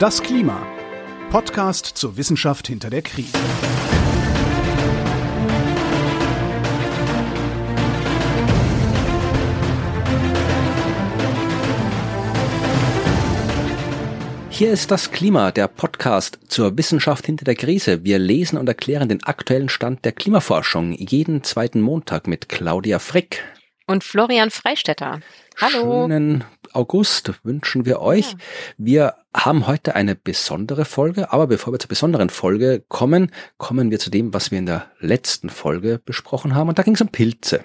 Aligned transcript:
Das 0.00 0.20
Klima. 0.20 0.66
Podcast 1.30 1.86
zur 1.86 2.16
Wissenschaft 2.16 2.66
hinter 2.66 2.90
der 2.90 3.00
Krise. 3.00 3.38
Hier 14.50 14.72
ist 14.72 14.90
das 14.90 15.12
Klima, 15.12 15.52
der 15.52 15.68
Podcast 15.68 16.40
zur 16.48 16.76
Wissenschaft 16.76 17.26
hinter 17.26 17.44
der 17.44 17.54
Krise. 17.54 18.02
Wir 18.02 18.18
lesen 18.18 18.58
und 18.58 18.68
erklären 18.68 19.08
den 19.08 19.22
aktuellen 19.22 19.68
Stand 19.68 20.04
der 20.04 20.10
Klimaforschung 20.10 20.92
jeden 20.92 21.44
zweiten 21.44 21.80
Montag 21.80 22.26
mit 22.26 22.48
Claudia 22.48 22.98
Frick. 22.98 23.44
Und 23.86 24.02
Florian 24.02 24.50
Freistetter. 24.50 25.20
Hallo. 25.60 26.08
Schönen 26.08 26.44
August 26.74 27.32
wünschen 27.42 27.86
wir 27.86 28.00
euch. 28.00 28.32
Ja. 28.32 28.38
Wir 28.78 29.14
haben 29.34 29.66
heute 29.66 29.94
eine 29.94 30.14
besondere 30.14 30.84
Folge, 30.84 31.32
aber 31.32 31.46
bevor 31.46 31.72
wir 31.72 31.78
zur 31.78 31.88
besonderen 31.88 32.30
Folge 32.30 32.84
kommen, 32.88 33.30
kommen 33.58 33.90
wir 33.90 33.98
zu 33.98 34.10
dem, 34.10 34.34
was 34.34 34.50
wir 34.50 34.58
in 34.58 34.66
der 34.66 34.90
letzten 35.00 35.50
Folge 35.50 36.00
besprochen 36.04 36.54
haben. 36.54 36.68
Und 36.68 36.78
da 36.78 36.82
ging 36.82 36.94
es 36.94 37.00
um 37.00 37.08
Pilze. 37.08 37.64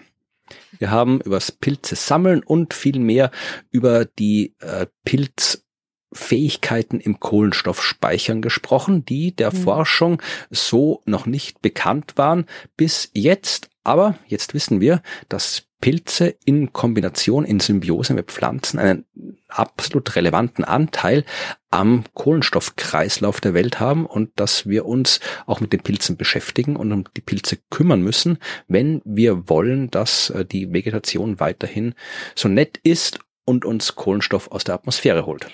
Wir 0.80 0.90
haben 0.92 1.22
über 1.22 1.36
das 1.36 1.52
Pilze 1.52 1.96
sammeln 1.96 2.42
und 2.44 2.74
viel 2.74 3.00
mehr 3.00 3.32
über 3.72 4.06
die 4.06 4.56
äh, 4.60 4.88
Pilz 5.04 5.64
Fähigkeiten 6.12 7.00
im 7.00 7.20
Kohlenstoffspeichern 7.20 8.42
gesprochen, 8.42 9.06
die 9.06 9.36
der 9.36 9.54
mhm. 9.54 9.58
Forschung 9.58 10.22
so 10.50 11.04
noch 11.06 11.26
nicht 11.26 11.62
bekannt 11.62 12.14
waren 12.16 12.46
bis 12.78 13.12
jetzt. 13.14 13.70
Aber 13.84 14.16
jetzt 14.26 14.54
wissen 14.54 14.82
wir, 14.82 15.02
dass 15.30 15.69
Pilze 15.82 16.36
in 16.46 16.74
Kombination, 16.74 17.46
in 17.46 17.60
Symbiose 17.60 18.14
mit 18.14 18.32
Pflanzen 18.32 18.80
einen 18.80 19.06
absolut 19.48 20.16
relevanten 20.16 20.64
Anteil 20.64 21.26
am 21.72 22.04
Kohlenstoffkreislauf 22.14 23.42
der 23.42 23.54
Welt 23.54 23.80
haben 23.80 24.06
und 24.06 24.32
dass 24.36 24.68
wir 24.68 24.86
uns 24.86 25.20
auch 25.46 25.62
mit 25.62 25.74
den 25.74 25.82
Pilzen 25.82 26.18
beschäftigen 26.18 26.76
und 26.76 26.92
um 26.92 27.06
die 27.16 27.22
Pilze 27.22 27.58
kümmern 27.70 28.02
müssen, 28.02 28.38
wenn 28.68 29.02
wir 29.06 29.50
wollen, 29.50 29.90
dass 29.90 30.30
äh, 30.32 30.46
die 30.46 30.74
Vegetation 30.74 31.40
weiterhin 31.40 31.96
so 32.36 32.50
nett 32.50 32.80
ist 32.84 33.20
und 33.46 33.66
uns 33.66 33.96
Kohlenstoff 33.96 34.52
aus 34.52 34.64
der 34.64 34.76
Atmosphäre 34.76 35.26
holt. 35.26 35.48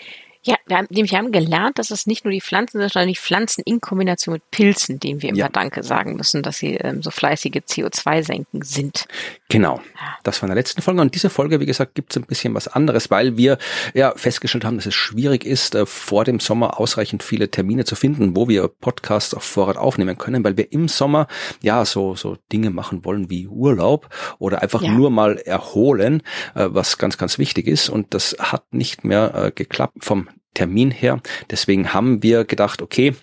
Ja, 0.45 0.57
wir 0.67 0.77
haben, 0.77 0.87
nämlich 0.91 1.15
haben 1.15 1.31
gelernt, 1.31 1.79
dass 1.79 1.89
es 1.89 2.05
nicht 2.05 2.23
nur 2.23 2.31
die 2.31 2.41
Pflanzen 2.41 2.79
sind, 2.79 2.91
sondern 2.91 3.09
die 3.09 3.15
Pflanzen 3.15 3.63
in 3.65 3.81
Kombination 3.81 4.33
mit 4.33 4.51
Pilzen, 4.51 4.99
denen 4.99 5.23
wir 5.23 5.29
immer 5.29 5.39
ja. 5.39 5.49
Danke 5.49 5.81
sagen 5.81 6.17
müssen, 6.17 6.43
dass 6.43 6.57
sie 6.57 6.75
ähm, 6.75 7.01
so 7.01 7.09
fleißige 7.09 7.63
CO2-Senken 7.67 8.61
sind. 8.61 9.07
Genau. 9.49 9.79
Das 10.23 10.41
war 10.41 10.47
in 10.47 10.55
der 10.55 10.55
letzten 10.55 10.81
Folge. 10.81 11.01
Und 11.01 11.13
diese 11.13 11.29
Folge, 11.29 11.59
wie 11.59 11.67
gesagt, 11.67 11.93
gibt 11.93 12.11
es 12.11 12.17
ein 12.17 12.25
bisschen 12.25 12.55
was 12.55 12.67
anderes, 12.67 13.11
weil 13.11 13.37
wir 13.37 13.59
ja 13.93 14.13
festgestellt 14.15 14.65
haben, 14.65 14.77
dass 14.77 14.87
es 14.87 14.95
schwierig 14.95 15.45
ist, 15.45 15.75
äh, 15.75 15.85
vor 15.85 16.23
dem 16.25 16.39
Sommer 16.39 16.79
ausreichend 16.79 17.21
viele 17.21 17.51
Termine 17.51 17.85
zu 17.85 17.95
finden, 17.95 18.35
wo 18.35 18.49
wir 18.49 18.67
Podcasts 18.67 19.35
auf 19.35 19.43
Vorrat 19.43 19.77
aufnehmen 19.77 20.17
können, 20.17 20.43
weil 20.43 20.57
wir 20.57 20.71
im 20.71 20.87
Sommer 20.87 21.27
ja 21.61 21.85
so, 21.85 22.15
so 22.15 22.37
Dinge 22.51 22.71
machen 22.71 23.05
wollen 23.05 23.29
wie 23.29 23.47
Urlaub 23.47 24.09
oder 24.39 24.63
einfach 24.63 24.81
ja. 24.81 24.91
nur 24.91 25.11
mal 25.11 25.37
erholen, 25.37 26.23
äh, 26.55 26.67
was 26.69 26.97
ganz, 26.97 27.19
ganz 27.19 27.37
wichtig 27.37 27.67
ist. 27.67 27.89
Und 27.89 28.15
das 28.15 28.35
hat 28.39 28.73
nicht 28.73 29.03
mehr 29.03 29.35
äh, 29.35 29.51
geklappt 29.51 30.03
vom 30.03 30.27
Termin 30.55 30.89
her. 30.89 31.21
Deswegen 31.51 31.93
haben 31.93 32.23
wir 32.23 32.45
gedacht, 32.45 32.81
okay, 32.81 33.13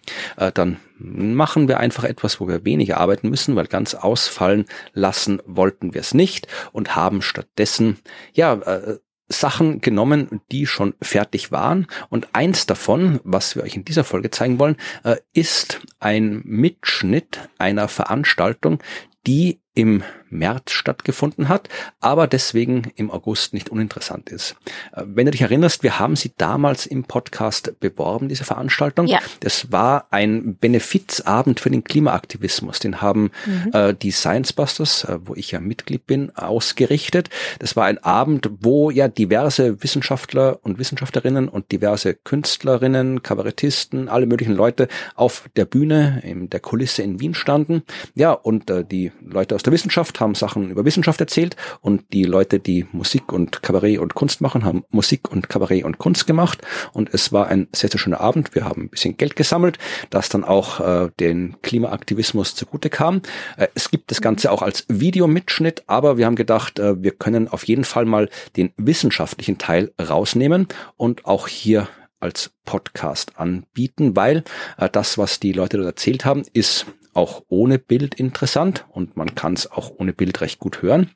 dann 0.55 0.77
machen 1.03 1.69
wir 1.69 1.81
einfach 1.81 2.05
etwas, 2.05 2.41
wo 2.41 2.48
wir 2.48 2.64
weniger 2.64 2.98
arbeiten 2.98 3.28
müssen, 3.28 3.56
weil 3.56 3.67
ganz 3.67 3.95
ausfallen 3.95 4.67
lassen 4.92 5.41
wollten 5.47 5.94
wir 5.94 6.00
es 6.00 6.14
nicht 6.14 6.48
und 6.72 6.94
haben 6.97 7.22
stattdessen 7.22 7.98
ja 8.33 8.55
äh, 8.55 8.98
Sachen 9.28 9.81
genommen, 9.81 10.41
die 10.50 10.67
schon 10.67 10.94
fertig 11.00 11.50
waren. 11.50 11.86
Und 12.11 12.28
eins 12.34 12.67
davon, 12.67 13.20
was 13.25 13.56
wir 13.56 13.62
euch 13.62 13.75
in 13.75 13.84
dieser 13.84 14.05
Folge 14.05 14.31
zeigen 14.31 14.59
wollen, 14.59 14.77
äh, 15.05 15.17
ist 15.33 15.81
ein 15.98 16.42
Mitschnitt 16.44 17.48
einer 17.59 17.89
Veranstaltung, 17.89 18.83
die 19.27 19.61
im 19.75 20.03
März 20.33 20.72
stattgefunden 20.72 21.49
hat, 21.49 21.69
aber 22.00 22.27
deswegen 22.27 22.91
im 22.97 23.10
August 23.10 23.55
nicht 23.55 23.69
uninteressant 23.69 24.31
ist. 24.31 24.56
Äh, 24.93 25.03
wenn 25.06 25.27
du 25.27 25.33
dich 25.33 25.43
erinnerst, 25.43 25.83
wir 25.83 25.99
haben 25.99 26.16
sie 26.16 26.33
damals 26.37 26.87
im 26.87 27.05
Podcast 27.05 27.78
beworben, 27.81 28.28
diese 28.28 28.44
Veranstaltung. 28.44 29.06
Ja. 29.06 29.21
Das 29.41 29.71
war 29.71 30.06
ein 30.11 30.56
Benefizabend 30.56 31.61
für 31.61 31.71
den 31.71 31.84
Klimaaktivismus. 31.84 32.78
Den 32.78 33.00
haben 33.00 33.31
mhm. 33.47 33.71
äh, 33.72 33.94
die 33.94 34.11
Science 34.11 34.53
Busters, 34.53 35.05
äh, 35.05 35.19
wo 35.25 35.34
ich 35.34 35.50
ja 35.53 35.61
Mitglied 35.61 36.06
bin, 36.06 36.34
ausgerichtet. 36.34 37.28
Das 37.59 37.77
war 37.77 37.84
ein 37.84 37.99
Abend, 37.99 38.50
wo 38.61 38.91
ja 38.91 39.09
diverse 39.09 39.82
Wissenschaftler 39.82 40.59
und 40.62 40.78
Wissenschaftlerinnen 40.78 41.49
und 41.49 41.71
diverse 41.72 42.15
Künstlerinnen, 42.15 43.22
Kabarettisten, 43.22 44.09
alle 44.09 44.27
möglichen 44.27 44.55
Leute 44.55 44.88
auf 45.15 45.49
der 45.56 45.66
Bühne, 45.66 46.22
in 46.25 46.49
der 46.49 46.61
Kulisse 46.61 47.03
in 47.03 47.21
Wien 47.21 47.34
standen. 47.34 47.82
Ja, 48.15 48.32
und 48.32 48.71
äh, 48.71 48.84
die 48.84 49.12
Leute 49.21 49.55
aus 49.55 49.62
der 49.62 49.73
Wissenschaft 49.73 50.21
haben 50.21 50.34
Sachen 50.34 50.71
über 50.71 50.84
Wissenschaft 50.84 51.21
erzählt 51.21 51.56
und 51.81 52.12
die 52.12 52.25
Leute, 52.25 52.59
die 52.59 52.87
Musik 52.93 53.33
und 53.33 53.62
Kabarett 53.62 53.99
und 53.99 54.15
Kunst 54.15 54.41
machen, 54.41 54.65
haben 54.65 54.84
Musik 54.91 55.31
und 55.31 55.49
Kabarett 55.49 55.84
und 55.84 55.99
Kunst 55.99 56.27
gemacht 56.27 56.62
und 56.93 57.12
es 57.12 57.33
war 57.33 57.49
ein 57.49 57.69
sehr, 57.73 57.91
sehr 57.91 57.99
schöner 57.99 58.21
Abend. 58.21 58.55
Wir 58.55 58.65
haben 58.65 58.83
ein 58.83 58.89
bisschen 58.89 59.17
Geld 59.17 59.37
gesammelt, 59.37 59.78
das 60.11 60.28
dann 60.28 60.45
auch 60.45 60.81
äh, 60.81 61.11
den 61.21 61.56
Klimaaktivismus 61.62 62.55
zugute 62.55 62.91
kam. 62.91 63.23
Äh, 63.56 63.69
es 63.75 63.91
gibt 63.91 64.11
das 64.11 64.21
Ganze 64.21 64.50
auch 64.50 64.62
als 64.62 64.84
Videomitschnitt, 64.89 65.84
aber 65.87 66.17
wir 66.17 66.27
haben 66.27 66.37
gedacht, 66.37 66.79
äh, 66.79 67.03
wir 67.03 67.12
können 67.12 67.49
auf 67.49 67.65
jeden 67.65 67.84
Fall 67.84 68.05
mal 68.05 68.29
den 68.56 68.73
wissenschaftlichen 68.77 69.59
Teil 69.59 69.93
rausnehmen 70.00 70.69
und 70.97 71.25
auch 71.25 71.49
hier 71.49 71.89
als 72.21 72.53
Podcast 72.65 73.39
anbieten, 73.39 74.17
weil 74.17 74.44
äh, 74.79 74.89
das, 74.91 75.19
was 75.19 75.41
die 75.41 75.53
Leute 75.53 75.77
dort 75.77 75.89
erzählt 75.89 76.25
haben, 76.25 76.44
ist 76.53 76.87
auch 77.15 77.43
ohne 77.49 77.78
Bild 77.78 78.15
interessant 78.15 78.87
und 78.91 79.17
man 79.17 79.34
kann 79.34 79.55
es 79.55 79.71
auch 79.71 79.91
ohne 79.99 80.12
Bild 80.12 80.41
recht 80.41 80.59
gut 80.59 80.83
hören. 80.83 81.11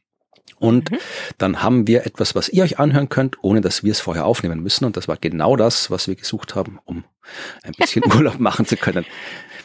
Und 0.58 0.90
mhm. 0.90 0.98
dann 1.38 1.62
haben 1.62 1.86
wir 1.86 2.06
etwas, 2.06 2.34
was 2.34 2.48
ihr 2.48 2.62
euch 2.62 2.78
anhören 2.78 3.08
könnt, 3.08 3.42
ohne 3.42 3.60
dass 3.60 3.82
wir 3.82 3.92
es 3.92 4.00
vorher 4.00 4.24
aufnehmen 4.24 4.62
müssen. 4.62 4.84
Und 4.84 4.96
das 4.96 5.08
war 5.08 5.16
genau 5.16 5.56
das, 5.56 5.90
was 5.90 6.08
wir 6.08 6.14
gesucht 6.14 6.54
haben, 6.54 6.78
um 6.84 7.04
ein 7.62 7.72
bisschen 7.76 8.04
Urlaub 8.14 8.38
machen 8.38 8.64
zu 8.64 8.76
können. 8.76 9.04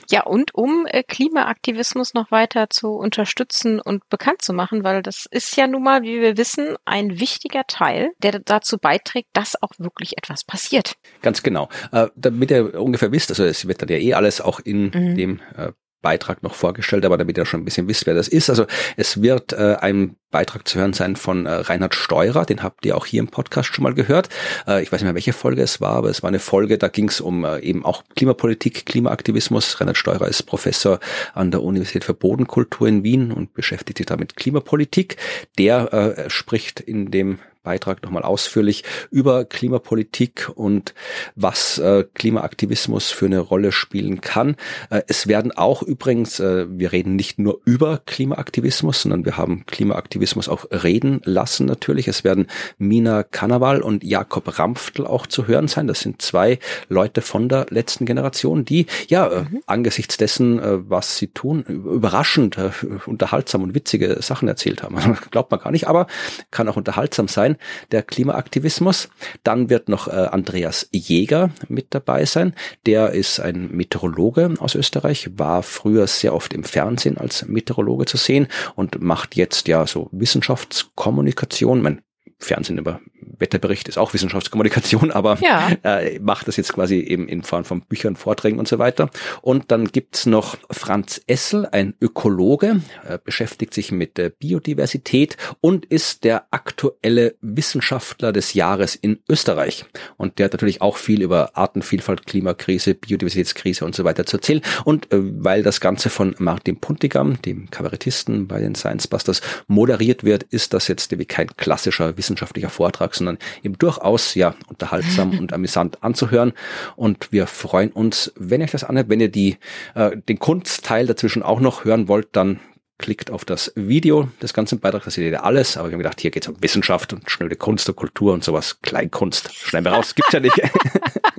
Ja, 0.10 0.24
und 0.24 0.54
um 0.54 0.86
äh, 0.88 1.04
Klimaaktivismus 1.04 2.14
noch 2.14 2.32
weiter 2.32 2.70
zu 2.70 2.90
unterstützen 2.90 3.80
und 3.80 4.10
bekannt 4.10 4.42
zu 4.42 4.52
machen, 4.52 4.84
weil 4.84 5.02
das 5.02 5.26
ist 5.32 5.56
ja 5.56 5.68
nun 5.68 5.84
mal, 5.84 6.02
wie 6.02 6.20
wir 6.20 6.36
wissen, 6.36 6.76
ein 6.84 7.22
wichtiger 7.22 7.64
Teil, 7.68 8.12
der 8.18 8.40
dazu 8.40 8.78
beiträgt, 8.78 9.30
dass 9.32 9.62
auch 9.62 9.72
wirklich 9.78 10.18
etwas 10.18 10.44
passiert. 10.44 10.96
Ganz 11.22 11.44
genau. 11.44 11.70
Äh, 11.94 12.08
damit 12.16 12.52
ihr 12.52 12.82
ungefähr 12.82 13.14
wisst, 13.14 13.30
also 13.30 13.46
es 13.46 13.68
wird 13.68 13.82
dann 13.82 13.90
ja 13.90 13.98
eh 13.98 14.14
alles 14.14 14.42
auch 14.42 14.60
in 14.60 14.90
mhm. 14.90 15.16
dem 15.16 15.40
äh, 15.56 15.72
Beitrag 16.02 16.44
noch 16.44 16.56
vorgestellt, 16.56 17.06
aber 17.06 17.18
damit 17.18 17.38
ihr 17.38 17.46
schon 17.46 17.62
ein 17.62 17.66
bisschen 17.66 17.88
wisst, 17.88 18.06
wer 18.06 18.14
das 18.14 18.28
ist. 18.28 18.50
Also 18.50 18.66
es 18.98 19.22
wird 19.22 19.54
äh, 19.54 19.78
ein 19.80 20.16
Beitrag 20.32 20.68
zu 20.68 20.80
hören 20.80 20.94
sein 20.94 21.16
von 21.16 21.46
äh, 21.46 21.52
Reinhard 21.52 21.94
Steurer, 21.94 22.46
den 22.46 22.64
habt 22.64 22.86
ihr 22.86 22.96
auch 22.96 23.06
hier 23.06 23.20
im 23.20 23.28
Podcast 23.28 23.74
schon 23.74 23.84
mal 23.84 23.94
gehört. 23.94 24.30
Äh, 24.68 24.82
ich 24.82 24.92
weiß 24.92 25.02
nicht 25.02 25.06
mehr, 25.06 25.16
welche 25.16 25.34
Folge 25.34 25.62
es 25.62 25.82
war, 25.82 25.96
aber 25.96 26.10
es 26.10 26.24
war 26.24 26.30
eine 26.30 26.40
Folge, 26.40 26.78
da 26.78 26.88
ging 26.88 27.10
es 27.10 27.22
um 27.22 27.44
äh, 27.44 27.60
eben 27.60 27.86
auch 27.86 28.04
Klimapolitik, 28.16 28.86
Klimaaktivismus. 28.86 29.80
Reinhard 29.80 29.98
Steurer 29.98 30.28
ist 30.28 30.44
Professor 30.44 31.00
an 31.34 31.52
der 31.52 31.62
Universität 31.62 32.04
für 32.04 32.14
Bodenkultur 32.14 32.88
in 32.88 33.04
Wien 33.04 33.32
und 33.32 33.54
beschäftigt 33.54 33.98
sich 33.98 34.08
da 34.08 34.18
mit 34.18 34.36
Klimapolitik. 34.36 35.18
Der 35.58 35.94
äh, 35.94 36.30
spricht 36.30 36.80
in 36.80 37.12
dem 37.12 37.40
Beitrag 37.64 38.02
nochmal 38.04 38.24
ausführlich 38.24 38.84
über 39.12 39.46
Klimapolitik 39.46 40.50
und 40.56 40.96
was 41.36 41.78
äh, 41.78 42.06
Klimaaktivismus 42.14 43.12
für 43.12 43.28
eine 43.28 43.40
Rolle 43.40 43.72
spielen 43.72 44.22
kann. 44.22 44.56
Äh, 44.90 45.04
es 45.08 45.28
werden 45.28 45.52
auch 45.52 45.84
übrigens, 45.84 46.40
äh, 46.40 46.66
wir 46.70 46.92
reden 46.92 47.16
nicht 47.16 47.38
nur 47.38 47.62
über 47.66 48.02
Klimaaktivismus, 48.06 49.04
sondern 49.04 49.26
wir 49.26 49.38
haben 49.38 49.66
Klimaaktivismus 49.68 50.50
auch 50.50 50.66
reden 50.72 51.22
lassen 51.24 51.68
natürlich. 51.68 52.08
Es 52.08 52.24
werden 52.24 52.48
Mina 52.78 53.24
Kanaval 53.24 53.82
und 53.82 54.04
Jakob 54.04 54.58
Rampftl 54.58 55.06
auch 55.06 55.28
zu 55.28 55.48
hören 55.48 55.68
sein. 55.68 55.88
Das 55.88 56.00
sind 56.00 56.22
zwei 56.22 56.60
Leute 56.90 57.22
von 57.22 57.48
der 57.48 57.68
letzten 57.70 58.06
Generation, 58.06 58.66
die 58.66 58.88
ja 59.08 59.28
äh, 59.28 59.42
mhm. 59.44 59.62
angesichts 59.68 60.18
dessen, 60.18 60.60
äh, 60.60 60.90
was 60.90 61.18
sie 61.18 61.28
tun, 61.28 61.64
überraschend 61.64 62.58
äh, 62.58 62.72
unterhaltsam 63.06 63.64
und 63.64 63.76
witzige 63.76 64.22
Sachen 64.22 64.48
erzählt 64.48 64.82
haben. 64.82 64.98
Glaubt 65.32 65.52
man 65.52 65.60
gar 65.60 65.72
nicht, 65.72 65.88
aber 65.88 66.08
kann 66.50 66.68
auch 66.68 66.78
unterhaltsam 66.78 67.28
sein 67.28 67.51
sein, 67.52 67.58
der 67.92 68.04
Klimaaktivismus. 68.04 69.10
Dann 69.44 69.70
wird 69.70 69.90
noch 69.90 70.08
äh, 70.08 70.12
Andreas 70.12 70.88
Jäger 70.92 71.52
mit 71.68 71.88
dabei 71.94 72.26
sein. 72.26 72.54
Der 72.86 73.12
ist 73.12 73.40
ein 73.40 73.70
Meteorologe 73.72 74.56
aus 74.60 74.76
Österreich, 74.76 75.30
war 75.38 75.64
früher 75.64 76.08
sehr 76.08 76.34
oft 76.34 76.54
im 76.54 76.64
Fernsehen 76.64 77.18
als 77.18 77.48
Meteorologe 77.48 78.06
zu 78.06 78.18
sehen 78.18 78.48
und 78.76 79.02
macht 79.02 79.36
jetzt 79.36 79.68
ja 79.68 79.86
so 79.88 80.10
Wissenschaftskommunikation. 80.12 81.82
Mein 81.82 82.02
Fernsehen 82.40 82.78
über 82.78 83.00
Wetterbericht 83.40 83.88
ist 83.88 83.98
auch 83.98 84.14
Wissenschaftskommunikation, 84.14 85.12
aber 85.12 85.38
Ja. 85.42 85.70
äh, 85.84 86.20
macht 86.20 86.48
das 86.48 86.58
jetzt 86.58 86.74
quasi 86.74 87.00
eben 87.00 87.28
in 87.28 87.44
Form 87.44 87.64
von 87.66 87.82
Büchern, 87.82 88.16
Vorträgen 88.16 88.60
und 88.60 88.68
so 88.68 88.80
weiter. 88.80 89.10
Und 89.42 89.72
dann 89.72 89.86
gibt's 89.88 90.26
noch 90.26 90.58
Franz 90.70 91.22
Essel, 91.28 91.68
ein 91.72 91.94
Ökologe, 92.02 92.82
äh, 93.08 93.18
beschäftigt 93.24 93.74
sich 93.74 93.92
mit 93.92 94.18
der 94.18 94.30
Biodiversität 94.30 95.38
und 95.62 95.86
ist 95.86 96.24
der 96.24 96.46
aktuelle 96.52 97.36
Wissenschaftler 97.42 98.32
des 98.32 98.54
Jahres 98.54 98.96
in 98.96 99.20
Österreich. 99.30 99.86
Und 100.18 100.40
der 100.40 100.46
hat 100.46 100.54
natürlich 100.54 100.82
auch 100.82 100.98
viel 100.98 101.22
über 101.22 101.52
Artenvielfalt, 101.58 102.26
Klimakrise, 102.26 102.94
Biodiversitätskrise 102.96 103.86
und 103.86 103.96
so 103.96 104.04
weiter 104.04 104.26
zu 104.26 104.38
erzählen. 104.38 104.62
Und 104.86 105.12
äh, 105.12 105.18
weil 105.22 105.64
das 105.64 105.82
Ganze 105.82 106.10
von 106.10 106.36
Martin 106.38 106.78
Puntigam, 106.80 107.42
dem 107.42 107.70
Kabarettisten 107.72 108.48
bei 108.48 108.60
den 108.60 108.76
Science 108.76 109.08
Busters, 109.08 109.42
moderiert 109.68 110.24
wird, 110.24 110.44
ist 110.44 110.74
das 110.74 110.88
jetzt 110.88 111.12
nämlich 111.12 111.28
kein 111.28 111.48
klassischer 111.58 112.18
wissenschaftlicher 112.18 112.70
Vortrag, 112.70 113.11
sondern 113.16 113.38
eben 113.64 113.78
durchaus 113.78 114.36
ja 114.36 114.56
unterhaltsam 114.68 115.38
und 115.40 115.54
amüsant 115.54 116.04
anzuhören. 116.04 116.54
Und 116.96 117.32
wir 117.32 117.48
freuen 117.48 117.92
uns, 117.92 118.32
wenn 118.36 118.62
ihr 118.62 118.66
euch 118.66 118.72
das 118.72 118.84
anhört, 118.84 119.10
wenn 119.10 119.20
ihr 119.20 119.30
die 119.30 119.58
äh, 119.96 120.18
den 120.18 120.40
Kunstteil 120.40 121.06
dazwischen 121.08 121.44
auch 121.44 121.60
noch 121.60 121.86
hören 121.86 122.08
wollt, 122.08 122.30
dann 122.34 122.60
klickt 123.02 123.32
auf 123.32 123.44
das 123.44 123.74
Video 123.76 124.30
des 124.42 124.54
ganzen 124.54 124.80
Beitrags, 124.80 125.06
da 125.06 125.12
seht 125.12 125.30
ihr 125.30 125.44
alles, 125.44 125.76
aber 125.76 125.90
wir 125.90 125.94
haben 125.94 126.04
gedacht, 126.04 126.22
hier 126.22 126.32
geht's 126.32 126.48
um 126.48 126.56
Wissenschaft 126.62 127.12
und 127.14 127.30
schnöde 127.30 127.56
Kunst 127.56 127.90
und 127.90 127.96
Kultur 127.96 128.34
und 128.34 128.44
sowas, 128.44 128.80
Kleinkunst, 128.82 129.54
schneiden 129.54 129.86
wir 129.86 129.94
raus, 129.94 130.14
gibt's 130.14 130.32
ja 130.32 130.40
nicht. 130.40 130.56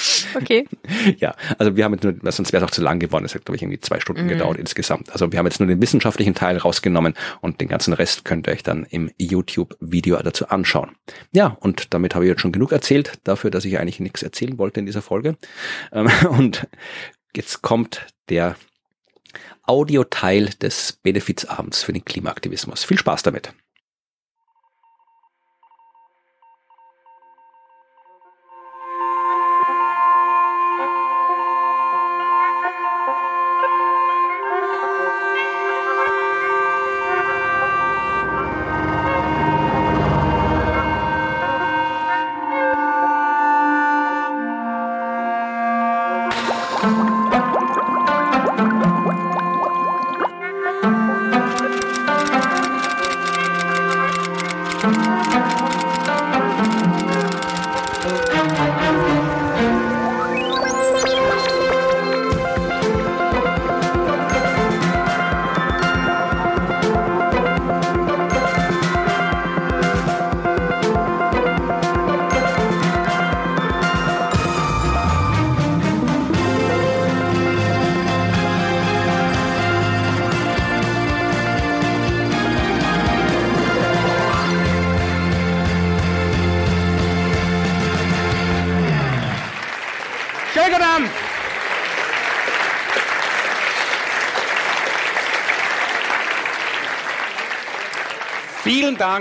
Okay. 0.34 0.66
ja, 1.18 1.34
also 1.58 1.76
wir 1.76 1.84
haben 1.84 1.94
jetzt 1.94 2.04
nur, 2.04 2.14
sonst 2.32 2.52
wäre 2.52 2.64
es 2.64 2.70
auch 2.70 2.72
zu 2.72 2.82
lang 2.82 3.00
geworden, 3.00 3.24
es 3.24 3.34
hat 3.34 3.44
glaube 3.44 3.56
ich 3.56 3.62
irgendwie 3.62 3.80
zwei 3.80 4.00
Stunden 4.00 4.28
gedauert 4.28 4.58
insgesamt. 4.58 5.10
Also 5.10 5.32
wir 5.32 5.38
haben 5.38 5.46
jetzt 5.46 5.58
nur 5.58 5.68
den 5.68 5.82
wissenschaftlichen 5.82 6.34
Teil 6.34 6.56
rausgenommen 6.56 7.14
und 7.40 7.60
den 7.60 7.68
ganzen 7.68 7.92
Rest 7.92 8.24
könnt 8.24 8.46
ihr 8.46 8.52
euch 8.52 8.62
dann 8.62 8.84
im 8.84 9.10
YouTube-Video 9.18 10.16
dazu 10.22 10.48
anschauen. 10.48 10.92
Ja, 11.32 11.56
und 11.60 11.92
damit 11.92 12.14
habe 12.14 12.24
ich 12.24 12.30
jetzt 12.30 12.40
schon 12.40 12.52
genug 12.52 12.72
erzählt, 12.72 13.18
dafür, 13.24 13.50
dass 13.50 13.64
ich 13.64 13.78
eigentlich 13.78 14.00
nichts 14.00 14.22
erzählen 14.22 14.56
wollte 14.58 14.80
in 14.80 14.86
dieser 14.86 15.02
Folge. 15.02 15.36
Ähm, 15.92 16.08
Und 16.30 16.66
jetzt 17.34 17.62
kommt 17.62 18.06
der 18.28 18.56
Audioteil 19.62 20.46
des 20.46 20.92
Benefizabends 20.92 21.82
für 21.82 21.92
den 21.92 22.04
Klimaaktivismus. 22.04 22.84
Viel 22.84 22.98
Spaß 22.98 23.22
damit. 23.22 23.52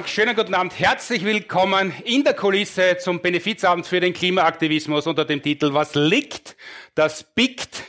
Schönen 0.10 0.36
guten 0.36 0.56
Abend, 0.56 0.80
herzlich 0.80 1.24
willkommen 1.24 1.94
in 2.04 2.24
der 2.24 2.34
Kulisse 2.34 2.98
zum 2.98 3.22
Benefizabend 3.22 3.86
für 3.86 4.00
den 4.00 4.12
Klimaaktivismus 4.12 5.06
unter 5.06 5.24
dem 5.24 5.44
Titel 5.44 5.74
Was 5.74 5.94
liegt, 5.94 6.58
das 6.96 7.24
biegt. 7.36 7.84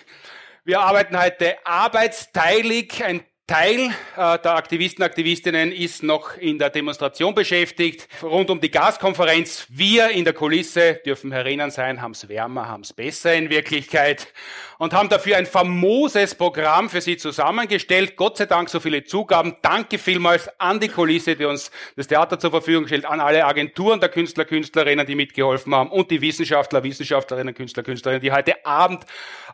Wir 0.65 0.81
arbeiten 0.81 1.19
heute 1.19 1.57
arbeitsteilig. 1.65 3.03
Ein 3.03 3.23
Teil 3.51 3.91
äh, 4.17 4.39
der 4.39 4.55
Aktivisten, 4.55 5.03
Aktivistinnen 5.03 5.73
ist 5.73 6.05
noch 6.05 6.37
in 6.37 6.61
der 6.61 6.71
Demonstration 6.71 7.35
beschäftigt, 7.35 8.07
rund 8.23 8.49
um 8.49 8.61
die 8.61 8.71
Gaskonferenz. 8.71 9.67
Wir 9.69 10.11
in 10.11 10.23
der 10.25 10.35
Kulisse 10.35 11.01
dürfen 11.05 11.33
herinnen 11.33 11.73
sein, 11.73 12.01
haben 12.01 12.13
es 12.13 12.29
wärmer, 12.29 12.69
haben 12.69 12.85
es 12.85 12.93
besser 12.93 13.35
in 13.35 13.51
Wirklichkeit 13.51 14.33
und 14.79 14.93
haben 14.93 15.09
dafür 15.09 15.37
ein 15.37 15.47
famoses 15.47 16.37
Programm 16.37 16.89
für 16.89 17.01
Sie 17.01 17.17
zusammengestellt. 17.17 18.15
Gott 18.15 18.37
sei 18.37 18.47
Dank 18.47 18.69
so 18.69 18.79
viele 18.79 19.03
Zugaben. 19.03 19.57
Danke 19.63 19.99
vielmals 19.99 20.49
an 20.61 20.79
die 20.79 20.87
Kulisse, 20.87 21.35
die 21.35 21.45
uns 21.45 21.73
das 21.97 22.07
Theater 22.07 22.39
zur 22.39 22.53
Verfügung 22.53 22.87
stellt, 22.87 23.05
an 23.05 23.19
alle 23.19 23.45
Agenturen 23.45 23.99
der 23.99 24.11
Künstler, 24.11 24.45
Künstlerinnen, 24.45 25.07
die 25.07 25.17
mitgeholfen 25.17 25.75
haben 25.75 25.91
und 25.91 26.13
die 26.13 26.21
Wissenschaftler, 26.21 26.85
Wissenschaftlerinnen, 26.85 27.53
Künstler, 27.53 27.83
Künstlerinnen, 27.83 28.23
die 28.23 28.31
heute 28.31 28.65
Abend 28.65 29.05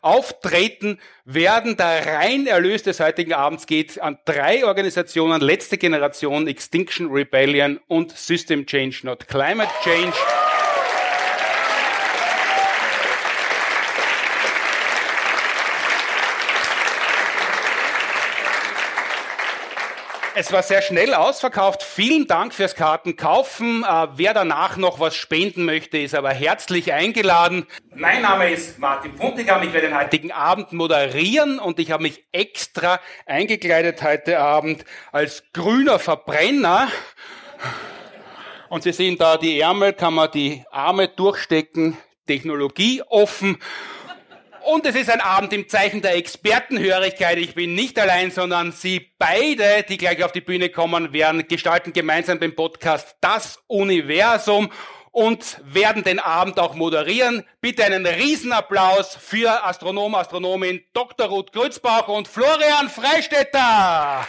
auftreten 0.03 0.99
werden. 1.25 1.77
Der 1.77 2.07
rein 2.07 2.47
Erlös 2.47 2.83
des 2.83 3.01
heutigen 3.01 3.33
Abends 3.33 3.67
geht 3.67 4.01
an 4.01 4.19
drei 4.25 4.65
Organisationen, 4.65 5.41
letzte 5.41 5.79
Generation, 5.79 6.47
Extinction 6.47 7.11
Rebellion 7.11 7.81
und 7.89 8.13
System 8.13 8.67
Change, 8.67 9.01
not 9.03 9.29
Climate 9.29 9.71
Change. 9.83 10.15
Es 20.39 20.53
war 20.53 20.63
sehr 20.63 20.83
schnell 20.83 21.15
ausverkauft. 21.15 21.83
Vielen 21.83 22.27
Dank 22.27 22.53
fürs 22.53 22.75
Kartenkaufen. 22.75 23.85
Äh, 23.85 24.09
wer 24.17 24.35
danach 24.35 24.77
noch 24.77 25.01
was 25.01 25.17
spenden 25.17 25.65
möchte, 25.65 25.97
ist 25.97 26.15
aber 26.15 26.29
herzlich 26.29 26.93
eingeladen. 26.93 27.67
Mein 27.95 28.21
Name 28.21 28.51
ist 28.51 28.79
Martin 28.79 29.15
Puntigam. 29.15 29.63
Ich 29.63 29.73
werde 29.73 29.89
den 29.89 29.99
heutigen 29.99 30.33
Abend 30.33 30.75
moderieren 30.75 31.59
und 31.59 31.79
ich 31.79 31.91
habe 31.91 32.03
mich 32.03 32.27
extra 32.33 33.01
eingekleidet 33.25 34.03
heute 34.03 34.39
Abend 34.39 34.85
als 35.11 35.43
grüner 35.55 35.99
Verbrenner. 35.99 36.89
Und 38.69 38.83
Sie 38.83 38.93
sehen 38.93 39.17
da 39.17 39.39
die 39.39 39.59
Ärmel, 39.59 39.95
kann 39.95 40.13
man 40.13 40.31
die 40.31 40.63
Arme 40.71 41.09
durchstecken, 41.09 41.97
Technologie 42.27 43.03
offen. 43.09 43.57
Und 44.67 44.85
es 44.85 44.97
ist 44.97 45.11
ein 45.11 45.21
Abend 45.21 45.53
im 45.53 45.69
Zeichen 45.69 46.03
der 46.03 46.17
Expertenhörigkeit. 46.17 47.39
Ich 47.39 47.55
bin 47.55 47.77
nicht 47.77 47.97
allein, 48.01 48.33
sondern 48.33 48.73
Sie 48.73 49.13
beide, 49.17 49.85
die 49.89 49.97
gleich 49.97 50.25
auf 50.25 50.33
die 50.33 50.41
Bühne 50.41 50.71
kommen 50.71 51.13
werden, 51.13 51.47
gestalten 51.47 51.93
gemeinsam 51.93 52.41
den 52.41 52.57
Podcast 52.57 53.15
Das 53.21 53.61
Universum 53.69 54.73
und 55.13 55.61
werden 55.63 56.03
den 56.03 56.19
Abend 56.19 56.59
auch 56.59 56.75
moderieren. 56.75 57.45
Bitte 57.61 57.85
einen 57.85 58.07
Riesenapplaus 58.07 59.15
für 59.15 59.65
Astronom, 59.65 60.17
Astronomin 60.17 60.83
Dr. 60.93 61.29
Ruth 61.29 61.53
Grützbauch 61.53 62.09
und 62.09 62.27
Florian 62.27 62.89
Freistetter. 62.89 64.27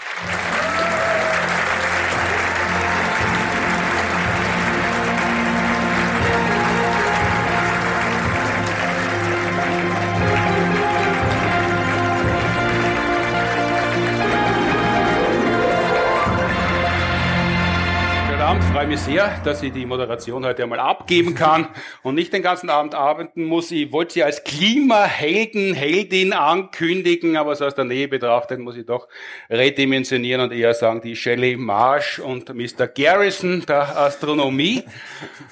Abend, 18.57 18.73
freue 18.73 18.87
mich 18.87 18.99
sehr, 19.01 19.39
dass 19.43 19.61
ich 19.61 19.71
die 19.71 19.85
Moderation 19.85 20.43
heute 20.43 20.63
einmal 20.63 20.79
abgeben 20.79 21.35
kann 21.35 21.67
und 22.01 22.15
nicht 22.15 22.33
den 22.33 22.41
ganzen 22.41 22.71
Abend 22.71 22.95
arbeiten 22.95 23.43
muss. 23.43 23.69
Ich 23.69 23.91
wollte 23.91 24.13
Sie 24.13 24.23
als 24.23 24.43
Klimahelden, 24.43 25.75
Heldin 25.75 26.33
ankündigen, 26.33 27.37
aber 27.37 27.55
so 27.55 27.65
aus 27.65 27.75
der 27.75 27.85
Nähe 27.85 28.07
betrachtet 28.07 28.59
muss 28.59 28.75
ich 28.75 28.87
doch 28.87 29.07
redimensionieren 29.49 30.41
und 30.41 30.53
eher 30.53 30.73
sagen, 30.73 31.01
die 31.01 31.15
Shelley 31.15 31.55
Marsh 31.55 32.17
und 32.17 32.51
Mr. 32.51 32.87
Garrison 32.87 33.63
der 33.67 33.95
Astronomie. 33.95 34.83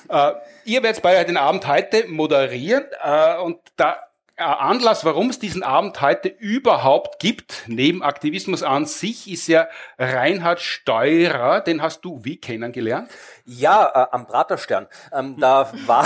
äh, 0.09 0.31
ihr 0.65 0.81
werdet 0.81 1.03
beide 1.03 1.25
den 1.25 1.37
Abend 1.37 1.67
heute 1.67 2.07
moderieren 2.07 2.85
äh, 3.03 3.37
und 3.37 3.59
da 3.75 3.97
Anlass, 4.37 5.05
warum 5.05 5.29
es 5.29 5.39
diesen 5.39 5.63
Abend 5.63 6.01
heute 6.01 6.27
überhaupt 6.27 7.19
gibt, 7.19 7.63
neben 7.67 8.03
Aktivismus 8.03 8.63
an 8.63 8.85
sich, 8.85 9.31
ist 9.31 9.47
ja 9.47 9.69
Reinhard 9.97 10.59
Steurer. 10.59 11.61
Den 11.61 11.81
hast 11.81 12.03
du 12.03 12.19
wie 12.25 12.35
kennengelernt? 12.35 13.09
Ja, 13.45 13.85
äh, 13.93 14.07
am 14.11 14.27
Praterstern. 14.27 14.87
Ähm, 15.13 15.39
da 15.39 15.71
war. 15.85 16.05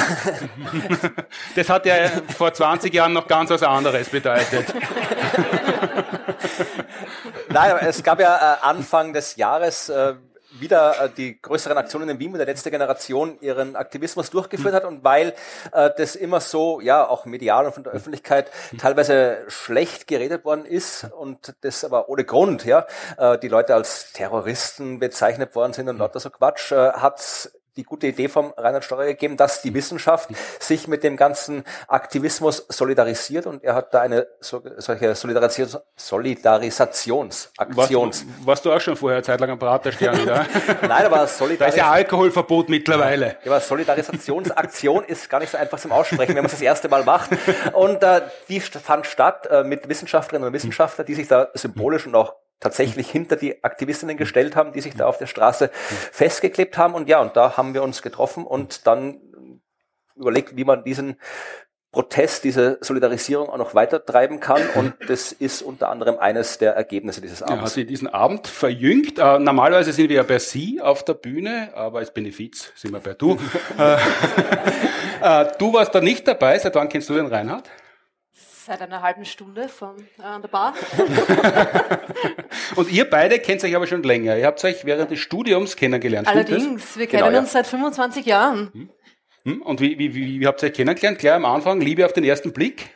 das 1.55 1.69
hat 1.69 1.87
ja 1.87 1.95
vor 2.37 2.53
20 2.53 2.93
Jahren 2.93 3.13
noch 3.13 3.27
ganz 3.27 3.49
was 3.49 3.63
anderes 3.63 4.09
bedeutet. 4.09 4.75
Nein, 7.49 7.77
es 7.81 8.03
gab 8.03 8.19
ja 8.19 8.35
äh, 8.35 8.57
Anfang 8.61 9.11
des 9.11 9.37
Jahres 9.37 9.89
äh, 9.89 10.13
wieder 10.61 11.05
äh, 11.05 11.09
die 11.09 11.41
größeren 11.41 11.77
Aktionen 11.77 12.09
in 12.09 12.19
Wien, 12.19 12.33
wo 12.33 12.37
der 12.37 12.45
letzte 12.45 12.71
Generation 12.71 13.37
ihren 13.41 13.75
Aktivismus 13.75 14.29
durchgeführt 14.29 14.73
hat 14.73 14.85
und 14.85 15.03
weil 15.03 15.33
äh, 15.71 15.89
das 15.97 16.15
immer 16.15 16.41
so, 16.41 16.79
ja, 16.81 17.07
auch 17.07 17.25
medial 17.25 17.65
und 17.65 17.73
von 17.73 17.83
der 17.83 17.93
Öffentlichkeit 17.93 18.51
teilweise 18.77 19.39
schlecht 19.47 20.07
geredet 20.07 20.45
worden 20.45 20.65
ist 20.65 21.05
und 21.11 21.55
das 21.61 21.83
aber 21.83 22.09
ohne 22.09 22.25
Grund, 22.25 22.65
ja, 22.65 22.85
äh, 23.17 23.37
die 23.37 23.47
Leute 23.47 23.75
als 23.75 24.11
Terroristen 24.13 24.99
bezeichnet 24.99 25.55
worden 25.55 25.73
sind 25.73 25.89
und 25.89 25.97
lauter 25.97 26.19
so 26.19 26.29
Quatsch, 26.29 26.71
äh, 26.71 26.93
hat 26.93 27.51
die 27.77 27.83
gute 27.83 28.07
Idee 28.07 28.27
vom 28.27 28.53
Reinhard 28.57 28.83
Steuer 28.83 29.05
gegeben, 29.05 29.37
dass 29.37 29.61
die 29.61 29.73
Wissenschaft 29.73 30.29
sich 30.59 30.87
mit 30.87 31.03
dem 31.03 31.17
ganzen 31.17 31.63
Aktivismus 31.87 32.65
solidarisiert 32.69 33.45
und 33.45 33.63
er 33.63 33.75
hat 33.75 33.93
da 33.93 34.01
eine 34.01 34.27
so, 34.39 34.61
solche 34.77 35.15
Solidarisation, 35.15 35.81
Solidarisationsaktion. 35.95 38.07
Warst, 38.07 38.25
warst, 38.45 38.65
du 38.65 38.71
auch 38.71 38.81
schon 38.81 38.95
vorher 38.95 39.23
Zeit 39.23 39.39
lang 39.39 39.51
am 39.51 39.59
Praterstern, 39.59 40.19
oder? 40.21 40.45
Nein, 40.81 41.05
aber 41.05 41.27
Solidaris 41.27 41.59
Da 41.59 41.65
ist 41.67 41.77
ja 41.77 41.91
Alkoholverbot 41.91 42.69
mittlerweile. 42.69 43.37
Ja, 43.43 43.51
aber 43.51 43.59
Solidarisationsaktion 43.59 45.03
ist 45.05 45.29
gar 45.29 45.39
nicht 45.39 45.51
so 45.51 45.57
einfach 45.57 45.79
zum 45.79 45.91
Aussprechen, 45.91 46.35
wenn 46.35 46.43
man 46.43 46.47
es 46.47 46.53
das 46.53 46.61
erste 46.61 46.89
Mal 46.89 47.03
macht. 47.03 47.31
Und 47.73 48.03
äh, 48.03 48.21
die 48.47 48.59
fand 48.59 49.05
statt 49.05 49.47
äh, 49.49 49.63
mit 49.63 49.87
Wissenschaftlerinnen 49.87 50.47
und 50.47 50.53
Wissenschaftlern, 50.53 51.05
die 51.05 51.15
sich 51.15 51.27
da 51.27 51.49
symbolisch 51.53 52.07
und 52.07 52.15
auch 52.15 52.35
tatsächlich 52.59 53.09
hinter 53.09 53.35
die 53.35 53.63
Aktivistinnen 53.63 54.17
gestellt 54.17 54.55
haben, 54.55 54.73
die 54.73 54.81
sich 54.81 54.95
da 54.95 55.07
auf 55.07 55.17
der 55.17 55.27
Straße 55.27 55.69
festgeklebt 55.73 56.77
haben. 56.77 56.93
Und 56.93 57.07
ja, 57.09 57.21
und 57.21 57.35
da 57.35 57.57
haben 57.57 57.73
wir 57.73 57.83
uns 57.83 58.01
getroffen 58.01 58.45
und 58.45 58.85
dann 58.87 59.21
überlegt, 60.15 60.55
wie 60.57 60.65
man 60.65 60.83
diesen 60.83 61.17
Protest, 61.91 62.43
diese 62.43 62.77
Solidarisierung 62.81 63.49
auch 63.49 63.57
noch 63.57 63.73
weiter 63.73 64.05
treiben 64.05 64.39
kann. 64.39 64.61
Und 64.75 64.93
das 65.07 65.31
ist 65.31 65.63
unter 65.63 65.89
anderem 65.89 66.19
eines 66.19 66.59
der 66.59 66.73
Ergebnisse 66.73 67.19
dieses 67.19 67.41
Abends. 67.41 67.57
Ja, 67.57 67.65
hat 67.65 67.71
sie 67.71 67.85
diesen 67.85 68.07
Abend 68.07 68.47
verjüngt. 68.47 69.17
Äh, 69.17 69.39
normalerweise 69.39 69.91
sind 69.91 70.09
wir 70.09 70.17
ja 70.17 70.23
bei 70.23 70.37
Sie 70.37 70.79
auf 70.81 71.03
der 71.03 71.15
Bühne, 71.15 71.71
aber 71.73 71.99
als 71.99 72.13
Benefiz 72.13 72.71
sind 72.75 72.93
wir 72.93 72.99
bei 72.99 73.13
Du. 73.15 73.39
äh, 73.79 73.95
äh, 75.21 75.51
du 75.57 75.73
warst 75.73 75.95
da 75.95 76.01
nicht 76.01 76.27
dabei. 76.27 76.59
Seit 76.59 76.75
wann 76.75 76.89
kennst 76.89 77.09
du 77.09 77.15
den 77.15 77.25
Reinhard? 77.25 77.67
Seit 78.33 78.83
einer 78.83 79.01
halben 79.01 79.25
Stunde 79.25 79.67
von, 79.67 79.95
äh, 80.19 80.21
an 80.21 80.43
der 80.43 80.49
Bar. 80.49 80.75
Und 82.75 82.91
ihr 82.91 83.09
beide 83.09 83.39
kennt 83.39 83.63
euch 83.63 83.75
aber 83.75 83.87
schon 83.87 84.03
länger. 84.03 84.37
Ihr 84.37 84.45
habt 84.45 84.63
euch 84.63 84.85
während 84.85 85.11
des 85.11 85.19
Studiums 85.19 85.75
kennengelernt. 85.75 86.27
Allerdings, 86.27 86.97
wir 86.97 87.07
kennen 87.07 87.25
genau, 87.25 87.39
uns 87.39 87.53
ja. 87.53 87.59
seit 87.59 87.67
25 87.67 88.25
Jahren. 88.25 88.71
Hm. 88.73 88.89
hm. 89.43 89.61
Und 89.61 89.81
wie, 89.81 89.97
wie, 89.99 90.13
wie, 90.15 90.39
wie 90.39 90.47
habt 90.47 90.61
ihr 90.63 90.69
euch 90.69 90.73
kennengelernt? 90.73 91.19
Klar 91.19 91.35
am 91.35 91.45
Anfang, 91.45 91.81
Liebe 91.81 92.05
auf 92.05 92.13
den 92.13 92.23
ersten 92.23 92.53
Blick? 92.53 92.89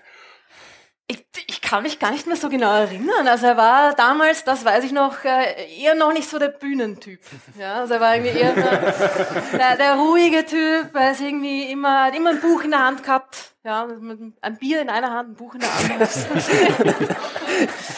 Ich, 1.07 1.25
ich 1.47 1.61
kann 1.61 1.83
mich 1.83 1.99
gar 1.99 2.11
nicht 2.11 2.27
mehr 2.27 2.37
so 2.37 2.49
genau 2.49 2.73
erinnern. 2.73 3.27
Also 3.27 3.47
er 3.47 3.57
war 3.57 3.93
damals, 3.93 4.43
das 4.45 4.63
weiß 4.63 4.85
ich 4.85 4.91
noch, 4.91 5.23
äh, 5.25 5.81
eher 5.81 5.95
noch 5.95 6.13
nicht 6.13 6.29
so 6.29 6.39
der 6.39 6.47
Bühnentyp. 6.47 7.19
Ja, 7.59 7.81
also 7.81 7.95
er 7.95 7.99
war 7.99 8.15
irgendwie 8.15 8.39
eher 8.39 8.53
der, 9.53 9.77
der 9.77 9.95
ruhige 9.95 10.45
Typ, 10.45 10.95
er 10.95 11.11
ist 11.11 11.21
irgendwie 11.21 11.71
immer, 11.71 12.13
immer 12.15 12.31
ein 12.31 12.39
Buch 12.39 12.63
in 12.63 12.71
der 12.71 12.85
Hand 12.85 13.03
gehabt 13.03 13.52
ja, 13.65 13.85
mit 13.85 14.19
einem 14.41 14.57
Bier 14.57 14.81
in 14.81 14.89
einer 14.89 15.11
Hand, 15.11 15.29
ein 15.29 15.35
Buch 15.35 15.53
in 15.53 15.61
der 15.61 15.69
anderen. 15.71 16.09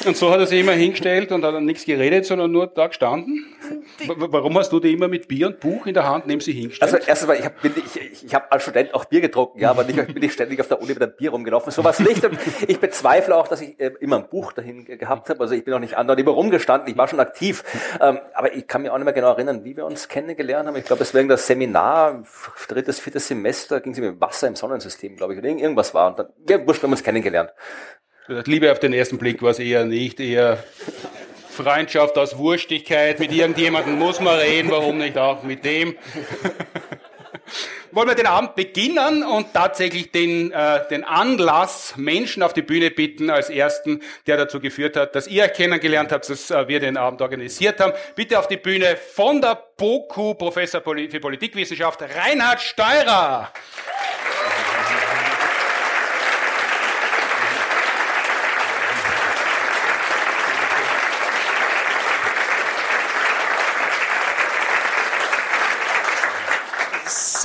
und 0.05 0.15
so 0.15 0.29
hat 0.29 0.39
er 0.39 0.45
sich 0.45 0.60
immer 0.60 0.74
hingestellt 0.74 1.31
und 1.31 1.43
hat 1.43 1.55
dann 1.55 1.65
nichts 1.65 1.86
geredet, 1.86 2.27
sondern 2.27 2.51
nur 2.51 2.67
da 2.67 2.86
gestanden? 2.88 3.45
Warum 4.05 4.57
hast 4.60 4.72
du 4.72 4.79
die 4.79 4.93
immer 4.93 5.07
mit 5.07 5.27
Bier 5.27 5.48
und 5.48 5.60
Buch 5.60 5.88
in 5.88 5.95
der 5.95 6.07
Hand 6.07 6.27
neben 6.27 6.39
sie 6.39 6.51
hingestellt? 6.51 6.93
Also 6.93 7.07
erstens 7.07 7.27
mal, 7.27 7.38
ich 7.38 7.45
habe 7.45 7.55
ich, 7.63 8.24
ich 8.25 8.36
hab 8.36 8.53
als 8.53 8.62
Student 8.62 8.93
auch 8.93 9.05
Bier 9.05 9.22
getrunken, 9.22 9.60
ja, 9.60 9.72
aber 9.72 9.84
nicht 9.84 10.13
bin 10.13 10.22
ich 10.22 10.34
ständig 10.34 10.60
auf 10.60 10.67
der 10.67 10.79
Uni 10.79 10.93
mit 10.93 11.01
einem 11.01 11.13
Bier 11.17 11.31
rumgelaufen. 11.31 11.72
So 11.72 11.84
was 11.84 12.00
nicht. 12.00 12.24
Und 12.24 12.38
ich 12.67 12.79
bezweifle 12.79 13.36
auch, 13.36 13.48
dass 13.48 13.62
ich 13.62 13.79
äh, 13.79 13.93
immer 14.00 14.17
ein 14.17 14.29
Buch 14.29 14.51
dahin 14.51 14.86
gehabt 14.86 15.29
habe. 15.29 15.39
Also 15.39 15.55
ich 15.55 15.63
bin 15.63 15.74
auch 15.74 15.79
nicht 15.79 15.98
andauernd 15.98 16.22
immer 16.22 16.31
rumgestanden, 16.31 16.91
ich 16.91 16.98
war 16.98 17.07
schon 17.07 17.19
aktiv. 17.19 17.63
Ähm, 18.00 18.19
aber 18.36 18.53
ich 18.53 18.67
kann 18.67 18.84
mich 18.84 18.91
auch 18.91 18.98
nicht 18.98 19.05
mehr 19.05 19.13
genau 19.13 19.29
erinnern, 19.29 19.63
wie 19.63 19.75
wir 19.75 19.86
uns 19.86 20.07
kennengelernt 20.10 20.67
haben. 20.67 20.75
Ich 20.75 20.86
glaube, 20.86 21.01
es 21.01 21.13
war 21.15 21.24
das 21.24 21.48
Seminar, 21.48 22.24
drittes, 22.67 23.00
viertes 23.00 23.27
Semester, 23.27 23.81
ging 23.81 23.93
es 23.93 24.00
mit 24.00 24.22
Wasser 24.22 24.48
im 24.48 24.55
Sonnensystem, 24.55 25.15
glaube 25.15 25.34
ich 25.34 25.38
irgendwas 25.60 25.94
war. 25.94 26.08
Und 26.08 26.20
dann, 26.20 26.28
ja, 26.50 26.66
wurscht, 26.66 26.82
wir 26.82 26.88
haben 26.88 26.92
uns 26.92 27.04
kennengelernt. 27.04 27.52
Liebe 28.28 28.72
auf 28.72 28.80
den 28.80 28.94
ersten 28.94 29.18
Blick 29.18 29.42
war 29.42 29.52
es 29.52 29.60
eher 29.60 29.86
nicht, 29.86 30.20
eher 30.20 30.64
Freundschaft 31.56 32.18
aus 32.18 32.38
Wurstigkeit. 32.38 33.20
Mit 33.20 33.32
irgendjemandem 33.32 33.98
muss 33.98 34.20
man 34.20 34.38
reden, 34.40 34.70
warum 34.72 34.98
nicht 34.98 35.18
auch 35.18 35.44
mit 35.44 35.64
dem? 35.64 35.96
Wollen 37.92 38.08
wir 38.08 38.16
den 38.16 38.26
Abend 38.26 38.56
beginnen 38.56 39.24
und 39.24 39.54
tatsächlich 39.54 40.12
den, 40.12 40.52
äh, 40.52 40.88
den 40.90 41.04
Anlass 41.04 41.94
Menschen 41.96 42.44
auf 42.44 42.54
die 42.54 42.64
Bühne 42.64 42.92
bitten 42.92 43.30
als 43.30 43.50
ersten, 43.50 44.02
der 44.28 44.38
dazu 44.38 44.60
geführt 44.60 44.98
hat, 44.98 45.16
dass 45.16 45.28
ihr 45.28 45.44
euch 45.44 45.54
kennengelernt 45.54 46.12
habt, 46.12 46.28
dass 46.28 46.52
äh, 46.52 46.68
wir 46.68 46.80
den 46.80 46.98
Abend 46.98 47.22
organisiert 47.22 47.80
haben. 47.80 47.94
Bitte 48.16 48.40
auf 48.40 48.48
die 48.48 48.58
Bühne 48.58 48.98
von 48.98 49.40
der 49.40 49.58
BOKU, 49.78 50.34
Professor 50.34 50.82
für 50.82 51.20
Politikwissenschaft, 51.20 52.02
Reinhard 52.02 52.62
Steurer. 52.62 53.54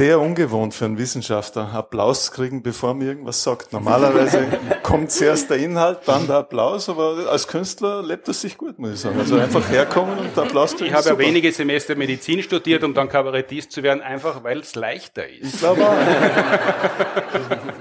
Sehr 0.00 0.18
ungewohnt 0.18 0.72
für 0.72 0.86
einen 0.86 0.96
Wissenschaftler, 0.96 1.74
Applaus 1.74 2.32
kriegen, 2.32 2.62
bevor 2.62 2.94
man 2.94 3.06
irgendwas 3.06 3.42
sagt. 3.42 3.70
Normalerweise 3.74 4.46
kommt 4.90 5.12
zuerst 5.12 5.48
der 5.48 5.58
Inhalt, 5.58 6.00
dann 6.06 6.26
der 6.26 6.38
Applaus, 6.38 6.88
aber 6.88 7.28
als 7.30 7.46
Künstler 7.46 8.02
lebt 8.02 8.28
es 8.28 8.40
sich 8.40 8.58
gut, 8.58 8.76
muss 8.78 8.94
ich 8.94 9.00
sagen. 9.00 9.20
Also 9.20 9.38
einfach 9.38 9.68
herkommen 9.70 10.18
und 10.18 10.36
Applaus 10.36 10.76
kriegen. 10.76 10.86
Ich 10.86 10.92
habe 10.92 11.10
ja 11.10 11.18
wenige 11.18 11.52
Semester 11.52 11.94
Medizin 11.94 12.42
studiert, 12.42 12.82
um 12.82 12.92
dann 12.92 13.08
Kabarettist 13.08 13.70
zu 13.70 13.84
werden, 13.84 14.02
einfach 14.02 14.42
weil 14.42 14.58
es 14.58 14.74
leichter 14.74 15.28
ist. 15.28 15.54
Ich 15.54 15.60
glaube 15.60 15.86
auch. 15.86 15.96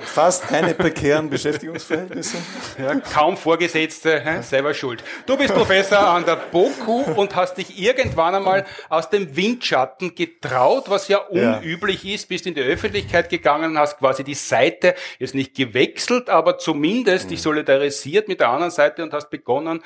Fast 0.05 0.47
keine 0.47 0.75
prekären 0.75 1.31
Beschäftigungsverhältnisse. 1.31 2.37
Ja, 2.77 2.93
kaum 2.95 3.37
Vorgesetzte, 3.37 4.21
hä? 4.21 4.41
selber 4.43 4.75
schuld. 4.75 5.03
Du 5.25 5.35
bist 5.35 5.53
Professor 5.53 5.99
an 5.99 6.25
der 6.25 6.35
BOKU 6.35 7.13
und 7.15 7.35
hast 7.35 7.55
dich 7.55 7.79
irgendwann 7.81 8.35
einmal 8.35 8.67
aus 8.87 9.09
dem 9.09 9.35
Windschatten 9.35 10.13
getraut, 10.13 10.85
was 10.89 11.07
ja 11.07 11.17
unüblich 11.17 12.05
ist, 12.05 12.29
bist 12.29 12.45
in 12.45 12.53
die 12.53 12.61
Öffentlichkeit 12.61 13.29
gegangen, 13.29 13.79
hast 13.79 13.97
quasi 13.97 14.23
die 14.23 14.35
Seite 14.35 14.93
jetzt 15.17 15.33
nicht 15.33 15.55
gewechselt, 15.55 16.29
aber 16.29 16.59
zumindest 16.59 16.98
mhm. 17.03 17.29
dich 17.29 17.41
solidarisiert 17.41 18.27
mit 18.27 18.39
der 18.39 18.49
anderen 18.49 18.71
Seite 18.71 19.03
und 19.03 19.13
hast 19.13 19.29
begonnen, 19.29 19.81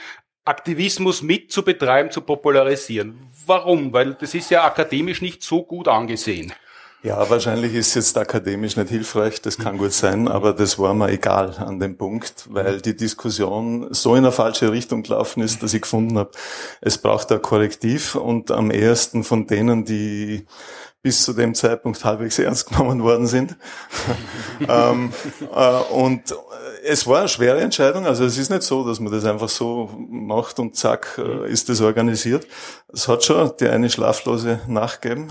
Aktivismus 0.46 1.22
mit 1.22 1.52
zu 1.52 1.64
betreiben, 1.64 2.12
zu 2.12 2.22
popularisieren. 2.22 3.18
Warum? 3.46 3.94
Weil 3.94 4.16
das 4.16 4.34
ist 4.34 4.52
ja 4.52 4.66
akademisch 4.66 5.22
nicht 5.22 5.42
so 5.42 5.64
gut 5.64 5.88
angesehen. 5.88 6.54
Ja, 7.06 7.30
wahrscheinlich 7.30 7.74
ist 7.74 7.96
jetzt 7.96 8.18
akademisch 8.18 8.78
nicht 8.78 8.88
hilfreich, 8.88 9.42
das 9.42 9.58
kann 9.58 9.78
gut 9.78 9.92
sein, 9.92 10.30
aber 10.30 10.54
das 10.54 10.80
war 10.80 10.94
mir 10.94 11.10
egal 11.10 11.54
an 11.58 11.78
dem 11.78 11.98
Punkt, 11.98 12.46
weil 12.50 12.80
die 12.80 12.96
Diskussion 12.96 13.94
so 13.94 14.16
in 14.16 14.24
eine 14.24 14.32
falsche 14.32 14.72
Richtung 14.72 15.04
gelaufen 15.04 15.44
ist, 15.44 15.62
dass 15.62 15.74
ich 15.74 15.82
gefunden 15.82 16.18
habe, 16.18 16.32
es 16.80 16.98
braucht 16.98 17.30
ein 17.34 17.42
Korrektiv 17.42 18.16
und 18.16 18.52
am 18.52 18.72
ehesten 18.72 19.26
von 19.26 19.48
denen, 19.48 19.84
die 19.84 20.46
bis 21.04 21.24
zu 21.24 21.34
dem 21.34 21.54
Zeitpunkt 21.54 22.04
halbwegs 22.04 22.40
ernst 22.40 22.66
genommen 22.70 23.04
worden 23.04 23.28
sind. 23.28 23.56
ähm, 24.68 25.14
äh, 25.54 25.94
und 25.94 26.34
es 26.84 27.06
war 27.06 27.20
eine 27.20 27.28
schwere 27.28 27.60
Entscheidung. 27.60 28.08
Also 28.08 28.24
es 28.24 28.38
ist 28.38 28.50
nicht 28.50 28.64
so, 28.64 28.88
dass 28.88 29.00
man 29.00 29.12
das 29.12 29.26
einfach 29.26 29.50
so 29.50 29.90
macht 30.10 30.60
und 30.60 30.76
zack 30.76 31.20
äh, 31.20 31.50
ist 31.52 31.70
das 31.70 31.82
organisiert. 31.82 32.48
Es 32.92 33.08
hat 33.08 33.24
schon 33.24 33.52
die 33.60 33.68
eine 33.68 33.90
schlaflose 33.90 34.62
Nacht 34.68 35.02
gegeben. 35.02 35.28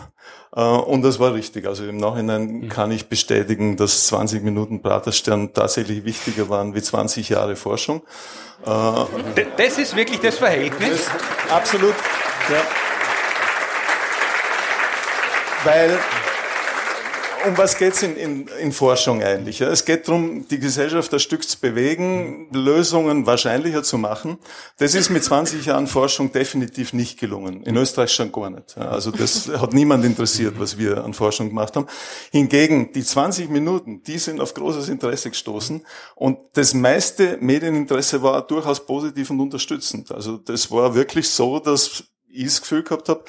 Äh, 0.55 0.61
und 0.61 1.03
das 1.03 1.19
war 1.19 1.33
richtig. 1.33 1.67
Also 1.67 1.87
im 1.87 1.97
Nachhinein 1.97 2.45
mhm. 2.45 2.69
kann 2.69 2.91
ich 2.91 3.09
bestätigen, 3.09 3.79
dass 3.79 4.07
20 4.09 4.43
Minuten 4.43 4.83
Praterstern 4.83 5.55
tatsächlich 5.55 6.05
wichtiger 6.05 6.51
waren 6.51 6.75
wie 6.75 6.83
20 6.83 7.31
Jahre 7.31 7.57
Forschung. 7.57 8.03
Äh, 8.67 9.47
das 9.57 9.79
ist 9.79 9.97
wirklich 9.97 10.21
das 10.21 10.37
Verhältnis? 10.37 11.07
Das, 11.07 11.51
absolut. 11.51 11.95
Ja 12.51 12.63
weil 15.65 15.99
um 17.47 17.59
was 17.59 17.77
geht's 17.77 18.03
in, 18.03 18.17
in, 18.17 18.47
in 18.61 18.73
Forschung 18.73 19.23
eigentlich? 19.23 19.59
Ja? 19.59 19.69
Es 19.69 19.85
geht 19.85 20.07
darum, 20.09 20.47
die 20.49 20.59
Gesellschaft 20.59 21.13
ein 21.13 21.21
Stück 21.21 21.49
zu 21.49 21.59
bewegen, 21.59 22.49
Lösungen 22.53 23.27
wahrscheinlicher 23.27 23.83
zu 23.83 23.99
machen. 23.99 24.39
Das 24.79 24.95
ist 24.95 25.11
mit 25.11 25.25
20 25.25 25.67
Jahren 25.67 25.87
Forschung 25.87 26.33
definitiv 26.33 26.93
nicht 26.93 27.19
gelungen. 27.19 27.63
In 27.65 27.77
Österreich 27.77 28.13
schon 28.13 28.33
gar 28.33 28.51
nicht. 28.51 28.77
Also 28.77 29.11
das 29.11 29.49
hat 29.49 29.73
niemand 29.73 30.05
interessiert, 30.05 30.55
was 30.59 30.79
wir 30.79 31.05
an 31.05 31.15
Forschung 31.15 31.49
gemacht 31.49 31.77
haben. 31.77 31.87
Hingegen, 32.31 32.93
die 32.93 33.03
20 33.03 33.51
Minuten, 33.51 34.03
die 34.03 34.19
sind 34.19 34.41
auf 34.41 34.55
großes 34.55 34.89
Interesse 34.89 35.31
gestoßen 35.31 35.85
und 36.15 36.39
das 36.55 36.75
meiste 36.75 37.39
Medieninteresse 37.41 38.23
war 38.23 38.47
durchaus 38.47 38.85
positiv 38.87 39.31
und 39.31 39.41
unterstützend. 39.41 40.13
Also 40.13 40.37
das 40.37 40.71
war 40.71 40.95
wirklich 40.95 41.29
so, 41.29 41.59
dass 41.59 42.05
ich 42.29 42.45
das 42.45 42.61
Gefühl 42.63 42.83
gehabt 42.83 43.09
habe, 43.09 43.25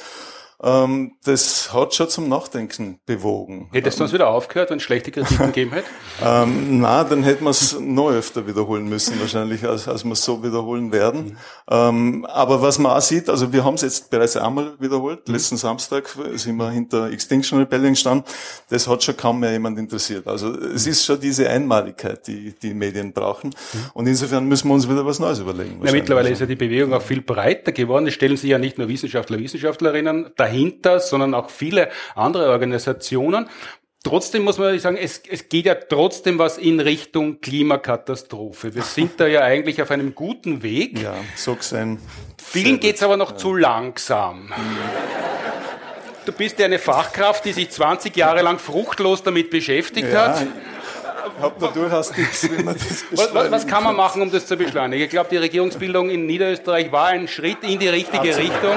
ähm, 0.64 1.16
das 1.26 1.74
hat 1.74 1.94
schon 1.94 2.08
zum 2.10 2.30
Nachdenken 2.30 3.00
bewogen. 3.06 3.68
Hättest 3.74 4.00
du 4.00 4.04
uns 4.04 4.14
wieder 4.14 4.30
aufgehört, 4.30 4.70
wenn 4.70 4.78
es 4.78 4.84
schlechte 4.84 5.12
Kritiken 5.12 5.48
gegeben 5.48 5.72
hätte? 5.74 5.88
ähm, 6.24 6.80
na, 6.80 7.04
dann 7.04 7.24
hätten 7.24 7.44
wir 7.44 7.50
es 7.50 7.78
noch 7.80 8.12
öfter 8.12 8.48
wiederholen 8.48 8.88
müssen, 8.88 9.20
wahrscheinlich, 9.20 9.66
als, 9.66 9.90
als 9.90 10.06
wir 10.06 10.14
es 10.14 10.24
so 10.24 10.42
wiederholen 10.42 10.94
werden. 10.94 11.26
Mhm. 11.26 11.38
Ähm, 11.70 12.26
aber 12.26 12.62
was 12.62 12.80
man 12.80 12.94
auch 12.94 13.02
sieht, 13.02 13.30
also 13.30 13.52
wir 13.52 13.66
haben 13.66 13.74
es 13.74 13.82
jetzt 13.82 14.10
bereits 14.10 14.38
einmal 14.38 14.74
wiederholt. 14.80 15.28
Mhm. 15.28 15.34
Letzten 15.34 15.58
Samstag 15.58 16.08
sind 16.36 16.56
wir 16.56 16.72
hinter 16.72 17.12
Extinction 17.12 17.60
Rebellion 17.60 17.92
gestanden. 17.94 18.26
Das 18.70 18.88
hat 18.88 19.04
schon 19.04 19.18
kaum 19.18 19.42
mehr 19.42 19.52
jemand 19.52 19.78
interessiert. 19.78 20.28
Also 20.28 20.58
es 20.58 20.88
ist 20.88 21.04
schon 21.06 21.20
diese 21.20 21.50
Einmaligkeit, 21.50 22.26
die 22.26 22.56
die 22.62 22.74
Medien 22.74 23.12
brauchen. 23.12 23.50
Mhm. 23.50 23.80
Und 23.96 24.08
insofern 24.08 24.46
müssen 24.46 24.70
wir 24.70 24.76
uns 24.76 24.90
wieder 24.90 25.06
was 25.06 25.20
Neues 25.20 25.40
überlegen. 25.40 25.82
Ja, 25.84 25.92
mittlerweile 25.92 26.30
ist 26.30 26.40
ja 26.40 26.46
die 26.46 26.56
Bewegung 26.56 26.94
auch 26.94 27.02
viel 27.02 27.22
breiter 27.22 27.74
geworden. 27.74 28.08
Es 28.08 28.14
stellen 28.14 28.38
sich 28.38 28.50
ja 28.50 28.58
nicht 28.58 28.78
nur 28.78 28.88
Wissenschaftler, 28.88 29.40
Wissenschaftlerinnen 29.40 30.32
dahin, 30.38 30.53
dahinter, 30.54 31.00
sondern 31.00 31.34
auch 31.34 31.50
viele 31.50 31.90
andere 32.16 32.50
Organisationen. 32.50 33.50
Trotzdem 34.04 34.44
muss 34.44 34.58
man 34.58 34.78
sagen, 34.80 34.98
es, 34.98 35.22
es 35.30 35.48
geht 35.48 35.66
ja 35.66 35.76
trotzdem 35.76 36.38
was 36.38 36.58
in 36.58 36.82
Richtung 36.82 37.40
Klimakatastrophe. 37.40 38.76
Wir 38.76 38.82
sind 38.82 39.18
da 39.18 39.28
ja 39.28 39.42
eigentlich 39.42 39.82
auf 39.82 39.92
einem 39.92 40.14
guten 40.14 40.62
Weg. 40.62 41.02
Ja, 41.02 41.16
so 41.36 41.56
gesehen. 41.56 42.00
Vielen 42.38 42.82
geht's 42.82 43.02
aber 43.02 43.16
noch 43.16 43.32
ja. 43.32 43.38
zu 43.38 43.56
langsam. 43.56 44.52
Du 46.26 46.34
bist 46.34 46.60
ja 46.60 46.66
eine 46.66 46.80
Fachkraft, 46.80 47.46
die 47.46 47.54
sich 47.54 47.70
20 47.70 48.16
Jahre 48.16 48.42
lang 48.42 48.60
fruchtlos 48.60 49.24
damit 49.24 49.50
beschäftigt 49.50 50.10
ja. 50.12 50.28
hat 50.28 50.48
habe 51.42 51.56
da 51.60 51.68
durchaus 51.68 52.12
Tipps, 52.12 52.50
wie 52.50 52.64
man 52.64 52.76
das 52.76 53.06
was, 53.34 53.52
was, 53.52 53.68
kann 53.68 53.84
man 53.84 53.96
machen, 53.96 54.22
um 54.22 54.32
das 54.32 54.46
zu 54.46 54.58
beschleunigen? 54.58 55.04
Ich 55.04 55.10
glaube, 55.10 55.30
die 55.30 55.38
Regierungsbildung 55.38 56.10
in 56.10 56.26
Niederösterreich 56.26 56.92
war 56.92 57.08
ein 57.08 57.28
Schritt 57.28 57.64
in 57.64 57.80
die 57.80 57.88
richtige 57.88 58.30
Absolut. 58.30 58.52
Richtung. 58.52 58.76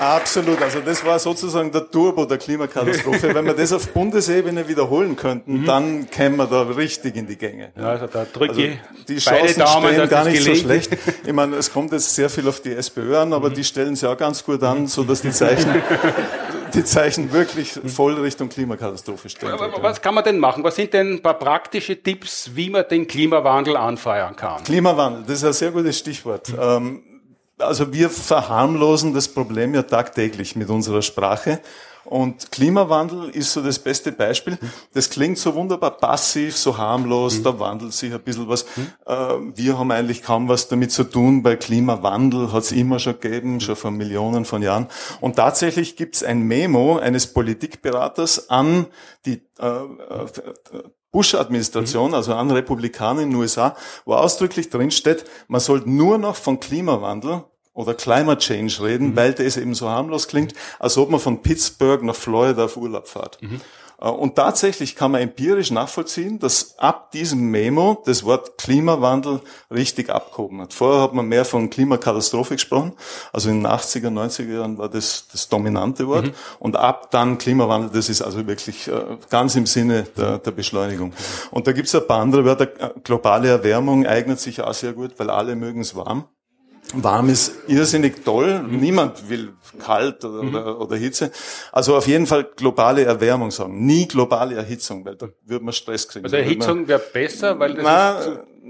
Absolut. 0.00 0.62
Also 0.62 0.80
das 0.80 1.04
war 1.04 1.18
sozusagen 1.18 1.70
der 1.70 1.90
Turbo 1.90 2.24
der 2.24 2.38
Klimakatastrophe. 2.38 3.34
Wenn 3.34 3.44
wir 3.44 3.52
das 3.52 3.70
auf 3.72 3.88
Bundesebene 3.88 4.66
wiederholen 4.66 5.14
könnten, 5.14 5.60
mhm. 5.60 5.66
dann 5.66 6.10
kämen 6.10 6.38
wir 6.38 6.46
da 6.46 6.62
richtig 6.62 7.16
in 7.16 7.26
die 7.26 7.36
Gänge. 7.36 7.70
Ja, 7.76 7.90
also 7.90 8.06
da 8.06 8.24
drücke 8.24 8.52
also 8.52 9.04
die 9.08 9.18
Chancen 9.18 9.60
Daumen, 9.60 9.92
stehen 9.92 10.08
gar 10.08 10.24
nicht 10.24 10.42
so 10.42 10.54
schlecht. 10.54 10.96
Ich 11.26 11.32
meine, 11.32 11.56
es 11.56 11.70
kommt 11.70 11.92
jetzt 11.92 12.14
sehr 12.14 12.30
viel 12.30 12.48
auf 12.48 12.62
die 12.62 12.72
SPÖ 12.72 13.18
an, 13.18 13.34
aber 13.34 13.50
mhm. 13.50 13.54
die 13.54 13.64
stellen 13.64 13.94
sie 13.94 14.08
auch 14.08 14.16
ganz 14.16 14.42
gut 14.42 14.62
an, 14.62 14.86
so 14.86 15.04
dass 15.04 15.20
die 15.20 15.32
Zeichen 15.32 15.70
die 16.74 16.84
Zeichen 16.84 17.32
wirklich 17.32 17.78
voll 17.86 18.14
Richtung 18.14 18.48
Klimakatastrophe 18.48 19.28
stellen. 19.28 19.52
Aber 19.52 19.82
was 19.82 20.00
kann 20.00 20.14
man 20.14 20.24
denn 20.24 20.38
machen? 20.38 20.64
Was 20.64 20.76
sind 20.76 20.94
denn 20.94 21.14
ein 21.14 21.22
paar 21.22 21.38
praktische 21.38 22.02
Tipps, 22.02 22.52
wie 22.54 22.70
man 22.70 22.84
den 22.88 23.06
Klimawandel 23.06 23.76
anfeuern 23.76 24.34
kann? 24.34 24.64
Klimawandel, 24.64 25.24
das 25.26 25.38
ist 25.38 25.44
ein 25.44 25.52
sehr 25.52 25.70
gutes 25.72 25.98
Stichwort. 25.98 26.48
Mhm. 26.56 27.02
Also 27.60 27.92
wir 27.92 28.10
verharmlosen 28.10 29.14
das 29.14 29.28
Problem 29.28 29.74
ja 29.74 29.82
tagtäglich 29.82 30.56
mit 30.56 30.70
unserer 30.70 31.02
Sprache. 31.02 31.60
Und 32.04 32.50
Klimawandel 32.50 33.30
ist 33.30 33.52
so 33.52 33.62
das 33.62 33.78
beste 33.78 34.10
Beispiel. 34.10 34.58
Das 34.94 35.10
klingt 35.10 35.38
so 35.38 35.54
wunderbar 35.54 35.92
passiv, 35.92 36.56
so 36.56 36.76
harmlos, 36.78 37.38
mhm. 37.38 37.44
da 37.44 37.60
wandelt 37.60 37.92
sich 37.92 38.12
ein 38.12 38.20
bisschen 38.20 38.48
was. 38.48 38.64
Mhm. 38.74 39.52
Wir 39.54 39.78
haben 39.78 39.90
eigentlich 39.90 40.22
kaum 40.22 40.48
was 40.48 40.68
damit 40.68 40.92
zu 40.92 41.04
tun. 41.04 41.42
Bei 41.42 41.56
Klimawandel 41.56 42.52
hat 42.52 42.64
es 42.64 42.72
immer 42.72 42.98
schon 42.98 43.20
gegeben, 43.20 43.60
schon 43.60 43.76
vor 43.76 43.90
Millionen 43.90 44.44
von 44.44 44.62
Jahren. 44.62 44.88
Und 45.20 45.36
tatsächlich 45.36 45.96
gibt 45.96 46.16
es 46.16 46.24
ein 46.24 46.42
Memo 46.42 46.98
eines 46.98 47.28
Politikberaters 47.28 48.48
an 48.50 48.86
die 49.26 49.42
äh, 49.60 49.66
äh 49.66 50.26
Bush-Administration, 51.12 52.10
mhm. 52.10 52.14
also 52.14 52.34
an 52.34 52.52
Republikaner 52.52 53.22
in 53.22 53.30
den 53.30 53.38
USA, 53.40 53.76
wo 54.04 54.14
ausdrücklich 54.14 54.70
drin 54.70 54.92
steht, 54.92 55.24
man 55.48 55.60
soll 55.60 55.82
nur 55.84 56.18
noch 56.18 56.36
von 56.36 56.60
Klimawandel 56.60 57.42
oder 57.72 57.94
Climate 57.94 58.38
Change 58.38 58.82
reden, 58.82 59.10
mhm. 59.10 59.16
weil 59.16 59.32
das 59.32 59.56
eben 59.56 59.74
so 59.74 59.88
harmlos 59.88 60.28
klingt, 60.28 60.54
als 60.78 60.98
ob 60.98 61.10
man 61.10 61.20
von 61.20 61.42
Pittsburgh 61.42 62.02
nach 62.02 62.16
Florida 62.16 62.64
auf 62.64 62.76
Urlaub 62.76 63.08
fährt. 63.08 63.40
Mhm. 63.42 63.60
Äh, 64.00 64.08
und 64.08 64.36
tatsächlich 64.36 64.96
kann 64.96 65.12
man 65.12 65.20
empirisch 65.20 65.70
nachvollziehen, 65.70 66.38
dass 66.38 66.78
ab 66.78 67.10
diesem 67.12 67.50
Memo 67.50 68.02
das 68.06 68.24
Wort 68.24 68.58
Klimawandel 68.58 69.40
richtig 69.70 70.10
abgehoben 70.10 70.60
hat. 70.60 70.74
Vorher 70.74 71.02
hat 71.02 71.14
man 71.14 71.26
mehr 71.26 71.44
von 71.44 71.70
Klimakatastrophe 71.70 72.54
gesprochen. 72.54 72.92
Also 73.32 73.50
in 73.50 73.62
den 73.62 73.66
80er, 73.70 74.08
90er 74.08 74.52
Jahren 74.52 74.78
war 74.78 74.88
das 74.88 75.28
das 75.30 75.48
dominante 75.48 76.08
Wort. 76.08 76.26
Mhm. 76.26 76.32
Und 76.58 76.76
ab 76.76 77.10
dann 77.10 77.38
Klimawandel, 77.38 77.90
das 77.92 78.08
ist 78.08 78.22
also 78.22 78.46
wirklich 78.46 78.88
äh, 78.88 79.18
ganz 79.28 79.54
im 79.56 79.66
Sinne 79.66 80.04
der, 80.16 80.38
der 80.38 80.50
Beschleunigung. 80.50 81.12
Und 81.50 81.66
da 81.66 81.72
gibt 81.72 81.88
es 81.88 81.94
ein 81.94 82.06
paar 82.06 82.20
andere 82.20 82.44
Wörter. 82.44 82.66
Globale 83.04 83.48
Erwärmung 83.48 84.06
eignet 84.06 84.40
sich 84.40 84.60
auch 84.60 84.74
sehr 84.74 84.92
gut, 84.92 85.12
weil 85.18 85.30
alle 85.30 85.56
mögen 85.56 85.80
es 85.80 85.94
warm. 85.94 86.24
Warm 86.94 87.28
ist 87.28 87.52
irrsinnig 87.68 88.24
toll. 88.24 88.60
Mhm. 88.62 88.80
Niemand 88.80 89.28
will 89.28 89.52
kalt 89.78 90.24
oder, 90.24 90.42
mhm. 90.42 90.54
oder, 90.54 90.80
oder, 90.80 90.96
Hitze. 90.96 91.30
Also 91.72 91.96
auf 91.96 92.06
jeden 92.06 92.26
Fall 92.26 92.48
globale 92.56 93.04
Erwärmung 93.04 93.50
sagen. 93.50 93.84
Nie 93.86 94.06
globale 94.06 94.56
Erhitzung, 94.56 95.04
weil 95.04 95.16
da 95.16 95.28
würde 95.44 95.64
man 95.64 95.72
Stress 95.72 96.08
kriegen. 96.08 96.24
Also 96.24 96.36
Erhitzung 96.36 96.86
wäre 96.88 97.00
besser, 97.12 97.58
weil 97.58 97.74
das 97.74 97.84
na, 97.84 98.20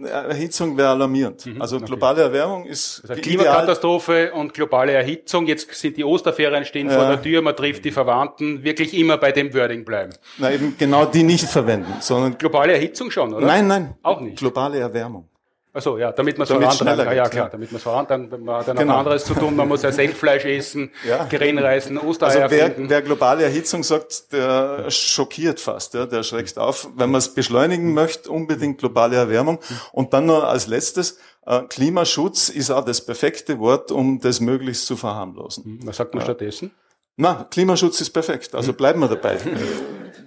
Erhitzung 0.06 0.76
wäre 0.76 0.88
alarmierend. 0.90 1.46
Mhm. 1.46 1.60
Also 1.60 1.80
globale. 1.80 2.22
Erwärmung 2.22 2.66
ist 2.66 3.02
also 3.08 3.20
Klimakatastrophe 3.20 4.32
und 4.32 4.52
globale 4.52 4.92
Erhitzung. 4.92 5.46
Jetzt 5.46 5.72
sind 5.74 5.96
die 5.96 6.04
Osterferien 6.04 6.64
stehen 6.64 6.88
ja. 6.88 6.96
vor 6.96 7.06
der 7.06 7.22
Tür, 7.22 7.42
man 7.42 7.56
trifft 7.56 7.84
die 7.84 7.90
Verwandten. 7.90 8.62
Wirklich 8.62 8.96
immer 8.96 9.16
bei 9.16 9.32
dem 9.32 9.54
Wording 9.54 9.84
bleiben. 9.84 10.12
Na 10.38 10.52
eben 10.52 10.76
genau 10.78 11.06
die 11.06 11.22
nicht 11.22 11.46
verwenden, 11.46 11.94
sondern 12.00 12.36
globale 12.36 12.74
Erhitzung 12.74 13.10
schon, 13.10 13.32
oder? 13.34 13.46
Nein, 13.46 13.66
nein, 13.66 13.94
auch 14.02 14.20
nicht. 14.20 14.38
Globale 14.38 14.78
Erwärmung. 14.78 15.29
Also 15.72 15.98
ja, 15.98 16.10
damit 16.10 16.36
man 16.36 16.44
es 16.44 16.50
vorantreiben 16.50 17.04
kann. 17.04 17.16
Ja, 17.16 17.28
klar, 17.28 17.48
damit 17.48 17.70
man 17.70 17.76
es 17.76 17.82
vorantreiben 17.82 18.28
kann. 18.28 18.44
Man 18.44 18.56
hat 18.56 18.68
dann 18.68 18.76
genau. 18.76 18.98
anderes 18.98 19.24
zu 19.24 19.34
tun. 19.34 19.54
Man 19.54 19.68
muss 19.68 19.82
ja 19.82 19.92
Seltfleisch 19.92 20.44
essen, 20.44 20.90
ja. 21.08 21.24
Grenreisen, 21.24 21.96
Ostereier 21.96 22.44
also 22.44 22.56
wer, 22.56 22.74
wer 22.76 23.02
globale 23.02 23.44
Erhitzung 23.44 23.84
sagt, 23.84 24.32
der 24.32 24.90
schockiert 24.90 25.60
fast, 25.60 25.94
ja, 25.94 26.06
der 26.06 26.24
schreckt 26.24 26.58
auf. 26.58 26.88
Wenn 26.96 27.10
man 27.10 27.18
es 27.18 27.32
beschleunigen 27.34 27.94
möchte, 27.94 28.30
unbedingt 28.30 28.78
globale 28.78 29.16
Erwärmung. 29.16 29.60
Und 29.92 30.12
dann 30.12 30.26
noch 30.26 30.42
als 30.42 30.66
letztes, 30.66 31.18
äh, 31.46 31.62
Klimaschutz 31.62 32.48
ist 32.48 32.70
auch 32.70 32.84
das 32.84 33.04
perfekte 33.04 33.60
Wort, 33.60 33.92
um 33.92 34.20
das 34.20 34.40
möglichst 34.40 34.86
zu 34.86 34.96
verharmlosen. 34.96 35.80
Was 35.84 35.98
sagt 35.98 36.14
man 36.14 36.20
ja. 36.20 36.26
stattdessen? 36.26 36.72
Na, 37.20 37.46
Klimaschutz 37.50 38.00
ist 38.00 38.10
perfekt, 38.10 38.54
also 38.54 38.72
bleiben 38.72 39.00
wir 39.00 39.08
dabei. 39.08 39.36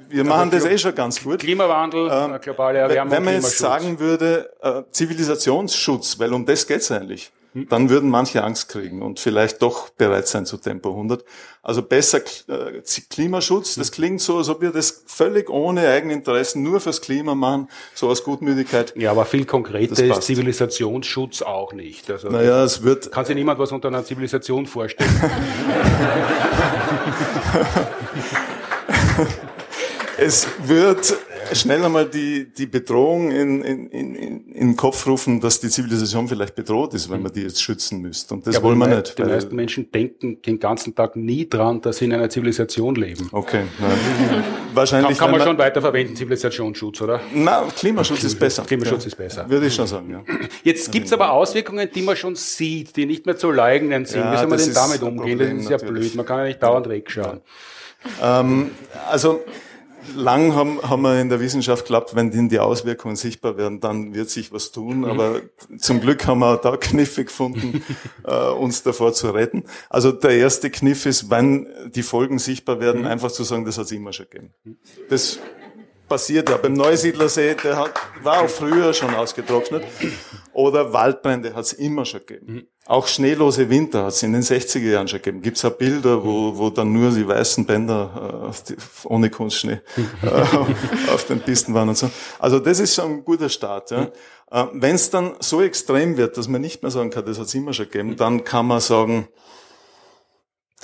Wir 0.09 0.23
machen 0.23 0.51
das 0.51 0.63
eh 0.63 0.77
schon 0.77 0.93
ganz 0.93 1.23
gut. 1.23 1.39
Klimawandel, 1.39 2.07
ähm, 2.11 2.39
globale 2.39 2.77
Erwärmung. 2.77 3.11
Wenn 3.11 3.23
man 3.23 3.33
jetzt 3.33 3.57
sagen 3.57 3.99
würde, 3.99 4.47
äh, 4.61 4.83
Zivilisationsschutz, 4.91 6.19
weil 6.19 6.31
um 6.33 6.45
das 6.45 6.67
geht's 6.67 6.91
eigentlich. 6.91 7.31
Dann 7.53 7.89
würden 7.89 8.09
manche 8.09 8.43
Angst 8.43 8.69
kriegen 8.69 9.01
und 9.01 9.19
vielleicht 9.19 9.61
doch 9.61 9.89
bereit 9.89 10.27
sein 10.27 10.45
zu 10.45 10.57
Tempo 10.57 10.89
100. 10.89 11.23
Also 11.61 11.83
besser 11.83 12.19
äh, 12.47 12.81
Klimaschutz, 13.09 13.75
das 13.75 13.87
hm. 13.87 13.93
klingt 13.93 14.21
so, 14.21 14.37
als 14.37 14.49
ob 14.49 14.61
wir 14.61 14.71
das 14.71 15.03
völlig 15.05 15.49
ohne 15.49 15.87
Eigeninteressen 15.87 16.63
nur 16.63 16.79
fürs 16.79 17.01
Klima 17.01 17.35
machen, 17.35 17.69
so 17.93 18.09
aus 18.09 18.23
Gutmütigkeit. 18.23 18.93
Ja, 18.97 19.11
aber 19.11 19.25
viel 19.25 19.45
konkreter 19.45 20.03
ist 20.03 20.23
Zivilisationsschutz 20.23 21.43
auch 21.43 21.73
nicht. 21.73 22.09
Also 22.09 22.29
naja, 22.29 22.63
es 22.63 22.83
wird. 22.83 23.11
Kann 23.11 23.25
sich 23.25 23.35
niemand 23.35 23.59
was 23.59 23.71
unter 23.71 23.89
einer 23.89 24.03
Zivilisation 24.03 24.65
vorstellen. 24.65 25.09
es 30.17 30.47
wird 30.65 31.15
schnell 31.53 31.83
einmal 31.83 32.05
die, 32.05 32.51
die 32.51 32.65
Bedrohung 32.65 33.31
in, 33.31 33.61
in, 33.61 33.87
in, 33.87 34.15
in 34.15 34.67
den 34.67 34.75
Kopf 34.75 35.05
rufen, 35.07 35.41
dass 35.41 35.59
die 35.59 35.69
Zivilisation 35.69 36.27
vielleicht 36.27 36.55
bedroht 36.55 36.93
ist, 36.93 37.09
wenn 37.09 37.21
man 37.21 37.31
die 37.31 37.41
jetzt 37.41 37.61
schützen 37.61 38.01
müsste. 38.01 38.33
Und 38.33 38.47
das 38.47 38.55
ja, 38.55 38.63
wollen 38.63 38.77
wir 38.77 38.87
nicht. 38.87 39.17
Die 39.17 39.23
meisten 39.23 39.55
Menschen 39.55 39.91
denken 39.91 40.41
den 40.41 40.59
ganzen 40.59 40.95
Tag 40.95 41.15
nie 41.15 41.47
dran, 41.47 41.81
dass 41.81 41.97
sie 41.97 42.05
in 42.05 42.13
einer 42.13 42.29
Zivilisation 42.29 42.95
leben. 42.95 43.29
Okay. 43.31 43.63
Wahrscheinlich. 44.73 45.17
Kann, 45.17 45.29
kann 45.29 45.37
man 45.37 45.47
schon 45.47 45.57
weiterverwenden, 45.57 46.15
Zivilisationsschutz, 46.15 47.01
oder? 47.01 47.21
Na, 47.33 47.67
Klimaschutz 47.75 48.23
ist 48.23 48.39
besser. 48.39 48.63
Klimaschutz 48.67 49.03
ja. 49.03 49.07
ist 49.07 49.15
besser. 49.15 49.49
Würde 49.49 49.67
ich 49.67 49.75
schon 49.75 49.87
sagen, 49.87 50.09
ja. 50.09 50.23
Jetzt 50.63 50.91
gibt's 50.91 51.13
aber 51.13 51.31
Auswirkungen, 51.31 51.89
die 51.93 52.01
man 52.01 52.15
schon 52.15 52.35
sieht, 52.35 52.95
die 52.95 53.05
nicht 53.05 53.25
mehr 53.25 53.37
zu 53.37 53.51
leugnen 53.51 54.05
sind. 54.05 54.21
Ja, 54.21 54.33
Wie 54.33 54.37
soll 54.37 54.47
man 54.47 54.59
denn 54.59 54.73
damit 54.73 55.01
umgehen? 55.01 55.37
Problem, 55.37 55.57
das 55.57 55.65
ist 55.65 55.69
ja 55.71 55.77
natürlich. 55.77 56.01
blöd. 56.01 56.15
Man 56.15 56.25
kann 56.25 56.39
ja 56.39 56.45
nicht 56.45 56.63
dauernd 56.63 56.89
wegschauen. 56.89 57.41
Ähm, 58.21 58.71
also, 59.09 59.41
lang 60.15 60.53
haben, 60.55 60.81
haben 60.81 61.01
wir 61.01 61.19
in 61.19 61.29
der 61.29 61.39
Wissenschaft 61.39 61.85
geglaubt, 61.85 62.15
wenn 62.15 62.49
die 62.49 62.59
Auswirkungen 62.59 63.15
sichtbar 63.15 63.57
werden, 63.57 63.79
dann 63.79 64.13
wird 64.13 64.29
sich 64.29 64.51
was 64.51 64.71
tun. 64.71 64.99
Mhm. 64.99 65.05
Aber 65.05 65.41
zum 65.77 66.01
Glück 66.01 66.25
haben 66.27 66.39
wir 66.39 66.57
da 66.57 66.77
Kniffe 66.77 67.25
gefunden, 67.25 67.83
äh, 68.23 68.49
uns 68.49 68.83
davor 68.83 69.13
zu 69.13 69.31
retten. 69.31 69.63
Also 69.89 70.11
der 70.11 70.31
erste 70.31 70.69
Kniff 70.69 71.05
ist, 71.05 71.29
wenn 71.29 71.67
die 71.93 72.03
Folgen 72.03 72.39
sichtbar 72.39 72.79
werden, 72.79 73.01
mhm. 73.01 73.07
einfach 73.07 73.31
zu 73.31 73.43
sagen, 73.43 73.65
das 73.65 73.77
hat 73.77 73.85
es 73.85 73.91
immer 73.91 74.13
schon 74.13 74.27
gegeben. 74.29 74.53
Das 75.09 75.39
passiert 76.13 76.47
ja. 76.47 76.57
Beim 76.57 76.73
Neusiedlersee, 76.73 77.55
der 77.55 77.75
hat, 77.75 77.93
war 78.21 78.43
auch 78.43 78.49
früher 78.49 78.93
schon 78.93 79.15
ausgetrocknet. 79.15 79.83
Oder 80.53 80.93
Waldbrände 80.93 81.55
hat 81.55 81.65
es 81.65 81.73
immer 81.73 82.05
schon 82.05 82.19
gegeben. 82.19 82.53
Mhm. 82.53 82.67
Auch 82.85 83.07
schneelose 83.07 83.67
Winter 83.67 84.03
hat 84.03 84.13
es 84.13 84.21
in 84.21 84.33
den 84.33 84.43
60er 84.43 84.91
Jahren 84.91 85.07
schon 85.07 85.19
gegeben. 85.19 85.41
Gibt 85.41 85.57
es 85.57 85.65
auch 85.65 85.71
Bilder, 85.71 86.23
wo, 86.23 86.55
wo 86.55 86.69
dann 86.69 86.93
nur 86.93 87.09
die 87.09 87.27
weißen 87.27 87.65
Bänder 87.65 88.51
äh, 88.51 88.63
die, 88.69 88.75
ohne 89.05 89.31
Kunstschnee 89.31 89.81
äh, 90.21 91.11
auf 91.11 91.25
den 91.27 91.39
Pisten 91.39 91.73
waren 91.73 91.89
und 91.89 91.97
so. 91.97 92.11
Also 92.37 92.59
das 92.59 92.79
ist 92.79 92.93
schon 92.93 93.11
ein 93.11 93.25
guter 93.25 93.49
Start. 93.49 93.89
Ja. 93.89 94.11
Äh, 94.51 94.65
Wenn 94.73 94.93
es 94.93 95.09
dann 95.09 95.33
so 95.39 95.63
extrem 95.63 96.15
wird, 96.17 96.37
dass 96.37 96.47
man 96.47 96.61
nicht 96.61 96.83
mehr 96.83 96.91
sagen 96.91 97.09
kann, 97.09 97.25
das 97.25 97.39
hat 97.39 97.47
es 97.47 97.55
immer 97.55 97.73
schon 97.73 97.89
gegeben, 97.89 98.17
dann 98.17 98.43
kann 98.43 98.67
man 98.67 98.81
sagen, 98.81 99.29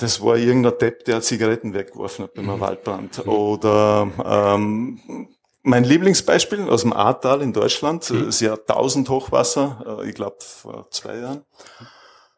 das 0.00 0.20
war 0.22 0.36
irgendein 0.36 0.78
Depp, 0.78 1.04
der 1.04 1.20
Zigaretten 1.20 1.74
weggeworfen 1.74 2.24
hat 2.24 2.34
beim 2.34 2.46
mhm. 2.46 2.60
Waldbrand. 2.60 3.26
Oder 3.26 4.08
ähm, 4.24 5.28
mein 5.62 5.84
Lieblingsbeispiel 5.84 6.68
aus 6.68 6.82
dem 6.82 6.92
Ahrtal 6.92 7.42
in 7.42 7.52
Deutschland, 7.52 8.08
mhm. 8.10 8.28
ist 8.28 8.40
ja 8.40 8.54
1000 8.54 9.08
Hochwasser, 9.08 10.00
äh, 10.00 10.08
ich 10.08 10.14
glaube 10.14 10.36
vor 10.40 10.88
zwei 10.90 11.18
Jahren. 11.18 11.44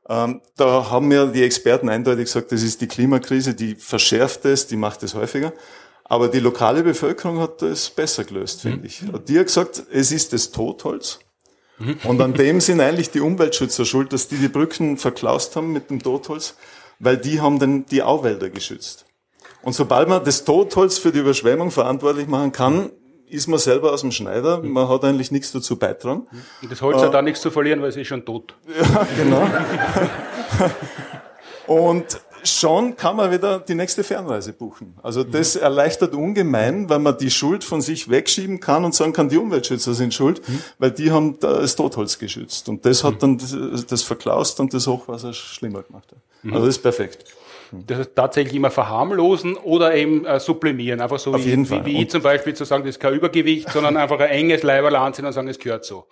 Ähm, 0.08 0.42
da 0.56 0.90
haben 0.90 1.08
mir 1.08 1.26
die 1.26 1.42
Experten 1.42 1.88
eindeutig 1.88 2.24
gesagt, 2.24 2.52
das 2.52 2.62
ist 2.62 2.80
die 2.80 2.88
Klimakrise, 2.88 3.54
die 3.54 3.76
verschärft 3.76 4.44
es, 4.44 4.66
die 4.66 4.76
macht 4.76 5.02
es 5.02 5.14
häufiger. 5.14 5.52
Aber 6.04 6.28
die 6.28 6.40
lokale 6.40 6.82
Bevölkerung 6.82 7.38
hat 7.38 7.62
das 7.62 7.88
besser 7.88 8.24
gelöst, 8.24 8.62
finde 8.62 8.80
mhm. 8.80 8.84
ich. 8.84 9.02
Die 9.28 9.38
hat 9.38 9.46
gesagt, 9.46 9.82
es 9.90 10.10
ist 10.12 10.32
das 10.32 10.50
Totholz. 10.50 11.20
Mhm. 11.78 11.98
Und 12.04 12.20
an 12.20 12.34
dem 12.34 12.60
sind 12.60 12.80
eigentlich 12.80 13.10
die 13.10 13.20
Umweltschützer 13.20 13.84
schuld, 13.84 14.12
dass 14.12 14.28
die 14.28 14.36
die 14.36 14.48
Brücken 14.48 14.98
verklaust 14.98 15.56
haben 15.56 15.72
mit 15.72 15.90
dem 15.90 16.02
Totholz, 16.02 16.56
weil 17.02 17.18
die 17.18 17.40
haben 17.40 17.58
dann 17.58 17.84
die 17.86 18.02
Auwälder 18.02 18.48
geschützt. 18.48 19.06
Und 19.60 19.74
sobald 19.74 20.08
man 20.08 20.24
das 20.24 20.44
Totholz 20.44 20.98
für 20.98 21.10
die 21.10 21.18
Überschwemmung 21.18 21.70
verantwortlich 21.70 22.28
machen 22.28 22.52
kann, 22.52 22.90
ist 23.28 23.48
man 23.48 23.58
selber 23.58 23.92
aus 23.92 24.02
dem 24.02 24.12
Schneider, 24.12 24.62
man 24.62 24.88
hat 24.88 25.04
eigentlich 25.04 25.32
nichts 25.32 25.52
dazu 25.52 25.76
beitragen. 25.76 26.28
Und 26.62 26.70
das 26.70 26.80
Holz 26.80 27.02
äh, 27.02 27.06
hat 27.06 27.14
auch 27.14 27.22
nichts 27.22 27.40
zu 27.40 27.50
verlieren, 27.50 27.82
weil 27.82 27.88
es 27.88 27.96
ist 27.96 28.06
schon 28.06 28.24
tot. 28.24 28.54
Ja, 28.68 29.06
genau. 29.16 29.48
Und 31.66 32.20
schon 32.44 32.96
kann 32.96 33.16
man 33.16 33.30
wieder 33.30 33.60
die 33.60 33.74
nächste 33.74 34.04
Fernreise 34.04 34.52
buchen. 34.52 34.94
Also 35.02 35.24
das 35.24 35.54
mhm. 35.54 35.62
erleichtert 35.62 36.14
ungemein, 36.14 36.88
weil 36.88 36.98
man 36.98 37.16
die 37.18 37.30
Schuld 37.30 37.64
von 37.64 37.80
sich 37.80 38.08
wegschieben 38.08 38.60
kann 38.60 38.84
und 38.84 38.94
sagen 38.94 39.12
kann, 39.12 39.28
die 39.28 39.38
Umweltschützer 39.38 39.94
sind 39.94 40.14
schuld, 40.14 40.46
mhm. 40.48 40.62
weil 40.78 40.90
die 40.90 41.10
haben 41.10 41.38
das 41.40 41.76
Totholz 41.76 42.18
geschützt. 42.18 42.68
Und 42.68 42.84
das 42.84 43.04
hat 43.04 43.14
mhm. 43.22 43.38
dann 43.38 43.84
das, 43.88 44.02
verklaust 44.02 44.60
und 44.60 44.74
das 44.74 44.86
Hochwasser 44.86 45.32
schlimmer 45.32 45.82
gemacht. 45.82 46.14
Mhm. 46.42 46.54
Also 46.54 46.66
das 46.66 46.76
ist 46.76 46.82
perfekt 46.82 47.24
das 47.72 47.98
heißt, 47.98 48.10
tatsächlich 48.14 48.54
immer 48.54 48.70
verharmlosen 48.70 49.56
oder 49.56 49.94
eben 49.94 50.26
äh, 50.26 50.38
sublimieren. 50.38 51.00
Einfach 51.00 51.18
so 51.18 51.32
Auf 51.32 51.44
wie, 51.44 51.48
jeden 51.50 51.64
Fall. 51.64 51.84
wie, 51.86 51.92
wie 51.92 52.02
ich 52.02 52.10
zum 52.10 52.22
Beispiel 52.22 52.54
zu 52.54 52.64
sagen, 52.64 52.84
das 52.84 52.96
ist 52.96 53.00
kein 53.00 53.14
Übergewicht, 53.14 53.70
sondern 53.72 53.96
einfach 53.96 54.20
ein 54.20 54.28
enges 54.28 54.62
Leiberl 54.62 54.94
anziehen 54.96 55.24
und 55.24 55.32
sagen, 55.32 55.48
es 55.48 55.58
gehört 55.58 55.84
so. 55.84 56.06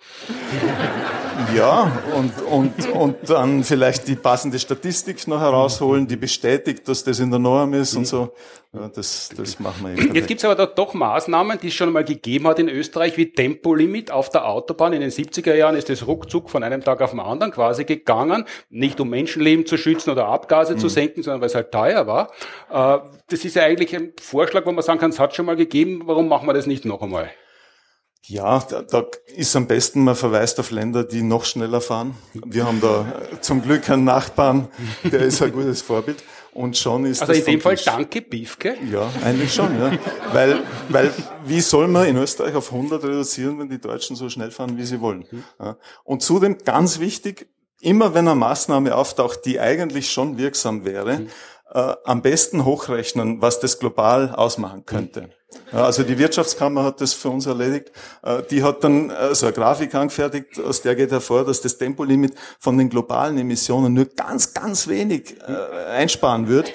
Ja, 1.55 1.91
und, 2.15 2.41
und, 2.41 2.89
und 2.89 3.29
dann 3.29 3.63
vielleicht 3.63 4.07
die 4.07 4.15
passende 4.15 4.57
Statistik 4.57 5.27
noch 5.27 5.39
herausholen, 5.39 6.07
die 6.07 6.15
bestätigt, 6.15 6.87
dass 6.87 7.03
das 7.03 7.19
in 7.19 7.29
der 7.29 7.39
Norm 7.39 7.73
ist 7.73 7.95
und 7.95 8.07
so. 8.07 8.33
Ja, 8.73 8.87
das, 8.87 9.29
das 9.35 9.59
machen 9.59 9.83
wir 9.83 10.01
eben. 10.01 10.15
Jetzt 10.15 10.27
gibt's 10.29 10.45
aber 10.45 10.55
da 10.55 10.65
doch 10.65 10.93
Maßnahmen, 10.93 11.59
die 11.59 11.67
es 11.67 11.73
schon 11.73 11.89
einmal 11.89 12.05
gegeben 12.05 12.47
hat 12.47 12.57
in 12.57 12.69
Österreich, 12.69 13.17
wie 13.17 13.33
Tempolimit 13.33 14.11
auf 14.11 14.29
der 14.29 14.47
Autobahn. 14.47 14.93
In 14.93 15.01
den 15.01 15.09
70er 15.09 15.53
Jahren 15.53 15.75
ist 15.75 15.89
das 15.89 16.07
ruckzuck 16.07 16.49
von 16.49 16.63
einem 16.63 16.81
Tag 16.81 17.01
auf 17.01 17.11
den 17.11 17.19
anderen 17.19 17.51
quasi 17.51 17.83
gegangen. 17.83 18.45
Nicht 18.69 19.01
um 19.01 19.09
Menschenleben 19.09 19.65
zu 19.65 19.75
schützen 19.75 20.09
oder 20.09 20.27
Abgase 20.27 20.75
mhm. 20.75 20.79
zu 20.79 20.87
senken, 20.87 21.21
sondern 21.21 21.41
weil 21.41 21.47
es 21.47 21.55
halt 21.55 21.73
teuer 21.73 22.07
war. 22.07 22.31
Äh, 22.69 23.09
das 23.27 23.43
ist 23.43 23.55
ja 23.55 23.63
eigentlich 23.63 23.93
ein 23.93 24.13
Vorschlag, 24.21 24.65
wo 24.65 24.71
man 24.71 24.83
sagen 24.83 24.99
kann, 24.99 25.09
es 25.09 25.19
hat 25.19 25.35
schon 25.35 25.47
mal 25.47 25.57
gegeben, 25.57 26.03
warum 26.05 26.29
machen 26.29 26.47
wir 26.47 26.53
das 26.53 26.65
nicht 26.65 26.85
noch 26.85 27.01
einmal? 27.01 27.29
Ja, 28.23 28.59
da, 28.59 28.83
da 28.83 29.05
ist 29.35 29.53
am 29.55 29.67
besten, 29.67 30.03
man 30.03 30.15
verweist 30.15 30.59
auf 30.61 30.71
Länder, 30.71 31.03
die 31.03 31.23
noch 31.23 31.43
schneller 31.43 31.81
fahren. 31.81 32.15
Wir 32.45 32.65
haben 32.65 32.79
da 32.79 33.05
zum 33.41 33.63
Glück 33.63 33.89
einen 33.89 34.05
Nachbarn, 34.05 34.69
der 35.03 35.21
ist 35.21 35.41
ein 35.41 35.51
gutes 35.51 35.81
Vorbild. 35.81 36.23
Und 36.53 36.75
schon 36.75 37.05
ist 37.05 37.21
Also 37.21 37.33
in 37.33 37.45
dem 37.45 37.61
Fall 37.61 37.77
danke 37.77 38.21
Biefke? 38.21 38.75
Ja, 38.91 39.09
eigentlich 39.23 39.53
schon, 39.53 39.73
ja. 39.79 39.91
weil, 40.33 40.59
weil, 40.89 41.11
wie 41.45 41.61
soll 41.61 41.87
man 41.87 42.07
in 42.07 42.17
Österreich 42.17 42.55
auf 42.55 42.71
100 42.73 43.03
reduzieren, 43.03 43.57
wenn 43.59 43.69
die 43.69 43.79
Deutschen 43.79 44.15
so 44.17 44.29
schnell 44.29 44.51
fahren, 44.51 44.77
wie 44.77 44.83
sie 44.83 44.99
wollen? 44.99 45.25
Ja. 45.59 45.77
Und 46.03 46.23
zudem 46.23 46.57
ganz 46.57 46.99
wichtig, 46.99 47.47
immer 47.79 48.13
wenn 48.13 48.27
eine 48.27 48.35
Maßnahme 48.35 48.95
auftaucht, 48.95 49.45
die 49.45 49.59
eigentlich 49.59 50.11
schon 50.11 50.37
wirksam 50.37 50.83
wäre, 50.83 51.27
äh, 51.73 51.93
am 52.03 52.21
besten 52.21 52.65
hochrechnen, 52.65 53.41
was 53.41 53.59
das 53.59 53.79
global 53.79 54.35
ausmachen 54.35 54.85
könnte. 54.85 55.29
Also 55.71 56.03
die 56.03 56.17
Wirtschaftskammer 56.17 56.83
hat 56.83 57.01
das 57.01 57.13
für 57.13 57.29
uns 57.29 57.45
erledigt. 57.45 57.91
Äh, 58.23 58.43
die 58.49 58.63
hat 58.63 58.83
dann 58.83 59.09
äh, 59.09 59.33
so 59.33 59.45
eine 59.45 59.53
Grafik 59.53 59.93
angefertigt, 59.95 60.59
aus 60.59 60.81
der 60.81 60.95
geht 60.95 61.11
hervor, 61.11 61.45
dass 61.45 61.61
das 61.61 61.77
Tempolimit 61.77 62.33
von 62.59 62.77
den 62.77 62.89
globalen 62.89 63.37
Emissionen 63.37 63.93
nur 63.93 64.05
ganz, 64.05 64.53
ganz 64.53 64.87
wenig 64.87 65.35
äh, 65.47 65.91
einsparen 65.91 66.47
wird. 66.47 66.73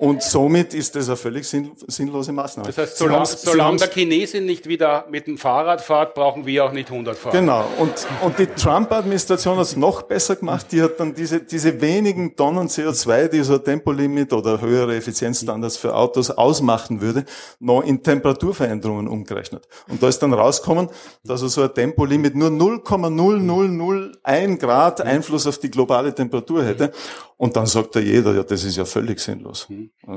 Und 0.00 0.22
somit 0.22 0.74
ist 0.74 0.94
das 0.94 1.08
eine 1.08 1.16
völlig 1.16 1.44
sinn, 1.44 1.72
sinnlose 1.88 2.30
Maßnahme. 2.30 2.68
Das 2.68 2.78
heißt, 2.78 2.98
solange, 2.98 3.26
solange 3.26 3.78
der 3.78 3.90
Chinesen 3.90 4.46
nicht 4.46 4.68
wieder 4.68 5.06
mit 5.10 5.26
dem 5.26 5.38
Fahrrad 5.38 5.80
fährt, 5.80 6.14
brauchen 6.14 6.46
wir 6.46 6.66
auch 6.66 6.70
nicht 6.70 6.88
100 6.88 7.18
fahren. 7.18 7.32
Genau. 7.32 7.64
Und, 7.78 8.06
und 8.22 8.38
die 8.38 8.46
Trump-Administration 8.46 9.56
hat 9.56 9.64
es 9.64 9.76
noch 9.76 10.02
besser 10.02 10.36
gemacht. 10.36 10.66
Die 10.70 10.80
hat 10.80 11.00
dann 11.00 11.16
diese, 11.16 11.40
diese 11.40 11.80
wenigen 11.80 12.36
Tonnen 12.36 12.68
CO2, 12.68 13.26
die 13.26 13.42
so 13.42 13.54
ein 13.54 13.64
Tempolimit 13.64 14.32
oder 14.32 14.60
höhere 14.60 14.94
Effizienzstandards 14.94 15.78
für 15.78 15.96
Autos 15.96 16.30
ausmachen 16.30 17.00
würde, 17.00 17.24
noch 17.58 17.82
in 17.82 18.00
Temperaturveränderungen 18.00 19.08
umgerechnet. 19.08 19.66
Und 19.88 20.00
da 20.00 20.06
ist 20.06 20.20
dann 20.20 20.32
rausgekommen, 20.32 20.90
dass 21.24 21.40
so 21.40 21.60
ein 21.60 21.74
Tempolimit 21.74 22.36
nur 22.36 22.50
0,0001 22.50 24.58
Grad 24.58 25.00
Einfluss 25.00 25.48
auf 25.48 25.58
die 25.58 25.72
globale 25.72 26.14
Temperatur 26.14 26.64
hätte. 26.64 26.92
Und 27.36 27.56
dann 27.56 27.66
sagt 27.66 27.96
da 27.96 28.00
jeder, 28.00 28.32
ja, 28.34 28.44
das 28.44 28.62
ist 28.62 28.76
ja 28.76 28.84
völlig 28.84 29.18
sinnlos. 29.20 29.66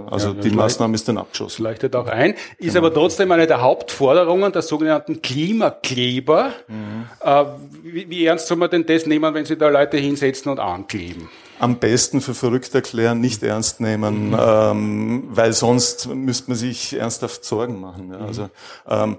Also 0.09 0.29
ja, 0.29 0.33
die 0.35 0.51
Maßnahme 0.51 0.95
ist 0.95 1.07
dann 1.07 1.17
abgeschossen. 1.17 1.63
Leuchtet 1.63 1.95
auch 1.95 2.07
ein. 2.07 2.33
Ist 2.57 2.73
genau. 2.73 2.77
aber 2.79 2.93
trotzdem 2.93 3.31
eine 3.31 3.45
der 3.47 3.61
Hauptforderungen 3.61 4.51
der 4.51 4.61
sogenannten 4.61 5.21
Klimakleber. 5.21 6.51
Mhm. 6.67 7.07
Äh, 7.19 7.45
wie, 7.83 8.09
wie, 8.09 8.25
ernst 8.25 8.47
soll 8.47 8.57
man 8.57 8.69
denn 8.69 8.85
das 8.85 9.05
nehmen, 9.05 9.33
wenn 9.33 9.45
Sie 9.45 9.57
da 9.57 9.69
Leute 9.69 9.97
hinsetzen 9.97 10.51
und 10.51 10.59
ankleben? 10.59 11.29
Am 11.59 11.77
besten 11.77 12.21
für 12.21 12.33
verrückt 12.33 12.73
erklären, 12.73 13.19
nicht 13.19 13.43
ernst 13.43 13.81
nehmen, 13.81 14.29
mhm. 14.29 14.37
ähm, 14.39 15.23
weil 15.29 15.53
sonst 15.53 16.07
müsste 16.07 16.51
man 16.51 16.57
sich 16.57 16.97
ernsthaft 16.97 17.43
Sorgen 17.43 17.79
machen. 17.79 18.11
Ja. 18.11 18.19
Mhm. 18.19 18.25
Also 18.25 18.49
ähm, 18.87 19.17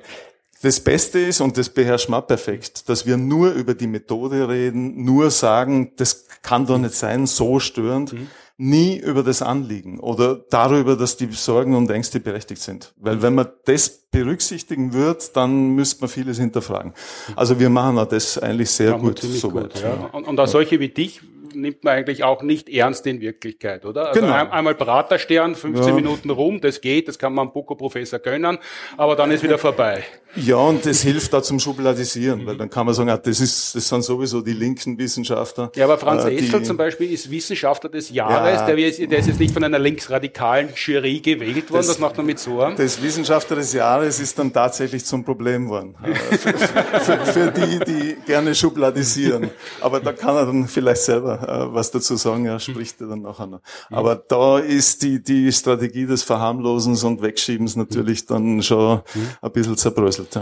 das 0.63 0.79
Beste 0.79 1.19
ist, 1.19 1.41
und 1.41 1.59
das 1.59 1.69
beherrscht 1.69 2.09
man 2.09 2.25
perfekt, 2.27 2.89
dass 2.89 3.05
wir 3.05 3.17
nur 3.17 3.51
über 3.51 3.75
die 3.75 3.89
Methode 3.89 4.49
reden, 4.49 5.05
nur 5.05 5.31
sagen, 5.31 5.93
das 5.97 6.27
kann 6.43 6.67
doch 6.67 6.79
nicht 6.79 6.95
sein, 6.95 7.27
so 7.27 7.59
störend, 7.59 8.13
mhm. 8.13 8.29
Nie 8.63 8.97
über 8.97 9.25
das 9.25 9.43
Anliegen 9.43 9.99
oder 9.99 10.37
darüber, 10.37 10.95
dass 10.95 11.17
die 11.17 11.27
Sorgen 11.33 11.75
und 11.75 11.91
Ängste 11.91 12.21
berechtigt 12.21 12.63
sind. 12.63 12.95
Weil 12.97 13.21
wenn 13.21 13.35
man 13.35 13.49
das 13.65 13.89
berücksichtigen 14.13 14.93
wird, 14.93 15.37
dann 15.37 15.71
müsste 15.71 16.03
man 16.03 16.09
vieles 16.09 16.39
hinterfragen. 16.39 16.93
Also 17.35 17.59
wir 17.59 17.71
machen 17.71 17.99
auch 17.99 18.07
das 18.07 18.39
eigentlich 18.39 18.71
sehr 18.71 18.93
gut, 18.93 19.19
soweit. 19.19 19.75
Gut, 19.75 19.83
ja. 19.83 20.09
Und, 20.13 20.29
und 20.29 20.39
auch 20.39 20.47
solche 20.47 20.79
wie 20.79 20.91
dich 20.91 21.23
nimmt 21.55 21.85
man 21.85 21.95
eigentlich 21.95 22.25
auch 22.25 22.43
nicht 22.43 22.69
ernst 22.69 23.07
in 23.07 23.21
Wirklichkeit, 23.21 23.85
oder? 23.85 24.09
Also 24.09 24.21
genau. 24.21 24.33
einmal 24.33 24.75
Praterstern, 24.75 25.55
15 25.55 25.89
ja. 25.89 25.95
Minuten 25.95 26.31
rum, 26.31 26.61
das 26.61 26.81
geht, 26.81 27.09
das 27.09 27.19
kann 27.19 27.35
man 27.35 27.49
am 27.49 27.53
Buko-Professor 27.53 28.19
gönnen, 28.19 28.59
aber 28.97 29.17
dann 29.17 29.31
ist 29.31 29.43
wieder 29.43 29.59
vorbei. 29.59 30.05
Ja, 30.35 30.57
und 30.57 30.87
das 30.87 31.03
hilft 31.03 31.33
da 31.35 31.43
zum 31.43 31.61
Schubladisieren, 31.61 32.47
weil 32.47 32.57
dann 32.57 32.71
kann 32.71 32.87
man 32.87 32.95
sagen, 32.95 33.11
ah, 33.11 33.19
das 33.19 33.41
ist, 33.41 33.75
das 33.75 33.87
sind 33.87 34.03
sowieso 34.03 34.41
die 34.41 34.55
linken 34.55 34.97
Wissenschaftler. 34.99 35.71
Ja, 35.77 35.85
aber 35.85 35.99
Franz 35.99 36.25
äh, 36.25 36.35
Esel 36.35 36.63
zum 36.63 36.79
Beispiel 36.79 37.13
ist 37.13 37.31
Wissenschaftler 37.31 37.91
des 37.91 38.09
Jahres, 38.09 38.61
ja, 38.61 38.67
der, 38.67 38.79
ist, 38.79 38.99
der 38.99 39.19
ist 39.19 39.27
jetzt 39.27 39.41
nicht 39.41 39.53
von 39.53 39.63
einer 39.63 39.79
linksradikalen 39.79 40.71
Jury 40.75 41.21
gewählt 41.21 41.71
worden, 41.71 41.79
das, 41.79 41.89
das 41.89 41.99
macht 41.99 42.17
man 42.17 42.25
mit 42.25 42.39
Sorgen. 42.39 42.77
Das 42.77 43.03
Wissenschaftler 43.03 43.57
des 43.57 43.75
Jahres 43.75 44.21
ist 44.21 44.39
dann 44.39 44.53
tatsächlich 44.53 45.05
zum 45.05 45.23
Problem 45.23 45.69
worden. 45.69 45.95
Für, 46.31 46.55
für, 46.59 47.27
für 47.27 47.51
die, 47.51 47.79
die 47.85 48.17
gerne 48.27 48.55
schubladisieren. 48.55 49.51
Aber 49.81 50.01
da 50.01 50.13
kann 50.13 50.35
er 50.35 50.47
dann 50.47 50.67
vielleicht 50.67 51.03
selber 51.03 51.42
äh, 51.43 51.75
was 51.75 51.91
dazu 51.91 52.17
sagen, 52.17 52.45
ja, 52.45 52.59
spricht 52.59 53.01
er 53.01 53.09
dann 53.09 53.23
nachher 53.23 53.47
noch. 53.47 53.61
Aber 53.91 54.17
da 54.17 54.59
ist 54.59 55.03
die, 55.03 55.23
die 55.23 55.53
Strategie 55.53 56.07
des 56.07 56.23
Verharmlosens 56.23 57.05
und 57.05 57.23
Wegschiebens 57.23 57.77
natürlich 57.77 58.27
dann 58.27 58.63
schon 58.63 59.03
ein 59.41 59.53
bisschen 59.53 59.77
zerbröselt. 59.77 60.39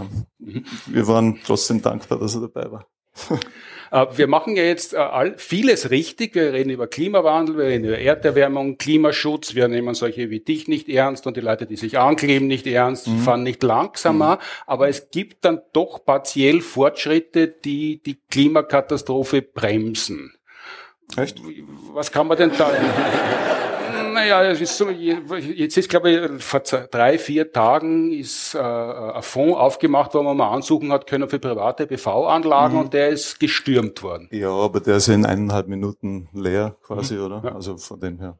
Wir 0.87 1.07
waren 1.07 1.39
trotzdem 1.45 1.81
dankbar, 1.81 2.19
dass 2.19 2.35
er 2.35 2.41
dabei 2.41 2.71
war. 2.71 2.87
Äh, 3.91 4.07
wir 4.15 4.27
machen 4.27 4.55
ja 4.55 4.63
jetzt 4.63 4.93
äh, 4.93 5.33
vieles 5.37 5.91
richtig. 5.91 6.33
Wir 6.33 6.53
reden 6.53 6.69
über 6.69 6.87
Klimawandel, 6.87 7.57
wir 7.57 7.65
reden 7.65 7.85
über 7.85 7.99
Erderwärmung, 7.99 8.77
Klimaschutz. 8.77 9.53
Wir 9.53 9.67
nehmen 9.67 9.93
solche 9.93 10.29
wie 10.29 10.39
dich 10.39 10.67
nicht 10.67 10.87
ernst 10.89 11.27
und 11.27 11.37
die 11.37 11.41
Leute, 11.41 11.65
die 11.65 11.75
sich 11.75 11.99
ankleben, 11.99 12.47
nicht 12.47 12.65
ernst, 12.65 13.07
mhm. 13.07 13.19
fahren 13.19 13.43
nicht 13.43 13.61
langsamer. 13.63 14.35
Mhm. 14.35 14.41
Aber 14.65 14.87
es 14.87 15.11
gibt 15.11 15.43
dann 15.45 15.61
doch 15.73 16.03
partiell 16.03 16.61
Fortschritte, 16.61 17.47
die 17.49 18.01
die 18.01 18.17
Klimakatastrophe 18.29 19.41
bremsen. 19.41 20.33
Echt? 21.17 21.41
Was 21.93 22.11
kann 22.11 22.27
man 22.27 22.37
denn 22.37 22.51
da? 22.57 22.71
Naja, 24.13 24.43
es 24.43 24.59
ist 24.59 24.77
so, 24.77 24.89
jetzt 24.89 25.77
ist, 25.77 25.89
glaube 25.89 26.11
ich, 26.11 26.43
vor 26.43 26.59
drei, 26.59 27.17
vier 27.17 27.51
Tagen 27.51 28.11
ist 28.11 28.55
äh, 28.55 28.59
ein 28.59 29.21
Fonds 29.21 29.57
aufgemacht 29.57 30.13
worden, 30.13 30.27
wo 30.27 30.33
man 30.33 30.53
ansuchen 30.53 30.91
hat 30.91 31.07
können 31.07 31.29
für 31.29 31.39
private 31.39 31.87
PV-Anlagen 31.87 32.75
mhm. 32.75 32.81
und 32.81 32.93
der 32.93 33.09
ist 33.09 33.39
gestürmt 33.39 34.03
worden. 34.03 34.27
Ja, 34.31 34.51
aber 34.51 34.79
der 34.79 34.97
ist 34.97 35.07
in 35.07 35.25
eineinhalb 35.25 35.67
Minuten 35.67 36.29
leer 36.33 36.75
quasi, 36.83 37.15
mhm. 37.15 37.25
oder? 37.25 37.41
Ja. 37.43 37.55
Also 37.55 37.77
von 37.77 37.99
dem 37.99 38.19
her. 38.19 38.37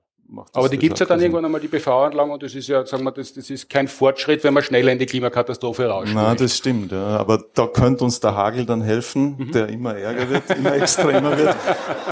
Aber 0.54 0.70
die 0.70 0.78
gibt's 0.78 1.00
ja 1.00 1.06
dann 1.06 1.20
irgendwann 1.20 1.44
einmal, 1.46 1.60
die 1.60 1.68
PV-Anlagen, 1.68 2.32
und 2.32 2.42
das 2.42 2.56
ist 2.56 2.68
ja, 2.68 2.86
sagen 2.86 3.04
wir, 3.04 3.12
das, 3.12 3.34
das 3.34 3.50
ist 3.50 3.70
kein 3.70 3.88
Fortschritt, 3.88 4.44
wenn 4.44 4.54
man 4.54 4.64
schneller 4.64 4.92
in 4.92 5.00
die 5.00 5.06
Klimakatastrophe 5.06 5.88
rauscht. 5.88 6.14
Na, 6.16 6.34
das 6.36 6.58
stimmt, 6.58 6.92
ja. 6.92 7.18
Aber 7.18 7.44
da 7.54 7.68
könnte 7.68 8.04
uns 8.04 8.20
der 8.20 8.36
Hagel 8.36 8.66
dann 8.66 8.82
helfen, 8.82 9.36
mhm. 9.38 9.52
der 9.52 9.68
immer 9.68 9.96
ärger 9.96 10.30
wird, 10.30 10.50
immer 10.58 10.74
extremer 10.76 11.38
wird. 11.38 11.56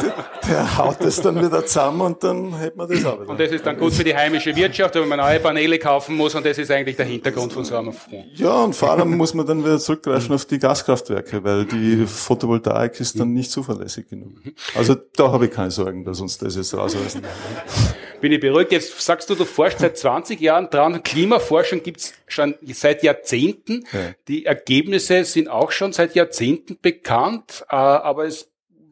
Der, 0.01 0.13
der 0.49 0.77
haut 0.77 0.97
das 0.99 1.21
dann 1.21 1.41
wieder 1.41 1.65
zusammen 1.65 2.01
und 2.01 2.23
dann 2.23 2.57
hält 2.57 2.75
man 2.75 2.89
das 2.89 3.05
auch 3.05 3.21
wieder. 3.21 3.29
Und 3.29 3.39
das 3.39 3.51
ist 3.51 3.65
dann 3.65 3.77
gut 3.77 3.93
für 3.93 4.03
die 4.03 4.15
heimische 4.15 4.55
Wirtschaft, 4.55 4.95
wenn 4.95 5.07
man 5.07 5.19
neue 5.19 5.39
Paneele 5.39 5.79
kaufen 5.79 6.15
muss, 6.17 6.35
und 6.35 6.45
das 6.45 6.57
ist 6.57 6.71
eigentlich 6.71 6.97
der 6.97 7.05
Hintergrund 7.05 7.53
von 7.53 7.63
so 7.63 7.77
einem 7.77 7.93
Fonds. 7.93 8.27
Ja, 8.35 8.63
und 8.63 8.75
vor 8.75 8.91
allem 8.91 9.15
muss 9.15 9.33
man 9.33 9.45
dann 9.45 9.63
wieder 9.63 9.79
zurückgreifen 9.79 10.35
auf 10.35 10.45
die 10.45 10.59
Gaskraftwerke, 10.59 11.43
weil 11.43 11.65
die 11.65 12.05
Photovoltaik 12.05 12.99
ist 12.99 13.19
dann 13.19 13.33
nicht 13.33 13.51
zuverlässig 13.51 14.09
genug. 14.09 14.31
Also 14.75 14.95
da 15.15 15.31
habe 15.31 15.45
ich 15.45 15.51
keine 15.51 15.71
Sorgen, 15.71 16.03
dass 16.03 16.19
uns 16.19 16.37
das 16.37 16.55
jetzt 16.55 16.73
rausreißen 16.75 17.21
bin 18.21 18.31
ich 18.31 18.39
beruhigt. 18.39 18.71
Jetzt 18.71 18.99
sagst 19.01 19.29
du, 19.29 19.35
du 19.35 19.45
forschst 19.45 19.79
seit 19.79 19.97
20 19.97 20.39
Jahren 20.39 20.69
dran. 20.69 21.03
Klimaforschung 21.03 21.83
gibt's 21.83 22.13
schon 22.27 22.55
seit 22.67 23.03
Jahrzehnten. 23.03 23.85
Ja. 23.91 24.13
Die 24.27 24.45
Ergebnisse 24.45 25.23
sind 25.23 25.47
auch 25.47 25.71
schon 25.71 25.93
seit 25.93 26.15
Jahrzehnten 26.15 26.77
bekannt, 26.81 27.65
äh, 27.69 27.75
aber 27.75 28.25
es 28.25 28.49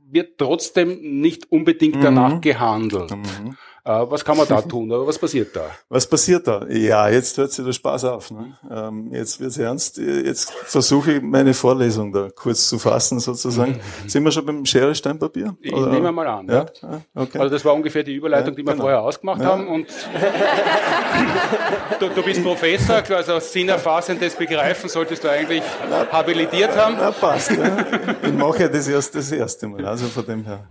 wird 0.09 0.37
trotzdem 0.37 1.19
nicht 1.19 1.51
unbedingt 1.51 2.03
danach 2.03 2.35
mhm. 2.35 2.41
gehandelt. 2.41 3.11
Mhm. 3.11 3.57
Äh, 3.87 4.11
was 4.11 4.25
kann 4.25 4.35
man 4.35 4.45
da 4.45 4.61
tun? 4.61 4.91
Oder 4.91 5.07
was 5.07 5.17
passiert 5.17 5.55
da? 5.55 5.69
Was 5.87 6.05
passiert 6.05 6.45
da? 6.45 6.65
Ja, 6.67 7.07
jetzt 7.07 7.37
hört 7.37 7.53
sich 7.53 7.63
der 7.63 7.71
Spaß 7.71 8.03
auf. 8.03 8.31
Ne? 8.31 8.57
Ähm, 8.69 9.13
jetzt 9.13 9.39
wird's 9.39 9.57
ernst. 9.57 9.97
Jetzt 9.97 10.51
versuche 10.51 11.13
ich 11.13 11.21
meine 11.21 11.53
Vorlesung 11.53 12.11
da 12.11 12.27
kurz 12.35 12.67
zu 12.67 12.79
fassen 12.79 13.21
sozusagen. 13.21 13.79
Mhm. 13.79 13.79
Sind 14.09 14.25
wir 14.25 14.31
schon 14.31 14.45
beim 14.45 14.65
Schere, 14.65 14.93
Stein, 14.93 15.17
Papier? 15.17 15.55
Ich 15.61 15.73
Oder? 15.73 15.87
nehme 15.87 16.11
mal 16.11 16.27
an. 16.27 16.47
Ja? 16.47 16.65
ja? 16.81 17.01
Okay. 17.15 17.39
Also 17.39 17.55
das 17.55 17.63
war 17.63 17.73
ungefähr 17.73 18.03
die 18.03 18.15
Überleitung, 18.15 18.57
die 18.57 18.65
wir 18.65 18.73
genau. 18.73 18.83
vorher 18.83 19.01
ausgemacht 19.01 19.41
ja. 19.41 19.47
haben. 19.47 19.69
Und 19.69 19.87
du, 21.99 22.09
du, 22.09 22.23
bist 22.23 22.43
Professor, 22.43 23.01
also 23.09 23.39
sinnerfassendes 23.39 24.35
Begreifen 24.35 24.89
solltest 24.89 25.23
du 25.23 25.31
eigentlich 25.31 25.63
na, 25.89 26.05
habilitiert 26.11 26.75
haben. 26.75 26.97
Na, 26.99 27.11
passt. 27.11 27.51
Ja. 27.51 27.85
Ich 28.21 28.33
mache 28.33 28.63
ja 28.63 28.67
das 28.67 28.89
erst 28.89 29.15
das 29.15 29.31
erste 29.31 29.69
Mal, 29.69 29.85
also 29.85 30.07
von 30.07 30.25
dem 30.25 30.43
her. 30.43 30.67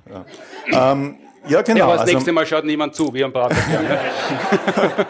Ja. 0.70 0.92
Ähm, 0.92 1.16
ja, 1.48 1.62
genau. 1.62 1.78
Ja, 1.78 1.85
aber 1.85 1.92
das 1.94 2.02
also, 2.02 2.12
nächste 2.14 2.32
Mal 2.32 2.46
schaut 2.46 2.64
niemand 2.64 2.94
zu, 2.94 3.12
wie 3.12 3.24
am 3.24 3.32
Braterkern. 3.32 3.87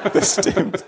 das 0.12 0.34
stimmt. 0.34 0.84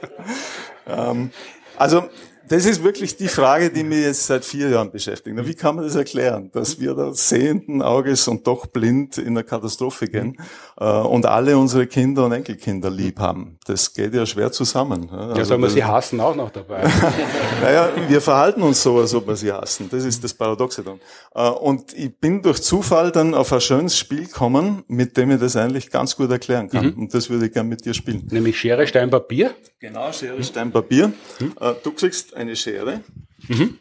Ähm, 0.87 1.31
also 1.77 2.05
das 2.49 2.65
ist 2.65 2.83
wirklich 2.83 3.17
die 3.17 3.29
Frage, 3.29 3.71
die 3.71 3.85
mich 3.85 4.01
jetzt 4.01 4.27
seit 4.27 4.45
vier 4.45 4.71
Jahren 4.71 4.91
beschäftigt. 4.91 5.37
Wie 5.47 5.55
kann 5.55 5.77
man 5.77 5.85
das 5.85 5.95
erklären, 5.95 6.51
dass 6.53 6.81
wir 6.81 6.95
da 6.95 7.13
sehenden 7.13 7.83
Auges 7.83 8.27
und 8.27 8.47
doch 8.47 8.67
blind 8.67 9.19
in 9.19 9.29
eine 9.29 9.45
Katastrophe 9.45 10.09
gehen 10.09 10.39
und 10.85 11.27
alle 11.27 11.59
unsere 11.59 11.87
Kinder 11.87 12.27
und 12.27 12.33
Enkelkinder 12.33 12.91
lieb 12.91 13.19
haben? 13.19 13.59
Das 13.67 13.93
geht 13.93 14.15
ja 14.15 14.25
schwer 14.27 14.53
zusammen. 14.53 15.11
Also 15.11 15.37
ja, 15.37 15.45
soll 15.45 15.59
man 15.59 15.71
sie 15.71 15.85
hassen 15.85 16.21
auch 16.21 16.37
noch 16.37 16.51
dabei? 16.51 16.83
naja, 17.63 17.91
wir 18.09 18.21
verhalten 18.21 18.63
uns 18.63 18.83
so, 18.83 18.99
als 18.99 19.15
ob 19.15 19.27
wir 19.27 19.37
sie 19.37 19.53
hassen. 19.53 19.89
Das 19.91 20.05
ist 20.05 20.23
das 20.23 20.35
Paradoxe 20.35 20.83
dann. 20.85 21.01
Äh, 21.35 21.51
und 21.51 21.93
ich 21.95 22.17
bin 22.19 22.43
durch 22.43 22.63
Zufall 22.63 23.11
dann 23.11 23.35
auf 23.35 23.53
ein 23.53 23.61
schönes 23.61 23.99
Spiel 23.99 24.27
gekommen, 24.27 24.85
mit 24.89 25.17
dem 25.17 25.31
ich 25.31 25.41
das 25.41 25.57
eigentlich 25.57 25.91
ganz 25.91 26.17
gut 26.17 26.31
erklären 26.31 26.69
kann. 26.69 26.87
Mhm. 26.87 27.03
Und 27.03 27.15
das 27.15 27.29
würde 27.29 27.47
ich 27.47 27.53
gerne 27.53 27.69
mit 27.69 27.85
dir 27.85 27.95
spielen. 27.95 28.27
Nämlich 28.31 28.59
Schere, 28.59 28.87
Stein, 28.87 29.11
Papier? 29.11 29.55
Genau, 29.81 30.13
Schere, 30.13 30.43
Stein, 30.43 30.71
Papier. 30.71 31.09
Mhm. 31.41 31.55
Äh, 31.61 31.75
du 31.83 31.93
kriegst 31.93 32.35
eine 32.35 32.55
Schere. 32.57 33.01
Mhm. 33.49 33.79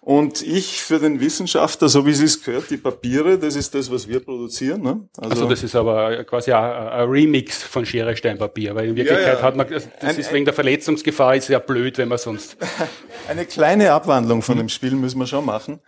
Und 0.00 0.42
ich 0.42 0.82
für 0.82 0.98
den 0.98 1.20
Wissenschaftler, 1.20 1.88
so 1.88 2.04
wie 2.04 2.10
es 2.10 2.20
ist 2.20 2.44
gehört, 2.44 2.70
die 2.70 2.76
Papiere, 2.76 3.38
das 3.38 3.54
ist 3.54 3.74
das, 3.74 3.90
was 3.90 4.08
wir 4.08 4.20
produzieren. 4.20 4.82
Ne? 4.82 5.08
Also, 5.16 5.30
also 5.30 5.48
das 5.48 5.62
ist 5.62 5.76
aber 5.76 6.24
quasi 6.24 6.52
ein, 6.52 7.08
Remix 7.08 7.62
von 7.62 7.86
Schere, 7.86 8.16
Stein, 8.16 8.36
Papier, 8.36 8.74
weil 8.74 8.88
in 8.88 8.96
Wirklichkeit 8.96 9.26
ja, 9.26 9.34
ja. 9.34 9.42
hat 9.42 9.56
man, 9.56 9.68
das 9.68 9.88
ein, 10.00 10.16
ist 10.16 10.32
wegen 10.32 10.44
der 10.44 10.54
Verletzungsgefahr 10.54 11.36
ist 11.36 11.48
ja 11.48 11.60
blöd, 11.60 11.98
wenn 11.98 12.08
man 12.08 12.18
sonst... 12.18 12.56
Eine 13.28 13.46
kleine 13.46 13.92
Abwandlung 13.92 14.42
von 14.42 14.58
dem 14.58 14.68
Spiel 14.68 14.92
müssen 14.92 15.20
wir 15.20 15.28
schon 15.28 15.46
machen, 15.46 15.80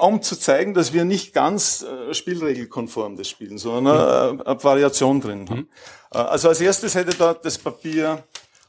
um 0.00 0.20
zu 0.22 0.36
zeigen, 0.36 0.74
dass 0.74 0.92
wir 0.92 1.04
nicht 1.04 1.32
ganz 1.32 1.84
äh, 1.84 2.12
spielregelkonform 2.12 3.16
das 3.16 3.28
spielen, 3.28 3.58
sondern 3.58 4.36
mhm. 4.36 4.42
eine 4.42 4.64
Variation 4.64 5.20
drin 5.20 5.48
haben. 5.48 5.58
Mhm. 5.58 5.68
Äh, 6.12 6.18
also 6.18 6.48
als 6.48 6.60
erstes 6.60 6.96
hätte 6.96 7.16
da 7.16 7.34
das 7.34 7.58
Papier 7.58 8.24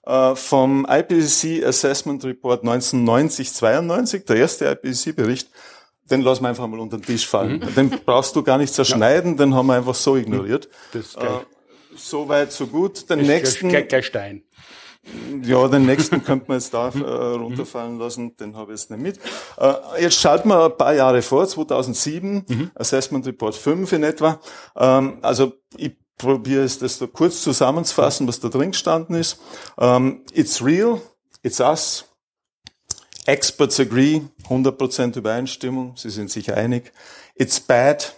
äh, 0.07 0.35
vom 0.35 0.87
IPCC 0.89 1.65
Assessment 1.65 2.23
Report 2.23 2.63
1990-92, 2.63 4.25
der 4.25 4.35
erste 4.37 4.65
IPCC-Bericht, 4.65 5.49
den 6.09 6.21
lassen 6.21 6.43
wir 6.43 6.49
einfach 6.49 6.67
mal 6.67 6.79
unter 6.79 6.97
den 6.97 7.05
Tisch 7.05 7.27
fallen. 7.27 7.59
Mhm. 7.59 7.75
Den 7.75 7.89
brauchst 8.05 8.35
du 8.35 8.41
gar 8.41 8.57
nicht 8.57 8.73
zerschneiden, 8.73 9.31
ja. 9.31 9.37
den 9.37 9.53
haben 9.53 9.67
wir 9.67 9.75
einfach 9.75 9.95
so 9.95 10.15
ignoriert. 10.15 10.69
Das 10.93 11.07
ist 11.07 11.17
äh, 11.17 11.27
so 11.97 12.29
weit, 12.29 12.53
so 12.53 12.67
gut. 12.67 13.09
Den 13.09 13.21
nächsten. 13.21 13.69
Gleich, 13.69 13.89
gleich 13.89 14.05
Stein. 14.05 14.43
Ja, 15.43 15.67
den 15.67 15.85
nächsten 15.85 16.23
könnte 16.23 16.45
man 16.49 16.57
jetzt 16.57 16.73
da 16.73 16.89
äh, 16.89 16.99
runterfallen 16.99 17.97
lassen, 17.97 18.35
den 18.37 18.55
habe 18.55 18.73
ich 18.73 18.79
jetzt 18.79 18.91
nicht 18.91 19.01
mit. 19.01 19.19
Äh, 19.57 20.01
jetzt 20.01 20.19
schalten 20.19 20.49
wir 20.49 20.65
ein 20.65 20.77
paar 20.77 20.93
Jahre 20.93 21.21
vor, 21.21 21.47
2007, 21.47 22.45
mhm. 22.47 22.71
Assessment 22.75 23.25
Report 23.25 23.55
5 23.55 23.91
in 23.93 24.03
etwa. 24.03 24.39
Ähm, 24.75 25.19
also 25.21 25.53
ich 25.77 25.95
probiere 26.17 26.63
es 26.63 26.79
das 26.79 26.99
da 26.99 27.07
kurz 27.07 27.41
zusammenzufassen, 27.41 28.27
was 28.27 28.39
da 28.39 28.49
drin 28.49 28.71
gestanden 28.71 29.15
ist. 29.15 29.39
Um, 29.75 29.85
ähm, 29.85 30.25
it's 30.33 30.63
real, 30.63 31.01
it's 31.43 31.59
us. 31.59 32.05
Experts 33.25 33.79
agree, 33.79 34.21
100% 34.49 35.17
Übereinstimmung, 35.17 35.97
sie 35.97 36.09
sind 36.09 36.31
sich 36.31 36.53
einig. 36.53 36.93
It's 37.35 37.59
bad 37.59 38.15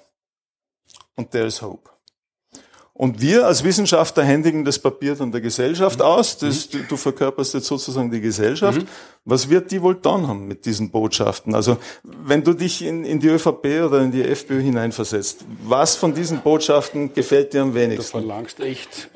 und 1.15 1.31
there 1.31 1.47
is 1.47 1.61
hope. 1.61 1.89
Und 2.99 3.21
wir 3.21 3.47
als 3.47 3.63
Wissenschaftler 3.63 4.25
händigen 4.25 4.65
das 4.65 4.77
Papier 4.77 5.15
dann 5.15 5.31
der 5.31 5.39
Gesellschaft 5.39 5.99
mhm. 5.99 6.05
aus. 6.05 6.37
Das, 6.37 6.67
du, 6.67 6.79
du, 6.79 6.97
verkörperst 6.97 7.53
jetzt 7.53 7.67
sozusagen 7.67 8.11
die 8.11 8.19
Gesellschaft. 8.19 8.81
Mhm. 8.81 8.87
Was 9.23 9.49
wird 9.49 9.71
die 9.71 9.81
wohl 9.81 9.95
dann 9.95 10.27
haben 10.27 10.49
mit 10.49 10.65
diesen 10.65 10.91
Botschaften? 10.91 11.55
Also 11.55 11.77
wenn 12.03 12.43
du 12.43 12.51
dich 12.51 12.83
in, 12.83 13.05
in 13.05 13.21
die 13.21 13.29
ÖVP 13.29 13.85
oder 13.85 14.01
in 14.01 14.11
die 14.11 14.21
FPÖ 14.21 14.59
hineinversetzt, 14.59 15.45
was 15.63 15.95
von 15.95 16.13
diesen 16.13 16.41
Botschaften 16.41 17.13
gefällt 17.13 17.53
dir 17.53 17.61
am 17.61 17.73
wenigsten? 17.73 18.19
Du 18.19 18.27
verlangst 18.27 18.59
echt 18.59 19.09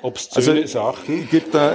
obszöne 0.00 0.62
also, 0.62 0.78
Sachen. 0.78 1.28
Gibt 1.28 1.54
da, 1.54 1.74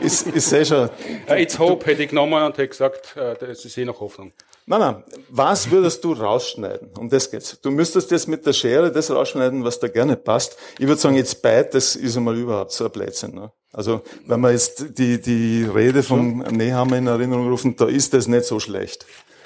ist, 0.00 0.28
ist 0.28 0.50
sehr 0.50 0.64
schon. 0.64 0.88
It's 1.28 1.58
Hope 1.58 1.84
hätte 1.86 2.04
ich 2.04 2.10
genommen 2.10 2.40
und 2.40 2.56
hätte 2.56 2.68
gesagt, 2.68 3.16
äh, 3.16 3.34
das 3.40 3.64
ist 3.64 3.76
eh 3.76 3.84
noch 3.84 3.98
Hoffnung. 3.98 4.32
Nein, 4.66 4.80
nein. 4.80 5.04
Was 5.28 5.70
würdest 5.70 6.02
du 6.04 6.12
rausschneiden? 6.12 6.90
Um 6.98 7.10
das 7.10 7.30
geht's. 7.30 7.60
Du 7.60 7.70
müsstest 7.70 8.10
jetzt 8.10 8.28
mit 8.28 8.46
der 8.46 8.54
Schere 8.54 8.90
das 8.90 9.10
rausschneiden, 9.10 9.62
was 9.62 9.78
da 9.78 9.88
gerne 9.88 10.16
passt. 10.16 10.56
Ich 10.78 10.86
würde 10.86 11.00
sagen, 11.00 11.16
jetzt 11.16 11.42
beid, 11.42 11.74
das 11.74 11.96
ist 11.96 12.16
einmal 12.16 12.36
überhaupt 12.36 12.72
so 12.72 12.86
ein 12.86 12.90
Blödsinn. 12.90 13.34
Ne? 13.34 13.52
Also, 13.72 14.00
wenn 14.26 14.40
wir 14.40 14.52
jetzt 14.52 14.98
die, 14.98 15.20
die 15.20 15.64
Rede 15.64 16.02
vom 16.02 16.38
Nehammer 16.38 16.96
in 16.96 17.06
Erinnerung 17.06 17.48
rufen, 17.50 17.76
da 17.76 17.86
ist 17.86 18.14
das 18.14 18.26
nicht 18.26 18.46
so 18.46 18.58
schlecht, 18.58 19.04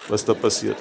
was 0.09 0.25
da 0.25 0.35
passiert. 0.35 0.77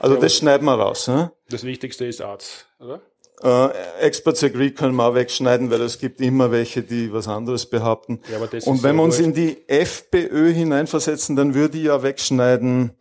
Also, 0.00 0.16
das 0.16 0.36
schneiden 0.36 0.64
wir 0.64 0.74
raus. 0.74 1.08
Ne? 1.08 1.30
Das 1.50 1.62
Wichtigste 1.64 2.06
ist 2.06 2.22
Arzt, 2.22 2.66
oder? 2.80 3.02
Äh, 3.42 3.70
Experts 4.00 4.42
agree 4.44 4.70
können 4.70 4.94
wir 4.94 5.04
auch 5.04 5.14
wegschneiden, 5.14 5.70
weil 5.70 5.82
es 5.82 5.98
gibt 5.98 6.20
immer 6.20 6.50
welche, 6.50 6.82
die 6.82 7.12
was 7.12 7.28
anderes 7.28 7.66
behaupten. 7.66 8.20
Ja, 8.30 8.38
Und 8.64 8.82
wenn 8.82 8.96
wir 8.96 9.02
uns 9.02 9.18
in 9.18 9.34
die 9.34 9.68
FPÖ 9.68 10.52
hineinversetzen, 10.52 11.34
dann 11.36 11.54
würde 11.54 11.76
ich 11.76 11.84
ja 11.84 12.02
wegschneiden, 12.02 12.92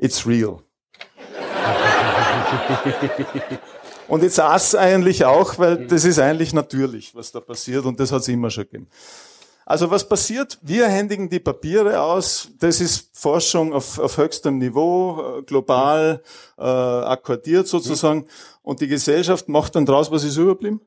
it's 0.00 0.26
real. 0.26 0.62
und 4.08 4.22
jetzt 4.22 4.38
das 4.38 4.74
eigentlich 4.74 5.24
auch, 5.24 5.58
weil 5.58 5.86
das 5.86 6.04
ist 6.04 6.18
eigentlich 6.18 6.52
natürlich, 6.52 7.14
was 7.14 7.30
da 7.30 7.40
passiert 7.40 7.84
und 7.84 8.00
das 8.00 8.10
hat 8.10 8.22
es 8.22 8.28
immer 8.28 8.50
schon 8.50 8.64
gegeben. 8.64 8.88
Also 9.66 9.88
was 9.88 10.08
passiert? 10.08 10.58
Wir 10.62 10.88
händigen 10.88 11.28
die 11.28 11.38
Papiere 11.38 12.00
aus. 12.00 12.48
Das 12.58 12.80
ist 12.80 13.16
Forschung 13.16 13.72
auf, 13.72 14.00
auf 14.00 14.16
höchstem 14.16 14.58
Niveau, 14.58 15.38
äh, 15.38 15.42
global 15.42 16.22
äh, 16.58 16.62
akkordiert 16.62 17.68
sozusagen. 17.68 18.26
Und 18.62 18.80
die 18.80 18.88
Gesellschaft 18.88 19.48
macht 19.48 19.76
dann 19.76 19.86
draus, 19.86 20.10
was 20.10 20.24
ist 20.24 20.38
überblieben? 20.38 20.80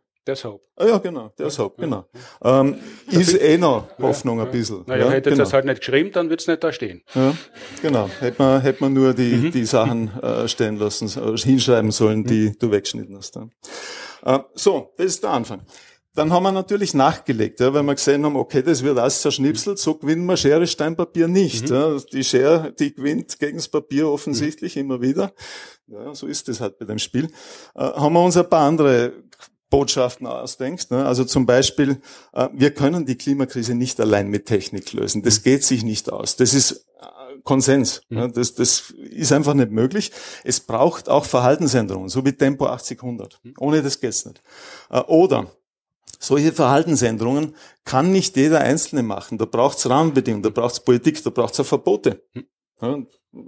Hope. 0.46 0.64
Ah, 0.78 0.86
ja, 0.88 0.98
genau, 1.00 1.32
ist 1.38 1.60
Hope, 1.60 1.82
genau. 1.82 2.06
Ähm, 2.44 2.78
ist 3.10 3.34
eh 3.40 3.58
noch 3.58 3.88
Hoffnung 4.00 4.40
ein 4.40 4.50
bisschen. 4.52 4.84
Naja, 4.88 5.06
ja, 5.06 5.12
hätte 5.12 5.30
genau. 5.32 5.44
das 5.44 5.54
halt 5.54 5.66
nicht 5.66 5.80
geschrieben, 5.80 6.12
dann 6.14 6.30
wird's 6.30 6.48
nicht 6.48 6.64
da 6.64 6.72
stehen. 6.72 7.02
Ja, 7.14 7.34
genau. 7.82 8.10
Hätte 8.20 8.42
man, 8.42 8.62
hätte 8.62 8.82
man 8.84 8.94
nur 8.94 9.14
die, 9.14 9.36
Mhm. 9.36 9.52
die 9.52 9.66
Sachen 9.66 10.12
äh, 10.22 10.48
stehen 10.48 10.78
lassen, 10.78 11.08
äh, 11.08 11.38
hinschreiben 11.38 11.92
sollen, 11.92 12.24
die 12.24 12.50
Mhm. 12.50 12.56
du 12.60 12.72
weggeschnitten 12.72 13.18
hast. 13.18 13.36
Ja. 13.36 13.48
Äh, 14.26 14.40
so, 14.56 14.94
das 14.98 15.08
ist 15.08 15.24
der 15.24 15.32
Anfang. 15.32 15.62
Dann 16.16 16.32
haben 16.32 16.44
wir 16.44 16.52
natürlich 16.52 16.94
nachgelegt, 16.94 17.60
ja, 17.60 17.74
weil 17.74 17.82
wir 17.82 17.96
gesehen 17.96 18.24
haben, 18.24 18.36
okay, 18.36 18.62
das 18.62 18.84
wird 18.84 19.00
alles 19.00 19.22
zerschnipselt, 19.22 19.80
so 19.80 19.96
gewinnen 19.96 20.26
wir 20.28 20.38
Schere, 20.38 20.68
Stein, 20.68 20.96
Papier 20.96 21.28
nicht. 21.28 21.70
Mhm. 21.70 21.76
Ja. 21.76 21.98
Die 22.14 22.24
Schere, 22.24 22.72
die 22.72 22.94
gewinnt 22.94 23.40
gegen 23.40 23.58
das 23.58 23.68
Papier 23.68 24.08
offensichtlich 24.08 24.78
immer 24.78 25.02
wieder. 25.02 25.34
Ja, 25.88 26.14
so 26.14 26.28
ist 26.28 26.48
es 26.50 26.62
halt 26.62 26.78
bei 26.78 26.86
dem 26.86 27.00
Spiel. 27.00 27.26
Äh, 27.76 27.80
haben 27.82 28.14
wir 28.14 28.24
uns 28.24 28.38
ein 28.38 28.48
paar 28.48 28.68
andere 28.68 29.12
Botschaften 29.74 30.28
ausdenkt. 30.28 30.92
Ne? 30.92 31.04
Also 31.04 31.26
zum 31.26 31.48
Beispiel, 31.48 32.00
äh, 32.34 32.48
wir 32.54 32.76
können 32.76 33.08
die 33.08 33.18
Klimakrise 33.18 33.74
nicht 33.74 34.00
allein 34.00 34.28
mit 34.28 34.46
Technik 34.46 34.94
lösen. 34.94 35.24
Das 35.24 35.42
geht 35.42 35.64
sich 35.64 35.84
nicht 35.84 36.12
aus. 36.12 36.36
Das 36.36 36.54
ist 36.54 36.86
äh, 37.02 37.40
Konsens. 37.44 38.04
Ne? 38.10 38.32
Das, 38.32 38.54
das 38.54 38.92
ist 38.92 39.32
einfach 39.32 39.56
nicht 39.56 39.72
möglich. 39.72 40.12
Es 40.44 40.60
braucht 40.60 41.10
auch 41.10 41.26
Verhaltensänderungen, 41.26 42.08
so 42.08 42.24
wie 42.24 42.34
Tempo 42.34 42.68
80-100. 42.68 43.38
Ohne 43.58 43.82
das 43.82 44.00
geht's 44.00 44.28
nicht. 44.28 44.44
Äh, 44.92 45.00
Oder 45.00 45.48
solche 46.20 46.54
Verhaltensänderungen 46.54 47.56
kann 47.84 48.12
nicht 48.12 48.38
jeder 48.38 48.62
Einzelne 48.62 49.02
machen. 49.02 49.40
Da 49.40 49.46
braucht's 49.46 49.90
Rahmenbedingungen, 49.90 50.44
da 50.44 50.50
braucht's 50.50 50.82
Politik, 50.82 51.24
da 51.24 51.32
braucht's 51.32 51.60
auch 51.60 51.66
Verbote. 51.66 52.24
Ja, 52.80 53.00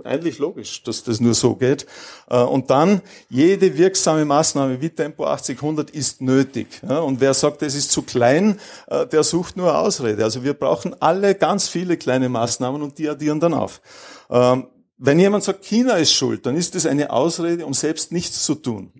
eigentlich 0.03 0.39
logisch, 0.39 0.83
dass 0.83 1.03
das 1.03 1.19
nur 1.19 1.33
so 1.33 1.55
geht. 1.55 1.85
Äh, 2.29 2.41
Und 2.41 2.69
dann, 2.69 3.01
jede 3.29 3.77
wirksame 3.77 4.25
Maßnahme 4.25 4.81
wie 4.81 4.89
Tempo 4.89 5.25
80-100 5.25 5.91
ist 5.91 6.21
nötig. 6.21 6.81
Und 6.83 7.21
wer 7.21 7.33
sagt, 7.33 7.61
es 7.61 7.75
ist 7.75 7.91
zu 7.91 8.01
klein, 8.01 8.59
äh, 8.87 9.05
der 9.05 9.23
sucht 9.23 9.57
nur 9.57 9.77
Ausrede. 9.77 10.23
Also 10.23 10.43
wir 10.43 10.53
brauchen 10.53 10.99
alle 11.01 11.35
ganz 11.35 11.67
viele 11.67 11.97
kleine 11.97 12.29
Maßnahmen 12.29 12.81
und 12.81 12.97
die 12.97 13.09
addieren 13.09 13.39
dann 13.39 13.53
auf. 13.53 13.81
Ähm, 14.29 14.67
Wenn 14.97 15.19
jemand 15.19 15.43
sagt, 15.43 15.65
China 15.65 15.97
ist 15.97 16.13
schuld, 16.13 16.45
dann 16.45 16.55
ist 16.55 16.73
das 16.73 16.85
eine 16.85 17.09
Ausrede, 17.11 17.65
um 17.65 17.73
selbst 17.73 18.11
nichts 18.11 18.45
zu 18.45 18.55
tun. 18.55 18.93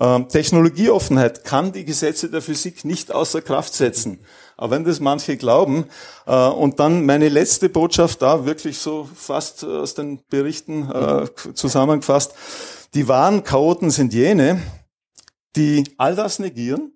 Ähm, 0.00 0.28
Technologieoffenheit 0.28 1.44
kann 1.44 1.72
die 1.72 1.84
Gesetze 1.84 2.28
der 2.30 2.42
Physik 2.42 2.84
nicht 2.84 3.12
außer 3.12 3.42
Kraft 3.42 3.74
setzen. 3.74 4.20
Aber 4.58 4.72
wenn 4.72 4.84
das 4.84 4.98
manche 4.98 5.36
glauben, 5.36 5.86
äh, 6.26 6.48
und 6.48 6.80
dann 6.80 7.06
meine 7.06 7.28
letzte 7.28 7.68
Botschaft 7.68 8.20
da, 8.20 8.44
wirklich 8.44 8.78
so 8.78 9.08
fast 9.14 9.64
aus 9.64 9.94
den 9.94 10.20
Berichten 10.28 10.90
äh, 10.90 11.26
zusammengefasst, 11.54 12.34
die 12.92 13.06
wahren 13.06 13.44
Chaoten 13.44 13.90
sind 13.90 14.12
jene, 14.12 14.60
die 15.54 15.84
all 15.96 16.16
das 16.16 16.40
negieren 16.40 16.92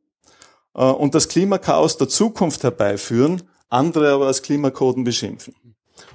äh, 0.74 0.82
und 0.82 1.14
das 1.14 1.28
Klimakaos 1.28 1.96
der 1.96 2.08
Zukunft 2.08 2.64
herbeiführen, 2.64 3.42
andere 3.68 4.12
aber 4.12 4.26
als 4.26 4.42
Klimakoden 4.42 5.04
beschimpfen. 5.04 5.54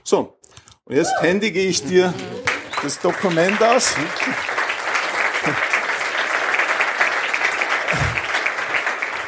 So, 0.03 0.37
und 0.83 0.95
jetzt 0.95 1.13
händige 1.21 1.61
ich 1.61 1.81
dir 1.83 2.13
das 2.83 2.99
Dokument 2.99 3.61
aus. 3.63 3.95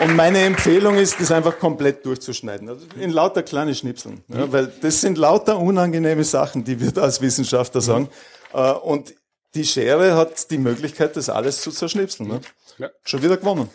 Und 0.01 0.15
meine 0.15 0.39
Empfehlung 0.39 0.95
ist, 0.95 1.19
das 1.19 1.31
einfach 1.31 1.59
komplett 1.59 2.05
durchzuschneiden. 2.05 2.69
Also 2.69 2.85
in 2.99 3.11
lauter 3.11 3.43
kleine 3.43 3.75
Schnipseln. 3.75 4.23
Ja, 4.29 4.51
weil 4.51 4.71
das 4.81 5.01
sind 5.01 5.17
lauter 5.17 5.57
unangenehme 5.59 6.23
Sachen, 6.23 6.63
die 6.63 6.79
wir 6.79 6.91
da 6.91 7.01
als 7.01 7.21
Wissenschaftler 7.21 7.81
sagen. 7.81 8.09
Äh, 8.53 8.71
Und 8.71 9.13
die 9.55 9.65
Schere 9.65 10.15
hat 10.15 10.49
die 10.51 10.57
Möglichkeit, 10.57 11.17
das 11.17 11.29
alles 11.29 11.61
zu 11.61 11.71
zerschnipseln. 11.71 12.29
Ne? 12.29 12.41
Ja. 12.77 12.89
Schon 13.03 13.23
wieder 13.23 13.35
gewonnen. 13.37 13.69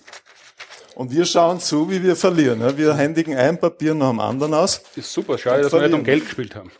Und 0.94 1.10
wir 1.10 1.24
schauen 1.26 1.58
zu, 1.58 1.90
wie 1.90 2.02
wir 2.04 2.14
verlieren. 2.14 2.60
ne? 2.60 2.78
Wir 2.78 2.94
händigen 2.94 3.34
ein 3.36 3.58
Papier 3.58 3.94
nach 3.94 4.10
dem 4.10 4.20
anderen 4.20 4.54
aus. 4.54 4.80
Ist 4.94 5.12
super, 5.12 5.36
schade, 5.36 5.62
dass 5.62 5.72
wir 5.72 5.82
nicht 5.82 5.92
um 5.92 6.04
Geld 6.04 6.24
gespielt 6.24 6.54
haben. 6.54 6.70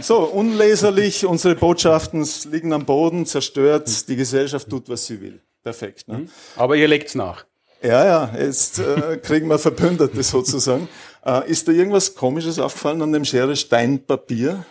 So, 0.00 0.18
unleserlich, 0.18 1.24
unsere 1.24 1.54
Botschaften 1.54 2.28
liegen 2.50 2.72
am 2.74 2.84
Boden, 2.84 3.24
zerstört, 3.26 4.08
die 4.08 4.16
Gesellschaft 4.16 4.68
tut, 4.68 4.88
was 4.90 5.06
sie 5.06 5.20
will. 5.22 5.40
Perfekt. 5.68 6.08
Ne? 6.08 6.28
Aber 6.56 6.76
ihr 6.76 6.88
legt's 6.88 7.14
nach. 7.14 7.44
Ja, 7.82 8.06
ja, 8.06 8.32
jetzt 8.38 8.78
äh, 8.78 9.18
kriegen 9.18 9.48
wir 9.48 9.58
Verbündete 9.58 10.22
sozusagen. 10.34 10.88
Äh, 11.26 11.50
ist 11.50 11.68
da 11.68 11.72
irgendwas 11.72 12.14
Komisches 12.14 12.58
aufgefallen 12.58 13.02
an 13.02 13.12
dem 13.12 13.26
Schere 13.26 13.54
Stein 13.54 14.02
Papier 14.02 14.64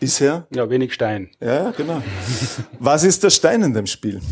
bisher? 0.00 0.46
Ja, 0.54 0.70
wenig 0.70 0.94
Stein. 0.94 1.30
Ja, 1.38 1.64
ja, 1.64 1.70
genau. 1.72 2.02
Was 2.78 3.04
ist 3.04 3.22
der 3.24 3.30
Stein 3.30 3.62
in 3.62 3.74
dem 3.74 3.86
Spiel? 3.86 4.22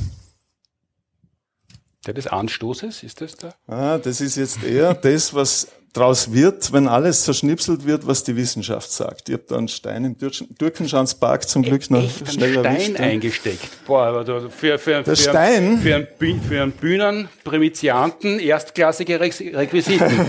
Der 2.07 2.15
des 2.15 2.27
Anstoßes, 2.27 3.03
ist 3.03 3.21
das 3.21 3.37
da? 3.37 3.55
Ah, 3.67 3.99
das 3.99 4.21
ist 4.21 4.37
jetzt 4.37 4.63
eher 4.63 4.93
das, 4.95 5.33
was 5.35 5.69
draus 5.95 6.33
wird, 6.33 6.73
wenn 6.73 6.89
alles 6.89 7.23
zerschnipselt 7.23 7.87
wird, 7.87 8.05
was 8.07 8.25
die 8.25 8.35
Wissenschaft 8.35 8.91
sagt. 8.91 9.29
Ich 9.29 9.35
habe 9.35 9.45
da 9.49 9.57
einen 9.57 9.69
Stein 9.69 10.05
im 10.05 10.17
Dürkenschanzpark 10.19 11.49
zum 11.49 11.63
Glück 11.63 11.89
noch 11.89 12.03
Echt 12.03 12.19
einen 12.23 12.31
schnell 12.31 12.53
Stein 12.53 12.65
erwischt. 12.65 13.01
eingesteckt. 13.01 13.69
Boah, 13.87 14.07
also 14.19 14.51
für, 14.51 14.77
für, 14.79 15.03
Der 15.03 15.05
für, 15.05 15.17
Stein? 15.17 15.79
Für 15.79 15.95
einen, 15.95 16.07
Bü- 16.19 16.43
für 16.43 16.63
einen 16.63 16.73
Bühnenprimizianten 16.73 18.41
erstklassige 18.41 19.21
Rex- 19.21 19.41
Requisiten. 19.41 20.27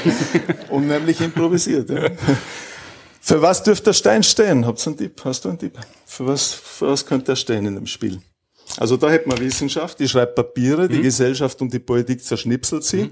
Unheimlich 0.70 1.20
improvisiert. 1.20 1.90
Ja. 1.90 2.08
Für 3.20 3.40
was 3.42 3.62
dürfte 3.62 3.84
der 3.84 3.92
Stein 3.92 4.22
stehen? 4.22 4.66
Habt 4.66 4.80
ihr 4.80 4.86
einen 4.88 4.96
Tipp? 4.96 5.20
Hast 5.24 5.44
du 5.44 5.50
einen 5.50 5.58
Tipp? 5.58 5.78
Für 6.06 6.26
was, 6.26 6.52
für 6.54 6.88
was 6.88 7.04
könnte 7.04 7.32
er 7.32 7.36
stehen 7.36 7.66
in 7.66 7.74
dem 7.74 7.86
Spiel? 7.86 8.20
Also 8.76 8.96
da 8.96 9.10
hätten 9.10 9.30
wir 9.30 9.38
Wissenschaft, 9.38 10.00
die 10.00 10.08
schreibt 10.08 10.34
Papiere, 10.34 10.88
die 10.88 11.02
Gesellschaft 11.02 11.60
und 11.62 11.72
die 11.72 11.78
Politik 11.78 12.24
zerschnipselt 12.24 12.84
sie. 12.84 13.10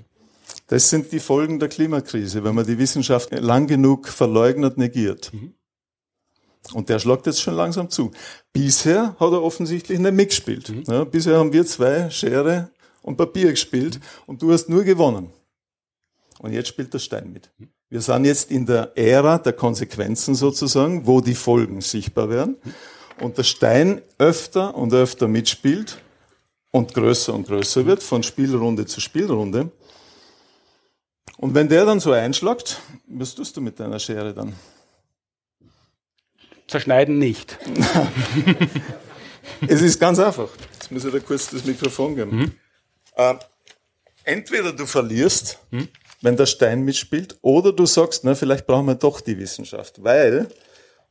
Das 0.67 0.91
sind 0.91 1.13
die 1.13 1.21
Folgen 1.21 1.59
der 1.59 1.69
Klimakrise, 1.69 2.43
wenn 2.45 2.55
man 2.55 2.67
die 2.67 2.79
Wissenschaft 2.79 3.31
lang 3.33 3.67
genug 3.67 4.09
verleugnet, 4.09 4.79
negiert. 4.79 5.31
Und 6.73 6.89
der 6.89 6.99
schlagt 6.99 7.27
jetzt 7.27 7.41
schon 7.41 7.55
langsam 7.55 7.91
zu. 7.91 8.13
Bisher 8.53 9.17
hat 9.19 9.33
er 9.33 9.43
offensichtlich 9.43 9.99
nicht 9.99 10.15
mitgespielt. 10.15 10.73
Ja, 10.87 11.05
bisher 11.05 11.39
haben 11.39 11.53
wir 11.53 11.67
zwei 11.67 12.09
Schere 12.11 12.71
und 13.03 13.17
Papier 13.17 13.51
gespielt 13.51 14.01
und 14.27 14.43
du 14.43 14.53
hast 14.53 14.69
nur 14.69 14.85
gewonnen. 14.85 15.31
Und 16.39 16.53
jetzt 16.53 16.69
spielt 16.69 16.93
der 16.95 16.99
Stein 16.99 17.33
mit. 17.33 17.51
Wir 17.89 18.01
sind 18.01 18.25
jetzt 18.25 18.51
in 18.51 18.65
der 18.65 18.97
Ära 18.97 19.39
der 19.39 19.53
Konsequenzen 19.53 20.35
sozusagen, 20.35 21.07
wo 21.07 21.21
die 21.21 21.35
Folgen 21.35 21.81
sichtbar 21.81 22.31
werden. 22.31 22.57
Und 23.23 23.39
der 23.39 23.45
Stein 23.45 24.03
öfter 24.19 24.75
und 24.75 24.93
öfter 24.93 25.29
mitspielt 25.29 25.99
und 26.73 26.93
größer 26.93 27.33
und 27.33 27.47
größer 27.47 27.87
wird, 27.87 28.03
von 28.03 28.25
Spielrunde 28.25 28.85
zu 28.85 29.01
Spielrunde. 29.01 29.71
Und 31.37 31.55
wenn 31.55 31.69
der 31.69 31.85
dann 31.85 32.01
so 32.01 32.11
einschlagt, 32.11 32.81
was 33.07 33.35
tust 33.35 33.57
du 33.57 33.61
mit 33.61 33.79
deiner 33.79 34.01
Schere 34.01 34.35
dann? 34.35 34.55
Zerschneiden 36.67 37.19
nicht. 37.19 37.59
Es 39.69 39.81
ist 39.81 39.99
ganz 39.99 40.19
einfach. 40.19 40.49
Jetzt 40.73 40.91
muss 40.91 41.05
ich 41.05 41.13
da 41.13 41.19
kurz 41.21 41.51
das 41.51 41.65
Mikrofon 41.65 42.17
geben. 42.17 42.59
Äh, 43.17 43.35
entweder 44.25 44.73
du 44.73 44.87
verlierst, 44.87 45.59
wenn 46.21 46.37
der 46.37 46.47
Stein 46.47 46.83
mitspielt, 46.83 47.39
oder 47.43 47.73
du 47.73 47.87
sagst, 47.87 48.25
na, 48.25 48.35
vielleicht 48.35 48.67
brauchen 48.67 48.87
wir 48.87 48.95
doch 48.95 49.21
die 49.21 49.39
Wissenschaft, 49.39 50.03
weil, 50.03 50.49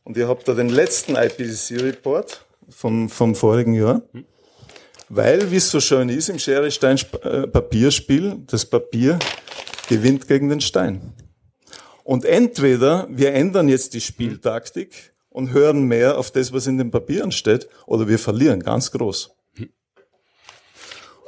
und 0.04 0.18
ihr 0.18 0.28
habt 0.28 0.48
da 0.48 0.54
den 0.54 0.70
letzten 0.70 1.16
IPCC-Report 1.16 2.46
vom, 2.70 3.10
vom 3.10 3.36
vorigen 3.36 3.74
Jahr, 3.74 4.02
weil, 5.10 5.52
wie 5.52 5.58
es 5.58 5.70
so 5.70 5.80
schön 5.80 6.10
ist 6.10 6.30
im 6.30 6.40
Schere-Stein-Papierspiel, 6.40 8.44
das 8.48 8.66
Papier 8.66 9.20
gewinnt 9.90 10.28
gegen 10.28 10.50
den 10.50 10.62
Stein. 10.62 11.14
Und 12.04 12.26
entweder 12.26 13.08
wir 13.10 13.34
ändern 13.34 13.70
jetzt 13.70 13.94
die 13.94 14.02
Spieltaktik 14.02 15.14
und 15.30 15.52
hören 15.52 15.84
mehr 15.84 16.18
auf 16.18 16.32
das, 16.32 16.52
was 16.52 16.68
in 16.68 16.78
den 16.78 16.92
Papieren 16.92 17.32
steht, 17.32 17.68
oder 17.86 18.08
wir 18.08 18.20
verlieren 18.20 18.62
ganz 18.62 18.92
groß. 18.92 19.36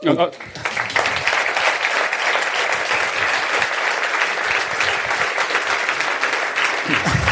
Und, 0.02 0.18
äh, 0.18 0.32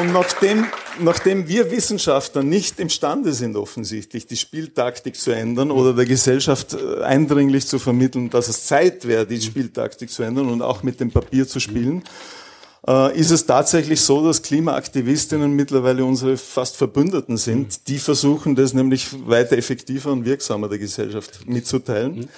Und 0.00 0.14
nachdem, 0.14 0.66
nachdem 0.98 1.46
wir 1.46 1.70
Wissenschaftler 1.70 2.42
nicht 2.42 2.80
imstande 2.80 3.34
sind, 3.34 3.54
offensichtlich 3.54 4.26
die 4.26 4.36
Spieltaktik 4.38 5.14
zu 5.14 5.30
ändern 5.30 5.70
oder 5.70 5.92
der 5.92 6.06
Gesellschaft 6.06 6.72
äh, 6.72 7.02
eindringlich 7.02 7.66
zu 7.66 7.78
vermitteln, 7.78 8.30
dass 8.30 8.48
es 8.48 8.64
Zeit 8.64 9.06
wäre, 9.06 9.26
die 9.26 9.38
Spieltaktik 9.42 10.08
zu 10.08 10.22
ändern 10.22 10.48
und 10.48 10.62
auch 10.62 10.82
mit 10.82 11.00
dem 11.00 11.10
Papier 11.10 11.46
zu 11.46 11.60
spielen, 11.60 12.02
äh, 12.88 13.14
ist 13.14 13.30
es 13.30 13.44
tatsächlich 13.44 14.00
so, 14.00 14.24
dass 14.24 14.40
Klimaaktivistinnen 14.40 15.52
mittlerweile 15.52 16.02
unsere 16.02 16.38
fast 16.38 16.78
Verbündeten 16.78 17.36
sind. 17.36 17.86
Die 17.86 17.98
versuchen 17.98 18.54
das 18.54 18.72
nämlich 18.72 19.08
weiter 19.28 19.58
effektiver 19.58 20.12
und 20.12 20.24
wirksamer 20.24 20.70
der 20.70 20.78
Gesellschaft 20.78 21.46
mitzuteilen. 21.46 22.30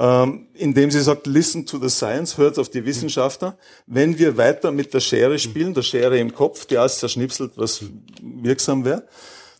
Ähm, 0.00 0.46
indem 0.54 0.92
sie 0.92 1.00
sagt, 1.00 1.26
listen 1.26 1.66
to 1.66 1.78
the 1.78 1.88
science, 1.88 2.38
hört 2.38 2.56
auf 2.58 2.68
die 2.68 2.84
Wissenschaftler. 2.84 3.58
Wenn 3.86 4.16
wir 4.16 4.36
weiter 4.36 4.70
mit 4.70 4.94
der 4.94 5.00
Schere 5.00 5.40
spielen, 5.40 5.74
der 5.74 5.82
Schere 5.82 6.18
im 6.18 6.32
Kopf, 6.32 6.66
die 6.66 6.78
alles 6.78 6.98
zerschnipselt, 6.98 7.52
was 7.56 7.82
wirksam 8.22 8.84
wäre, 8.84 9.08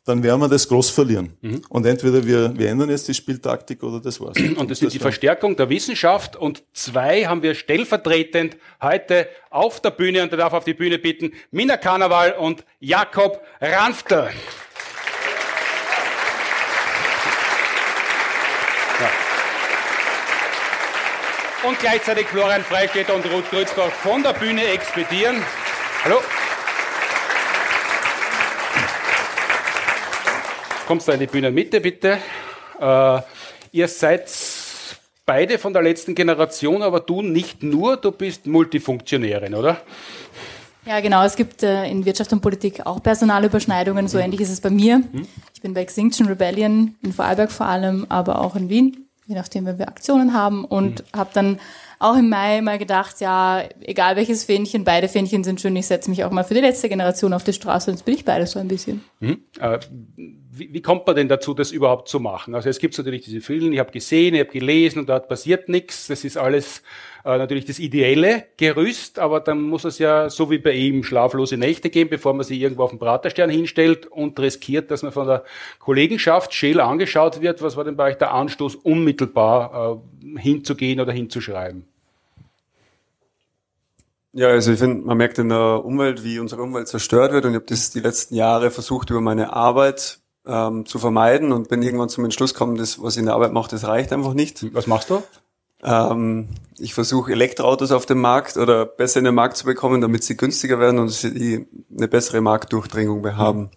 dann 0.05 0.23
werden 0.23 0.41
wir 0.41 0.49
das 0.49 0.69
groß 0.69 0.91
verlieren. 0.91 1.37
Mhm. 1.43 1.63
Und 1.69 1.85
entweder 1.87 2.25
wir, 2.25 2.57
wir 2.57 2.69
ändern 2.69 2.89
jetzt 2.89 3.09
die 3.09 3.15
Spieltaktik 3.15 3.83
oder 3.83 4.01
das 4.01 4.21
war's. 4.21 4.39
Und 4.57 4.71
das 4.71 4.81
ist 4.81 4.95
die 4.95 4.99
Verstärkung 5.01 5.57
der 5.57 5.69
Wissenschaft. 5.69 6.37
Und 6.37 6.63
zwei 6.73 7.25
haben 7.25 7.43
wir 7.43 7.55
stellvertretend 7.55 8.57
heute 8.81 9.29
auf 9.51 9.81
der 9.81 9.91
Bühne 9.91 10.23
und 10.23 10.33
da 10.33 10.37
darf 10.37 10.53
auf 10.53 10.65
die 10.65 10.73
Bühne 10.73 10.99
bitten 10.99 11.33
Mina 11.51 11.77
Karneval 11.77 12.33
und 12.33 12.65
Jakob 12.79 13.43
Ranftler. 13.61 14.31
Und 21.67 21.77
gleichzeitig 21.81 22.27
Florian 22.29 22.63
Freistetter 22.63 23.15
und 23.17 23.25
Ruth 23.27 23.51
Grützdorf 23.51 23.93
von 23.93 24.23
der 24.23 24.33
Bühne 24.33 24.65
expedieren. 24.65 25.43
Hallo. 26.05 26.21
Kommst 30.87 31.09
du 31.09 31.13
in 31.13 31.19
die 31.19 31.27
Bühnenmitte, 31.27 31.81
bitte? 31.81 32.19
Äh, 32.81 33.21
ihr 33.73 33.89
seid 33.89 34.31
beide 35.27 35.59
von 35.59 35.73
der 35.73 35.83
letzten 35.83 36.15
Generation, 36.15 36.83
aber 36.83 37.01
du 37.01 37.23
nicht 37.23 37.65
nur, 37.65 37.97
du 37.97 38.13
bist 38.13 38.47
Multifunktionärin, 38.47 39.55
oder? 39.55 39.81
Ja, 40.87 41.01
genau. 41.01 41.25
Es 41.25 41.35
gibt 41.35 41.65
äh, 41.65 41.85
in 41.87 42.05
Wirtschaft 42.07 42.33
und 42.33 42.41
Politik 42.41 42.87
auch 42.87 43.03
Personalüberschneidungen. 43.03 44.07
So 44.07 44.19
mhm. 44.19 44.25
ähnlich 44.25 44.43
ist 44.43 44.51
es 44.51 44.61
bei 44.61 44.71
mir. 44.71 44.99
Mhm. 44.99 45.27
Ich 45.53 45.61
bin 45.61 45.75
bei 45.75 45.81
Extinction 45.81 46.29
Rebellion 46.29 46.95
in 47.03 47.13
Vorarlberg 47.13 47.51
vor 47.51 47.67
allem, 47.67 48.07
aber 48.09 48.41
auch 48.41 48.55
in 48.55 48.69
Wien, 48.69 49.08
je 49.29 49.35
nachdem, 49.35 49.67
wenn 49.67 49.79
wir 49.79 49.89
Aktionen 49.89 50.33
haben. 50.33 50.65
Und 50.65 51.01
mhm. 51.01 51.19
habe 51.19 51.31
dann 51.35 51.59
auch 51.99 52.17
im 52.17 52.29
Mai 52.29 52.61
mal 52.63 52.79
gedacht, 52.79 53.21
ja, 53.21 53.63
egal 53.81 54.17
welches 54.17 54.45
Fähnchen, 54.45 54.85
beide 54.85 55.09
Fähnchen 55.09 55.45
sind 55.45 55.61
schön, 55.61 55.77
ich 55.77 55.87
setze 55.87 56.11
mich 56.11 56.25
auch 56.25 56.31
mal 56.31 56.45
für 56.45 56.55
die 56.55 56.61
letzte 56.61 56.89
Generation 56.89 57.33
auf 57.33 57.45
die 57.45 57.53
Straße 57.53 57.91
und 57.91 57.97
jetzt 57.97 58.05
bin 58.05 58.15
ich 58.15 58.25
beide 58.25 58.47
so 58.47 58.59
ein 58.59 58.69
bisschen. 58.69 59.05
Mhm. 59.21 59.43
Äh, 59.61 59.79
wie, 60.51 60.73
wie, 60.73 60.81
kommt 60.81 61.07
man 61.07 61.15
denn 61.15 61.29
dazu, 61.29 61.53
das 61.53 61.73
überhaupt 61.73 62.09
zu 62.09 62.21
machen? 62.21 62.55
Also 62.55 62.69
es 62.69 62.79
gibt 62.79 62.97
natürlich 62.97 63.25
diese 63.25 63.41
Filme, 63.41 63.73
ich 63.73 63.79
habe 63.79 63.91
gesehen, 63.91 64.35
ich 64.35 64.41
habe 64.41 64.51
gelesen 64.51 65.01
und 65.01 65.09
dort 65.09 65.29
passiert 65.29 65.69
nichts. 65.69 66.07
Das 66.07 66.25
ist 66.25 66.37
alles 66.39 66.83
äh, 67.25 67.37
natürlich 67.37 67.67
das 67.67 67.79
ideelle 67.79 68.45
Gerüst, 68.57 69.19
aber 69.19 69.41
dann 69.41 69.61
muss 69.61 69.85
es 69.85 69.99
ja 69.99 70.31
so 70.31 70.51
wie 70.51 70.59
bei 70.59 70.73
ihm 70.73 71.05
schlaflose 71.05 71.57
Nächte 71.57 71.91
geben, 71.91 72.11
bevor 72.11 72.33
man 72.35 72.45
sich 72.45 72.61
irgendwo 72.61 72.85
auf 72.85 72.91
den 72.91 72.99
Praterstern 72.99 73.51
hinstellt 73.51 74.07
und 74.07 74.39
riskiert, 74.41 74.91
dass 74.91 75.03
man 75.03 75.13
von 75.13 75.27
der 75.27 75.45
Kollegenschaft 75.79 76.55
scheel 76.55 76.81
angeschaut 76.81 77.41
wird. 77.43 77.61
Was 77.61 77.77
war 77.77 77.85
denn 77.85 77.97
bei 77.97 78.11
euch 78.11 78.19
der 78.19 78.33
Anstoß, 78.33 78.77
unmittelbar 78.77 80.01
äh, 80.25 80.39
hinzugehen 80.41 81.01
oder 81.01 81.13
hinzuschreiben? 81.13 81.85
Ja, 84.33 84.49
also 84.49 84.73
ich 84.73 84.79
finde, 84.79 85.05
man 85.05 85.17
merkt 85.17 85.39
in 85.39 85.49
der 85.49 85.85
Umwelt, 85.85 86.23
wie 86.23 86.39
unsere 86.39 86.63
Umwelt 86.63 86.87
zerstört 86.87 87.33
wird 87.33 87.45
und 87.45 87.53
ich 87.53 87.57
habe 87.57 87.67
das 87.67 87.91
die 87.91 88.01
letzten 88.01 88.35
Jahre 88.35 88.71
versucht, 88.71 89.11
über 89.11 89.21
meine 89.21 89.53
Arbeit 89.53 90.21
ähm, 90.49 90.87
zu 90.87 90.99
vermeiden 90.99 91.53
und 91.53 91.69
bin 91.69 91.83
irgendwann 91.83 92.09
zum 92.09 92.25
Entschluss 92.25 92.55
gekommen, 92.55 92.77
das, 92.77 93.01
was 93.03 93.15
ich 93.15 93.21
in 93.21 93.27
der 93.27 93.35
Arbeit 93.35 93.53
mache, 93.53 93.71
das 93.71 93.87
reicht 93.87 94.13
einfach 94.13 94.35
nicht. 94.35 94.75
Was 94.75 94.87
machst 94.87 95.11
du? 95.11 95.23
Ähm, 95.83 96.49
ich 96.79 96.95
versuche 96.95 97.33
Elektroautos 97.33 97.93
auf 97.93 98.07
dem 98.07 98.21
Markt 98.21 98.57
oder 98.57 98.87
besser 98.87 99.19
in 99.19 99.27
den 99.27 99.35
Markt 99.35 99.57
zu 99.59 99.67
bekommen, 99.67 100.01
damit 100.01 100.25
sie 100.25 100.37
günstiger 100.37 100.81
werden 100.81 100.99
und 100.99 101.11
sie 101.11 101.67
eine 101.97 102.09
bessere 102.09 102.41
Marktdurchdringung 102.41 103.37
haben. 103.37 103.61
Mhm. 103.61 103.71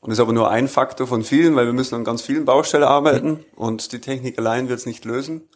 Und 0.00 0.10
das 0.10 0.18
ist 0.18 0.22
aber 0.22 0.34
nur 0.34 0.50
ein 0.50 0.68
Faktor 0.68 1.06
von 1.06 1.24
vielen, 1.24 1.56
weil 1.56 1.64
wir 1.64 1.72
müssen 1.72 1.94
an 1.94 2.04
ganz 2.04 2.20
vielen 2.20 2.44
Baustellen 2.44 2.84
arbeiten 2.84 3.30
mhm. 3.30 3.44
und 3.56 3.92
die 3.92 4.00
Technik 4.00 4.38
allein 4.38 4.68
wird 4.68 4.80
es 4.80 4.86
nicht 4.86 5.06
lösen. 5.06 5.48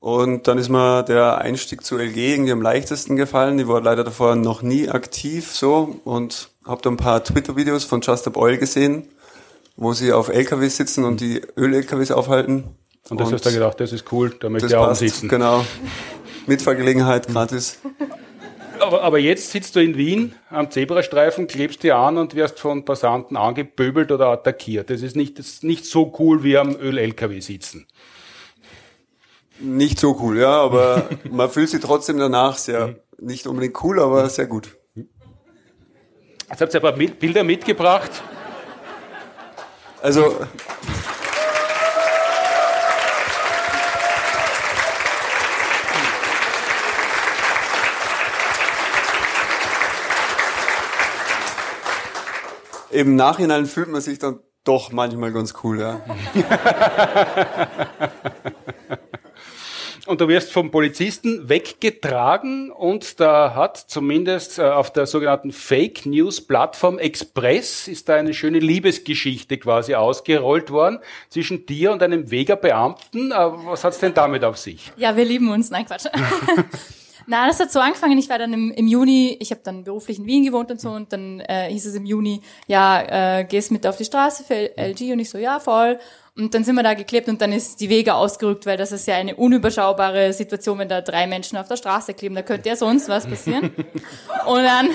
Und 0.00 0.46
dann 0.46 0.58
ist 0.58 0.68
mir 0.68 1.02
der 1.02 1.38
Einstieg 1.38 1.84
zu 1.84 1.98
LG 1.98 2.16
irgendwie 2.16 2.52
am 2.52 2.62
leichtesten 2.62 3.16
gefallen. 3.16 3.58
Ich 3.58 3.66
war 3.66 3.80
leider 3.80 4.04
davor 4.04 4.36
noch 4.36 4.62
nie 4.62 4.88
aktiv 4.88 5.52
so 5.52 5.96
und 6.04 6.50
habe 6.64 6.80
da 6.82 6.90
ein 6.90 6.96
paar 6.96 7.24
Twitter-Videos 7.24 7.82
von 7.82 8.00
Just 8.00 8.28
Up 8.28 8.36
Oil 8.36 8.58
gesehen 8.58 9.08
wo 9.78 9.92
sie 9.92 10.12
auf 10.12 10.28
LKWs 10.28 10.76
sitzen 10.76 11.04
und 11.04 11.20
die 11.20 11.40
Öl-LKWs 11.56 12.10
aufhalten. 12.10 12.64
Und 13.08 13.20
das 13.20 13.28
und 13.28 13.34
hast 13.34 13.46
du 13.46 13.52
gedacht, 13.52 13.80
das 13.80 13.92
ist 13.92 14.12
cool, 14.12 14.34
da 14.38 14.50
möchte 14.50 14.66
ich 14.66 14.74
auch 14.74 14.88
passt, 14.88 15.00
sitzen. 15.00 15.28
Genau. 15.28 15.64
Mitfahrgelegenheit 16.46 17.28
gratis. 17.28 17.78
Aber, 18.80 19.02
aber 19.02 19.18
jetzt 19.18 19.50
sitzt 19.50 19.76
du 19.76 19.80
in 19.80 19.96
Wien 19.96 20.34
am 20.50 20.70
Zebrastreifen, 20.70 21.46
klebst 21.46 21.84
dir 21.84 21.96
an 21.96 22.18
und 22.18 22.34
wirst 22.34 22.58
von 22.58 22.84
Passanten 22.84 23.36
angepöbelt 23.36 24.10
oder 24.10 24.26
attackiert. 24.26 24.90
Das 24.90 25.00
ist 25.00 25.14
nicht, 25.14 25.38
das 25.38 25.46
ist 25.46 25.64
nicht 25.64 25.86
so 25.86 26.12
cool 26.18 26.42
wie 26.42 26.58
am 26.58 26.74
Öl-LKW 26.74 27.38
sitzen. 27.40 27.86
Nicht 29.60 30.00
so 30.00 30.18
cool, 30.20 30.38
ja, 30.38 30.60
aber 30.60 31.08
man 31.30 31.50
fühlt 31.50 31.68
sich 31.68 31.80
trotzdem 31.80 32.18
danach 32.18 32.58
sehr, 32.58 32.96
nicht 33.20 33.46
unbedingt 33.46 33.82
cool, 33.84 34.00
aber 34.00 34.28
sehr 34.28 34.46
gut. 34.46 34.76
Jetzt 36.50 36.60
habt 36.60 36.74
ihr 36.74 36.82
ein 36.82 36.82
paar 36.82 36.92
Bilder 36.92 37.44
mitgebracht. 37.44 38.10
Also. 40.02 40.36
Im 52.90 53.16
Nachhinein 53.16 53.66
fühlt 53.66 53.88
man 53.88 54.00
sich 54.00 54.18
dann 54.18 54.40
doch 54.64 54.92
manchmal 54.92 55.32
ganz 55.32 55.54
cool, 55.62 55.80
ja. 55.80 56.00
und 60.08 60.20
du 60.20 60.28
wirst 60.28 60.50
vom 60.50 60.70
Polizisten 60.70 61.48
weggetragen 61.48 62.70
und 62.70 63.20
da 63.20 63.54
hat 63.54 63.76
zumindest 63.76 64.58
äh, 64.58 64.62
auf 64.62 64.92
der 64.92 65.06
sogenannten 65.06 65.52
Fake 65.52 66.06
News 66.06 66.40
Plattform 66.40 66.98
Express 66.98 67.88
ist 67.88 68.08
da 68.08 68.16
eine 68.16 68.32
schöne 68.32 68.58
Liebesgeschichte 68.58 69.58
quasi 69.58 69.94
ausgerollt 69.94 70.70
worden 70.70 70.98
zwischen 71.28 71.66
dir 71.66 71.92
und 71.92 72.02
einem 72.02 72.30
Vega-Beamten. 72.30 73.32
Äh, 73.32 73.34
was 73.34 73.84
hat's 73.84 73.98
denn 73.98 74.14
damit 74.14 74.44
auf 74.44 74.56
sich? 74.56 74.90
Ja, 74.96 75.14
wir 75.16 75.26
lieben 75.26 75.50
uns. 75.50 75.70
Nein, 75.70 75.84
Quatsch. 75.84 76.06
Na, 77.26 77.46
das 77.46 77.60
hat 77.60 77.70
so 77.70 77.78
angefangen. 77.78 78.16
Ich 78.16 78.30
war 78.30 78.38
dann 78.38 78.54
im, 78.54 78.70
im 78.70 78.86
Juni, 78.86 79.36
ich 79.38 79.50
habe 79.50 79.60
dann 79.62 79.84
beruflich 79.84 80.18
in 80.18 80.24
Wien 80.24 80.44
gewohnt 80.44 80.70
und 80.70 80.80
so, 80.80 80.90
und 80.90 81.12
dann 81.12 81.40
äh, 81.40 81.68
hieß 81.70 81.84
es 81.84 81.94
im 81.94 82.06
Juni, 82.06 82.40
ja, 82.66 83.40
äh, 83.40 83.44
gehst 83.44 83.70
mit 83.70 83.86
auf 83.86 83.98
die 83.98 84.06
Straße 84.06 84.44
für 84.44 84.78
LG 84.78 85.12
und 85.12 85.18
ich 85.18 85.28
so, 85.28 85.36
ja, 85.36 85.60
voll. 85.60 85.98
Und 86.38 86.54
dann 86.54 86.62
sind 86.62 86.76
wir 86.76 86.84
da 86.84 86.94
geklebt 86.94 87.28
und 87.28 87.42
dann 87.42 87.52
ist 87.52 87.80
die 87.80 87.88
Wege 87.88 88.14
ausgerückt, 88.14 88.64
weil 88.64 88.76
das 88.76 88.92
ist 88.92 89.08
ja 89.08 89.16
eine 89.16 89.34
unüberschaubare 89.34 90.32
Situation, 90.32 90.78
wenn 90.78 90.88
da 90.88 91.00
drei 91.00 91.26
Menschen 91.26 91.58
auf 91.58 91.66
der 91.66 91.76
Straße 91.76 92.14
kleben. 92.14 92.36
Da 92.36 92.42
könnte 92.42 92.68
ja 92.68 92.76
sonst 92.76 93.08
was 93.08 93.26
passieren. 93.26 93.72
Und 94.46 94.62
dann, 94.62 94.88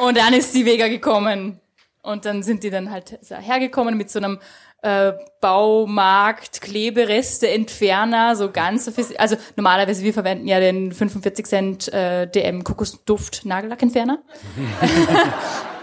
und 0.00 0.18
dann 0.18 0.34
ist 0.34 0.52
die 0.54 0.66
Vega 0.66 0.88
gekommen. 0.88 1.60
Und 2.02 2.26
dann 2.26 2.42
sind 2.42 2.62
die 2.62 2.70
dann 2.70 2.90
halt 2.90 3.18
hergekommen 3.30 3.96
mit 3.96 4.10
so 4.10 4.18
einem 4.18 4.38
äh, 4.82 5.12
Baumarkt, 5.40 6.60
Klebereste, 6.60 7.48
Entferner, 7.48 8.36
so 8.36 8.50
ganz. 8.50 8.90
Also 9.16 9.36
normalerweise, 9.56 10.02
wir 10.02 10.12
verwenden 10.12 10.46
ja 10.46 10.60
den 10.60 10.92
45 10.92 11.46
Cent 11.46 11.92
äh, 11.92 12.26
DM 12.26 12.64
Kokosduft 12.64 13.46
Nagellackentferner. 13.46 14.18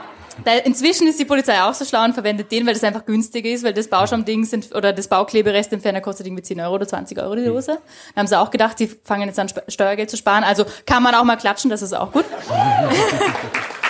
Inzwischen 0.63 1.07
ist 1.07 1.19
die 1.19 1.25
Polizei 1.25 1.61
auch 1.61 1.73
so 1.73 1.85
schlau 1.85 2.03
und 2.03 2.13
verwendet 2.13 2.51
den, 2.51 2.65
weil 2.65 2.73
das 2.73 2.83
einfach 2.83 3.05
günstiger 3.05 3.49
ist, 3.49 3.63
weil 3.63 3.73
das 3.73 3.87
Bauschaumding 3.87 4.45
sind, 4.45 4.73
oder 4.75 4.93
das 4.93 5.07
Baukleberestentferner 5.07 6.01
kostet 6.01 6.27
irgendwie 6.27 6.43
10 6.43 6.59
Euro 6.61 6.75
oder 6.75 6.87
20 6.87 7.19
Euro 7.19 7.35
die 7.35 7.45
Dose. 7.45 7.79
Da 8.15 8.19
haben 8.19 8.27
sie 8.27 8.39
auch 8.39 8.51
gedacht, 8.51 8.79
die 8.79 8.87
fangen 8.87 9.27
jetzt 9.27 9.39
an, 9.39 9.49
Steuergeld 9.67 10.09
zu 10.09 10.17
sparen. 10.17 10.43
Also 10.43 10.65
kann 10.85 11.03
man 11.03 11.15
auch 11.15 11.23
mal 11.23 11.37
klatschen, 11.37 11.69
das 11.69 11.81
ist 11.81 11.93
auch 11.93 12.11
gut. 12.11 12.25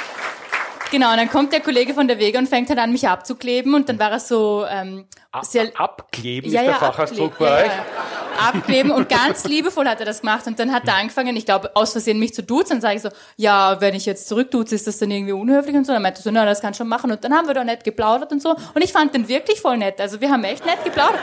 Genau, 0.91 1.11
und 1.11 1.17
dann 1.17 1.29
kommt 1.29 1.53
der 1.53 1.61
Kollege 1.61 1.93
von 1.93 2.05
der 2.05 2.19
Wege 2.19 2.37
und 2.37 2.49
fängt 2.49 2.67
halt 2.67 2.77
an, 2.77 2.91
mich 2.91 3.07
abzukleben 3.07 3.73
und 3.73 3.87
dann 3.87 3.97
war 3.97 4.11
er 4.11 4.19
so 4.19 4.65
ähm, 4.69 5.05
sehr, 5.41 5.71
Abkleben 5.79 6.51
ja, 6.51 6.59
ist 6.59 6.65
der 6.67 6.73
ja, 6.73 6.79
Fachausdruck 6.79 7.37
bei 7.37 7.63
euch? 7.63 7.71
Ja, 7.71 8.49
abkleben 8.49 8.91
und 8.91 9.07
ganz 9.07 9.43
liebevoll 9.47 9.87
hat 9.87 10.01
er 10.01 10.05
das 10.05 10.19
gemacht 10.19 10.47
und 10.47 10.59
dann 10.59 10.73
hat 10.73 10.85
er 10.89 10.97
angefangen, 10.97 11.37
ich 11.37 11.45
glaube, 11.45 11.73
aus 11.75 11.93
Versehen 11.93 12.19
mich 12.19 12.33
zu 12.33 12.43
duzen 12.43 12.73
und 12.73 12.81
sage 12.81 12.97
ich 12.97 13.01
so, 13.01 13.09
ja, 13.37 13.79
wenn 13.79 13.95
ich 13.95 14.05
jetzt 14.05 14.27
zurückduze, 14.27 14.75
ist 14.75 14.85
das 14.85 14.97
dann 14.97 15.11
irgendwie 15.11 15.31
unhöflich 15.31 15.75
und 15.75 15.85
so. 15.85 15.93
Dann 15.93 16.01
meinte 16.01 16.19
er 16.19 16.23
so, 16.23 16.31
na, 16.31 16.43
das 16.45 16.59
kann 16.59 16.73
schon 16.73 16.89
machen 16.89 17.09
und 17.09 17.23
dann 17.23 17.33
haben 17.33 17.47
wir 17.47 17.53
da 17.53 17.63
nett 17.63 17.85
geplaudert 17.85 18.33
und 18.33 18.41
so 18.41 18.49
und 18.49 18.83
ich 18.83 18.91
fand 18.91 19.15
den 19.15 19.29
wirklich 19.29 19.61
voll 19.61 19.77
nett, 19.77 20.01
also 20.01 20.19
wir 20.19 20.29
haben 20.29 20.43
echt 20.43 20.65
nett 20.65 20.83
geplaudert. 20.83 21.21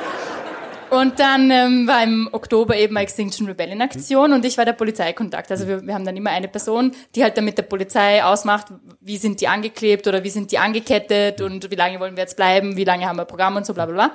Und 0.91 1.19
dann 1.21 1.51
ähm, 1.51 1.87
war 1.87 2.03
im 2.03 2.29
Oktober 2.33 2.77
eben 2.77 2.97
Extinction 2.97 3.47
Rebellion 3.47 3.83
Aktion 3.83 4.33
und 4.33 4.45
ich 4.45 4.57
war 4.57 4.65
der 4.65 4.73
Polizeikontakt. 4.73 5.51
Also 5.51 5.67
wir, 5.67 5.87
wir 5.87 5.95
haben 5.95 6.05
dann 6.05 6.17
immer 6.17 6.31
eine 6.31 6.49
Person, 6.49 6.93
die 7.15 7.23
halt 7.23 7.37
dann 7.37 7.45
mit 7.45 7.59
der 7.59 7.65
Polizei 7.65 8.25
ausmacht, 8.25 8.67
wie 9.01 9.19
sind 9.19 9.41
die 9.41 9.49
angeklebt 9.49 10.07
oder 10.07 10.25
wie 10.25 10.31
sind 10.31 10.51
die 10.51 10.59
angekettet 10.59 11.41
und 11.41 11.71
wie 11.71 11.75
lange 11.75 12.01
wollen 12.01 12.17
wir 12.17 12.23
jetzt 12.23 12.37
bleiben, 12.37 12.77
wie 12.77 12.85
lange 12.85 13.07
haben 13.07 13.17
wir 13.17 13.25
Programm 13.25 13.57
und 13.57 13.67
so 13.67 13.75
bla 13.75 13.87
bla 13.87 13.95
bla. 13.95 14.11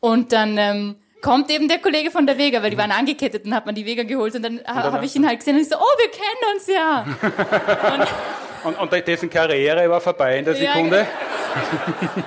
Und 0.00 0.32
dann 0.32 0.58
ähm, 0.58 0.96
kommt 1.22 1.50
eben 1.50 1.68
der 1.68 1.78
Kollege 1.78 2.10
von 2.10 2.26
der 2.26 2.38
Vega, 2.38 2.62
weil 2.62 2.70
die 2.70 2.78
waren 2.78 2.92
angekettet 2.92 3.44
und 3.44 3.54
hat 3.54 3.66
man 3.66 3.74
die 3.74 3.86
Vega 3.86 4.02
geholt 4.02 4.34
und 4.34 4.42
dann 4.42 4.60
ha, 4.66 4.92
habe 4.92 5.04
ich 5.04 5.16
ihn 5.16 5.26
halt 5.26 5.38
gesehen 5.38 5.56
und 5.56 5.62
ich 5.62 5.68
so, 5.68 5.76
oh, 5.76 5.98
wir 5.98 6.10
kennen 6.10 6.54
uns 6.54 6.66
ja. 6.66 7.04
und, 7.94 8.08
und, 8.64 8.78
und 8.78 9.06
dessen 9.06 9.30
Karriere 9.30 9.88
war 9.88 10.00
vorbei 10.00 10.38
in 10.38 10.44
der 10.44 10.54
Sekunde. 10.54 10.98
Ja, 10.98 11.06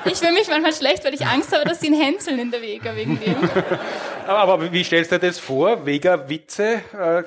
Ich 0.06 0.18
fühle 0.18 0.34
mich 0.34 0.48
manchmal 0.50 0.74
schlecht, 0.74 1.04
weil 1.06 1.14
ich 1.14 1.26
Angst 1.26 1.54
habe, 1.54 1.68
dass 1.68 1.80
sie 1.80 1.88
ihn 1.88 2.00
hänseln 2.00 2.40
in 2.40 2.52
der 2.52 2.62
Vega 2.62 2.96
wegen 2.96 3.20
dem. 3.20 3.36
Aber, 4.28 4.54
aber 4.54 4.72
wie 4.72 4.84
stellst 4.84 5.12
du 5.12 5.20
dir 5.20 5.28
das 5.28 5.40
vor? 5.40 5.86
Vega-Witze? 5.86 6.64
Äh, 6.64 7.24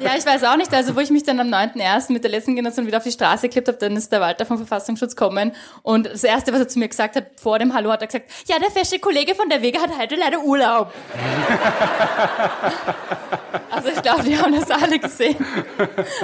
Ja, 0.00 0.12
ich 0.16 0.26
weiß 0.26 0.44
auch 0.44 0.56
nicht. 0.56 0.72
Also, 0.72 0.94
wo 0.96 1.00
ich 1.00 1.10
mich 1.10 1.24
dann 1.24 1.40
am 1.40 1.48
9.1. 1.48 2.12
mit 2.12 2.24
der 2.24 2.30
letzten 2.30 2.54
Generation 2.54 2.86
wieder 2.86 2.98
auf 2.98 3.04
die 3.04 3.12
Straße 3.12 3.48
geklebt 3.48 3.68
habe, 3.68 3.78
dann 3.78 3.96
ist 3.96 4.10
der 4.12 4.20
Walter 4.20 4.44
vom 4.44 4.58
Verfassungsschutz 4.58 5.16
kommen. 5.16 5.52
Und 5.82 6.06
das 6.06 6.24
Erste, 6.24 6.52
was 6.52 6.60
er 6.60 6.68
zu 6.68 6.78
mir 6.78 6.88
gesagt 6.88 7.16
hat, 7.16 7.24
vor 7.40 7.58
dem 7.58 7.72
Hallo, 7.74 7.90
hat 7.90 8.02
er 8.02 8.06
gesagt, 8.08 8.30
ja, 8.46 8.58
der 8.58 8.70
feste 8.70 8.98
Kollege 8.98 9.34
von 9.34 9.48
der 9.48 9.62
Vega 9.62 9.80
hat 9.80 9.96
heute 9.98 10.16
leider 10.16 10.40
Urlaub. 10.40 10.90
also, 13.70 13.88
ich 13.88 14.02
glaube, 14.02 14.24
die 14.24 14.38
haben 14.38 14.54
das 14.58 14.70
alle 14.70 14.98
gesehen. 14.98 15.36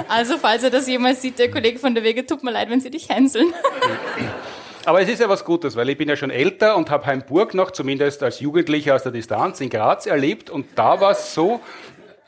Also, 0.07 0.37
falls 0.37 0.63
er 0.63 0.69
das 0.69 0.87
jemals 0.87 1.21
sieht, 1.21 1.39
der 1.39 1.49
Kollege 1.49 1.79
von 1.79 1.95
der 1.95 2.02
Wege, 2.03 2.25
tut 2.25 2.43
mir 2.43 2.51
leid, 2.51 2.69
wenn 2.69 2.81
sie 2.81 2.91
dich 2.91 3.09
hänseln. 3.09 3.53
Aber 4.85 5.01
es 5.01 5.07
ist 5.07 5.19
ja 5.19 5.29
was 5.29 5.45
Gutes, 5.45 5.77
weil 5.77 5.89
ich 5.89 5.97
bin 5.97 6.09
ja 6.09 6.17
schon 6.17 6.29
älter 6.29 6.75
und 6.75 6.89
habe 6.89 7.05
Heimburg 7.05 7.53
noch, 7.53 7.71
zumindest 7.71 8.21
als 8.21 8.41
Jugendlicher 8.41 8.95
aus 8.95 9.03
der 9.03 9.13
Distanz, 9.13 9.61
in 9.61 9.69
Graz 9.69 10.05
erlebt. 10.05 10.49
Und 10.49 10.67
da 10.75 10.99
war 10.99 11.11
es 11.11 11.33
so, 11.33 11.61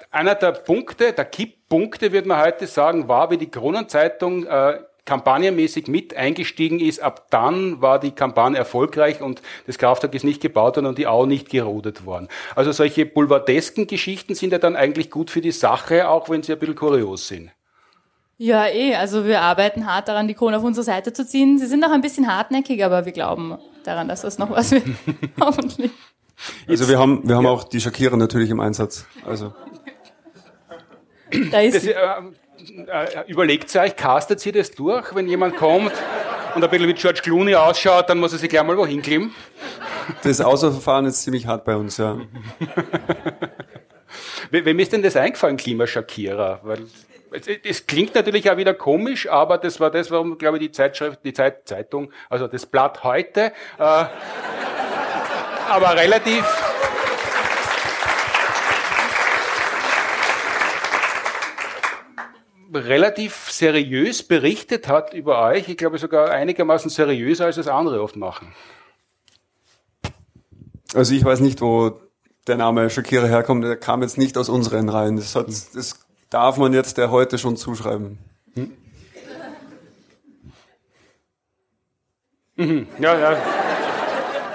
einer 0.09 0.35
der 0.35 0.53
Punkte, 0.53 1.11
der 1.11 1.25
Kipppunkte, 1.25 2.13
würde 2.13 2.29
man 2.29 2.39
heute 2.39 2.67
sagen, 2.67 3.09
war, 3.09 3.29
wie 3.29 3.37
die 3.37 3.51
Kronenzeitung 3.51 4.45
äh, 4.45 4.79
kampagnenmäßig 5.03 5.87
mit 5.87 6.15
eingestiegen 6.15 6.79
ist. 6.79 7.01
Ab 7.01 7.27
dann 7.29 7.81
war 7.81 7.99
die 7.99 8.11
Kampagne 8.11 8.57
erfolgreich 8.57 9.21
und 9.21 9.41
das 9.67 9.77
Kraftwerk 9.77 10.13
ist 10.15 10.23
nicht 10.23 10.41
gebaut 10.41 10.77
worden 10.77 10.87
und 10.87 10.97
die 10.97 11.07
Au 11.07 11.25
nicht 11.25 11.49
gerodet 11.49 12.05
worden. 12.05 12.27
Also 12.55 12.71
solche 12.71 13.05
boulevardesken 13.05 13.87
Geschichten 13.87 14.35
sind 14.35 14.51
ja 14.51 14.57
dann 14.57 14.75
eigentlich 14.75 15.11
gut 15.11 15.29
für 15.29 15.41
die 15.41 15.51
Sache, 15.51 16.09
auch 16.09 16.29
wenn 16.29 16.43
sie 16.43 16.53
ein 16.53 16.59
bisschen 16.59 16.75
kurios 16.75 17.27
sind. 17.27 17.51
Ja, 18.37 18.67
eh. 18.67 18.95
Also, 18.95 19.25
wir 19.25 19.41
arbeiten 19.41 19.85
hart 19.85 20.07
daran, 20.09 20.27
die 20.27 20.33
Krone 20.33 20.57
auf 20.57 20.63
unsere 20.63 20.83
Seite 20.83 21.13
zu 21.13 21.25
ziehen. 21.25 21.57
Sie 21.57 21.67
sind 21.67 21.79
noch 21.79 21.91
ein 21.91 22.01
bisschen 22.01 22.27
hartnäckig, 22.33 22.83
aber 22.83 23.05
wir 23.05 23.11
glauben 23.13 23.57
daran, 23.85 24.07
dass 24.09 24.21
das 24.21 24.37
noch 24.37 24.49
was 24.49 24.71
wird. 24.71 24.83
Hoffentlich. 25.39 25.91
Also 26.67 26.89
wir 26.89 26.99
haben, 26.99 27.21
wir 27.27 27.37
haben 27.37 27.45
auch 27.45 27.63
die 27.63 27.79
Shakira 27.79 28.17
natürlich 28.17 28.49
im 28.49 28.59
Einsatz. 28.59 29.05
Also 29.25 29.53
Da 31.51 31.61
ist 31.61 31.75
Das, 31.75 31.83
sie. 31.83 31.91
äh, 31.91 32.03
äh, 32.87 33.23
überlegt 33.31 33.73
euch, 33.75 33.95
castet 33.95 34.45
ihr 34.45 34.51
das 34.51 34.71
durch, 34.71 35.15
wenn 35.15 35.29
jemand 35.29 35.55
kommt 35.55 35.93
und 36.55 36.61
ein 36.63 36.69
bisschen 36.69 36.89
wie 36.89 36.93
George 36.93 37.21
Clooney 37.23 37.55
ausschaut, 37.55 38.09
dann 38.09 38.17
muss 38.19 38.33
er 38.33 38.39
sich 38.39 38.49
gleich 38.49 38.63
mal 38.63 38.75
wohin 38.77 39.01
klimmen? 39.01 39.33
das 40.23 40.41
Auswahlverfahren 40.41 41.05
ist 41.05 41.21
ziemlich 41.23 41.47
hart 41.47 41.63
bei 41.63 41.77
uns, 41.77 41.95
ja. 41.97 42.17
We- 44.51 44.65
Wem 44.65 44.79
ist 44.79 44.91
denn 44.91 45.03
das 45.03 45.15
eingefallen, 45.15 45.55
Klimaschakierer? 45.57 46.59
Weil 46.63 46.79
es, 47.63 47.87
klingt 47.87 48.15
natürlich 48.15 48.49
auch 48.49 48.57
wieder 48.57 48.73
komisch, 48.73 49.29
aber 49.29 49.57
das 49.57 49.79
war 49.79 49.91
das, 49.91 50.11
warum, 50.11 50.37
glaube 50.37 50.57
ich, 50.57 50.63
die 50.63 50.71
Zeitschrift, 50.71 51.19
die 51.23 51.33
Zeit, 51.33 51.67
Zeitung, 51.67 52.11
also 52.29 52.47
das 52.47 52.65
Blatt 52.65 53.03
heute, 53.03 53.51
äh, 53.77 54.05
aber 55.69 55.95
relativ. 55.95 56.45
relativ 62.73 63.49
seriös 63.49 64.21
berichtet 64.21 64.89
hat 64.89 65.13
über 65.13 65.41
euch. 65.41 65.69
Ich 65.69 65.77
glaube 65.77 65.97
sogar 65.97 66.31
einigermaßen 66.31 66.89
seriöser, 66.89 67.45
als 67.45 67.55
es 67.55 67.69
andere 67.69 68.01
oft 68.01 68.17
machen. 68.17 68.53
Also 70.93 71.15
ich 71.15 71.23
weiß 71.23 71.39
nicht, 71.39 71.61
wo 71.61 71.97
der 72.47 72.57
Name 72.57 72.89
Shakira 72.89 73.27
herkommt. 73.27 73.63
Der 73.63 73.77
kam 73.77 74.01
jetzt 74.01 74.17
nicht 74.17 74.37
aus 74.37 74.49
unseren 74.49 74.89
Reihen. 74.89 75.15
Das, 75.15 75.35
hat, 75.35 75.47
das 75.47 76.04
darf 76.35 76.57
man 76.57 76.73
jetzt 76.73 76.97
der 76.97 77.11
heute 77.11 77.37
schon 77.37 77.55
zuschreiben. 77.55 78.19
Ja, 82.57 83.17
ja. 83.17 83.37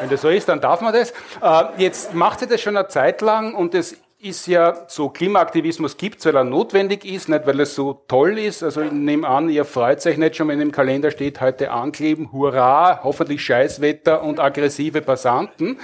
Wenn 0.01 0.11
das 0.11 0.21
so 0.21 0.29
ist, 0.29 0.47
dann 0.49 0.61
darf 0.61 0.83
man 0.83 0.93
das. 0.93 1.11
Äh, 1.43 1.65
jetzt 1.79 2.15
macht 2.15 2.43
ihr 2.43 2.49
das 2.49 2.61
schon 2.61 2.77
eine 2.77 2.89
Zeit 2.89 3.23
lang 3.23 3.55
und 3.55 3.75
es 3.75 3.97
ist 4.19 4.47
ja 4.47 4.85
so, 4.89 5.09
Klimaaktivismus 5.09 5.97
gibt 5.97 6.23
weil 6.27 6.37
er 6.37 6.45
notwendig 6.45 7.07
ist, 7.07 7.31
nicht 7.31 7.47
weil 7.47 7.61
es 7.61 7.75
so 7.75 8.05
toll 8.09 8.39
ist. 8.39 8.63
Also 8.63 8.83
ich 8.83 8.93
nehme 8.93 9.27
an, 9.27 9.49
ihr 9.49 9.65
freut 9.65 10.05
euch 10.05 10.19
nicht 10.19 10.37
schon, 10.37 10.49
wenn 10.49 10.61
im 10.61 10.73
Kalender 10.73 11.11
steht, 11.11 11.41
heute 11.41 11.71
ankleben, 11.71 12.31
hurra, 12.31 13.01
hoffentlich 13.03 13.43
Scheißwetter 13.43 14.23
und 14.23 14.39
aggressive 14.39 15.01
Passanten. 15.01 15.79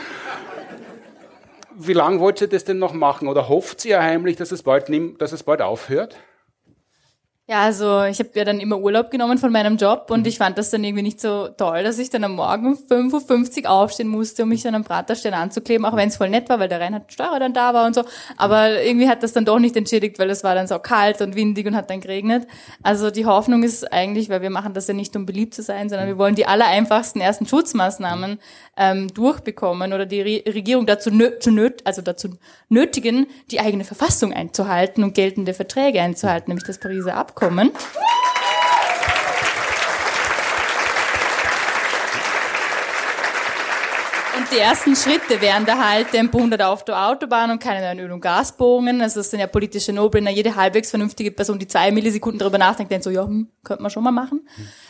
Wie 1.78 1.92
lange 1.92 2.20
wollt 2.20 2.40
ihr 2.40 2.48
das 2.48 2.64
denn 2.64 2.78
noch 2.78 2.94
machen? 2.94 3.28
Oder 3.28 3.48
hofft 3.48 3.84
ihr 3.84 4.02
heimlich, 4.02 4.36
dass 4.36 4.50
es 4.50 4.62
bald, 4.62 4.88
dass 5.20 5.32
es 5.32 5.42
bald 5.42 5.60
aufhört? 5.60 6.16
Ja, 7.48 7.62
also 7.62 8.02
ich 8.02 8.18
habe 8.18 8.30
ja 8.34 8.44
dann 8.44 8.58
immer 8.58 8.76
Urlaub 8.76 9.12
genommen 9.12 9.38
von 9.38 9.52
meinem 9.52 9.76
Job 9.76 10.08
und 10.10 10.26
ich 10.26 10.38
fand 10.38 10.58
das 10.58 10.70
dann 10.70 10.82
irgendwie 10.82 11.04
nicht 11.04 11.20
so 11.20 11.46
toll, 11.46 11.84
dass 11.84 11.96
ich 12.00 12.10
dann 12.10 12.24
am 12.24 12.34
Morgen 12.34 12.66
um 12.66 12.74
5.50 12.74 13.62
Uhr 13.62 13.70
aufstehen 13.70 14.08
musste, 14.08 14.42
um 14.42 14.48
mich 14.48 14.62
dann 14.64 14.74
am 14.74 14.82
Praterstern 14.82 15.32
anzukleben, 15.32 15.86
auch 15.86 15.94
wenn 15.94 16.08
es 16.08 16.16
voll 16.16 16.28
nett 16.28 16.48
war, 16.48 16.58
weil 16.58 16.66
der 16.66 16.80
Reinhard 16.80 17.12
Steurer 17.12 17.38
dann 17.38 17.54
da 17.54 17.72
war 17.72 17.86
und 17.86 17.94
so. 17.94 18.02
Aber 18.36 18.82
irgendwie 18.82 19.08
hat 19.08 19.22
das 19.22 19.32
dann 19.32 19.44
doch 19.44 19.60
nicht 19.60 19.76
entschädigt, 19.76 20.18
weil 20.18 20.28
es 20.30 20.42
war 20.42 20.56
dann 20.56 20.66
so 20.66 20.76
kalt 20.80 21.20
und 21.20 21.36
windig 21.36 21.68
und 21.68 21.76
hat 21.76 21.88
dann 21.88 22.00
geregnet. 22.00 22.48
Also 22.82 23.12
die 23.12 23.26
Hoffnung 23.26 23.62
ist 23.62 23.92
eigentlich, 23.92 24.28
weil 24.28 24.42
wir 24.42 24.50
machen 24.50 24.74
das 24.74 24.88
ja 24.88 24.94
nicht, 24.94 25.14
um 25.14 25.24
beliebt 25.24 25.54
zu 25.54 25.62
sein, 25.62 25.88
sondern 25.88 26.08
wir 26.08 26.18
wollen 26.18 26.34
die 26.34 26.46
allereinfachsten 26.46 27.20
ersten 27.20 27.46
Schutzmaßnahmen 27.46 28.40
ähm, 28.76 29.14
durchbekommen 29.14 29.92
oder 29.92 30.04
die 30.04 30.20
Re 30.20 30.42
Regierung 30.52 30.84
dazu, 30.84 31.12
nö 31.12 31.38
zu 31.38 31.52
nöt 31.52 31.86
also 31.86 32.02
dazu 32.02 32.30
nötigen, 32.68 33.28
die 33.52 33.60
eigene 33.60 33.84
Verfassung 33.84 34.32
einzuhalten 34.32 35.04
und 35.04 35.14
geltende 35.14 35.54
Verträge 35.54 36.00
einzuhalten, 36.00 36.50
nämlich 36.50 36.66
das 36.66 36.80
Pariser 36.80 37.14
Abkommen. 37.14 37.35
Und 44.38 44.50
die 44.50 44.58
ersten 44.58 44.96
Schritte 44.96 45.42
wären 45.42 45.66
da 45.66 45.76
halt 45.76 46.12
Tempo 46.12 46.38
100 46.38 46.62
auf 46.62 46.84
der 46.86 47.08
Autobahn 47.08 47.50
und 47.50 47.58
keine 47.58 47.84
neuen 47.84 47.98
Öl- 48.06 48.12
und 48.12 48.22
Gasbohrungen. 48.22 49.02
Also 49.02 49.20
das 49.20 49.30
sind 49.30 49.40
ja 49.40 49.48
politische 49.48 49.92
No-Brainer. 49.92 50.30
Jede 50.30 50.56
halbwegs 50.56 50.88
vernünftige 50.88 51.30
Person, 51.30 51.58
die 51.58 51.66
zwei 51.66 51.90
Millisekunden 51.90 52.38
darüber 52.38 52.56
nachdenkt, 52.56 52.90
denkt 52.90 53.04
so, 53.04 53.10
ja, 53.10 53.24
hm, 53.24 53.50
könnte 53.64 53.82
man 53.82 53.90
schon 53.90 54.04
mal 54.04 54.12
machen. 54.12 54.48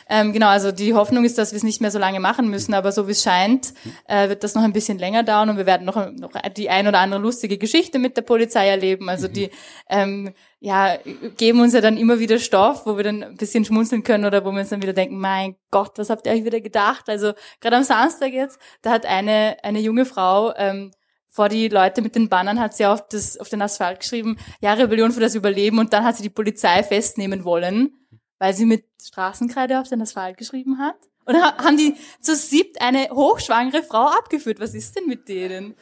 Ähm, 0.08 0.32
genau, 0.32 0.46
also 0.46 0.70
die 0.70 0.94
Hoffnung 0.94 1.24
ist, 1.24 1.38
dass 1.38 1.50
wir 1.50 1.56
es 1.56 1.64
nicht 1.64 1.80
mehr 1.80 1.90
so 1.90 1.98
lange 1.98 2.20
machen 2.20 2.48
müssen, 2.48 2.74
aber 2.74 2.92
so 2.92 3.08
wie 3.08 3.12
es 3.12 3.24
scheint, 3.24 3.74
äh, 4.06 4.28
wird 4.28 4.44
das 4.44 4.54
noch 4.54 4.62
ein 4.62 4.72
bisschen 4.72 4.98
länger 4.98 5.24
dauern 5.24 5.50
und 5.50 5.56
wir 5.56 5.66
werden 5.66 5.84
noch, 5.84 5.96
noch 6.12 6.30
die 6.56 6.70
ein 6.70 6.86
oder 6.86 7.00
andere 7.00 7.20
lustige 7.20 7.58
Geschichte 7.58 7.98
mit 7.98 8.16
der 8.16 8.22
Polizei 8.22 8.68
erleben. 8.68 9.08
Also 9.08 9.26
die 9.26 9.50
ähm, 9.88 10.32
ja, 10.58 10.96
geben 11.36 11.60
uns 11.60 11.74
ja 11.74 11.80
dann 11.80 11.96
immer 11.96 12.18
wieder 12.18 12.38
Stoff, 12.38 12.86
wo 12.86 12.96
wir 12.96 13.04
dann 13.04 13.22
ein 13.22 13.36
bisschen 13.36 13.64
schmunzeln 13.64 14.02
können 14.02 14.24
oder 14.24 14.44
wo 14.44 14.50
wir 14.52 14.60
uns 14.60 14.70
dann 14.70 14.82
wieder 14.82 14.94
denken, 14.94 15.18
mein 15.18 15.56
Gott, 15.70 15.98
was 15.98 16.10
habt 16.10 16.26
ihr 16.26 16.32
euch 16.32 16.44
wieder 16.44 16.60
gedacht? 16.60 17.08
Also 17.08 17.32
gerade 17.60 17.76
am 17.76 17.84
Samstag 17.84 18.32
jetzt, 18.32 18.58
da 18.82 18.90
hat 18.90 19.04
eine, 19.04 19.58
eine 19.62 19.80
junge 19.80 20.06
Frau 20.06 20.54
ähm, 20.56 20.92
vor 21.28 21.50
die 21.50 21.68
Leute 21.68 22.00
mit 22.00 22.14
den 22.14 22.30
Bannern 22.30 22.58
hat 22.58 22.74
sie 22.74 22.86
auf, 22.86 23.06
das, 23.08 23.36
auf 23.36 23.50
den 23.50 23.60
Asphalt 23.60 24.00
geschrieben, 24.00 24.38
ja, 24.60 24.72
Rebellion 24.72 25.12
für 25.12 25.20
das 25.20 25.34
Überleben 25.34 25.78
und 25.78 25.92
dann 25.92 26.02
hat 26.02 26.16
sie 26.16 26.22
die 26.22 26.30
Polizei 26.30 26.82
festnehmen 26.82 27.44
wollen, 27.44 27.92
weil 28.38 28.54
sie 28.54 28.64
mit 28.64 28.86
Straßenkreide 29.02 29.78
auf 29.78 29.88
den 29.88 30.00
Asphalt 30.00 30.38
geschrieben 30.38 30.78
hat. 30.78 30.96
Und 31.26 31.36
haben 31.36 31.76
die 31.76 31.94
zu 32.20 32.34
siebt 32.34 32.80
eine 32.80 33.10
hochschwangere 33.10 33.82
Frau 33.82 34.06
abgeführt. 34.06 34.60
Was 34.60 34.74
ist 34.74 34.96
denn 34.96 35.06
mit 35.06 35.28
denen? 35.28 35.74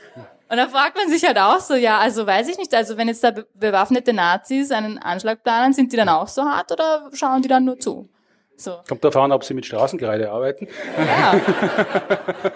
Und 0.48 0.56
da 0.58 0.68
fragt 0.68 0.96
man 0.96 1.08
sich 1.08 1.24
halt 1.24 1.38
auch 1.38 1.60
so, 1.60 1.74
ja, 1.74 1.98
also 1.98 2.26
weiß 2.26 2.48
ich 2.48 2.58
nicht, 2.58 2.74
also 2.74 2.96
wenn 2.96 3.08
jetzt 3.08 3.24
da 3.24 3.30
be- 3.30 3.46
bewaffnete 3.54 4.12
Nazis 4.12 4.70
einen 4.70 4.98
Anschlag 4.98 5.42
planen, 5.42 5.72
sind 5.72 5.92
die 5.92 5.96
dann 5.96 6.08
auch 6.08 6.28
so 6.28 6.42
hart 6.44 6.70
oder 6.70 7.08
schauen 7.12 7.42
die 7.42 7.48
dann 7.48 7.64
nur 7.64 7.78
zu? 7.78 8.08
So. 8.56 8.76
Kommt 8.88 9.02
darauf 9.02 9.16
an, 9.16 9.32
ob 9.32 9.42
sie 9.42 9.54
mit 9.54 9.66
Straßenkreide 9.66 10.30
arbeiten. 10.30 10.68
Ja. 10.96 11.40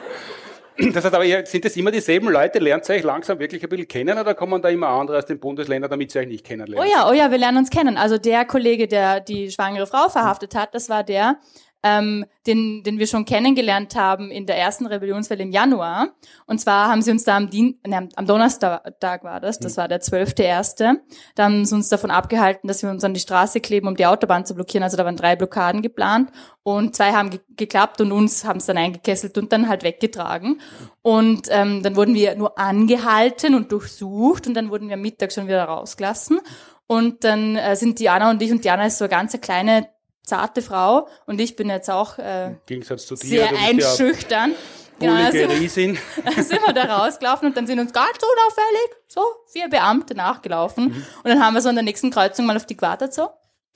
Das 0.95 1.05
heißt 1.05 1.13
aber, 1.17 1.25
sind 1.45 1.65
das 1.65 1.77
immer 1.77 1.91
dieselben 1.91 2.29
Leute? 2.29 2.61
Lernt 2.61 2.89
ihr 2.89 2.95
euch 2.95 3.03
langsam 3.03 3.41
wirklich 3.41 3.61
ein 3.65 3.69
bisschen 3.69 3.89
kennen 3.89 4.17
oder 4.17 4.33
kommen 4.37 4.63
da 4.63 4.69
immer 4.69 4.87
andere 4.87 5.19
aus 5.19 5.27
den 5.27 5.41
Bundesländern, 5.41 5.91
damit 5.91 6.13
sie 6.13 6.21
euch 6.21 6.29
nicht 6.29 6.45
Oh 6.45 6.49
kennenlernen? 6.49 6.89
ja, 6.89 7.09
oh 7.09 7.13
ja, 7.13 7.33
wir 7.33 7.39
lernen 7.39 7.59
uns 7.59 7.71
kennen. 7.71 7.97
Also 7.97 8.17
der 8.17 8.45
Kollege, 8.45 8.87
der 8.87 9.19
die 9.19 9.51
schwangere 9.51 9.89
Frau 9.89 10.09
verhaftet 10.09 10.55
hat, 10.55 10.77
das 10.77 10.89
war 10.89 11.03
der, 11.03 11.39
ähm, 11.83 12.25
den, 12.47 12.83
den 12.83 12.99
wir 12.99 13.07
schon 13.07 13.25
kennengelernt 13.25 13.95
haben 13.95 14.31
in 14.31 14.47
der 14.47 14.57
ersten 14.59 14.87
Rebellionswelle 14.87 15.43
im 15.43 15.53
Januar. 15.53 16.09
Und 16.47 16.61
zwar 16.61 16.89
haben 16.89 17.03
sie 17.03 17.11
uns 17.11 17.25
da 17.25 17.37
am, 17.37 17.51
Dien 17.51 17.79
ne, 17.87 18.09
am- 18.17 18.27
Donnerstag 18.27 19.23
war 19.23 19.41
das, 19.41 19.59
das 19.61 19.77
war 19.77 19.87
der 19.87 20.01
12.1., 20.01 20.97
da 21.35 21.45
haben 21.45 21.65
sie 21.65 21.75
uns 21.75 21.89
davon 21.89 22.11
abgehalten, 22.11 22.67
dass 22.69 22.83
wir 22.83 22.91
uns 22.91 23.05
an 23.05 23.15
die 23.15 23.21
Straße 23.21 23.61
kleben, 23.61 23.87
um 23.87 23.97
die 23.97 24.07
Autobahn 24.07 24.45
zu 24.45 24.55
blockieren. 24.55 24.83
Also 24.83 24.97
da 24.97 25.05
waren 25.05 25.17
drei 25.17 25.37
Blockaden 25.37 25.83
geplant 25.83 26.31
und 26.63 26.97
zwei 26.97 27.13
haben 27.13 27.31
ge 27.31 27.41
geklappt 27.57 28.01
und 28.01 28.13
uns 28.13 28.45
haben 28.45 28.59
es 28.59 28.67
dann 28.67 28.79
eingekesselt 28.79 29.37
und 29.37 29.53
dann 29.53 29.69
halt 29.69 29.83
weggetragen. 29.83 30.61
Und 31.03 31.49
ähm, 31.51 31.83
dann 31.83 31.97
wurden 31.97 32.15
wir 32.15 32.37
nur 32.37 32.59
angehalten 32.59 33.55
und 33.55 33.73
durchsucht 33.73 34.47
und 34.47 34.55
dann 34.55 34.71
wurden 34.71 34.89
wir 34.89 34.95
am 34.95 35.01
Mittag 35.01 35.33
schon 35.33 35.47
wieder 35.49 35.65
rausgelassen. 35.65 36.41
Und 36.87 37.25
dann 37.25 37.57
äh, 37.57 37.77
sind 37.77 37.99
Diana 37.99 38.31
und 38.31 38.41
ich, 38.43 38.51
und 38.51 38.65
Diana 38.65 38.87
ist 38.87 38.99
so 38.99 39.05
eine 39.05 39.11
ganz 39.11 39.39
kleine, 39.41 39.89
zarte 40.29 40.63
Frau 40.63 41.09
und 41.27 41.41
ich 41.41 41.57
bin 41.57 41.69
jetzt 41.69 41.91
auch 41.91 42.19
äh, 42.19 42.55
dir. 42.69 43.29
sehr 43.29 43.51
einschüchtern. 43.59 44.53
Genau, 45.01 45.15
also, 45.15 45.39
Riesin. 45.39 45.97
dann 46.25 46.45
sind 46.45 46.61
wir 46.67 46.73
da 46.73 46.85
rausgelaufen 46.85 47.49
und 47.49 47.57
dann 47.57 47.67
sind 47.67 47.79
uns 47.79 47.93
ganz 47.93 48.17
unauffällig 48.17 48.97
so 49.07 49.21
vier 49.47 49.69
Beamte 49.69 50.15
nachgelaufen. 50.15 50.87
Mhm. 50.87 51.07
Und 51.23 51.25
dann 51.25 51.43
haben 51.43 51.55
wir 51.55 51.61
so 51.61 51.69
an 51.69 51.77
der 51.77 51.85
nächsten 51.85 52.11
Kreuzung 52.11 52.47
mal 52.47 52.57
auf 52.57 52.67
die 52.67 52.77
gewartet 52.77 53.15
so. 53.15 53.29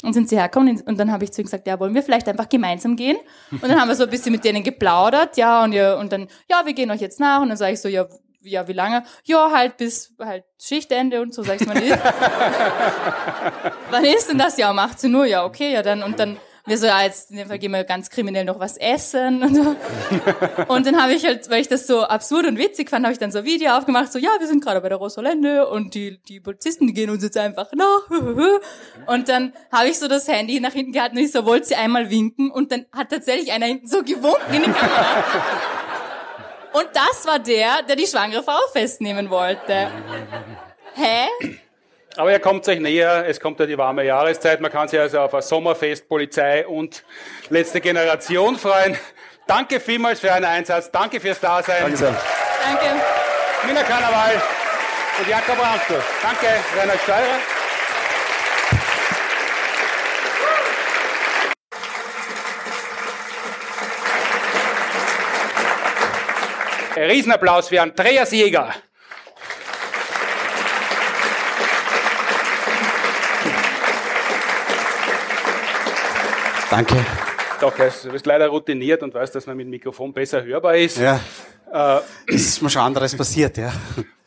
Und 0.02 0.14
sind 0.14 0.28
sie 0.28 0.36
hergekommen 0.36 0.80
und 0.80 0.98
dann 0.98 1.12
habe 1.12 1.22
ich 1.22 1.30
zu 1.30 1.40
ihnen 1.40 1.46
gesagt, 1.46 1.64
ja, 1.64 1.78
wollen 1.78 1.94
wir 1.94 2.02
vielleicht 2.02 2.26
einfach 2.26 2.48
gemeinsam 2.48 2.96
gehen? 2.96 3.16
Und 3.52 3.62
dann 3.62 3.80
haben 3.80 3.86
wir 3.86 3.94
so 3.94 4.02
ein 4.02 4.10
bisschen 4.10 4.32
mit 4.32 4.44
denen 4.44 4.64
geplaudert, 4.64 5.36
ja, 5.36 5.62
und, 5.62 5.72
ja, 5.72 5.94
und 5.94 6.12
dann, 6.12 6.26
ja, 6.50 6.66
wir 6.66 6.72
gehen 6.72 6.90
euch 6.90 7.00
jetzt 7.00 7.20
nach. 7.20 7.40
Und 7.40 7.50
dann 7.50 7.56
sage 7.56 7.74
ich 7.74 7.80
so, 7.80 7.88
ja, 7.88 8.08
ja, 8.44 8.68
wie 8.68 8.72
lange? 8.72 9.04
Ja, 9.24 9.50
halt 9.52 9.76
bis 9.76 10.14
halt 10.18 10.44
Schichtende 10.60 11.20
und 11.20 11.34
so, 11.34 11.42
sag 11.42 11.60
ich 11.60 11.66
mal. 11.66 11.76
Wann 13.90 14.04
ist 14.04 14.30
denn 14.30 14.38
das? 14.38 14.56
Ja, 14.56 14.70
um 14.70 14.78
18 14.78 15.14
Uhr, 15.14 15.26
ja, 15.26 15.44
okay, 15.44 15.72
ja, 15.72 15.82
dann, 15.82 16.02
und 16.02 16.18
dann, 16.18 16.38
wir 16.64 16.78
so, 16.78 16.86
ja, 16.86 17.02
jetzt 17.02 17.32
in 17.32 17.38
dem 17.38 17.48
Fall 17.48 17.58
gehen 17.58 17.72
wir 17.72 17.82
ganz 17.82 18.08
kriminell 18.08 18.44
noch 18.44 18.60
was 18.60 18.76
essen 18.76 19.42
und 19.42 19.54
so. 19.56 19.74
Und 20.68 20.86
dann 20.86 21.02
habe 21.02 21.12
ich 21.12 21.24
halt, 21.24 21.50
weil 21.50 21.60
ich 21.60 21.66
das 21.66 21.88
so 21.88 22.02
absurd 22.02 22.46
und 22.46 22.56
witzig 22.56 22.88
fand, 22.88 23.04
habe 23.04 23.12
ich 23.12 23.18
dann 23.18 23.32
so 23.32 23.40
ein 23.40 23.44
Video 23.44 23.72
aufgemacht, 23.72 24.12
so, 24.12 24.20
ja, 24.20 24.30
wir 24.38 24.46
sind 24.46 24.62
gerade 24.62 24.80
bei 24.80 24.88
der 24.88 24.98
Rosolende 24.98 25.68
und 25.68 25.94
die, 25.94 26.22
die 26.22 26.38
Polizisten, 26.38 26.86
die 26.86 26.92
gehen 26.92 27.10
uns 27.10 27.24
jetzt 27.24 27.36
einfach 27.36 27.72
nach. 27.72 28.08
Und 29.06 29.28
dann 29.28 29.52
habe 29.72 29.88
ich 29.88 29.98
so 29.98 30.06
das 30.06 30.28
Handy 30.28 30.60
nach 30.60 30.72
hinten 30.72 30.92
gehalten 30.92 31.16
und 31.16 31.24
ich 31.24 31.32
so, 31.32 31.44
wollte 31.44 31.66
sie 31.66 31.74
einmal 31.74 32.10
winken 32.10 32.50
und 32.52 32.70
dann 32.70 32.86
hat 32.92 33.10
tatsächlich 33.10 33.50
einer 33.50 33.66
hinten 33.66 33.88
so 33.88 34.04
gewunken 34.04 34.54
in 34.54 34.62
die 34.62 34.70
Kamera. 34.70 35.24
Und 36.72 36.88
das 36.94 37.26
war 37.26 37.38
der, 37.38 37.82
der 37.82 37.96
die 37.96 38.06
schwangere 38.06 38.42
Frau 38.42 38.58
festnehmen 38.72 39.28
wollte. 39.30 39.90
Hä? 40.94 41.56
Aber 42.16 42.30
ihr 42.30 42.40
kommt 42.40 42.68
euch 42.68 42.80
näher, 42.80 43.24
es 43.26 43.40
kommt 43.40 43.58
ja 43.60 43.66
die 43.66 43.78
warme 43.78 44.04
Jahreszeit, 44.04 44.60
man 44.60 44.70
kann 44.70 44.86
sich 44.88 45.00
also 45.00 45.20
auf 45.20 45.34
ein 45.34 45.40
Sommerfest, 45.40 46.08
Polizei 46.08 46.66
und 46.66 47.04
letzte 47.48 47.80
Generation 47.80 48.58
freuen. 48.58 48.98
Danke 49.46 49.80
vielmals 49.80 50.20
für 50.20 50.28
euren 50.28 50.44
Einsatz, 50.44 50.90
danke 50.90 51.20
fürs 51.20 51.40
Dasein. 51.40 51.82
Danke. 51.82 52.14
Danke. 52.64 52.86
Mina 53.66 53.82
Karneval 53.82 54.42
und 55.20 55.28
Jakob 55.28 55.58
Ramsdorf. 55.58 56.04
Danke, 56.22 56.48
Rainer 56.76 56.98
Steurer. 56.98 57.61
Riesenapplaus 67.08 67.68
für 67.68 67.80
Andreas 67.82 68.30
Jäger. 68.32 68.72
Danke. 76.70 76.96
Doch, 77.60 77.74
du 77.76 78.10
bist 78.10 78.26
leider 78.26 78.48
routiniert 78.48 79.02
und 79.02 79.14
weißt, 79.14 79.34
dass 79.34 79.46
man 79.46 79.56
mit 79.56 79.66
dem 79.66 79.70
Mikrofon 79.70 80.12
besser 80.12 80.42
hörbar 80.42 80.76
ist. 80.76 80.98
Ja, 80.98 81.20
Äh, 81.72 82.00
ist 82.26 82.60
mir 82.60 82.68
schon 82.68 82.82
anderes 82.82 83.16
passiert, 83.16 83.56
ja. 83.56 83.72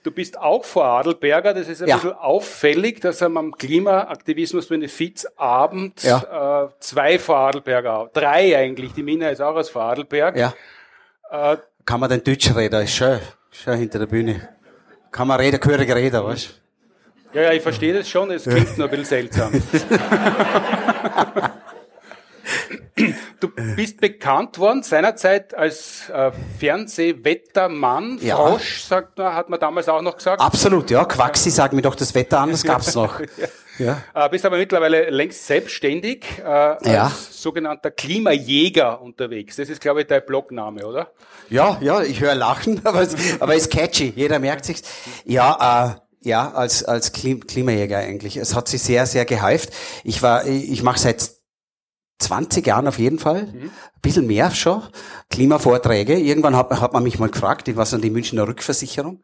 Du 0.02 0.10
bist 0.10 0.36
auch 0.40 0.66
Vorarlberger, 0.66 1.54
das 1.54 1.68
ist 1.68 1.80
ein 1.84 1.88
Ja. 1.88 1.98
bisschen 1.98 2.14
auffällig, 2.14 3.02
dass 3.02 3.22
am 3.22 3.38
am 3.38 3.52
Klimaaktivismus-Benefizabend 3.56 6.02
Ja. 6.04 6.64
äh, 6.66 6.70
zwei 6.80 7.20
Vorarlberger, 7.20 8.10
drei 8.14 8.58
eigentlich, 8.58 8.94
die 8.94 9.04
Mina 9.04 9.30
ist 9.30 9.42
auch 9.42 9.54
aus 9.56 9.70
Vorarlberg. 9.70 10.36
Ja. 10.38 10.54
Äh, 11.30 11.58
Kann 11.86 12.00
man 12.00 12.10
den 12.10 12.24
Deutsch 12.24 12.54
reden, 12.56 12.82
ist 12.82 12.96
schön, 12.96 13.20
schön 13.52 13.78
hinter 13.78 14.00
der 14.00 14.08
Bühne. 14.08 14.50
Kann 15.12 15.28
man 15.28 15.40
reden, 15.40 15.60
gehörig 15.60 15.94
reden, 15.94 16.24
weißt 16.24 16.62
ja, 17.34 17.42
ja, 17.42 17.52
ich 17.52 17.62
verstehe 17.62 17.94
das 17.94 18.08
schon, 18.10 18.32
es 18.32 18.44
klingt 18.44 18.78
nur 18.78 18.88
ein 18.88 18.92
bisschen 18.92 19.06
seltsam. 19.06 19.52
Du 23.42 23.50
bist 23.76 24.00
bekannt 24.00 24.58
worden 24.58 24.82
seinerzeit 24.82 25.54
als 25.54 26.10
äh, 26.10 26.32
Fernsehwettermann. 26.58 28.20
Ja. 28.22 28.38
Frosch, 28.38 28.84
sagt 28.84 29.18
man, 29.18 29.34
hat 29.36 29.50
man 29.50 29.60
damals 29.60 29.90
auch 29.90 30.02
noch 30.02 30.16
gesagt. 30.16 30.42
Absolut, 30.42 30.90
ja. 30.90 31.04
Quaxi, 31.04 31.50
sag 31.52 31.74
mir 31.74 31.82
doch 31.82 31.96
das 31.96 32.16
Wetter 32.16 32.40
an, 32.40 32.52
das 32.52 32.64
gab's 32.64 32.96
noch. 32.96 33.20
Ja. 33.38 33.48
Äh, 33.80 34.30
bist 34.30 34.46
aber 34.46 34.58
mittlerweile 34.58 35.10
längst 35.10 35.46
selbstständig 35.48 36.26
äh, 36.40 36.44
als 36.44 36.86
Ja. 36.86 37.12
sogenannter 37.32 37.92
Klimajäger 37.92 39.02
unterwegs. 39.02 39.56
Das 39.58 39.70
ist, 39.70 39.82
glaube 39.82 40.02
ich, 40.02 40.08
dein 40.08 40.26
Blogname, 40.26 40.86
oder? 40.86 41.12
Ja, 41.50 41.78
ja, 41.82 42.02
ich 42.02 42.22
höre 42.22 42.36
Lachen, 42.36 42.82
aber 42.86 43.02
es, 43.02 43.16
aber 43.40 43.56
ist 43.56 43.72
catchy, 43.72 44.14
jeder 44.16 44.40
merkt 44.40 44.66
sich's. 44.66 44.84
Ja, 45.26 45.96
äh, 45.96 46.28
ja, 46.28 46.52
als, 46.54 46.84
als 46.84 47.12
Klim 47.12 47.46
Klimajäger 47.46 48.00
eigentlich. 48.00 48.38
Es 48.38 48.56
hat 48.56 48.68
sich 48.68 48.82
sehr, 48.82 49.06
sehr 49.06 49.26
geheift. 49.26 49.70
Ich 50.04 50.24
war, 50.24 50.46
ich, 50.48 50.72
ich 50.72 50.82
mache 50.84 51.00
seit 51.00 51.30
20 52.20 52.66
Jahren 52.66 52.88
auf 52.88 52.98
jeden 52.98 53.20
Fall, 53.20 53.50
ein 53.54 53.72
bisschen 54.02 54.26
mehr 54.26 54.50
schon, 54.52 54.82
Klimavorträge. 55.30 56.18
Irgendwann 56.18 56.56
hat, 56.56 56.70
hat 56.80 56.94
man 56.94 57.04
mich 57.04 57.20
mal 57.20 57.30
gefragt, 57.30 57.68
ich 57.68 57.76
war 57.76 57.86
so 57.86 57.98
an 57.98 58.02
die 58.02 58.10
Münchner 58.10 58.48
Rückversicherung. 58.48 59.22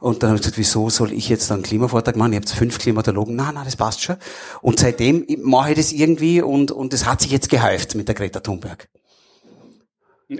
Und 0.00 0.22
dann 0.22 0.30
habe 0.30 0.36
ich 0.36 0.42
gesagt, 0.42 0.58
wieso 0.58 0.90
soll 0.90 1.12
ich 1.12 1.28
jetzt 1.28 1.52
einen 1.52 1.62
Klimavortrag 1.62 2.16
machen? 2.16 2.32
Ich 2.32 2.38
habe 2.40 2.48
fünf 2.48 2.78
Klimatologen. 2.78 3.36
Nein, 3.36 3.54
nein, 3.54 3.64
das 3.64 3.76
passt 3.76 4.02
schon. 4.02 4.16
Und 4.62 4.80
seitdem 4.80 5.24
mache 5.42 5.70
ich 5.70 5.76
das 5.76 5.92
irgendwie 5.92 6.42
und, 6.42 6.72
und 6.72 6.92
es 6.92 7.06
hat 7.06 7.20
sich 7.20 7.30
jetzt 7.30 7.48
geheift 7.50 7.94
mit 7.94 8.08
der 8.08 8.14
Greta 8.16 8.40
Thunberg. 8.40 8.88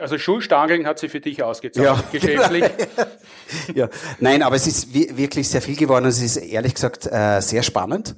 Also 0.01 0.16
Schulstangeln 0.18 0.86
hat 0.86 0.99
sie 0.99 1.09
für 1.09 1.20
dich 1.20 1.42
ausgezahlt, 1.42 1.86
Ja. 1.86 2.03
geschäftlich. 2.11 2.64
ja, 3.74 3.88
nein, 4.18 4.42
aber 4.42 4.57
es 4.57 4.66
ist 4.66 4.92
wi- 4.95 5.11
wirklich 5.14 5.49
sehr 5.49 5.61
viel 5.62 5.76
geworden. 5.76 6.07
Es 6.07 6.20
ist 6.22 6.36
ehrlich 6.38 6.74
gesagt 6.74 7.07
äh, 7.07 7.40
sehr 7.40 7.62
spannend. 7.62 8.16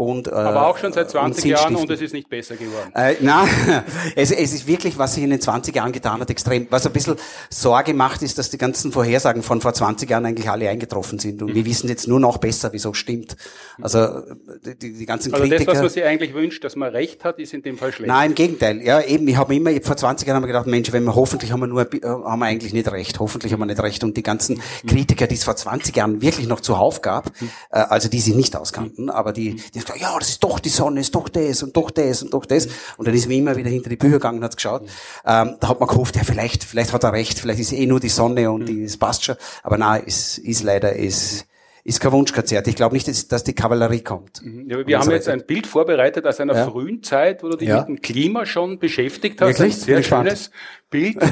Und, 0.00 0.28
äh, 0.28 0.30
Aber 0.30 0.66
auch 0.66 0.78
schon 0.78 0.94
seit 0.94 1.08
und 1.08 1.34
20 1.34 1.44
Jahren 1.44 1.76
und 1.76 1.90
es 1.90 2.00
ist 2.00 2.14
nicht 2.14 2.30
besser 2.30 2.56
geworden. 2.56 2.90
Äh, 2.94 3.16
na, 3.20 3.44
es, 4.16 4.30
es 4.30 4.54
ist 4.54 4.66
wirklich, 4.66 4.96
was 4.96 5.12
sich 5.12 5.22
in 5.22 5.28
den 5.28 5.42
20 5.42 5.76
Jahren 5.76 5.92
getan 5.92 6.22
hat, 6.22 6.30
extrem. 6.30 6.66
Was 6.70 6.86
ein 6.86 6.92
bisschen 6.94 7.16
Sorge 7.50 7.92
macht, 7.92 8.22
ist, 8.22 8.38
dass 8.38 8.48
die 8.48 8.56
ganzen 8.56 8.92
Vorhersagen 8.92 9.42
von 9.42 9.60
vor 9.60 9.74
20 9.74 10.08
Jahren 10.08 10.24
eigentlich 10.24 10.48
alle 10.48 10.70
eingetroffen 10.70 11.18
sind. 11.18 11.42
Und 11.42 11.54
wir 11.54 11.66
wissen 11.66 11.86
jetzt 11.90 12.08
nur 12.08 12.18
noch 12.18 12.38
besser, 12.38 12.70
wieso 12.72 12.94
stimmt. 12.94 13.36
Also 13.82 14.22
die, 14.64 14.94
die 14.94 15.04
ganzen 15.04 15.34
Also 15.34 15.44
das, 15.44 15.50
Kritiker. 15.50 15.72
was 15.72 15.80
man 15.82 15.90
sich 15.90 16.02
eigentlich 16.02 16.32
wünscht, 16.32 16.64
dass 16.64 16.76
man 16.76 16.88
recht 16.92 17.22
hat, 17.22 17.38
ist 17.38 17.52
in 17.52 17.60
dem 17.60 17.76
Fall 17.76 17.92
schlecht. 17.92 18.08
Nein, 18.08 18.30
im 18.30 18.34
Gegenteil. 18.34 18.80
Ja, 18.80 19.02
eben, 19.02 19.28
ich 19.28 19.36
habe 19.36 19.54
immer, 19.54 19.70
vor 19.82 19.98
20 19.98 20.26
Jahren 20.26 20.36
haben 20.36 20.44
wir 20.44 20.48
gedacht, 20.48 20.66
Mensch, 20.66 20.90
wenn 20.92 21.04
wir 21.04 21.14
hoffentlich 21.14 21.52
haben 21.52 21.60
wir 21.60 21.66
nur, 21.66 21.82
äh, 21.82 22.00
haben 22.02 22.38
wir 22.38 22.46
eigentlich 22.46 22.72
nicht 22.72 22.90
recht. 22.90 23.20
Hoffentlich 23.20 23.52
haben 23.52 23.60
wir 23.60 23.66
nicht 23.66 23.82
recht. 23.82 24.02
Und 24.02 24.16
die 24.16 24.22
ganzen 24.22 24.62
Kritiker, 24.86 25.26
die 25.26 25.34
es 25.34 25.44
vor 25.44 25.56
20 25.56 25.94
Jahren 25.94 26.22
wirklich 26.22 26.48
noch 26.48 26.60
zuhauf 26.60 27.02
gab, 27.02 27.32
äh, 27.70 27.80
also 27.80 28.08
die 28.08 28.20
sich 28.20 28.34
nicht 28.34 28.56
auskannten, 28.56 29.10
aber 29.10 29.34
die, 29.34 29.56
die 29.74 29.89
gesagt, 29.92 30.12
ja, 30.12 30.18
das 30.18 30.28
ist 30.28 30.42
doch 30.44 30.58
die 30.58 30.68
Sonne, 30.68 31.00
ist 31.00 31.14
doch 31.14 31.28
das 31.28 31.62
und 31.62 31.76
doch 31.76 31.90
das 31.90 32.22
und 32.22 32.32
doch 32.34 32.46
das. 32.46 32.68
Und 32.96 33.06
dann 33.06 33.14
ist 33.14 33.26
man 33.28 33.36
immer 33.36 33.56
wieder 33.56 33.70
hinter 33.70 33.88
die 33.90 33.96
Bücher 33.96 34.14
gegangen 34.14 34.38
und 34.38 34.44
hat 34.44 34.56
geschaut. 34.56 34.82
Ähm, 35.26 35.56
da 35.60 35.68
hat 35.68 35.80
man 35.80 35.88
gehofft, 35.88 36.16
ja, 36.16 36.22
vielleicht, 36.24 36.64
vielleicht 36.64 36.92
hat 36.92 37.04
er 37.04 37.12
recht, 37.12 37.38
vielleicht 37.38 37.60
ist 37.60 37.72
eh 37.72 37.86
nur 37.86 38.00
die 38.00 38.08
Sonne 38.08 38.50
und 38.50 38.66
die, 38.66 38.82
es 38.84 38.96
passt 38.96 39.24
schon. 39.24 39.36
Aber 39.62 39.78
nein, 39.78 40.02
es 40.06 40.38
ist 40.38 40.62
leider, 40.62 40.96
es 40.98 41.46
ist 41.82 41.98
kein 42.00 42.12
Wunschkonzert. 42.12 42.68
Ich 42.68 42.76
glaube 42.76 42.94
nicht, 42.94 43.08
dass, 43.08 43.26
dass 43.28 43.42
die 43.42 43.54
Kavallerie 43.54 44.02
kommt. 44.02 44.42
Ja, 44.66 44.86
wir 44.86 44.98
haben 44.98 45.10
jetzt 45.10 45.28
ein 45.28 45.44
Bild 45.46 45.66
vorbereitet 45.66 46.26
aus 46.26 46.38
einer 46.38 46.54
Ja. 46.54 46.66
frühen 46.68 47.02
Zeit, 47.02 47.42
wo 47.42 47.48
du 47.48 47.56
dich 47.56 47.68
Ja. 47.68 47.78
mit 47.80 47.88
dem 47.88 48.02
Klima 48.02 48.44
schon 48.46 48.78
beschäftigt 48.78 49.40
hast. 49.40 49.48
Wirklich? 49.58 49.74
Ein 49.74 49.80
sehr 49.80 50.02
schönes 50.02 50.50
Bild. 50.90 51.16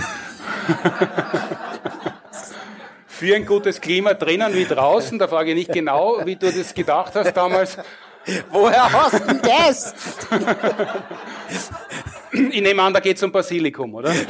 Für 3.06 3.34
ein 3.34 3.46
gutes 3.46 3.80
Klima 3.80 4.14
drinnen 4.14 4.54
wie 4.54 4.64
draußen. 4.64 5.18
Da 5.18 5.26
frage 5.28 5.50
ich 5.50 5.56
nicht 5.56 5.72
genau, 5.72 6.18
wie 6.24 6.36
du 6.36 6.52
das 6.52 6.72
gedacht 6.72 7.14
hast 7.14 7.36
damals. 7.36 7.76
Woher 8.50 8.92
hast 8.92 9.20
du 9.20 9.34
das? 9.34 9.94
Ich 12.30 12.60
nehme 12.60 12.82
an, 12.82 12.92
da 12.92 13.00
geht 13.00 13.16
es 13.16 13.22
um 13.22 13.32
Basilikum, 13.32 13.94
oder? 13.94 14.12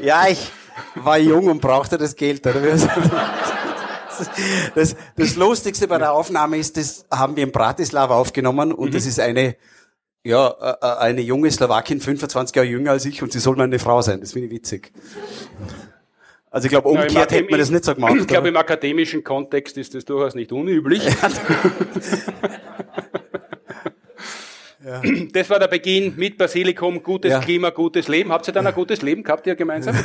Ja, 0.00 0.26
ich 0.28 0.50
war 0.96 1.16
jung 1.16 1.46
und 1.46 1.60
brauchte 1.60 1.96
das 1.96 2.16
Geld. 2.16 2.44
Oder? 2.44 2.60
Das, 4.74 4.96
das 5.16 5.36
Lustigste 5.36 5.86
bei 5.86 5.98
der 5.98 6.12
Aufnahme 6.12 6.58
ist, 6.58 6.76
das 6.76 7.06
haben 7.10 7.36
wir 7.36 7.44
in 7.44 7.52
Bratislava 7.52 8.16
aufgenommen 8.16 8.72
und 8.72 8.94
das 8.94 9.06
ist 9.06 9.20
eine, 9.20 9.56
ja, 10.24 10.48
eine 10.48 11.20
junge 11.20 11.50
Slowakin, 11.50 12.00
25 12.00 12.56
Jahre 12.56 12.66
jünger 12.66 12.90
als 12.90 13.04
ich 13.04 13.22
und 13.22 13.32
sie 13.32 13.38
soll 13.38 13.54
meine 13.56 13.78
Frau 13.78 14.02
sein. 14.02 14.20
Das 14.20 14.32
finde 14.32 14.48
ich 14.48 14.54
witzig. 14.54 14.92
Also 16.52 16.66
ich 16.66 16.70
glaube, 16.70 16.90
Ja, 16.90 17.00
umgekehrt 17.00 17.32
hätte 17.32 17.50
man 17.50 17.58
das 17.58 17.70
nicht 17.70 17.84
so 17.84 17.94
gemacht. 17.94 18.14
Ich 18.20 18.26
glaube, 18.26 18.48
im 18.48 18.56
akademischen 18.56 19.24
Kontext 19.24 19.78
ist 19.78 19.94
das 19.94 20.04
durchaus 20.04 20.34
nicht 20.34 20.52
unüblich. 20.52 21.02
Das 25.32 25.48
war 25.48 25.60
der 25.60 25.68
Beginn 25.68 26.14
mit 26.16 26.36
Basilikum, 26.36 27.02
gutes 27.02 27.30
Ja. 27.30 27.38
Klima, 27.38 27.70
gutes 27.70 28.08
Leben. 28.08 28.32
Habt 28.32 28.48
ihr 28.48 28.52
dann 28.52 28.66
ein 28.66 28.74
gutes 28.74 29.00
Leben 29.00 29.22
gehabt, 29.22 29.46
ihr 29.46 29.54
gemeinsam? 29.54 29.96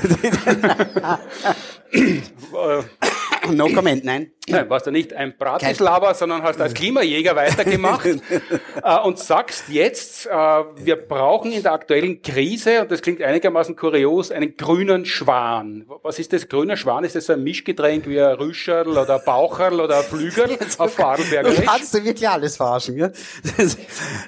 No 3.51 3.69
comment, 3.69 4.03
nein. 4.03 4.31
Nein, 4.49 4.69
warst 4.69 4.87
du 4.87 4.91
nicht 4.91 5.13
ein 5.13 5.37
Bratislava, 5.37 6.13
sondern 6.13 6.41
hast 6.41 6.61
als 6.61 6.73
Klimajäger 6.73 7.35
weitergemacht 7.35 8.05
äh, 8.83 8.99
und 9.03 9.19
sagst 9.19 9.65
jetzt, 9.67 10.25
äh, 10.25 10.29
wir 10.31 10.95
brauchen 10.95 11.51
in 11.51 11.63
der 11.63 11.73
aktuellen 11.73 12.21
Krise, 12.21 12.81
und 12.81 12.91
das 12.91 13.01
klingt 13.01 13.21
einigermaßen 13.21 13.75
kurios, 13.75 14.31
einen 14.31 14.55
grünen 14.55 15.05
Schwan. 15.05 15.85
Was 16.01 16.17
ist 16.19 16.31
das? 16.31 16.47
Grüner 16.47 16.77
Schwan? 16.77 17.03
Ist 17.03 17.15
das 17.15 17.25
so 17.25 17.33
ein 17.33 17.43
Mischgetränk 17.43 18.07
wie 18.07 18.21
ein 18.21 18.35
Rüscherl 18.35 18.87
oder 18.87 19.15
ein 19.15 19.25
Baucherl 19.25 19.81
oder 19.81 19.97
ein 19.99 20.03
Flügel 20.05 20.51
auf 20.77 20.95
Du 20.95 21.01
Vorarlbergerisch? 21.01 21.65
kannst 21.65 21.93
du 21.93 22.03
wirklich 22.03 22.29
alles 22.29 22.55
verarschen, 22.55 22.97
ja? 22.97 23.11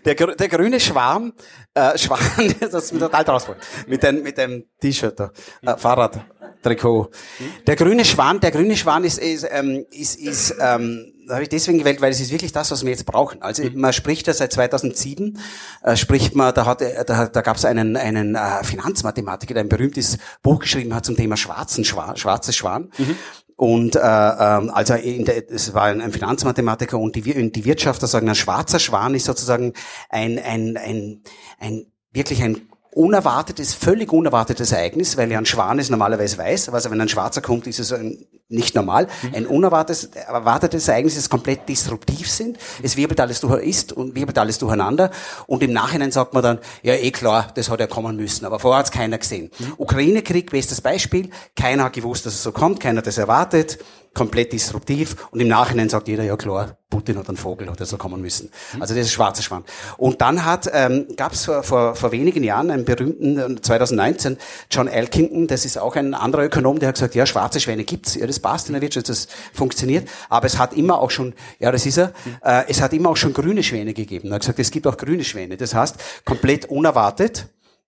Der, 0.04 0.16
der 0.16 0.50
grüne 0.50 0.82
Schwarm, 0.82 1.32
äh, 1.74 1.98
Schwan, 1.98 2.20
das 2.60 2.74
ist 2.74 2.92
mir 2.94 3.00
total 3.00 3.24
draus 3.24 3.48
mit 3.88 4.04
dem, 4.04 4.22
mit 4.22 4.38
dem 4.38 4.66
T-Shirt 4.82 5.18
da, 5.18 5.32
äh, 5.62 5.78
Fahrradtrikot. 6.40 7.10
Der 7.68 7.76
grüne 7.76 8.06
Schwan, 8.06 8.40
der 8.40 8.52
grüne 8.52 8.76
Schwan 8.78 9.04
ist, 9.04 9.18
ist, 9.20 9.46
ähm, 9.52 9.86
ist, 9.92 10.16
ist 10.20 10.56
ähm, 10.60 11.14
habe 11.30 11.44
ich 11.44 11.50
deswegen 11.50 11.78
gewählt, 11.78 12.02
weil 12.02 12.12
es 12.12 12.20
ist 12.20 12.32
wirklich 12.32 12.52
das, 12.54 12.72
was 12.72 12.84
wir 12.84 12.90
jetzt 12.92 13.06
brauchen. 13.06 13.42
Also 13.42 13.64
man 13.76 13.94
spricht 13.94 14.26
ja 14.28 14.34
seit 14.34 14.52
2007, 14.52 15.38
äh, 15.84 15.96
spricht 15.96 16.34
man, 16.36 16.54
da, 16.56 16.66
hat, 16.66 16.82
da, 16.82 17.28
da 17.28 17.42
gab 17.42 17.58
es 17.58 17.66
einen, 17.66 17.96
einen 17.98 18.36
äh, 18.36 18.64
Finanzmathematiker, 18.64 19.54
der 19.54 19.64
ein 19.64 19.70
berühmtes 19.70 20.18
Buch 20.42 20.60
geschrieben 20.60 20.96
hat 20.96 21.06
zum 21.06 21.16
Thema 21.16 21.38
schwarzen 21.38 21.84
Schwan, 21.86 22.18
schwarzes 22.18 22.56
Schwan. 22.56 22.90
Und 23.56 23.96
äh, 23.98 24.00
ähm, 24.00 24.72
also 24.74 24.94
in 24.96 25.26
der, 25.26 25.52
es 25.52 25.74
war 25.74 25.84
ein, 25.84 26.12
Finanzmathematiker 26.14 26.98
und 26.98 27.16
die, 27.16 27.26
Wir- 27.26 27.52
die 27.52 27.66
Wirtschaftler 27.66 28.08
sagen, 28.08 28.30
ein 28.30 28.36
schwarzer 28.36 28.80
Schwan 28.80 29.14
ist 29.14 29.26
sozusagen 29.26 29.74
ein, 30.10 30.40
ein, 30.40 30.78
ein, 30.78 31.22
ein 31.60 31.86
wirklich 32.12 32.42
ein 32.42 32.69
unerwartetes, 32.92 33.74
völlig 33.74 34.12
unerwartetes 34.12 34.72
Ereignis, 34.72 35.16
weil 35.16 35.32
ja 35.32 35.38
ein 35.38 35.46
Schwan 35.46 35.78
ist 35.80 35.90
normalerweise 35.90 36.38
weiß, 36.38 36.70
also 36.70 36.90
wenn 36.90 37.00
ein 37.00 37.10
Schwarzer 37.10 37.42
kommt, 37.42 37.68
ist 37.68 37.80
es 37.80 37.94
ein, 37.94 38.26
nicht 38.48 38.74
normal. 38.74 39.08
Ein 39.34 39.46
unerwartetes 39.46 40.06
erwartetes 40.06 40.88
Ereignis, 40.88 41.16
das 41.16 41.30
komplett 41.30 41.70
disruptiv 41.70 42.30
sind. 42.30 42.58
Es 42.82 42.98
wirbelt 42.98 43.20
alles 43.20 43.42
durch, 43.42 43.64
ist 43.64 43.94
und 43.94 44.16
wirbelt 44.16 44.40
alles 44.40 44.58
durcheinander. 44.58 45.12
Und 45.46 45.62
im 45.62 45.72
Nachhinein 45.72 46.12
sagt 46.12 46.34
man 46.34 46.42
dann, 46.42 46.60
ja 46.82 46.96
eh 46.96 47.12
klar, 47.12 47.52
das 47.54 47.70
hat 47.70 47.80
ja 47.80 47.86
kommen 47.86 48.16
müssen. 48.16 48.46
Aber 48.46 48.60
vorher 48.60 48.80
hat 48.80 48.88
es 48.88 48.92
keiner 48.92 49.20
gesehen. 49.20 49.52
Ukraine-Krieg, 49.78 50.50
bestes 50.50 50.82
Beispiel. 50.82 51.30
Keiner 51.56 51.84
hat 51.86 51.94
gewusst, 51.94 52.26
dass 52.26 52.34
es 52.34 52.44
so 52.44 52.52
kommt. 52.52 52.80
Keiner 52.80 53.00
hat 53.00 53.08
das 53.08 53.20
erwartet. 53.20 53.78
Komplett 54.14 54.54
disruptiv. 54.54 55.28
Und 55.32 55.40
im 55.40 55.48
Nachhinein 55.48 55.90
sagt 55.90 56.08
jeder, 56.08 56.24
ja 56.24 56.36
klar, 56.36 56.78
Putin 56.90 57.18
hat 57.20 57.28
einen 57.28 57.38
Vogel, 57.38 57.70
hat 57.70 57.80
er 57.80 57.86
so 57.86 57.98
kommen 57.98 58.20
müssen. 58.20 58.50
Also 58.80 58.96
das 58.96 59.06
ist 59.06 59.12
schwarzer 59.12 59.44
Schwan. 59.44 59.64
Und 59.98 60.22
dann 60.22 60.44
hat, 60.44 60.68
ähm, 60.74 61.06
gab 61.16 61.34
es 61.34 61.46
vor, 61.46 61.62
vor, 61.62 61.96
vor 61.96 62.12
wenigen 62.12 62.44
Jahren 62.44 62.72
einen 62.72 62.84
berühmten, 62.84 63.58
äh, 63.58 63.62
2019, 63.62 64.38
John 64.72 64.88
Elkington, 64.88 65.46
das 65.46 65.66
ist 65.66 65.78
auch 65.78 65.96
ein 65.96 66.16
anderer 66.16 66.46
Ökonom, 66.46 66.80
der 66.80 66.90
hat 66.90 66.96
gesagt, 66.96 67.14
ja, 67.14 67.28
schwarze 67.28 67.60
Schwäne 67.60 67.84
gibt's, 67.84 68.16
ja, 68.16 68.26
das 68.26 68.40
passt 68.40 68.70
in 68.70 68.74
der 68.74 68.82
Wirtschaft, 68.82 69.08
das 69.08 69.28
funktioniert, 69.54 70.10
aber 70.30 70.48
es 70.48 70.58
hat 70.58 70.74
immer 70.74 71.00
auch 71.00 71.12
schon, 71.12 71.36
ja, 71.60 71.72
das 71.72 71.86
ist 71.86 71.98
er, 71.98 72.12
äh, 72.44 72.64
es 72.68 72.82
hat 72.82 72.92
immer 72.94 73.10
auch 73.10 73.18
schon 73.18 73.34
grüne 73.34 73.62
Schwäne 73.62 73.94
gegeben. 73.94 74.30
Er 74.30 74.36
hat 74.36 74.42
gesagt, 74.42 74.58
es 74.58 74.72
gibt 74.72 74.88
auch 74.88 74.98
grüne 74.98 75.24
Schwäne. 75.24 75.58
Das 75.58 75.76
heißt, 75.76 75.98
komplett 76.26 76.66
unerwartet, 76.66 77.48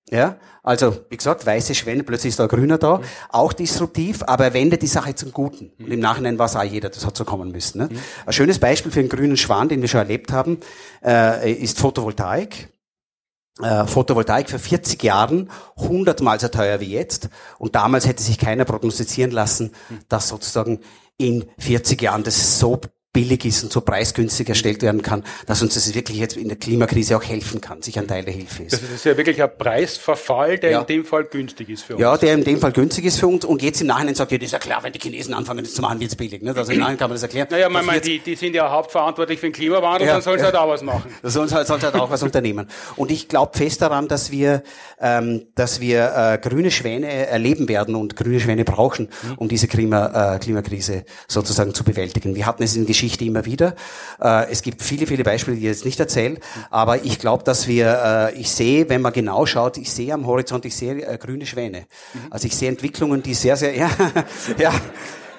ja, 0.09 0.37
also 0.63 1.05
wie 1.09 1.17
gesagt, 1.17 1.45
weiße 1.45 1.73
Schwäne, 1.75 2.03
plötzlich 2.03 2.31
ist 2.31 2.39
da 2.39 2.43
ein 2.43 2.49
grüner 2.49 2.77
da, 2.77 3.01
auch 3.29 3.53
disruptiv, 3.53 4.23
aber 4.23 4.45
er 4.45 4.53
wendet 4.53 4.81
die 4.81 4.87
Sache 4.87 5.15
zum 5.15 5.31
Guten. 5.31 5.71
Und 5.79 5.91
im 5.91 5.99
Nachhinein 5.99 6.37
weiß 6.37 6.55
auch 6.55 6.63
jeder, 6.63 6.89
das 6.89 7.05
hat 7.05 7.15
so 7.15 7.23
kommen 7.23 7.51
müssen. 7.51 7.77
Ne? 7.79 7.89
Ein 8.25 8.33
schönes 8.33 8.59
Beispiel 8.59 8.91
für 8.91 8.99
einen 8.99 9.09
grünen 9.09 9.37
Schwan, 9.37 9.69
den 9.69 9.81
wir 9.81 9.87
schon 9.87 9.99
erlebt 9.99 10.31
haben, 10.31 10.59
äh, 11.03 11.51
ist 11.51 11.79
Photovoltaik. 11.79 12.69
Äh, 13.61 13.85
Photovoltaik 13.85 14.49
vor 14.49 14.59
40 14.59 15.01
Jahren 15.03 15.49
hundertmal 15.77 16.39
so 16.39 16.47
teuer 16.47 16.79
wie 16.79 16.91
jetzt. 16.91 17.29
Und 17.57 17.75
damals 17.75 18.07
hätte 18.07 18.23
sich 18.23 18.37
keiner 18.37 18.65
prognostizieren 18.65 19.31
lassen, 19.31 19.71
dass 20.09 20.29
sozusagen 20.29 20.79
in 21.17 21.45
40 21.59 22.01
Jahren 22.01 22.23
das 22.23 22.59
so 22.59 22.81
billig 23.13 23.43
ist 23.45 23.63
und 23.63 23.73
so 23.73 23.81
preisgünstig 23.81 24.47
erstellt 24.47 24.81
werden 24.81 25.01
kann, 25.01 25.23
dass 25.45 25.61
uns 25.61 25.73
das 25.73 25.93
wirklich 25.93 26.17
jetzt 26.17 26.37
in 26.37 26.47
der 26.47 26.57
Klimakrise 26.57 27.17
auch 27.17 27.23
helfen 27.23 27.59
kann, 27.59 27.81
sich 27.81 27.99
ein 27.99 28.07
Teil 28.07 28.23
der 28.23 28.33
Hilfe 28.33 28.63
ist. 28.63 28.73
Das 28.73 28.81
ist 28.83 29.03
ja 29.03 29.17
wirklich 29.17 29.41
ein 29.43 29.49
Preisverfall, 29.57 30.57
der 30.57 30.71
Ja. 30.71 30.79
in 30.81 30.87
dem 30.87 31.05
Fall 31.05 31.25
günstig 31.25 31.69
ist 31.69 31.83
für 31.83 31.93
uns. 31.95 32.01
Ja, 32.01 32.15
der 32.15 32.33
in 32.35 32.43
dem 32.45 32.59
Fall 32.59 32.71
günstig 32.71 33.03
ist 33.05 33.19
für 33.19 33.27
uns 33.27 33.43
und 33.43 33.61
jetzt 33.61 33.81
im 33.81 33.87
Nachhinein 33.87 34.15
sagt, 34.15 34.31
ja, 34.31 34.37
das 34.37 34.45
ist 34.45 34.51
ja 34.53 34.59
klar, 34.59 34.81
wenn 34.83 34.93
die 34.93 34.99
Chinesen 34.99 35.33
anfangen, 35.33 35.63
das 35.65 35.73
zu 35.73 35.81
machen, 35.81 35.99
wird's 35.99 36.15
billig. 36.15 36.41
Ne? 36.41 36.53
Also 36.55 36.71
im 36.71 36.79
Nachhinein 36.79 36.97
kann 36.97 37.09
man 37.09 37.15
das 37.15 37.23
erklären. 37.23 37.47
Naja, 37.51 37.67
man, 37.67 37.85
man, 37.85 37.95
40 37.95 38.23
die, 38.23 38.31
die 38.31 38.35
sind 38.37 38.53
ja 38.55 38.71
hauptverantwortlich 38.71 39.39
für 39.39 39.47
den 39.47 39.53
Klimawandel, 39.53 40.07
Ja, 40.07 40.13
dann 40.13 40.21
sollen 40.21 40.37
sie 40.39 40.45
ja. 40.45 40.51
halt 40.51 40.55
auch 40.55 40.69
was 40.69 40.81
machen. 40.81 41.11
Das 41.21 41.33
sollte 41.33 41.55
halt, 41.55 41.67
sollte 41.67 41.87
halt 41.87 41.95
auch 41.95 42.09
was 42.09 42.23
unternehmen. 42.23 42.67
Und 42.95 43.11
ich 43.11 43.27
glaube 43.27 43.57
fest 43.57 43.81
daran, 43.81 44.07
dass 44.07 44.31
wir, 44.31 44.63
ähm, 45.01 45.47
dass 45.55 45.81
wir 45.81 46.13
äh, 46.15 46.37
grüne 46.37 46.71
Schwäne 46.71 47.11
erleben 47.27 47.67
werden 47.67 47.95
und 47.95 48.15
grüne 48.15 48.39
Schwäne 48.39 48.63
brauchen, 48.63 49.09
um 49.37 49.49
diese 49.49 49.67
Klima, 49.67 50.35
äh, 50.35 50.39
Klimakrise 50.39 51.03
sozusagen 51.27 51.73
zu 51.73 51.83
bewältigen. 51.83 52.35
Wir 52.35 52.45
hatten 52.45 52.63
es 52.63 52.75
in 52.75 52.85
Geschichte 52.85 53.00
immer 53.21 53.45
wieder. 53.45 53.75
Äh, 54.21 54.51
es 54.51 54.61
gibt 54.61 54.81
viele, 54.81 55.07
viele 55.07 55.23
Beispiele, 55.23 55.57
die 55.57 55.63
ich 55.63 55.67
jetzt 55.67 55.85
nicht 55.85 55.99
erzähle, 55.99 56.37
aber 56.69 57.03
ich 57.03 57.19
glaube, 57.19 57.43
dass 57.43 57.67
wir, 57.67 58.31
äh, 58.33 58.39
ich 58.39 58.51
sehe, 58.51 58.89
wenn 58.89 59.01
man 59.01 59.13
genau 59.13 59.45
schaut, 59.45 59.77
ich 59.77 59.91
sehe 59.91 60.13
am 60.13 60.25
Horizont, 60.25 60.65
ich 60.65 60.75
sehe 60.75 61.05
äh, 61.05 61.17
grüne 61.17 61.45
Schwäne. 61.45 61.85
Also 62.29 62.47
ich 62.47 62.55
sehe 62.55 62.69
Entwicklungen, 62.69 63.23
die 63.23 63.33
sehr, 63.33 63.55
sehr, 63.55 63.75
ja, 63.75 63.89
ja, 64.57 64.73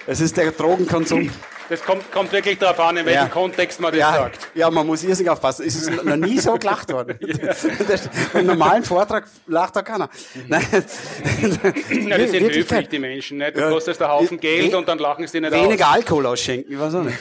es 0.07 0.21
ist 0.21 0.37
der 0.37 0.51
Drogenkonsum. 0.53 1.31
Das 1.69 1.83
kommt, 1.83 2.11
kommt 2.13 2.31
wirklich 2.33 2.59
darauf 2.59 2.79
an, 2.81 2.99
in 2.99 3.07
welchem 3.07 3.23
Ja. 3.23 3.29
Kontext 3.29 3.81
man 3.81 3.93
das 3.93 4.01
Ja, 4.01 4.13
sagt. 4.13 4.49
ja, 4.55 4.71
man 4.71 4.87
muss 4.87 5.03
irrsinnig 5.05 5.31
aufpassen. 5.31 5.65
Es 5.67 5.75
ist 5.77 6.05
noch 6.05 6.17
nie 6.17 6.39
so 6.39 6.55
gelacht 6.59 6.93
worden. 6.93 7.19
Das- 7.89 8.11
Im 8.35 8.47
normalen 8.47 8.83
Vortrag 8.85 9.25
lacht 9.47 9.77
da 9.77 9.83
keiner. 9.83 10.11
Nein. 10.49 10.67
Ja, 10.73 12.19
die 12.19 12.27
sind 12.29 12.51
höflich, 12.53 12.89
die 12.89 12.99
Menschen. 12.99 13.39
Nicht? 13.39 13.57
Du 13.57 13.61
Ja. 13.61 13.71
kostest 13.71 14.03
einen 14.03 14.11
Haufen 14.13 14.39
Geld 14.41 14.73
We- 14.73 14.77
und 14.77 14.87
dann 14.89 14.99
lachen 14.99 15.27
sie 15.27 15.41
nicht 15.41 15.53
Weniger 15.53 15.89
aus. 15.89 15.95
Alkohol 15.95 16.27
ausschenken, 16.27 16.73
ich 16.73 16.79
weiß 16.79 16.95
auch 16.95 17.05
nicht. 17.05 17.19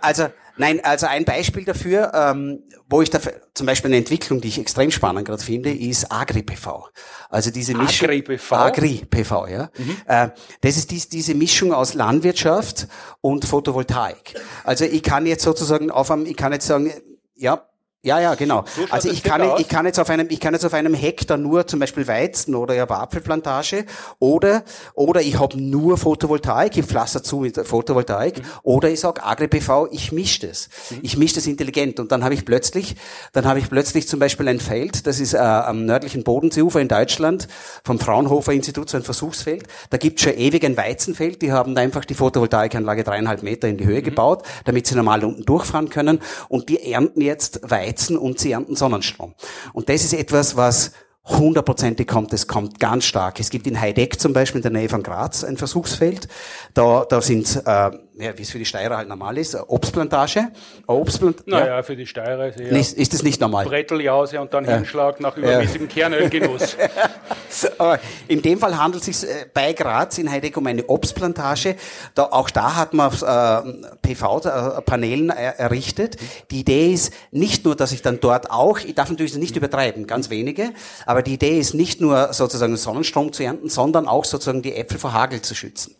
Also, 0.00 0.28
nein, 0.56 0.80
also 0.84 1.06
ein 1.06 1.24
Beispiel 1.24 1.64
dafür, 1.64 2.12
ähm, 2.14 2.62
wo 2.88 3.02
ich 3.02 3.10
da, 3.10 3.20
zum 3.54 3.66
Beispiel 3.66 3.88
eine 3.88 3.96
Entwicklung, 3.96 4.40
die 4.40 4.48
ich 4.48 4.58
extrem 4.58 4.90
spannend 4.90 5.26
gerade 5.26 5.42
finde, 5.42 5.72
ist 5.72 6.10
Agri-PV. 6.10 6.88
Also 7.28 7.50
diese 7.50 7.74
Mischung. 7.74 8.08
Agri-PV? 8.08 8.54
Agri-PV, 8.54 9.46
ja. 9.48 9.70
Äh, 10.06 10.30
das 10.60 10.76
ist 10.76 10.90
dies, 10.90 11.08
diese 11.08 11.34
Mischung 11.34 11.72
aus 11.72 11.94
Landwirtschaft 11.94 12.88
und 13.20 13.44
Photovoltaik. 13.44 14.34
Also 14.64 14.84
ich 14.84 15.02
kann 15.02 15.26
jetzt 15.26 15.42
sozusagen 15.42 15.90
auf 15.90 16.10
einem, 16.10 16.26
ich 16.26 16.36
kann 16.36 16.52
jetzt 16.52 16.66
sagen, 16.66 16.92
ja, 17.34 17.66
ja, 18.04 18.18
ja, 18.20 18.34
genau. 18.34 18.64
So 18.74 18.82
Also 18.90 19.08
ich 19.10 19.22
kann, 19.22 19.40
aus? 19.42 19.60
ich 19.60 19.68
kann 19.68 19.86
jetzt 19.86 20.00
auf 20.00 20.10
einem, 20.10 20.26
ich 20.28 20.40
kann 20.40 20.54
jetzt 20.54 20.64
auf 20.64 20.74
einem 20.74 20.92
Hektar 20.92 21.36
nur 21.36 21.68
zum 21.68 21.78
Beispiel 21.78 22.08
Weizen 22.08 22.56
oder 22.56 22.74
ja 22.74 22.90
Apfelplantage 22.90 23.84
oder 24.18 24.64
oder 24.94 25.20
ich 25.20 25.38
habe 25.38 25.56
nur 25.60 25.96
Photovoltaik, 25.96 26.76
ich 26.76 26.84
pflaster 26.84 27.22
zu 27.22 27.36
mit 27.38 27.56
Photovoltaik 27.56 28.38
Mhm. 28.38 28.42
oder 28.64 28.90
ich 28.90 28.98
sag 28.98 29.24
Agri-PV, 29.24 29.86
ich 29.92 30.10
mische 30.10 30.48
das, 30.48 30.68
ich 31.00 31.16
mische 31.16 31.36
das 31.36 31.46
intelligent 31.46 32.00
und 32.00 32.10
dann 32.10 32.24
habe 32.24 32.34
ich 32.34 32.44
plötzlich, 32.44 32.96
dann 33.32 33.44
habe 33.44 33.60
ich 33.60 33.68
plötzlich 33.70 34.08
zum 34.08 34.18
Beispiel 34.18 34.48
ein 34.48 34.58
Feld, 34.58 35.06
das 35.06 35.20
ist 35.20 35.34
äh, 35.34 35.38
am 35.38 35.84
nördlichen 35.86 36.24
Bodenseeufer 36.24 36.80
in 36.80 36.88
Deutschland 36.88 37.46
vom 37.84 38.00
Fraunhofer 38.00 38.52
Institut 38.52 38.90
so 38.90 38.96
ein 38.96 39.04
Versuchsfeld. 39.04 39.64
Da 39.90 39.96
gibt 39.96 40.18
schon 40.20 40.34
ewig 40.34 40.64
ein 40.64 40.76
Weizenfeld, 40.76 41.40
die 41.40 41.52
haben 41.52 41.76
da 41.76 41.82
einfach 41.82 42.04
die 42.04 42.14
Photovoltaikanlage 42.14 43.04
dreieinhalb 43.04 43.44
Meter 43.44 43.68
in 43.68 43.76
die 43.76 43.84
Höhe 43.86 44.02
gebaut, 44.02 44.42
damit 44.64 44.88
sie 44.88 44.96
normal 44.96 45.24
unten 45.24 45.44
durchfahren 45.44 45.88
können 45.88 46.18
und 46.48 46.68
die 46.68 46.92
ernten 46.92 47.20
jetzt 47.20 47.60
Weizen 47.62 47.91
und 48.10 48.38
sie 48.38 48.52
ernten 48.52 48.76
Sonnenstrom. 48.76 49.34
Und 49.72 49.88
das 49.88 50.04
ist 50.04 50.14
etwas, 50.14 50.56
was 50.56 50.92
hundertprozentig 51.24 52.08
kommt, 52.08 52.32
es 52.32 52.48
kommt 52.48 52.80
ganz 52.80 53.04
stark. 53.04 53.38
Es 53.38 53.50
gibt 53.50 53.66
in 53.66 53.80
Heideck 53.80 54.18
zum 54.18 54.32
Beispiel 54.32 54.58
in 54.58 54.62
der 54.62 54.72
Nähe 54.72 54.88
von 54.88 55.02
Graz 55.02 55.44
ein 55.44 55.56
Versuchsfeld. 55.56 56.26
Da, 56.74 57.04
da 57.08 57.20
sind, 57.20 57.62
äh, 57.64 57.90
ja, 58.14 58.36
wie 58.36 58.42
es 58.42 58.50
für 58.50 58.58
die 58.58 58.64
Steirer 58.64 58.98
halt 58.98 59.08
normal 59.08 59.38
ist, 59.38 59.54
eine 59.54 59.66
Obstplantage. 59.66 60.40
Eine 60.40 60.98
Obstplant 60.98 61.38
ja. 61.46 61.60
Naja, 61.60 61.82
für 61.82 61.96
die 61.96 62.06
Steirer 62.06 62.48
ist 62.48 62.60
eher 62.60 62.70
Ist, 62.70 62.96
ist 62.98 63.14
das 63.14 63.22
nicht 63.22 63.40
normal? 63.40 63.64
Bretteljause 63.64 64.40
und 64.40 64.52
dann 64.52 64.64
Hinschlag 64.64 65.20
nach 65.20 65.36
übermäßigem 65.36 65.88
Kernölgenuss. 65.88 66.76
Aber 67.78 67.98
in 68.28 68.42
dem 68.42 68.58
Fall 68.58 68.76
handelt 68.76 69.06
es 69.06 69.20
sich 69.20 69.30
äh, 69.30 69.46
bei 69.52 69.72
Graz 69.72 70.18
in 70.18 70.30
Heideck 70.30 70.56
um 70.56 70.66
eine 70.66 70.84
Obstplantage. 70.84 71.76
Da, 72.14 72.24
auch 72.24 72.50
da 72.50 72.76
hat 72.76 72.92
man 72.92 73.12
äh, 73.12 73.88
PV-Panelen 74.02 75.30
er, 75.30 75.58
errichtet. 75.58 76.16
Die 76.50 76.60
Idee 76.60 76.92
ist 76.92 77.12
nicht 77.30 77.64
nur, 77.64 77.76
dass 77.76 77.92
ich 77.92 78.02
dann 78.02 78.20
dort 78.20 78.50
auch, 78.50 78.78
ich 78.80 78.94
darf 78.94 79.10
natürlich 79.10 79.36
nicht 79.36 79.56
übertreiben, 79.56 80.06
ganz 80.06 80.28
wenige, 80.30 80.70
aber 81.06 81.22
die 81.22 81.34
Idee 81.34 81.58
ist 81.58 81.74
nicht 81.74 82.00
nur 82.00 82.32
sozusagen 82.32 82.76
Sonnenstrom 82.76 83.32
zu 83.32 83.42
ernten, 83.42 83.68
sondern 83.68 84.06
auch 84.06 84.24
sozusagen 84.24 84.62
die 84.62 84.74
Äpfel 84.74 84.98
vor 84.98 85.12
Hagel 85.12 85.40
zu 85.42 85.54
schützen. 85.54 85.94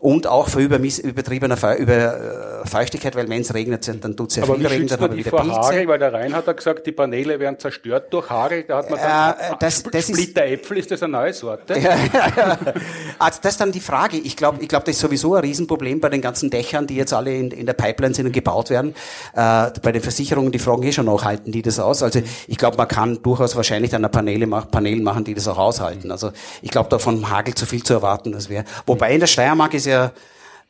Und 0.00 0.26
auch 0.26 0.48
vor 0.48 0.60
übermiss- 0.60 1.00
über, 1.54 2.62
äh, 2.62 2.66
Feuchtigkeit, 2.68 3.14
weil 3.14 3.28
wenn 3.28 3.42
es 3.42 3.54
regnet, 3.54 3.86
dann 4.02 4.16
tut 4.16 4.28
es 4.28 4.34
sehr 4.34 4.44
Aber 4.44 4.56
viel 4.56 4.66
Regen, 4.66 4.86
dann 4.88 5.00
haben 5.00 5.12
wir 5.12 5.18
wieder 5.18 5.30
vor 5.30 5.40
Hagel? 5.40 5.70
Pilze. 5.78 5.88
Weil 5.88 5.98
der 6.00 6.12
Reinhard 6.12 6.46
hat 6.46 6.56
gesagt, 6.56 6.86
die 6.86 6.92
Paneele 6.92 7.38
werden 7.38 7.58
zerstört 7.58 8.12
durch 8.12 8.28
Hagel. 8.28 8.64
Da 8.64 8.78
hat 8.78 8.90
man 8.90 8.98
dann 8.98 9.30
Äh, 9.34 9.54
das- 9.60 9.82
das 9.84 10.08
ist- 10.08 10.08
Splitteräpfel, 10.18 10.78
ist 10.78 10.90
das 10.90 11.02
eine 11.02 11.12
neue 11.12 11.32
Sorte? 11.32 11.74
Ja, 11.78 11.94
ja, 11.94 12.32
ja. 12.36 12.58
Also 13.18 13.38
das 13.42 13.52
ist 13.52 13.60
dann 13.60 13.70
die 13.72 13.80
Frage. 13.80 14.16
Ich 14.16 14.36
glaube, 14.36 14.58
ich 14.60 14.68
glaube, 14.68 14.84
das 14.84 14.96
ist 14.96 15.00
sowieso 15.00 15.34
ein 15.34 15.42
Riesenproblem 15.42 16.00
bei 16.00 16.08
den 16.08 16.20
ganzen 16.20 16.50
Dächern, 16.50 16.86
die 16.86 16.96
jetzt 16.96 17.12
alle 17.12 17.34
in, 17.34 17.50
in 17.52 17.66
der 17.66 17.74
Pipeline 17.74 18.14
sind 18.14 18.26
und 18.26 18.32
gebaut 18.32 18.70
werden. 18.70 18.94
Äh, 19.34 19.70
bei 19.82 19.92
den 19.92 20.02
Versicherungen, 20.02 20.50
die 20.52 20.58
fragen 20.58 20.82
eh 20.82 20.92
schon 20.92 21.06
noch, 21.06 21.24
halten 21.24 21.52
die 21.52 21.62
das 21.62 21.78
aus? 21.78 22.02
Also 22.02 22.20
ich 22.48 22.58
glaube, 22.58 22.76
man 22.76 22.88
kann 22.88 23.22
durchaus 23.22 23.54
wahrscheinlich 23.56 23.90
dann 23.92 24.00
eine 24.04 24.08
Paneele 24.10 24.46
mach, 24.46 24.70
Panel 24.70 25.00
machen, 25.00 25.24
die 25.24 25.34
das 25.34 25.46
auch 25.48 25.58
aushalten. 25.58 26.10
Also 26.10 26.32
ich 26.62 26.70
glaube, 26.70 26.88
da 26.90 26.98
von 26.98 27.30
Hagel 27.30 27.54
zu 27.54 27.66
viel 27.66 27.82
zu 27.82 27.94
erwarten, 27.94 28.32
das 28.32 28.48
wäre. 28.48 28.64
Wobei 28.86 29.12
in 29.14 29.20
der 29.20 29.26
Steiermark 29.28 29.74
ist 29.74 29.86
ja 29.86 30.10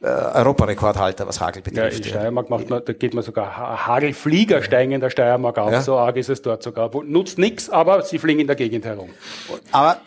äh, 0.02 0.06
Europarekordhalter, 0.06 1.26
was 1.26 1.40
Hagel 1.40 1.62
Ja, 1.66 1.70
betrifft. 1.84 2.04
in 2.06 2.10
Steiermark 2.10 2.50
macht 2.50 2.68
man, 2.70 2.82
da 2.84 2.92
geht 2.92 3.14
man 3.14 3.24
sogar 3.24 3.56
Ha- 3.56 3.86
Hagelflieger 3.86 4.62
steigen 4.62 4.92
in 4.92 5.00
der 5.00 5.10
Steiermark 5.10 5.58
auf. 5.58 5.72
Ja. 5.72 5.82
So 5.82 5.96
arg 5.96 6.16
ist 6.16 6.28
es 6.28 6.42
dort 6.42 6.62
sogar. 6.62 6.90
Nutzt 7.04 7.38
nichts, 7.38 7.70
aber 7.70 8.02
sie 8.02 8.18
fliegen 8.18 8.40
in 8.40 8.46
der 8.46 8.56
Gegend 8.56 8.84
herum. 8.84 9.08
Aber 9.72 9.98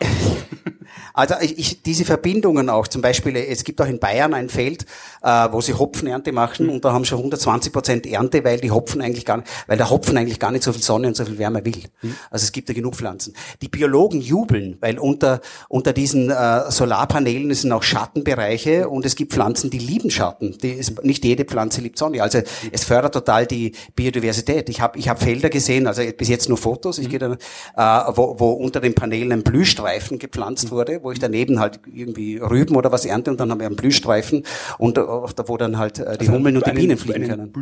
Also 1.14 1.34
ich, 1.40 1.58
ich, 1.58 1.82
diese 1.82 2.04
Verbindungen 2.04 2.68
auch, 2.68 2.88
zum 2.88 3.00
Beispiel, 3.02 3.36
es 3.36 3.62
gibt 3.64 3.80
auch 3.80 3.86
in 3.86 4.00
Bayern 4.00 4.34
ein 4.34 4.48
Feld, 4.48 4.86
äh, 5.22 5.48
wo 5.52 5.60
sie 5.60 5.74
Hopfenernte 5.74 6.32
machen 6.32 6.68
und 6.68 6.84
da 6.84 6.92
haben 6.92 7.04
schon 7.04 7.18
120 7.18 7.72
Prozent 7.72 8.06
Ernte, 8.06 8.42
weil 8.44 8.58
die 8.58 8.70
Hopfen 8.72 9.00
eigentlich 9.00 9.24
gar 9.24 9.36
nicht, 9.38 9.48
weil 9.68 9.76
der 9.76 9.90
Hopfen 9.90 10.16
eigentlich 10.16 10.40
gar 10.40 10.50
nicht 10.50 10.64
so 10.64 10.72
viel 10.72 10.82
Sonne 10.82 11.06
und 11.08 11.16
so 11.16 11.24
viel 11.24 11.38
Wärme 11.38 11.64
will. 11.64 11.82
Also 12.30 12.44
es 12.44 12.52
gibt 12.52 12.68
ja 12.68 12.74
genug 12.74 12.96
Pflanzen. 12.96 13.34
Die 13.62 13.68
Biologen 13.68 14.20
jubeln, 14.20 14.78
weil 14.80 14.98
unter, 14.98 15.40
unter 15.68 15.92
diesen 15.92 16.30
äh, 16.30 16.70
Solarpanelen 16.70 17.52
sind 17.54 17.70
auch 17.72 17.82
Schattenbereiche 17.84 18.88
und 18.88 19.04
es 19.06 19.14
gibt 19.14 19.32
Pflanzen, 19.32 19.70
die 19.70 19.78
lieben 19.90 20.10
Schatten. 20.10 20.56
Die 20.62 20.70
ist, 20.70 21.02
nicht 21.04 21.24
jede 21.24 21.44
Pflanze 21.44 21.80
liebt 21.80 21.98
Sonne. 21.98 22.22
Also 22.22 22.40
es 22.72 22.84
fördert 22.84 23.14
total 23.14 23.46
die 23.46 23.72
Biodiversität. 23.96 24.68
Ich 24.68 24.80
habe 24.80 24.98
ich 24.98 25.08
hab 25.08 25.22
Felder 25.22 25.50
gesehen, 25.50 25.86
also 25.86 26.02
bis 26.16 26.28
jetzt 26.28 26.48
nur 26.48 26.58
Fotos, 26.58 26.98
ich 26.98 27.08
gehe 27.08 27.18
dann, 27.18 27.32
äh, 27.32 28.12
wo, 28.14 28.38
wo 28.38 28.50
unter 28.52 28.80
den 28.80 28.94
Panelen 28.94 29.32
ein 29.32 29.42
Blühstreifen 29.42 30.18
gepflanzt 30.18 30.70
wurde, 30.70 31.02
wo 31.02 31.12
ich 31.12 31.18
daneben 31.18 31.60
halt 31.60 31.80
irgendwie 31.92 32.38
Rüben 32.38 32.76
oder 32.76 32.92
was 32.92 33.04
ernte 33.04 33.30
und 33.30 33.40
dann 33.40 33.50
haben 33.50 33.60
wir 33.60 33.66
einen 33.66 33.76
Blühstreifen 33.76 34.44
und 34.78 34.98
äh, 34.98 35.02
wo 35.02 35.56
dann 35.56 35.78
halt 35.78 35.98
äh, 35.98 36.16
die 36.18 36.28
Also 36.28 36.32
Hummeln 36.32 36.56
und 36.56 36.66
die 36.66 36.72
Bienen 36.72 36.98
fliegen 36.98 37.28
können. 37.28 37.52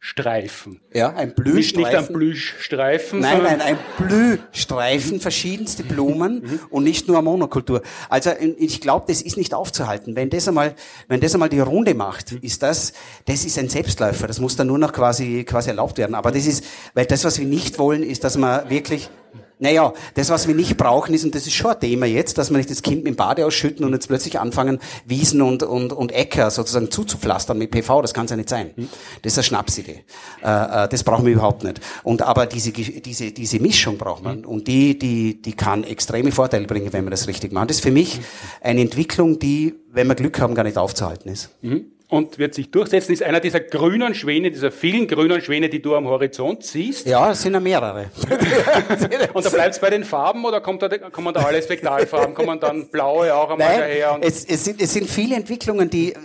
Blühstreifen. 0.00 0.80
Ja, 0.94 1.12
ein 1.12 1.28
Nicht, 1.28 1.36
Blühstreifen. 1.36 1.90
nicht 1.90 2.08
ein 2.08 2.12
Blühstreifen, 2.14 3.20
Nein, 3.20 3.42
nein, 3.42 3.60
ein 3.60 3.78
Blühstreifen, 3.98 5.20
verschiedenste 5.20 5.82
Blumen 5.82 6.60
und 6.70 6.84
nicht 6.84 7.08
nur 7.08 7.20
Monokultur. 7.20 7.82
Also 8.08 8.30
ich 8.58 8.80
glaube, 8.80 9.06
das 9.08 9.22
ist 9.22 9.36
nicht 9.36 9.54
aufzuhalten. 9.54 10.14
Wenn 10.14 10.30
das 10.30 10.46
einmal, 10.46 10.74
wenn 11.08 11.20
das 11.20 11.34
einmal 11.34 11.48
die 11.48 11.58
Runde 11.60 11.94
macht, 11.94 12.32
ist 12.32 12.62
das, 12.62 12.92
das 13.26 13.44
ist 13.44 13.58
ein 13.58 13.68
Selbstläufer. 13.68 14.28
Das 14.28 14.38
muss 14.38 14.54
dann 14.54 14.68
nur 14.68 14.78
noch 14.78 14.92
quasi, 14.92 15.44
quasi 15.44 15.70
erlaubt 15.70 15.98
werden. 15.98 16.14
Aber 16.14 16.30
das 16.30 16.46
ist, 16.46 16.64
weil 16.94 17.06
das, 17.06 17.24
was 17.24 17.38
wir 17.40 17.46
nicht 17.46 17.78
wollen, 17.78 18.04
ist, 18.04 18.22
dass 18.22 18.36
man 18.36 18.70
wirklich 18.70 19.10
naja, 19.58 19.92
das, 20.14 20.30
was 20.30 20.46
wir 20.46 20.54
nicht 20.54 20.76
brauchen, 20.76 21.14
ist, 21.14 21.24
und 21.24 21.34
das 21.34 21.46
ist 21.46 21.54
schon 21.54 21.72
ein 21.72 21.80
Thema 21.80 22.06
jetzt, 22.06 22.38
dass 22.38 22.50
wir 22.50 22.56
nicht 22.56 22.70
das 22.70 22.82
Kind 22.82 23.04
mit 23.04 23.14
dem 23.14 23.16
Bade 23.16 23.44
ausschütten 23.44 23.84
und 23.84 23.92
jetzt 23.92 24.08
plötzlich 24.08 24.38
anfangen, 24.38 24.78
Wiesen 25.04 25.42
und, 25.42 25.62
und, 25.62 25.92
und 25.92 26.12
Äcker 26.12 26.50
sozusagen 26.50 26.90
zuzupflastern 26.90 27.58
mit 27.58 27.70
PV, 27.70 28.02
das 28.02 28.14
kann 28.14 28.26
es 28.26 28.30
ja 28.30 28.36
nicht 28.36 28.48
sein. 28.48 28.70
Das 29.22 29.32
ist 29.32 29.38
eine 29.38 29.44
Schnapsidee. 29.44 30.04
Äh, 30.44 30.84
äh, 30.84 30.88
das 30.88 31.02
brauchen 31.02 31.26
wir 31.26 31.32
überhaupt 31.32 31.64
nicht. 31.64 31.80
Und 32.04 32.22
aber 32.22 32.46
diese, 32.46 32.70
diese, 32.72 33.32
diese 33.32 33.60
Mischung 33.60 33.98
braucht 33.98 34.22
man. 34.22 34.44
Und 34.44 34.68
die, 34.68 34.98
die, 34.98 35.42
die 35.42 35.52
kann 35.52 35.84
extreme 35.84 36.32
Vorteile 36.32 36.66
bringen, 36.66 36.92
wenn 36.92 37.04
wir 37.04 37.10
das 37.10 37.26
richtig 37.26 37.52
machen. 37.52 37.68
Das 37.68 37.78
ist 37.78 37.82
für 37.82 37.90
mich 37.90 38.20
eine 38.60 38.80
Entwicklung, 38.80 39.38
die, 39.38 39.74
wenn 39.90 40.06
wir 40.06 40.14
Glück 40.14 40.38
haben, 40.40 40.54
gar 40.54 40.64
nicht 40.64 40.78
aufzuhalten 40.78 41.30
ist. 41.30 41.50
Und 42.10 42.38
wird 42.38 42.54
sich 42.54 42.70
durchsetzen, 42.70 43.12
ist 43.12 43.22
einer 43.22 43.38
dieser 43.38 43.60
grünen 43.60 44.14
Schwäne, 44.14 44.50
dieser 44.50 44.72
vielen 44.72 45.06
grünen 45.06 45.42
Schwäne, 45.42 45.68
die 45.68 45.82
du 45.82 45.94
am 45.94 46.06
Horizont 46.06 46.64
siehst. 46.64 47.06
Ja, 47.06 47.32
es 47.32 47.42
sind 47.42 47.52
ja 47.52 47.60
mehrere. 47.60 48.06
Und 49.34 49.44
da 49.44 49.50
bleibt 49.50 49.74
es 49.74 49.80
bei 49.80 49.90
den 49.90 50.04
Farben 50.04 50.44
oder 50.44 50.62
kommt 50.62 50.80
da, 50.80 50.88
kommen 50.88 51.34
da 51.34 51.42
alle 51.42 51.62
Spektralfarben? 51.62 52.34
Kommen 52.34 52.58
dann 52.60 52.88
blaue 52.88 53.34
auch 53.34 53.50
einmal 53.50 53.68
Nein, 53.68 53.80
daher? 53.80 54.18
Es, 54.22 54.44
es, 54.46 54.64
sind, 54.64 54.80
es 54.80 54.94
sind 54.94 55.08
viele 55.08 55.36
Entwicklungen, 55.36 55.90
die 55.90 56.12
äh, 56.12 56.16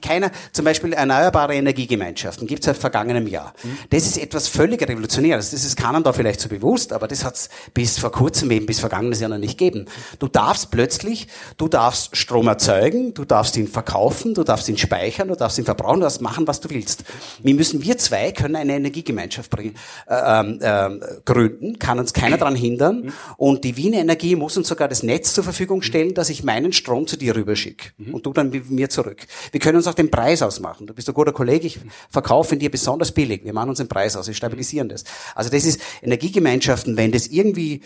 keiner, 0.00 0.30
zum 0.52 0.64
Beispiel 0.64 0.92
erneuerbare 0.92 1.54
Energiegemeinschaften, 1.56 2.46
gibt 2.46 2.60
es 2.60 2.66
seit 2.66 2.76
vergangenem 2.76 3.26
Jahr. 3.26 3.52
Das 3.90 4.06
ist 4.06 4.18
etwas 4.18 4.46
völlig 4.46 4.80
Revolutionäres. 4.88 5.50
Das 5.50 5.64
ist 5.64 5.76
Kanada 5.76 6.12
vielleicht 6.12 6.40
so 6.40 6.48
bewusst, 6.48 6.92
aber 6.92 7.08
das 7.08 7.24
hat 7.24 7.34
es 7.34 7.48
bis 7.74 7.98
vor 7.98 8.12
kurzem 8.12 8.50
eben, 8.52 8.66
bis 8.66 8.78
vergangenes 8.78 9.20
Jahr 9.20 9.30
noch 9.30 9.38
nicht 9.38 9.58
gegeben. 9.58 9.86
Du 10.20 10.28
darfst 10.28 10.70
plötzlich, 10.70 11.26
du 11.56 11.66
darfst 11.66 12.16
Strom 12.16 12.46
erzeugen, 12.46 13.12
du 13.14 13.24
darfst 13.24 13.56
ihn 13.56 13.66
verkaufen, 13.66 14.34
du 14.34 14.44
darfst 14.44 14.68
ihn 14.68 14.78
speichern, 14.78 15.31
du 15.32 15.38
darfst 15.38 15.58
ihn 15.58 15.64
verbrauchen, 15.64 16.00
du 16.00 16.04
darfst 16.04 16.20
machen, 16.20 16.46
was 16.46 16.60
du 16.60 16.70
willst. 16.70 17.04
Wir 17.42 17.54
müssen, 17.54 17.82
wir 17.82 17.98
zwei 17.98 18.32
können 18.32 18.56
eine 18.56 18.74
Energiegemeinschaft 18.74 19.50
bringen, 19.50 19.74
äh, 20.08 20.40
ähm, 20.62 21.02
gründen, 21.24 21.78
kann 21.78 21.98
uns 21.98 22.12
keiner 22.12 22.38
daran 22.38 22.54
hindern. 22.54 23.12
Und 23.36 23.64
die 23.64 23.76
Wiener 23.76 23.98
Energie 23.98 24.36
muss 24.36 24.56
uns 24.56 24.68
sogar 24.68 24.88
das 24.88 25.02
Netz 25.02 25.34
zur 25.34 25.44
Verfügung 25.44 25.82
stellen, 25.82 26.14
dass 26.14 26.28
ich 26.28 26.42
meinen 26.44 26.72
Strom 26.72 27.06
zu 27.06 27.16
dir 27.16 27.36
rüberschicke 27.36 27.90
und 28.12 28.26
du 28.26 28.32
dann 28.32 28.50
mit 28.50 28.70
mir 28.70 28.88
zurück. 28.90 29.26
Wir 29.50 29.60
können 29.60 29.76
uns 29.76 29.86
auch 29.86 29.94
den 29.94 30.10
Preis 30.10 30.42
ausmachen. 30.42 30.86
Du 30.86 30.94
bist 30.94 31.08
ein 31.08 31.14
guter 31.14 31.32
Kollege, 31.32 31.66
ich 31.66 31.80
verkaufe 32.10 32.54
ihn 32.54 32.58
dir 32.58 32.70
besonders 32.70 33.12
billig. 33.12 33.44
Wir 33.44 33.52
machen 33.52 33.70
uns 33.70 33.78
den 33.78 33.88
Preis 33.88 34.16
aus, 34.16 34.26
wir 34.26 34.34
stabilisieren 34.34 34.88
das. 34.88 35.04
Also 35.34 35.50
das 35.50 35.64
ist 35.64 35.80
Energiegemeinschaften, 36.02 36.96
wenn 36.96 37.12
das 37.12 37.28
irgendwie, 37.28 37.82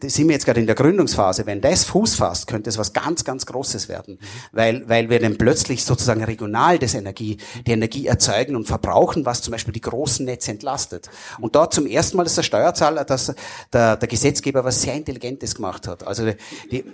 das 0.00 0.14
sind 0.14 0.28
wir 0.28 0.34
jetzt 0.34 0.44
gerade 0.44 0.60
in 0.60 0.66
der 0.66 0.74
Gründungsphase, 0.74 1.46
wenn 1.46 1.60
das 1.60 1.84
Fuß 1.84 2.16
fasst, 2.16 2.46
könnte 2.46 2.70
es 2.70 2.78
was 2.78 2.92
ganz, 2.92 3.24
ganz 3.24 3.46
Großes 3.46 3.88
werden. 3.88 4.18
Weil, 4.52 4.88
weil 4.88 5.10
wir 5.10 5.20
dann 5.20 5.38
plötzlich 5.38 5.84
sozusagen 5.84 6.22
regional 6.22 6.67
das 6.76 6.94
Energie, 6.94 7.38
die 7.66 7.70
Energie 7.70 8.06
erzeugen 8.06 8.56
und 8.56 8.66
verbrauchen, 8.66 9.24
was 9.24 9.40
zum 9.40 9.52
Beispiel 9.52 9.72
die 9.72 9.80
großen 9.80 10.26
Netze 10.26 10.50
entlastet. 10.50 11.08
Und 11.40 11.54
dort 11.54 11.72
zum 11.72 11.86
ersten 11.86 12.16
Mal, 12.16 12.24
dass 12.24 12.34
der 12.34 12.42
Steuerzahler, 12.42 13.04
dass 13.04 13.32
der, 13.72 13.96
der 13.96 14.08
Gesetzgeber 14.08 14.64
was 14.64 14.82
sehr 14.82 14.94
Intelligentes 14.94 15.54
gemacht 15.54 15.86
hat. 15.86 16.06
Also 16.06 16.30
die, 16.70 16.84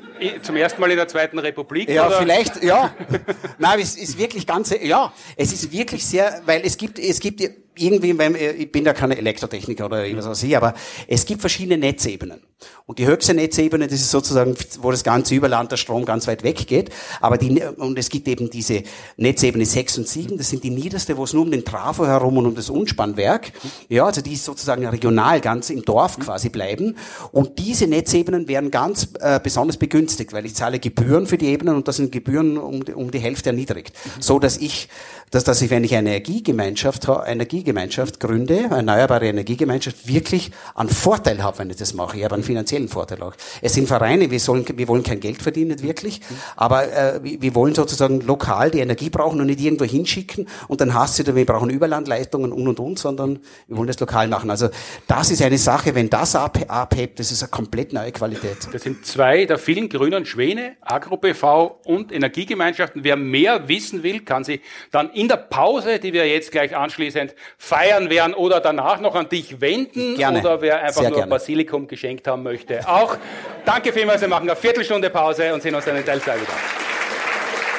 zum 0.43 0.57
ersten 0.57 0.81
Mal 0.81 0.91
in 0.91 0.97
der 0.97 1.09
Zweiten 1.09 1.39
Republik? 1.39 1.89
ja, 1.89 2.07
oder? 2.07 2.19
vielleicht, 2.19 2.63
ja. 2.63 2.95
Nein, 3.59 3.81
es 3.81 3.97
ist 3.97 4.19
wirklich 4.19 4.47
ganz, 4.47 4.75
ja, 4.83 5.13
es 5.37 5.53
ist 5.53 5.73
wirklich 5.73 6.05
sehr, 6.05 6.43
weil 6.45 6.63
es 6.65 6.77
gibt, 6.77 6.99
es 6.99 7.21
gibt 7.21 7.41
irgendwie, 7.77 8.11
ich 8.59 8.71
bin 8.71 8.85
ja 8.85 8.93
keine 8.93 9.17
Elektrotechniker 9.17 9.87
oder 9.87 10.05
was 10.17 10.27
weiß 10.27 10.43
ich, 10.45 10.57
aber 10.57 10.75
es 11.09 11.25
gibt 11.25 11.41
verschiedene 11.41 11.79
Netzebenen. 11.79 12.41
Und 12.87 12.99
die 12.99 13.07
höchste 13.07 13.35
Netzebene, 13.35 13.87
das 13.87 14.01
ist 14.01 14.11
sozusagen, 14.11 14.55
wo 14.81 14.91
das 14.91 15.05
ganze 15.05 15.35
Überland 15.35 15.71
der 15.73 15.77
Strom 15.77 16.05
ganz 16.05 16.27
weit 16.27 16.43
weg 16.45 16.67
geht. 16.67 16.91
Aber 17.21 17.37
die, 17.39 17.63
und 17.77 17.99
es 17.99 18.09
gibt 18.09 18.29
eben 18.29 18.49
diese 18.51 18.83
Netzebene 19.17 19.65
6 19.67 19.99
und 19.99 20.09
7, 20.09 20.39
das 20.39 20.51
sind 20.51 20.65
die 20.65 20.71
niederste, 20.71 21.17
wo 21.17 21.25
es 21.25 21.33
nur 21.33 21.43
um 21.43 21.51
den 21.51 21.65
Trafo 21.65 22.07
herum 22.07 22.39
und 22.39 22.47
um 22.47 22.55
das 22.55 22.71
Unspannwerk, 22.71 23.53
ja, 23.89 24.05
also 24.07 24.21
die 24.21 24.37
sozusagen 24.37 24.87
regional 24.87 25.41
ganz 25.41 25.71
im 25.71 25.83
Dorf 25.85 26.19
quasi 26.19 26.49
bleiben. 26.49 26.97
Und 27.33 27.59
diese 27.59 27.87
Netzebenen 27.87 28.49
werden 28.49 28.71
ganz 28.71 29.09
äh, 29.21 29.41
besonders 29.43 29.77
begünstigt, 29.77 30.33
weil 30.33 30.47
ich 30.47 30.55
zahle 30.55 30.79
Gebühren 30.79 31.27
für 31.27 31.39
die 31.39 31.47
Ebenen 31.47 31.75
und 31.77 31.89
das 31.89 31.97
sind 31.97 32.13
Gebühren 32.13 32.57
um, 32.59 32.85
die- 32.85 32.93
um 32.95 33.11
die 33.11 33.19
Hälfte 33.19 33.51
erniedrigt. 33.51 33.95
So 34.21 34.39
dass 34.39 34.57
ich, 34.59 34.89
dass, 35.31 35.45
dass 35.45 35.61
ich, 35.63 35.71
wenn 35.71 35.85
ich 35.85 35.95
eine 35.95 36.11
Energiegemeinschaft, 36.11 37.09
ha- 37.09 37.25
Energiegemeinschaft 37.27 38.21
gründe, 38.21 38.65
eine 38.67 38.77
erneuerbare 38.77 39.27
Energiegemeinschaft, 39.27 40.07
wirklich 40.07 40.51
einen 40.75 40.89
Vorteil 40.91 41.43
habe, 41.43 41.59
wenn 41.59 41.71
ich 41.71 41.77
das 41.77 41.95
mache. 41.95 42.17
Ich 42.19 42.25
habe 42.25 42.35
finanziellen 42.45 42.89
Vorteil 42.89 43.23
auch. 43.23 43.35
Es 43.63 43.75
sind 43.75 43.89
Vereine, 43.89 44.31
wir, 44.31 44.39
sollen, 44.41 44.65
wir 44.77 44.89
wollen 44.89 45.03
kein 45.03 45.21
Geld 45.21 45.43
verdienen, 45.43 45.71
nicht 45.71 45.83
wirklich, 45.83 46.21
aber 46.57 46.93
äh, 46.93 47.21
wir 47.23 47.55
wollen 47.55 47.75
sozusagen 47.75 48.21
lokal 48.21 48.71
die 48.71 48.81
Energie 48.81 49.11
brauchen 49.11 49.41
und 49.41 49.47
nicht 49.47 49.61
irgendwo 49.61 49.85
hinschicken 49.85 50.47
und 50.69 50.81
dann 50.81 50.95
hast 50.95 51.19
du, 51.19 51.35
wir 51.35 51.47
brauchen 51.47 51.71
Überlandleitungen 51.71 52.53
und 52.53 52.69
und 52.69 52.79
und, 52.81 52.99
sondern 52.99 53.41
wir 53.67 53.77
wollen 53.77 53.89
das 53.89 53.99
lokal 54.01 54.29
machen. 54.29 54.51
Also 54.51 54.69
das 55.07 55.31
ist 55.31 55.43
eine 55.43 55.59
Sache, 55.59 55.95
wenn 55.95 56.11
das 56.11 56.37
ab- 56.37 56.59
abhebt, 56.69 57.19
das 57.19 57.33
ist 57.33 57.43
eine 57.43 57.51
komplett 57.51 57.93
neue 57.93 58.13
Qualität. 58.13 58.69
Das 58.73 58.83
sind 58.83 59.05
zwei 59.07 59.45
der 59.47 59.59
vielen 59.59 59.89
grünen 59.89 60.27
Schwäne, 60.27 60.77
AgroBV 60.83 61.43
und 61.87 62.13
Energiegemeinschaften. 62.13 63.05
Wer 63.05 63.17
mehr 63.17 63.69
wissen 63.69 64.03
will, 64.03 64.21
kann 64.21 64.45
sie 64.45 64.61
dann 64.91 65.11
in 65.11 65.29
der 65.29 65.37
Pause, 65.37 65.99
die 65.99 66.13
wir 66.13 66.27
jetzt 66.29 66.53
gleich 66.53 66.77
anschließend 66.77 67.35
feiern 67.59 68.11
werden 68.11 68.35
oder 68.35 68.61
danach 68.61 69.01
noch 69.01 69.15
an 69.15 69.29
dich 69.29 69.61
wenden 69.61 70.17
Gerne. 70.17 70.41
oder 70.41 70.61
wer 70.61 70.83
einfach 70.83 71.01
Sehr 71.01 71.11
nur 71.11 71.19
gerne. 71.19 71.31
Basilikum 71.31 71.87
geschenkt 71.87 72.27
haben 72.35 72.43
möchte. 72.43 72.87
Auch 72.87 73.17
danke 73.65 73.93
vielmals, 73.93 74.21
wir 74.21 74.29
machen 74.29 74.49
eine 74.49 74.57
Viertelstunde 74.57 75.09
Pause 75.09 75.55
und 75.55 75.63
sehen 75.63 75.75
uns 75.75 75.85
dann 75.85 75.97
in 75.97 76.05
Teil 76.05 76.21
2 76.21 76.35
wieder. 76.35 76.53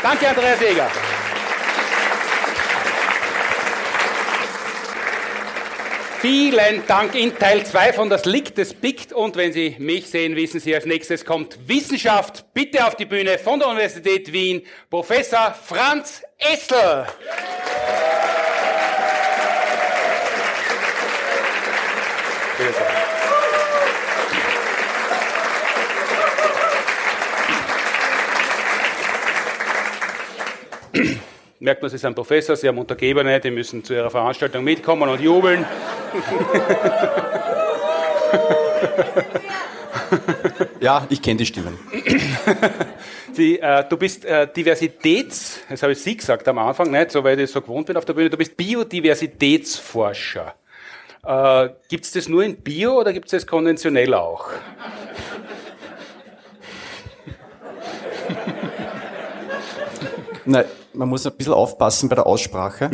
Danke, 0.02 0.30
Andreas 0.30 0.60
Jäger. 0.60 0.90
Vielen 6.20 6.88
Dank 6.88 7.14
in 7.14 7.38
Teil 7.38 7.66
2 7.66 7.94
von 7.94 8.10
Das 8.10 8.26
liegt, 8.26 8.58
das 8.58 8.74
biegt. 8.74 9.14
Und 9.14 9.36
wenn 9.36 9.54
Sie 9.54 9.76
mich 9.78 10.10
sehen, 10.10 10.36
wissen 10.36 10.60
Sie, 10.60 10.74
als 10.74 10.86
nächstes 10.86 11.26
kommt 11.26 11.58
Wissenschaft. 11.68 12.46
Bitte 12.54 12.86
auf 12.88 12.96
die 12.96 13.06
Bühne 13.06 13.38
von 13.38 13.60
der 13.60 13.68
Universität 13.68 14.32
Wien, 14.32 14.66
Professor 14.90 15.54
Franz 15.54 16.24
Essel. 16.40 17.06
Bitte 22.58 23.05
Merkt 31.60 31.82
man, 31.82 31.90
Sie 31.90 31.98
sind 31.98 32.16
Professor, 32.16 32.56
Sie 32.56 32.68
haben 32.68 32.78
Untergebene, 32.78 33.40
die 33.40 33.52
müssen 33.52 33.84
zu 33.84 33.94
Ihrer 33.94 34.10
Veranstaltung 34.10 34.64
mitkommen 34.64 35.10
und 35.10 35.22
jubeln. 35.22 35.66
Ja, 40.80 41.06
ich 41.10 41.22
kenne 41.22 41.38
die 41.38 41.46
Stimmen. 41.46 41.78
Sie, 43.34 43.60
äh, 43.60 43.84
du 43.90 43.98
bist 43.98 44.24
äh, 44.24 44.48
Diversitäts, 44.48 45.62
das 45.68 45.82
habe 45.82 45.94
ich 45.94 46.00
Sie 46.00 46.16
gesagt 46.16 46.48
am 46.48 46.60
Anfang, 46.60 46.92
nicht, 46.92 47.12
so 47.12 47.24
weil 47.24 47.40
ich 47.40 47.46
das 47.46 47.54
so 47.54 47.62
gewohnt 47.62 47.88
bin 47.88 47.98
auf 47.98 48.06
der 48.06 48.14
Bühne, 48.14 48.30
du 48.30 48.38
bist 48.38 48.56
Biodiversitätsforscher. 48.56 50.54
Äh, 51.26 51.70
gibt 51.90 52.06
es 52.06 52.12
das 52.12 52.30
nur 52.30 52.44
in 52.44 52.58
Bio 52.58 53.00
oder 53.00 53.14
gibt 53.14 53.26
es 53.26 53.32
das 53.32 53.48
konventionell 53.48 54.14
auch? 54.14 54.50
Nein, 60.46 60.66
man 60.98 61.10
muss 61.10 61.26
ein 61.26 61.34
bisschen 61.36 61.54
aufpassen 61.54 62.10
bei 62.10 62.16
der 62.16 62.26
Aussprache. 62.28 62.90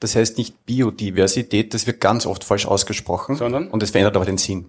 Das 0.00 0.16
heißt 0.16 0.38
nicht 0.38 0.64
Biodiversität, 0.64 1.74
das 1.74 1.86
wird 1.86 2.00
ganz 2.00 2.24
oft 2.24 2.42
falsch 2.42 2.66
ausgesprochen. 2.66 3.36
Sondern? 3.36 3.68
Und 3.68 3.82
es 3.82 3.90
verändert 3.90 4.16
aber 4.16 4.24
den 4.24 4.38
Sinn. 4.38 4.66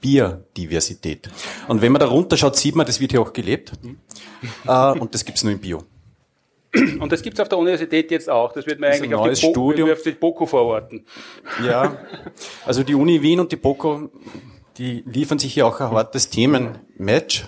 Biodiversität. 0.00 1.30
Und 1.68 1.80
wenn 1.80 1.92
man 1.92 2.00
da 2.00 2.06
runterschaut, 2.06 2.56
sieht 2.56 2.74
man, 2.74 2.84
das 2.86 3.00
wird 3.00 3.12
hier 3.12 3.20
auch 3.22 3.32
gelebt. 3.32 3.72
Äh, 4.66 4.98
und 4.98 5.14
das 5.14 5.24
gibt's 5.24 5.44
nur 5.44 5.52
in 5.52 5.60
Bio. 5.60 5.84
Und 6.98 7.12
das 7.12 7.22
gibt's 7.22 7.38
auf 7.38 7.48
der 7.48 7.58
Universität 7.58 8.10
jetzt 8.10 8.28
auch. 8.28 8.52
Das 8.52 8.66
wird 8.66 8.80
man 8.80 8.90
Das 8.90 8.98
eigentlich 8.98 9.12
ein 9.12 9.18
auf 9.18 9.26
neues 9.26 9.40
die, 9.40 9.46
Studium. 9.50 9.90
auf 9.92 10.02
die 10.02 10.10
BOKU 10.10 10.46
verorten. 10.46 11.04
Ja, 11.64 11.96
also 12.66 12.82
die 12.82 12.96
Uni 12.96 13.22
Wien 13.22 13.38
und 13.38 13.52
die 13.52 13.56
BOKO, 13.56 14.10
die 14.76 15.04
liefern 15.06 15.38
sich 15.38 15.54
hier 15.54 15.68
auch 15.68 15.80
ein 15.80 15.90
hartes 15.92 16.30
Themenmatch. 16.30 17.44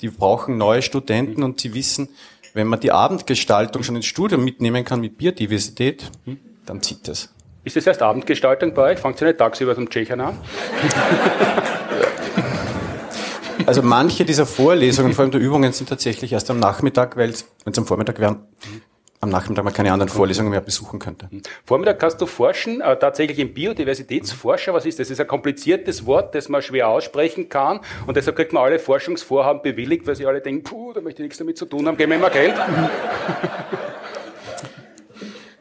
Die 0.00 0.08
brauchen 0.08 0.56
neue 0.56 0.80
Studenten 0.80 1.42
und 1.42 1.60
sie 1.60 1.74
wissen, 1.74 2.08
wenn 2.54 2.68
man 2.68 2.80
die 2.80 2.92
Abendgestaltung 2.92 3.82
schon 3.82 3.96
ins 3.96 4.06
Studium 4.06 4.42
mitnehmen 4.44 4.84
kann 4.84 5.00
mit 5.00 5.18
Biodiversität, 5.18 6.10
dann 6.64 6.80
zieht 6.80 7.06
das. 7.08 7.34
Ist 7.64 7.76
das 7.76 7.86
erst 7.86 8.02
Abendgestaltung 8.02 8.72
bei 8.74 8.92
euch? 8.92 8.98
Fangt 8.98 9.20
ihr 9.20 9.26
nicht 9.26 9.38
tagsüber 9.38 9.74
zum 9.74 9.90
Tschechern 9.90 10.20
an? 10.20 10.38
Also 13.66 13.82
manche 13.82 14.24
dieser 14.24 14.44
Vorlesungen, 14.44 15.14
vor 15.14 15.22
allem 15.22 15.30
der 15.30 15.40
Übungen, 15.40 15.72
sind 15.72 15.88
tatsächlich 15.88 16.32
erst 16.32 16.50
am 16.50 16.58
Nachmittag, 16.58 17.16
weil 17.16 17.32
wenn 17.64 17.72
es 17.72 17.78
am 17.78 17.86
Vormittag 17.86 18.18
wäre, 18.18 18.40
am 19.24 19.30
Nachmittag 19.30 19.64
man 19.64 19.72
keine 19.72 19.92
anderen 19.92 20.10
Vorlesungen 20.10 20.50
mehr 20.50 20.60
besuchen 20.60 20.98
könnte. 20.98 21.28
Vormittag 21.64 21.98
kannst 21.98 22.20
du 22.20 22.26
forschen, 22.26 22.80
äh, 22.80 22.96
tatsächlich 22.98 23.38
im 23.38 23.52
Biodiversitätsforscher. 23.52 24.72
Was 24.72 24.86
ist 24.86 24.98
das? 24.98 25.08
Das 25.08 25.12
ist 25.12 25.20
ein 25.20 25.26
kompliziertes 25.26 26.06
Wort, 26.06 26.34
das 26.34 26.48
man 26.48 26.62
schwer 26.62 26.88
aussprechen 26.88 27.48
kann. 27.48 27.80
Und 28.06 28.16
deshalb 28.16 28.36
kriegt 28.36 28.52
man 28.52 28.62
alle 28.62 28.78
Forschungsvorhaben 28.78 29.62
bewilligt, 29.62 30.06
weil 30.06 30.14
sie 30.14 30.26
alle 30.26 30.40
denken, 30.40 30.62
puh, 30.62 30.92
da 30.92 31.00
möchte 31.00 31.22
ich 31.22 31.26
nichts 31.26 31.38
damit 31.38 31.58
zu 31.58 31.66
tun 31.66 31.86
haben, 31.86 31.96
geben 31.96 32.12
wir 32.12 32.18
mal 32.18 32.30
Geld. 32.30 32.54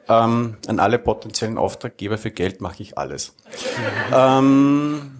Ähm, 0.10 0.58
an 0.68 0.80
alle 0.80 1.00
potenziellen 1.00 1.58
Auftraggeber 1.58 2.18
für 2.18 2.30
Geld 2.30 2.60
mache 2.60 2.84
ich 2.84 2.98
alles. 2.98 3.36
ähm, 4.14 5.12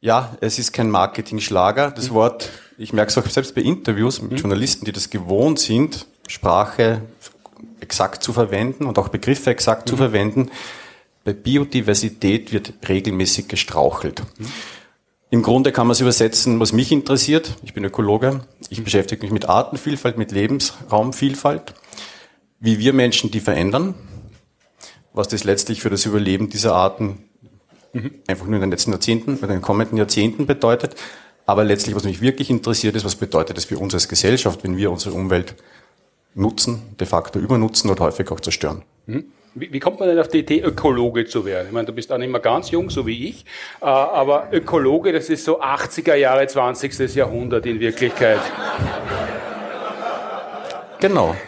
ja, 0.00 0.34
es 0.40 0.58
ist 0.58 0.72
kein 0.72 0.90
Marketing-Schlager. 0.90 1.90
Das 1.90 2.12
Wort, 2.14 2.48
ich 2.78 2.94
merke 2.94 3.10
es 3.10 3.18
auch 3.18 3.28
selbst 3.28 3.54
bei 3.54 3.60
Interviews 3.60 4.22
mit 4.22 4.40
Journalisten, 4.40 4.86
die 4.86 4.92
das 4.92 5.10
gewohnt 5.10 5.58
sind, 5.58 6.06
Sprache 6.28 7.02
exakt 7.80 8.22
zu 8.22 8.32
verwenden 8.32 8.86
und 8.86 8.98
auch 8.98 9.08
Begriffe 9.08 9.50
exakt 9.50 9.88
zu 9.88 9.96
verwenden. 9.96 10.50
Bei 11.24 11.32
Biodiversität 11.32 12.52
wird 12.52 12.74
regelmäßig 12.88 13.48
gestrauchelt. 13.48 14.22
Im 15.30 15.42
Grunde 15.42 15.72
kann 15.72 15.86
man 15.86 15.92
es 15.92 16.00
übersetzen, 16.00 16.60
was 16.60 16.72
mich 16.72 16.92
interessiert. 16.92 17.56
Ich 17.64 17.74
bin 17.74 17.84
Ökologe. 17.84 18.40
Ich 18.68 18.84
beschäftige 18.84 19.22
mich 19.22 19.32
mit 19.32 19.48
Artenvielfalt, 19.48 20.18
mit 20.18 20.32
Lebensraumvielfalt 20.32 21.74
wie 22.64 22.78
wir 22.78 22.94
Menschen 22.94 23.30
die 23.30 23.40
verändern, 23.40 23.94
was 25.12 25.28
das 25.28 25.44
letztlich 25.44 25.82
für 25.82 25.90
das 25.90 26.06
Überleben 26.06 26.48
dieser 26.48 26.74
Arten 26.74 27.24
einfach 28.26 28.46
nur 28.46 28.56
in 28.56 28.62
den 28.62 28.70
letzten 28.70 28.90
Jahrzehnten, 28.90 29.38
in 29.38 29.48
den 29.48 29.60
kommenden 29.60 29.98
Jahrzehnten 29.98 30.46
bedeutet. 30.46 30.96
Aber 31.44 31.62
letztlich, 31.62 31.94
was 31.94 32.04
mich 32.04 32.22
wirklich 32.22 32.48
interessiert, 32.48 32.96
ist, 32.96 33.04
was 33.04 33.16
bedeutet 33.16 33.58
das 33.58 33.66
für 33.66 33.78
uns 33.78 33.92
als 33.92 34.08
Gesellschaft, 34.08 34.64
wenn 34.64 34.78
wir 34.78 34.90
unsere 34.90 35.14
Umwelt 35.14 35.56
nutzen, 36.34 36.82
de 36.98 37.06
facto 37.06 37.38
übernutzen 37.38 37.90
oder 37.90 38.04
häufig 38.04 38.30
auch 38.30 38.40
zerstören. 38.40 38.82
Wie, 39.56 39.72
wie 39.72 39.78
kommt 39.78 40.00
man 40.00 40.08
denn 40.08 40.18
auf 40.18 40.28
die 40.28 40.40
Idee, 40.40 40.60
Ökologe 40.60 41.26
zu 41.26 41.44
werden? 41.44 41.68
Ich 41.68 41.72
meine, 41.72 41.86
du 41.86 41.92
bist 41.92 42.10
auch 42.12 42.18
nicht 42.18 42.30
mehr 42.30 42.40
ganz 42.40 42.70
jung, 42.70 42.90
so 42.90 43.06
wie 43.06 43.28
ich, 43.28 43.44
äh, 43.80 43.84
aber 43.84 44.48
Ökologe, 44.50 45.12
das 45.12 45.30
ist 45.30 45.44
so 45.44 45.60
80er 45.60 46.16
Jahre, 46.16 46.46
20. 46.46 47.14
Jahrhundert 47.14 47.64
in 47.66 47.78
Wirklichkeit. 47.78 48.40
Genau. 51.00 51.36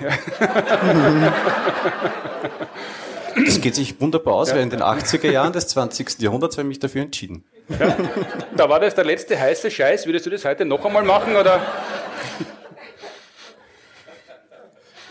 Das 3.44 3.60
geht 3.60 3.74
sich 3.74 4.00
wunderbar 4.00 4.34
aus, 4.34 4.52
weil 4.52 4.60
in 4.60 4.70
den 4.70 4.80
80er 4.80 5.30
Jahren 5.30 5.52
des 5.52 5.68
20. 5.68 6.20
Jahrhunderts 6.20 6.56
habe 6.56 6.66
ich 6.66 6.68
mich 6.68 6.78
dafür 6.78 7.02
entschieden. 7.02 7.44
Da 8.56 8.68
war 8.68 8.80
das 8.80 8.94
der 8.94 9.04
letzte 9.04 9.38
heiße 9.38 9.70
Scheiß. 9.70 10.06
Würdest 10.06 10.24
du 10.24 10.30
das 10.30 10.44
heute 10.46 10.64
noch 10.64 10.82
einmal 10.84 11.02
machen? 11.02 11.36
Oder? 11.36 11.60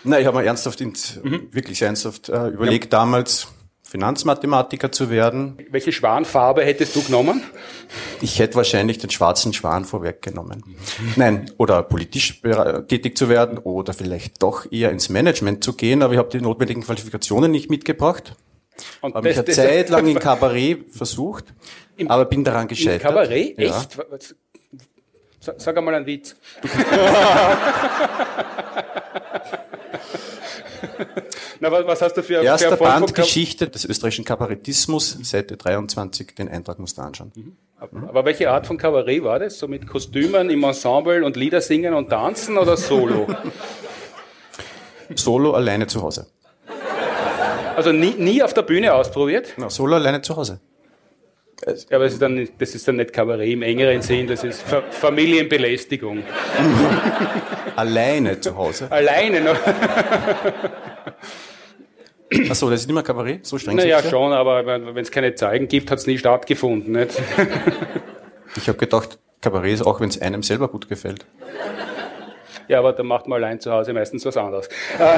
Nein, 0.05 0.21
ich 0.21 0.27
habe 0.27 0.37
mir 0.39 0.45
ernsthaft, 0.45 0.79
ins- 0.81 1.19
wirklich 1.23 1.81
ernsthaft 1.81 2.29
äh, 2.29 2.47
überlegt, 2.47 2.93
damals 2.93 3.47
Finanzmathematiker 3.83 4.91
zu 4.91 5.09
werden. 5.09 5.57
Welche 5.69 5.91
Schwanfarbe 5.91 6.63
hättest 6.65 6.95
du 6.95 7.03
genommen? 7.03 7.43
Ich 8.21 8.39
hätte 8.39 8.55
wahrscheinlich 8.55 8.97
den 8.97 9.09
schwarzen 9.09 9.53
Schwan 9.53 9.85
vorweggenommen. 9.85 10.63
Nein, 11.15 11.49
oder 11.57 11.83
politisch 11.83 12.41
tätig 12.87 13.17
zu 13.17 13.29
werden 13.29 13.57
oder 13.59 13.93
vielleicht 13.93 14.41
doch 14.43 14.69
eher 14.71 14.91
ins 14.91 15.09
Management 15.09 15.63
zu 15.63 15.73
gehen, 15.73 16.01
aber 16.01 16.13
ich 16.13 16.19
habe 16.19 16.29
die 16.29 16.41
notwendigen 16.41 16.81
Qualifikationen 16.83 17.51
nicht 17.51 17.69
mitgebracht. 17.69 18.35
Und 19.01 19.13
Habe 19.15 19.29
mich 19.29 19.37
eine 19.37 19.45
Zeit 19.45 19.89
lang 19.89 20.05
in 20.07 20.19
Kabarett 20.19 20.91
versucht, 20.91 21.45
aber 22.07 22.25
bin 22.25 22.43
daran 22.43 22.63
Im 22.63 22.67
gescheitert. 22.69 23.03
Kabarett? 23.03 23.57
Ja. 23.57 23.81
Echt? 24.13 24.35
Sag 25.57 25.77
einmal 25.77 25.93
einen 25.95 26.07
Witz. 26.07 26.35
Na, 31.59 31.71
was, 31.71 31.85
was 31.87 32.01
hast 32.01 32.17
du 32.17 32.23
für, 32.23 32.43
Erster 32.43 32.75
Band 32.75 33.13
Geschichte 33.15 33.67
des 33.67 33.85
österreichischen 33.85 34.25
Kabarettismus, 34.25 35.17
Seite 35.23 35.57
23, 35.57 36.35
den 36.35 36.49
Eintrag 36.49 36.79
musst 36.79 36.97
du 36.97 37.01
anschauen. 37.01 37.31
Aber 37.79 38.25
welche 38.25 38.49
Art 38.49 38.67
von 38.67 38.77
Kabarett 38.77 39.23
war 39.23 39.39
das? 39.39 39.59
So 39.59 39.67
mit 39.67 39.87
Kostümen 39.87 40.49
im 40.49 40.63
Ensemble 40.63 41.23
und 41.25 41.35
Lieder 41.37 41.61
singen 41.61 41.93
und 41.93 42.09
tanzen 42.09 42.57
oder 42.57 42.75
solo? 42.77 43.27
Solo 45.15 45.53
alleine 45.53 45.87
zu 45.87 46.01
Hause. 46.01 46.27
Also 47.75 47.91
nie, 47.91 48.15
nie 48.17 48.41
auf 48.41 48.53
der 48.53 48.61
Bühne 48.63 48.93
ausprobiert? 48.93 49.53
Na, 49.57 49.69
Solo 49.69 49.95
alleine 49.95 50.21
zu 50.21 50.35
Hause. 50.35 50.59
Ja, 51.65 51.73
aber 51.95 52.03
das 52.05 52.13
ist, 52.13 52.21
dann, 52.21 52.35
nicht- 52.35 52.53
das 52.59 52.75
ist 52.75 52.87
dann 52.87 52.97
nicht 52.97 53.13
Kabarett 53.13 53.49
im 53.49 53.61
engeren 53.61 54.01
Sinn, 54.01 54.27
das 54.27 54.43
ist 54.43 54.61
Fa 54.61 54.81
Familienbelästigung. 54.91 56.23
Alleine 57.77 58.39
zu 58.39 58.55
Hause. 58.55 58.87
Alleine 58.91 59.41
noch. 59.41 59.55
Achso, 62.49 62.69
das 62.69 62.81
ist 62.81 62.87
nicht 62.87 62.93
mehr 62.93 63.03
Kabarett? 63.03 63.45
So 63.45 63.57
streng 63.57 63.75
Naja, 63.77 64.01
schon, 64.01 64.33
aber 64.33 64.65
wenn 64.65 64.97
es 64.97 65.11
keine 65.11 65.35
Zeigen 65.35 65.67
gibt, 65.67 65.91
hat 65.91 65.99
es 65.99 66.07
nie 66.07 66.17
stattgefunden. 66.17 66.93
Nicht? 66.93 67.21
Ich 68.57 68.69
habe 68.69 68.77
gedacht, 68.77 69.19
Kabarett 69.41 69.73
ist 69.73 69.81
auch, 69.85 69.99
wenn 69.99 70.07
es 70.07 70.21
einem 70.21 70.41
selber 70.41 70.69
gut 70.69 70.87
gefällt. 70.87 71.25
Ja, 72.69 72.79
aber 72.79 72.93
da 72.93 73.03
macht 73.03 73.27
man 73.27 73.43
allein 73.43 73.59
zu 73.59 73.69
Hause 73.69 73.91
meistens 73.91 74.25
was 74.25 74.37
anderes. 74.37 74.69
Äh, 74.97 75.17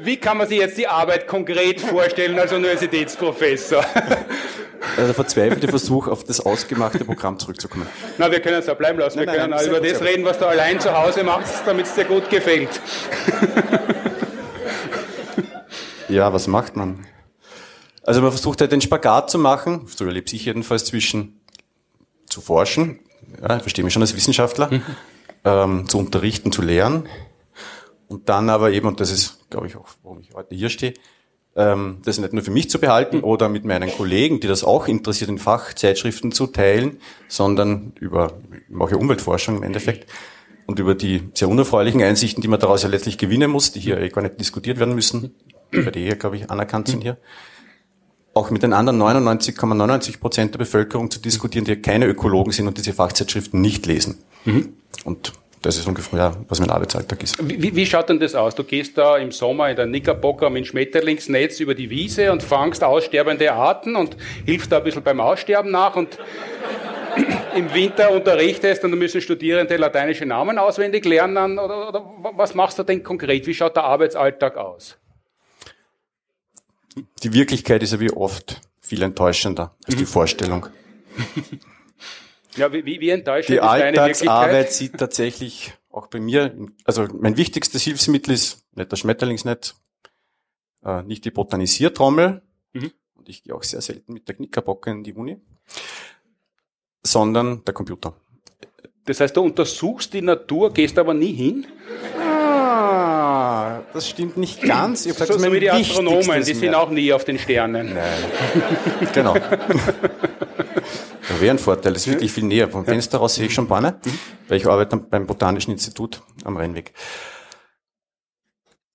Wie 0.00 0.16
kann 0.16 0.38
man 0.38 0.48
sich 0.48 0.58
jetzt 0.58 0.78
die 0.78 0.86
Arbeit 0.86 1.26
konkret 1.26 1.80
vorstellen 1.80 2.38
als 2.38 2.52
Universitätsprofessor? 2.52 3.84
Also 4.96 5.06
der 5.06 5.14
verzweifelte 5.14 5.68
Versuch, 5.68 6.06
auf 6.06 6.24
das 6.24 6.40
ausgemachte 6.40 7.04
Programm 7.04 7.38
zurückzukommen. 7.38 7.86
Na, 8.16 8.30
wir 8.30 8.40
können 8.40 8.58
es 8.58 8.66
ja 8.66 8.74
bleiben 8.74 8.98
lassen. 8.98 9.18
Wir 9.18 9.26
Nein, 9.26 9.36
nein, 9.36 9.44
können 9.44 9.54
auch 9.54 9.58
sehr 9.58 9.78
über 9.78 9.80
das 9.80 10.00
reden, 10.00 10.24
was 10.24 10.38
du 10.38 10.46
allein 10.46 10.80
zu 10.80 10.96
Hause 10.96 11.24
machst, 11.24 11.62
damit 11.66 11.86
es 11.86 11.94
dir 11.94 12.04
gut 12.04 12.30
gefällt. 12.30 12.80
Ja, 16.08 16.32
was 16.32 16.46
macht 16.46 16.76
man? 16.76 17.06
Also 18.02 18.22
man 18.22 18.30
versucht 18.30 18.60
halt 18.60 18.72
den 18.72 18.80
Spagat 18.80 19.30
zu 19.30 19.38
machen, 19.38 19.86
so 19.94 20.06
erlebe 20.06 20.26
ich 20.32 20.44
jedenfalls, 20.44 20.86
zwischen 20.86 21.40
zu 22.26 22.40
forschen, 22.40 23.00
ja, 23.42 23.56
ich 23.56 23.62
verstehe 23.62 23.84
mich 23.84 23.92
schon 23.92 24.02
als 24.02 24.16
Wissenschaftler, 24.16 24.70
ähm, 25.44 25.88
zu 25.88 25.98
unterrichten, 25.98 26.50
zu 26.50 26.62
lehren 26.62 27.08
und 28.06 28.28
dann 28.28 28.48
aber 28.48 28.70
eben, 28.70 28.86
und 28.86 29.00
das 29.00 29.10
ist, 29.10 29.37
glaube 29.50 29.66
ich, 29.66 29.76
auch, 29.76 29.88
warum 30.02 30.20
ich 30.20 30.34
heute 30.34 30.54
hier 30.54 30.70
stehe, 30.70 30.94
ähm, 31.56 31.98
das 32.04 32.18
nicht 32.18 32.32
nur 32.32 32.42
für 32.42 32.50
mich 32.50 32.70
zu 32.70 32.78
behalten 32.78 33.20
oder 33.20 33.48
mit 33.48 33.64
meinen 33.64 33.90
Kollegen, 33.90 34.40
die 34.40 34.46
das 34.46 34.64
auch 34.64 34.88
interessiert, 34.88 35.30
in 35.30 35.38
Fachzeitschriften 35.38 36.32
zu 36.32 36.46
teilen, 36.46 36.98
sondern 37.28 37.92
über, 37.98 38.38
ich 38.52 38.74
mache 38.74 38.92
ja 38.92 38.96
Umweltforschung 38.96 39.56
im 39.56 39.62
Endeffekt, 39.62 40.06
und 40.68 40.78
über 40.78 40.94
die 40.94 41.22
sehr 41.32 41.48
unerfreulichen 41.48 42.02
Einsichten, 42.02 42.42
die 42.42 42.48
man 42.48 42.60
daraus 42.60 42.82
ja 42.82 42.90
letztlich 42.90 43.16
gewinnen 43.16 43.50
muss, 43.50 43.72
die 43.72 43.80
hier 43.80 43.98
eh 43.98 44.10
gar 44.10 44.20
nicht 44.20 44.38
diskutiert 44.38 44.78
werden 44.78 44.94
müssen, 44.94 45.34
bei 45.72 45.90
der 45.90 46.02
hier, 46.02 46.16
glaube 46.16 46.36
ich, 46.36 46.50
anerkannt 46.50 46.88
sind 46.88 47.02
hier, 47.02 47.16
auch 48.34 48.50
mit 48.50 48.62
den 48.62 48.74
anderen 48.74 49.00
99,99 49.00 50.20
Prozent 50.20 50.54
der 50.54 50.58
Bevölkerung 50.58 51.10
zu 51.10 51.20
diskutieren, 51.20 51.64
die 51.64 51.76
keine 51.76 52.04
Ökologen 52.06 52.52
sind 52.52 52.68
und 52.68 52.76
diese 52.76 52.92
Fachzeitschriften 52.92 53.62
nicht 53.62 53.86
lesen. 53.86 54.18
Und 55.04 55.32
das 55.62 55.76
ist 55.76 55.86
ungefähr, 55.86 56.36
was 56.48 56.60
mein 56.60 56.70
Arbeitsalltag 56.70 57.22
ist. 57.22 57.36
Wie, 57.48 57.74
wie- 57.74 57.86
schaut 57.86 58.08
denn 58.08 58.20
das 58.20 58.34
aus? 58.34 58.54
Du 58.54 58.64
gehst 58.64 58.96
da 58.96 59.16
im 59.16 59.32
Sommer 59.32 59.70
in 59.70 59.76
der 59.76 59.86
Knickerbocker 59.86 60.50
mit 60.50 60.66
Schmetterlingsnetz 60.66 61.60
über 61.60 61.74
die 61.74 61.90
Wiese 61.90 62.30
und 62.32 62.42
fangst 62.42 62.84
aussterbende 62.84 63.52
Arten 63.52 63.96
und 63.96 64.16
hilfst 64.44 64.70
da 64.70 64.78
ein 64.78 64.84
bisschen 64.84 65.02
beim 65.02 65.20
Aussterben 65.20 65.70
nach 65.70 65.96
und 65.96 66.18
im 67.56 67.72
Winter 67.74 68.10
unterrichtest 68.12 68.84
und 68.84 68.90
dann 68.92 68.98
müssen 68.98 69.20
Studierende 69.20 69.76
lateinische 69.76 70.26
Namen 70.26 70.58
auswendig 70.58 71.04
lernen 71.04 71.58
oder, 71.58 71.88
oder 71.88 72.14
was 72.36 72.54
machst 72.54 72.78
du 72.78 72.84
denn 72.84 73.02
konkret? 73.02 73.46
Wie 73.46 73.54
schaut 73.54 73.74
der 73.74 73.84
Arbeitsalltag 73.84 74.56
aus? 74.56 74.96
Die 77.22 77.32
Wirklichkeit 77.32 77.82
ist 77.82 77.92
ja 77.92 78.00
wie 78.00 78.10
oft 78.12 78.60
viel 78.80 79.02
enttäuschender 79.02 79.74
als 79.86 79.96
die 79.96 80.06
Vorstellung. 80.06 80.66
Ja, 82.56 82.72
wie, 82.72 82.84
wie, 82.84 83.00
wie 83.00 83.10
enttäuschend 83.10 83.50
Die 83.50 83.54
ist 83.56 83.62
Alltagsarbeit 83.62 84.72
sieht 84.72 84.96
tatsächlich 84.98 85.72
auch 85.90 86.06
bei 86.08 86.20
mir, 86.20 86.54
also 86.84 87.06
mein 87.18 87.36
wichtigstes 87.36 87.82
Hilfsmittel 87.82 88.32
ist 88.34 88.64
nicht 88.74 88.90
das 88.92 88.98
Schmetterlingsnetz, 89.00 89.74
äh, 90.84 91.02
nicht 91.02 91.24
die 91.24 91.30
Botanisiertrommel, 91.30 92.42
Mhm. 92.72 92.92
und 93.14 93.28
ich 93.28 93.42
gehe 93.42 93.54
auch 93.54 93.62
sehr 93.62 93.80
selten 93.80 94.12
mit 94.12 94.28
der 94.28 94.34
Knickerbocke 94.36 94.90
in 94.90 95.02
die 95.04 95.14
Uni, 95.14 95.38
sondern 97.02 97.64
der 97.64 97.72
Computer. 97.74 98.14
Das 99.06 99.20
heißt, 99.20 99.36
du 99.36 99.40
untersuchst 99.42 100.12
die 100.12 100.20
Natur, 100.22 100.72
gehst 100.72 100.98
aber 100.98 101.14
nie 101.14 101.32
hin? 101.32 101.66
Ah, 102.20 103.80
das 103.94 104.06
stimmt 104.08 104.36
nicht 104.36 104.60
ganz. 104.62 105.06
Ich 105.06 105.12
hab 105.12 105.18
gesagt, 105.20 105.32
So, 105.40 105.46
so 105.46 105.52
wie 105.52 105.60
die 105.60 105.70
Astronomen, 105.70 106.44
die 106.44 106.54
sind 106.54 106.74
auch 106.74 106.90
nie 106.90 107.10
auf 107.12 107.24
den 107.24 107.38
Sternen. 107.38 107.94
Nein. 107.94 109.10
genau. 109.14 109.34
Wäre 111.40 111.50
ein 111.52 111.58
Vorteil, 111.58 111.92
das 111.92 112.06
ist 112.06 112.12
wirklich 112.12 112.32
viel 112.32 112.44
näher. 112.44 112.68
Vom 112.68 112.84
Fenster 112.84 113.18
raus 113.18 113.34
sehe 113.36 113.46
ich 113.46 113.54
schon 113.54 113.68
Bäume, 113.68 114.00
weil 114.48 114.56
ich 114.56 114.66
arbeite 114.66 114.96
beim 114.96 115.26
Botanischen 115.26 115.72
Institut 115.72 116.22
am 116.44 116.56
Rheinweg. 116.56 116.92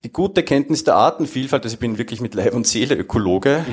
Die 0.04 0.12
gute 0.12 0.44
Kenntnis 0.44 0.84
der 0.84 0.96
Artenvielfalt, 0.96 1.64
also 1.64 1.76
ich 1.76 1.80
bin 1.80 1.98
wirklich 1.98 2.20
mit 2.20 2.34
Leib 2.36 2.54
und 2.54 2.68
Seele 2.68 2.96
Ökologe, 2.96 3.66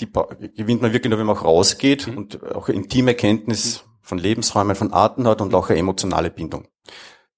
die 0.00 0.06
ba- 0.06 0.28
gewinnt 0.56 0.82
man 0.82 0.92
wirklich 0.92 1.10
nur, 1.10 1.18
wenn 1.20 1.26
man 1.26 1.36
auch 1.36 1.44
rausgeht 1.44 2.08
und 2.08 2.42
auch 2.54 2.68
intime 2.68 3.14
Kenntnis 3.14 3.84
von 4.02 4.18
Lebensräumen, 4.18 4.74
von 4.74 4.92
Arten 4.92 5.28
hat 5.28 5.40
und 5.40 5.54
auch 5.54 5.70
eine 5.70 5.78
emotionale 5.78 6.30
Bindung. 6.30 6.66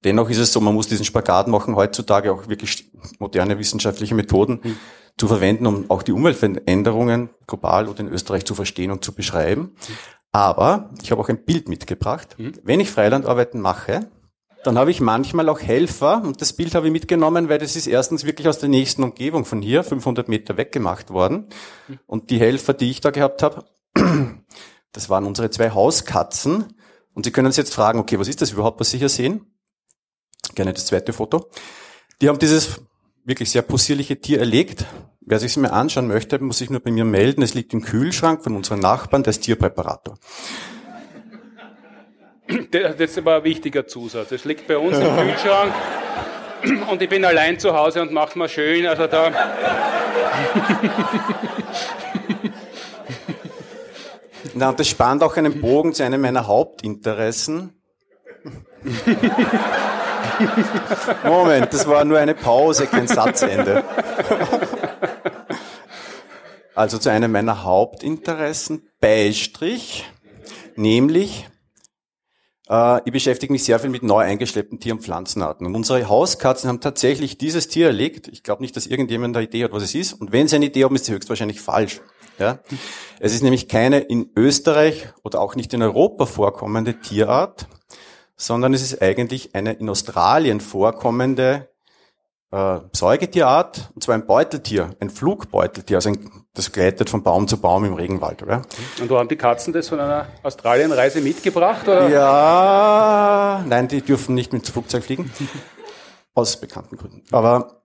Dennoch 0.05 0.31
ist 0.31 0.39
es 0.39 0.53
so, 0.53 0.61
man 0.61 0.75
muss 0.75 0.87
diesen 0.87 1.05
Spagat 1.05 1.49
machen, 1.49 1.75
heutzutage 1.77 2.33
auch 2.33 2.49
wirklich 2.49 2.91
moderne 3.19 3.59
wissenschaftliche 3.59 4.15
Methoden 4.15 4.77
zu 5.19 5.27
verwenden, 5.27 5.67
um 5.67 5.91
auch 5.91 6.03
die 6.05 6.13
Umweltveränderungen 6.13 7.31
global 7.49 7.89
oder 7.89 8.01
in 8.01 8.09
Österreich 8.09 8.45
zu 8.45 8.55
verstehen 8.55 8.93
und 8.93 9.05
zu 9.05 9.13
beschreiben. 9.13 9.75
Aber 10.33 10.91
ich 11.03 11.11
habe 11.11 11.21
auch 11.21 11.29
ein 11.29 11.45
Bild 11.45 11.69
mitgebracht. 11.69 12.37
Wenn 12.63 12.81
ich 12.81 12.91
Freilandarbeiten 12.91 13.61
mache, 13.61 14.11
dann 14.65 14.77
habe 14.77 14.91
ich 14.91 15.01
manchmal 15.01 15.49
auch 15.49 15.61
Helfer 15.61 16.23
und 16.23 16.41
das 16.41 16.53
Bild 16.53 16.75
habe 16.75 16.87
ich 16.87 16.93
mitgenommen, 16.93 17.49
weil 17.49 17.59
das 17.59 17.77
ist 17.77 17.87
erstens 17.87 18.25
wirklich 18.25 18.49
aus 18.49 18.59
der 18.59 18.69
nächsten 18.69 19.03
Umgebung 19.03 19.45
von 19.45 19.63
hier, 19.63 19.85
500 19.85 20.29
Meter 20.29 20.57
weg 20.57 20.73
gemacht 20.73 21.11
worden. 21.11 21.47
Und 22.07 22.31
die 22.31 22.41
Helfer, 22.41 22.75
die 22.75 22.91
ich 22.91 23.01
da 23.01 23.11
gehabt 23.11 23.43
habe, 23.43 23.65
das 24.93 25.09
waren 25.09 25.25
unsere 25.27 25.51
zwei 25.51 25.71
Hauskatzen. 25.71 26.75
Und 27.15 27.25
Sie 27.25 27.31
können 27.31 27.51
sich 27.51 27.59
jetzt 27.59 27.75
fragen, 27.75 27.99
okay, 27.99 28.19
was 28.19 28.29
ist 28.29 28.43
das 28.43 28.53
überhaupt, 28.53 28.81
was 28.81 28.91
Sie 28.91 28.99
hier 28.99 29.09
sehen? 29.09 29.47
Gerne 30.55 30.73
das 30.73 30.87
zweite 30.87 31.13
Foto. 31.13 31.51
Die 32.21 32.29
haben 32.29 32.39
dieses 32.39 32.81
wirklich 33.25 33.51
sehr 33.51 33.63
possierliche 33.63 34.21
Tier 34.21 34.41
erlegt. 34.41 34.85
Wer 35.31 35.39
sich 35.39 35.51
es 35.51 35.59
mir 35.59 35.75
anschauen 35.75 36.09
möchte, 36.09 36.39
muss 36.39 36.57
sich 36.57 36.71
nur 36.71 36.81
bei 36.81 36.91
mir 36.91 37.05
melden. 37.05 37.43
Es 37.43 37.53
liegt 37.53 37.75
im 37.75 37.83
Kühlschrank 37.83 38.43
von 38.43 38.57
unseren 38.57 38.81
Nachbarn, 38.81 39.23
der 39.23 39.33
ist 39.33 39.41
Tierpräparator. 39.41 40.15
Das 42.71 42.99
ist 42.99 43.19
aber 43.19 43.37
ein 43.37 43.45
wichtiger 43.45 43.87
Zusatz. 43.87 44.33
Es 44.33 44.47
liegt 44.47 44.67
bei 44.67 44.79
uns 44.79 44.97
im 44.97 45.05
Kühlschrank 45.05 45.75
und 46.91 47.03
ich 47.03 47.11
bin 47.11 47.27
allein 47.27 47.59
zu 47.59 47.77
Hause 47.77 48.01
und 48.01 48.11
mach's 48.11 48.37
mal 48.37 48.49
schön. 48.49 48.87
Also 48.87 49.07
da. 49.07 49.31
Na, 54.55 54.71
und 54.71 54.81
das 54.81 54.89
spannt 54.89 55.23
auch 55.23 55.37
einen 55.37 55.61
Bogen 55.61 55.93
zu 55.93 56.05
einem 56.05 56.23
meiner 56.23 56.47
Hauptinteressen. 56.47 57.75
Moment, 61.25 61.75
das 61.75 61.87
war 61.87 62.07
nur 62.07 62.19
eine 62.19 62.35
Pause, 62.35 62.87
kein 62.87 63.07
Satzende. 63.07 63.85
Also 66.79 66.97
zu 66.99 67.11
einem 67.11 67.33
meiner 67.33 67.65
Hauptinteressen, 67.65 68.89
Beistrich, 69.01 70.05
nämlich 70.77 71.49
äh, 72.71 73.01
ich 73.05 73.11
beschäftige 73.11 73.53
mich 73.53 73.65
sehr 73.65 73.81
viel 73.81 73.91
mit 73.91 74.05
neu 74.05 74.21
eingeschleppten 74.21 74.79
Tier- 74.79 74.93
und 74.93 75.03
Pflanzenarten. 75.03 75.67
Und 75.67 75.75
unsere 75.75 76.09
Hauskatzen 76.09 76.69
haben 76.69 76.81
tatsächlich 76.81 77.37
dieses 77.37 77.67
Tier 77.67 77.89
erlegt. 77.89 78.29
Ich 78.29 78.45
glaube 78.45 78.63
nicht, 78.63 78.77
dass 78.77 78.87
irgendjemand 78.87 79.37
eine 79.37 79.47
Idee 79.47 79.65
hat, 79.65 79.73
was 79.73 79.83
es 79.83 79.97
ist. 79.97 80.13
Und 80.13 80.31
wenn 80.31 80.47
sie 80.47 80.55
eine 80.55 80.67
Idee 80.67 80.85
haben, 80.85 80.95
ist 80.95 81.07
sie 81.07 81.13
höchstwahrscheinlich 81.15 81.61
falsch. 81.61 82.01
Ja? 82.39 82.61
Es 83.19 83.35
ist 83.35 83.43
nämlich 83.43 83.67
keine 83.67 83.99
in 83.99 84.31
Österreich 84.37 85.09
oder 85.25 85.41
auch 85.41 85.57
nicht 85.57 85.75
in 85.75 85.83
Europa 85.83 86.27
vorkommende 86.27 87.01
Tierart, 87.01 87.67
sondern 88.37 88.73
es 88.73 88.83
ist 88.83 89.03
eigentlich 89.03 89.53
eine 89.57 89.73
in 89.73 89.89
Australien 89.89 90.61
vorkommende 90.61 91.69
äh, 92.51 92.79
Säugetierart, 92.93 93.91
und 93.95 94.03
zwar 94.03 94.15
ein 94.15 94.27
Beuteltier, 94.27 94.91
ein 95.01 95.11
Flugbeuteltier, 95.11 95.99
also 95.99 96.11
ein, 96.11 96.45
das 96.55 96.73
gleitet 96.73 97.11
von 97.11 97.23
Baum 97.23 97.47
zu 97.47 97.61
Baum 97.61 97.85
im 97.85 97.95
Regenwald. 97.95 98.43
Oder? 98.43 98.63
Und 99.01 99.11
da 99.11 99.19
haben 99.19 99.29
die 99.29 99.37
Katzen 99.37 99.73
das 99.73 99.89
von 99.89 100.01
einer 100.01 100.29
Australienreise 100.43 101.21
mitgebracht? 101.21 101.87
Oder? 101.87 102.09
Ja, 102.09 103.65
nein, 103.67 103.89
die 103.89 104.03
dürfen 104.03 104.35
nicht 104.35 104.53
mit 104.53 104.67
dem 104.67 104.73
Flugzeug 104.73 105.05
fliegen. 105.05 105.31
Aus 106.35 106.61
bekannten 106.61 106.97
Gründen. 106.97 107.23
Aber 107.33 107.83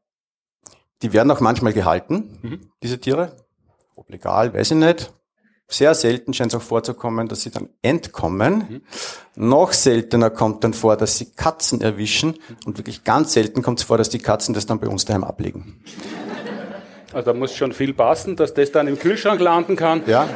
die 1.02 1.12
werden 1.12 1.32
auch 1.32 1.40
manchmal 1.40 1.74
gehalten, 1.74 2.72
diese 2.82 3.00
Tiere. 3.00 3.36
Ob 3.96 4.10
legal, 4.10 4.54
weiß 4.54 4.72
ich 4.72 4.78
nicht. 4.78 5.14
Sehr 5.74 5.96
selten 5.96 6.36
scheint 6.36 6.54
es 6.54 6.60
auch 6.60 6.64
vorzukommen, 6.64 7.28
dass 7.28 7.42
sie 7.42 7.50
dann 7.50 7.68
entkommen. 7.82 8.84
Noch 9.36 9.74
seltener 9.74 10.30
kommt 10.30 10.64
dann 10.64 10.76
vor, 10.76 10.98
dass 10.98 11.18
sie 11.18 11.32
Katzen 11.34 11.82
erwischen. 11.82 12.38
Und 12.68 12.78
wirklich 12.78 13.04
ganz 13.04 13.34
selten 13.34 13.64
kommt 13.64 13.80
es 13.80 13.86
vor, 13.86 13.98
dass 13.98 14.10
die 14.10 14.20
Katzen 14.20 14.54
das 14.54 14.68
dann 14.68 14.80
bei 14.80 14.88
uns 14.88 15.06
daheim 15.06 15.24
ablegen. 15.24 15.84
Also 17.12 17.32
da 17.32 17.34
muss 17.36 17.56
schon 17.56 17.74
viel 17.74 17.92
passen, 17.96 18.36
dass 18.36 18.54
das 18.54 18.72
dann 18.72 18.88
im 18.88 19.00
Kühlschrank 19.00 19.42
landen 19.42 19.76
kann. 19.76 20.04
Ja. 20.06 20.30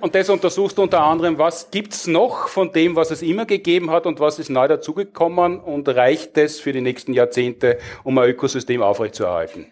Und 0.00 0.16
das 0.16 0.28
untersuchst 0.30 0.76
du 0.76 0.82
unter 0.82 1.04
anderem, 1.04 1.38
was 1.38 1.70
gibt's 1.70 2.08
noch 2.08 2.48
von 2.48 2.72
dem, 2.72 2.96
was 2.96 3.12
es 3.12 3.22
immer 3.22 3.46
gegeben 3.46 3.92
hat 3.92 4.06
und 4.06 4.18
was 4.18 4.40
ist 4.40 4.50
neu 4.50 4.66
dazugekommen 4.66 5.60
und 5.60 5.88
reicht 5.88 6.36
das 6.36 6.58
für 6.58 6.72
die 6.72 6.80
nächsten 6.80 7.12
Jahrzehnte, 7.12 7.78
um 8.02 8.18
ein 8.18 8.30
Ökosystem 8.30 8.82
aufrechtzuerhalten? 8.82 9.66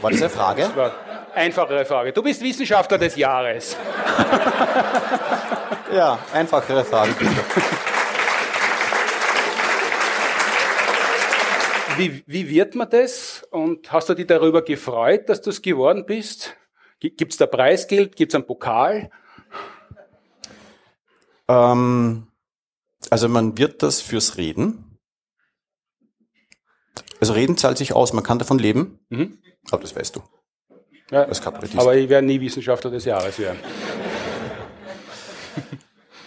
War 0.00 0.12
das 0.12 0.20
eine 0.20 0.30
Frage? 0.30 0.62
Das 0.62 0.76
war 0.76 0.92
einfachere 1.38 1.84
Frage. 1.84 2.12
Du 2.12 2.22
bist 2.22 2.42
Wissenschaftler 2.42 2.98
des 2.98 3.16
Jahres. 3.16 3.76
Ja, 5.92 6.18
einfachere 6.34 6.84
Frage. 6.84 7.12
bitte. 7.18 7.32
Wie, 11.96 12.22
wie 12.26 12.48
wird 12.48 12.74
man 12.74 12.90
das? 12.90 13.46
Und 13.50 13.90
hast 13.90 14.08
du 14.08 14.14
dich 14.14 14.26
darüber 14.26 14.62
gefreut, 14.62 15.28
dass 15.28 15.40
du 15.40 15.50
es 15.50 15.62
geworden 15.62 16.04
bist? 16.06 16.54
Gibt 17.00 17.32
es 17.32 17.38
da 17.38 17.46
Preisgeld? 17.46 18.16
Gibt 18.16 18.32
es 18.32 18.34
einen 18.34 18.46
Pokal? 18.46 19.10
Ähm, 21.48 22.26
also 23.10 23.28
man 23.28 23.56
wird 23.56 23.82
das 23.82 24.00
fürs 24.00 24.36
Reden. 24.36 24.98
Also 27.20 27.32
Reden 27.32 27.56
zahlt 27.56 27.78
sich 27.78 27.94
aus, 27.94 28.12
man 28.12 28.22
kann 28.22 28.38
davon 28.38 28.58
leben. 28.58 29.00
Mhm. 29.08 29.38
Aber 29.70 29.82
das 29.82 29.96
weißt 29.96 30.16
du. 30.16 30.22
Ja, 31.10 31.22
Als 31.24 31.40
Kabarettist. 31.40 31.78
aber 31.78 31.96
ich 31.96 32.08
werde 32.08 32.26
nie 32.26 32.40
Wissenschaftler 32.40 32.90
des 32.90 33.04
Jahres 33.04 33.38
werden. 33.38 33.58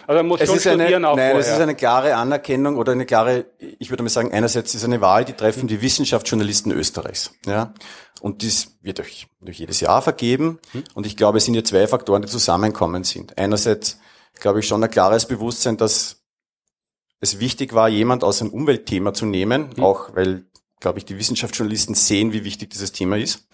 Also 0.07 0.19
man 0.19 0.27
muss 0.27 0.41
Es 0.41 0.47
schon 0.49 0.57
ist 0.57 0.67
eine, 0.67 0.89
nein, 0.99 1.03
es 1.05 1.11
vorher. 1.11 1.39
ist 1.39 1.61
eine 1.61 1.75
klare 1.75 2.15
Anerkennung 2.15 2.75
oder 2.75 2.91
eine 2.91 3.05
klare, 3.05 3.45
ich 3.79 3.91
würde 3.91 4.03
mal 4.03 4.09
sagen, 4.09 4.33
einerseits 4.33 4.75
ist 4.75 4.83
eine 4.83 4.99
Wahl, 4.99 5.23
die 5.23 5.31
treffen 5.33 5.67
die 5.69 5.81
Wissenschaftsjournalisten 5.81 6.71
Österreichs. 6.73 7.31
Ja? 7.45 7.73
Und 8.19 8.41
dies 8.41 8.75
wird 8.81 8.97
durch, 8.97 9.27
durch 9.39 9.59
jedes 9.59 9.79
Jahr 9.79 10.01
vergeben. 10.01 10.59
Und 10.95 11.05
ich 11.05 11.15
glaube, 11.15 11.37
es 11.37 11.45
sind 11.45 11.53
hier 11.53 11.63
zwei 11.63 11.87
Faktoren, 11.87 12.23
die 12.23 12.27
zusammenkommen 12.27 13.05
sind. 13.05 13.37
Einerseits 13.37 13.99
glaube 14.37 14.59
ich 14.59 14.67
schon 14.67 14.83
ein 14.83 14.89
klares 14.91 15.27
Bewusstsein, 15.27 15.77
dass 15.77 16.17
es 17.21 17.39
wichtig 17.39 17.73
war, 17.73 17.87
jemand 17.87 18.25
aus 18.25 18.41
einem 18.41 18.49
Umweltthema 18.51 19.13
zu 19.13 19.25
nehmen, 19.25 19.79
auch 19.79 20.13
weil, 20.15 20.45
glaube 20.81 20.99
ich, 20.99 21.05
die 21.05 21.17
Wissenschaftsjournalisten 21.17 21.95
sehen, 21.95 22.33
wie 22.33 22.43
wichtig 22.43 22.71
dieses 22.71 22.91
Thema 22.91 23.17
ist. 23.17 23.47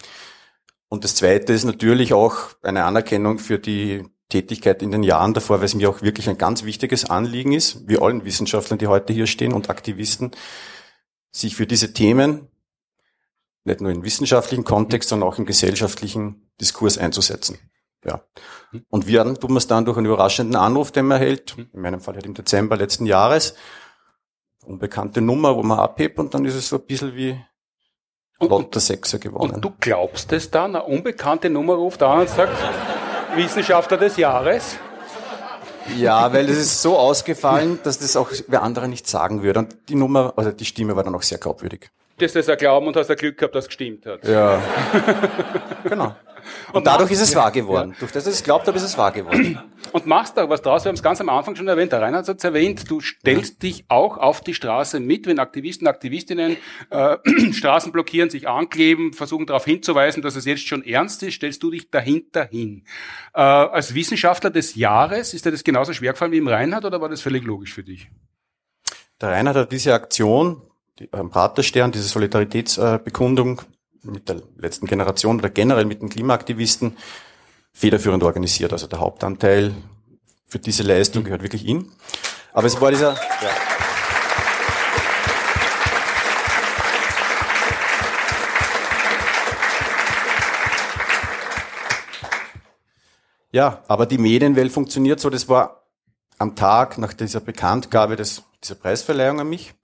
Und 0.88 1.04
das 1.04 1.14
Zweite 1.14 1.52
ist 1.52 1.64
natürlich 1.64 2.12
auch 2.14 2.36
eine 2.62 2.84
Anerkennung 2.84 3.38
für 3.38 3.58
die 3.58 4.04
Tätigkeit 4.28 4.82
in 4.82 4.90
den 4.90 5.02
Jahren 5.02 5.34
davor, 5.34 5.58
weil 5.58 5.66
es 5.66 5.74
mir 5.74 5.88
auch 5.88 6.02
wirklich 6.02 6.28
ein 6.28 6.38
ganz 6.38 6.64
wichtiges 6.64 7.08
Anliegen 7.08 7.52
ist, 7.52 7.88
wie 7.88 7.98
allen 7.98 8.24
Wissenschaftlern, 8.24 8.78
die 8.78 8.86
heute 8.86 9.12
hier 9.12 9.26
stehen 9.26 9.52
und 9.52 9.70
Aktivisten, 9.70 10.32
sich 11.30 11.56
für 11.56 11.66
diese 11.66 11.92
Themen 11.92 12.48
nicht 13.64 13.80
nur 13.80 13.90
im 13.90 14.02
wissenschaftlichen 14.02 14.64
Kontext, 14.64 15.10
sondern 15.10 15.28
auch 15.28 15.38
im 15.38 15.46
gesellschaftlichen 15.46 16.50
Diskurs 16.60 16.98
einzusetzen. 16.98 17.58
Ja. 18.04 18.22
Und 18.88 19.06
wir 19.06 19.34
tun 19.34 19.56
es 19.56 19.66
dann 19.66 19.84
durch 19.84 19.96
einen 19.96 20.06
überraschenden 20.06 20.56
Anruf, 20.56 20.92
den 20.92 21.06
man 21.06 21.20
erhält, 21.20 21.56
in 21.58 21.80
meinem 21.80 22.00
Fall 22.00 22.14
halt 22.14 22.26
im 22.26 22.34
Dezember 22.34 22.76
letzten 22.76 23.06
Jahres, 23.06 23.54
unbekannte 24.64 25.20
Nummer, 25.20 25.56
wo 25.56 25.62
man 25.62 25.78
abhebt 25.78 26.18
und 26.18 26.32
dann 26.34 26.44
ist 26.44 26.54
es 26.54 26.68
so 26.68 26.76
ein 26.76 26.86
bisschen 26.86 27.14
wie 27.14 27.38
Lotter 28.40 28.80
Sechser 28.80 29.18
gewonnen. 29.18 29.54
Und 29.54 29.64
du 29.64 29.72
glaubst 29.80 30.32
es 30.32 30.50
dann? 30.50 30.76
Eine 30.76 30.84
unbekannte 30.84 31.50
Nummer 31.50 31.74
ruft 31.74 32.02
an 32.02 32.20
und 32.20 32.28
sagt, 32.28 32.52
Wissenschaftler 33.34 33.96
des 33.96 34.16
Jahres? 34.16 34.76
Ja, 35.96 36.32
weil 36.32 36.48
es 36.48 36.58
ist 36.58 36.82
so 36.82 36.96
ausgefallen, 36.96 37.78
dass 37.82 37.98
das 37.98 38.16
auch 38.16 38.30
wer 38.46 38.62
andere 38.62 38.88
nicht 38.88 39.06
sagen 39.06 39.42
würde. 39.42 39.60
Und 39.60 39.76
die 39.88 39.94
Nummer, 39.94 40.34
also 40.36 40.52
die 40.52 40.64
Stimme 40.64 40.94
war 40.96 41.02
dann 41.02 41.14
auch 41.14 41.22
sehr 41.22 41.38
glaubwürdig. 41.38 41.90
Das 42.18 42.48
auch 42.48 42.56
glauben 42.56 42.88
und 42.88 42.96
hast 42.96 43.10
ein 43.10 43.16
Glück 43.16 43.38
gehabt, 43.38 43.54
dass 43.54 43.64
es 43.64 43.68
gestimmt 43.68 44.04
hat. 44.04 44.26
Ja. 44.26 44.60
genau. 45.84 46.16
Und 46.72 46.86
dadurch 46.86 47.10
ist 47.10 47.20
es 47.20 47.34
wahr 47.34 47.50
geworden. 47.50 47.94
Durch 47.98 48.12
das, 48.12 48.24
dass 48.24 48.34
ich 48.34 48.40
es 48.40 48.44
glaubt 48.44 48.66
habe, 48.66 48.76
ist 48.76 48.84
es 48.84 48.98
wahr 48.98 49.12
geworden. 49.12 49.58
und 49.92 50.06
machst 50.06 50.36
da 50.36 50.48
was 50.48 50.62
draus. 50.62 50.84
Wir 50.84 50.90
haben 50.90 50.96
es 50.96 51.02
ganz 51.02 51.20
am 51.20 51.28
Anfang 51.28 51.56
schon 51.56 51.68
erwähnt, 51.68 51.92
der 51.92 52.00
Reinhard 52.00 52.28
hat 52.28 52.38
es 52.38 52.44
erwähnt, 52.44 52.90
du 52.90 53.00
stellst 53.00 53.62
dich 53.62 53.84
auch 53.88 54.18
auf 54.18 54.40
die 54.40 54.54
Straße 54.54 55.00
mit, 55.00 55.26
wenn 55.26 55.38
Aktivisten, 55.38 55.86
Aktivistinnen 55.86 56.56
äh, 56.90 57.16
Straßen 57.52 57.92
blockieren, 57.92 58.30
sich 58.30 58.48
ankleben, 58.48 59.12
versuchen 59.12 59.46
darauf 59.46 59.64
hinzuweisen, 59.64 60.22
dass 60.22 60.36
es 60.36 60.44
jetzt 60.44 60.66
schon 60.66 60.84
ernst 60.84 61.22
ist, 61.22 61.34
stellst 61.34 61.62
du 61.62 61.70
dich 61.70 61.90
dahinter 61.90 62.44
hin. 62.44 62.84
Äh, 63.34 63.40
als 63.40 63.94
Wissenschaftler 63.94 64.50
des 64.50 64.74
Jahres, 64.74 65.34
ist 65.34 65.44
dir 65.44 65.50
das 65.50 65.64
genauso 65.64 65.92
schwer 65.92 66.12
gefallen 66.12 66.32
wie 66.32 66.38
im 66.38 66.48
Reinhard 66.48 66.84
oder 66.84 67.00
war 67.00 67.08
das 67.08 67.20
völlig 67.20 67.44
logisch 67.44 67.74
für 67.74 67.84
dich? 67.84 68.08
Der 69.20 69.30
Reinhard 69.30 69.56
hat 69.56 69.72
diese 69.72 69.94
Aktion, 69.94 70.62
die, 70.98 71.12
am 71.12 71.30
Praterstern, 71.30 71.92
diese 71.92 72.04
Solidaritätsbekundung 72.04 73.62
mit 74.02 74.28
der 74.28 74.42
letzten 74.56 74.86
Generation 74.86 75.38
oder 75.38 75.50
generell 75.50 75.84
mit 75.84 76.02
den 76.02 76.08
Klimaaktivisten 76.08 76.96
federführend 77.72 78.22
organisiert. 78.22 78.72
Also 78.72 78.86
der 78.86 79.00
Hauptanteil 79.00 79.74
für 80.46 80.58
diese 80.58 80.82
Leistung 80.82 81.24
gehört 81.24 81.42
wirklich 81.42 81.64
ihm. 81.64 81.92
Aber 82.52 82.66
es 82.66 82.80
war 82.80 82.90
dieser... 82.90 83.14
Ja. 83.14 83.50
Ja, 93.50 93.82
aber 93.88 94.04
die 94.04 94.18
Medienwelt 94.18 94.70
funktioniert 94.70 95.20
so, 95.20 95.30
das 95.30 95.48
war 95.48 95.86
am 96.38 96.54
Tag 96.54 96.98
nach 96.98 97.14
dieser 97.14 97.40
Bekanntgabe 97.40 98.14
des, 98.14 98.42
dieser 98.62 98.74
Preisverleihung 98.74 99.40
an 99.40 99.48
mich. 99.48 99.74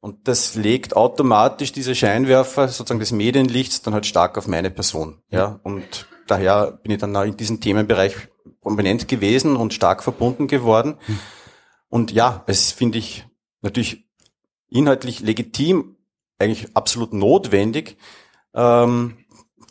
Und 0.00 0.28
das 0.28 0.54
legt 0.54 0.96
automatisch 0.96 1.72
diese 1.72 1.94
Scheinwerfer 1.94 2.68
sozusagen 2.68 3.00
des 3.00 3.12
Medienlichts 3.12 3.82
dann 3.82 3.92
halt 3.92 4.06
stark 4.06 4.38
auf 4.38 4.46
meine 4.46 4.70
Person. 4.70 5.22
Ja, 5.30 5.60
und 5.62 6.06
daher 6.26 6.72
bin 6.82 6.92
ich 6.92 6.98
dann 6.98 7.14
in 7.14 7.36
diesem 7.36 7.60
Themenbereich 7.60 8.16
prominent 8.62 9.08
gewesen 9.08 9.56
und 9.56 9.74
stark 9.74 10.02
verbunden 10.02 10.46
geworden. 10.46 10.96
Und 11.88 12.12
ja, 12.12 12.44
es 12.46 12.72
finde 12.72 12.98
ich 12.98 13.26
natürlich 13.60 14.08
inhaltlich 14.68 15.20
legitim, 15.20 15.96
eigentlich 16.38 16.74
absolut 16.74 17.12
notwendig, 17.12 17.98
ähm, 18.54 19.18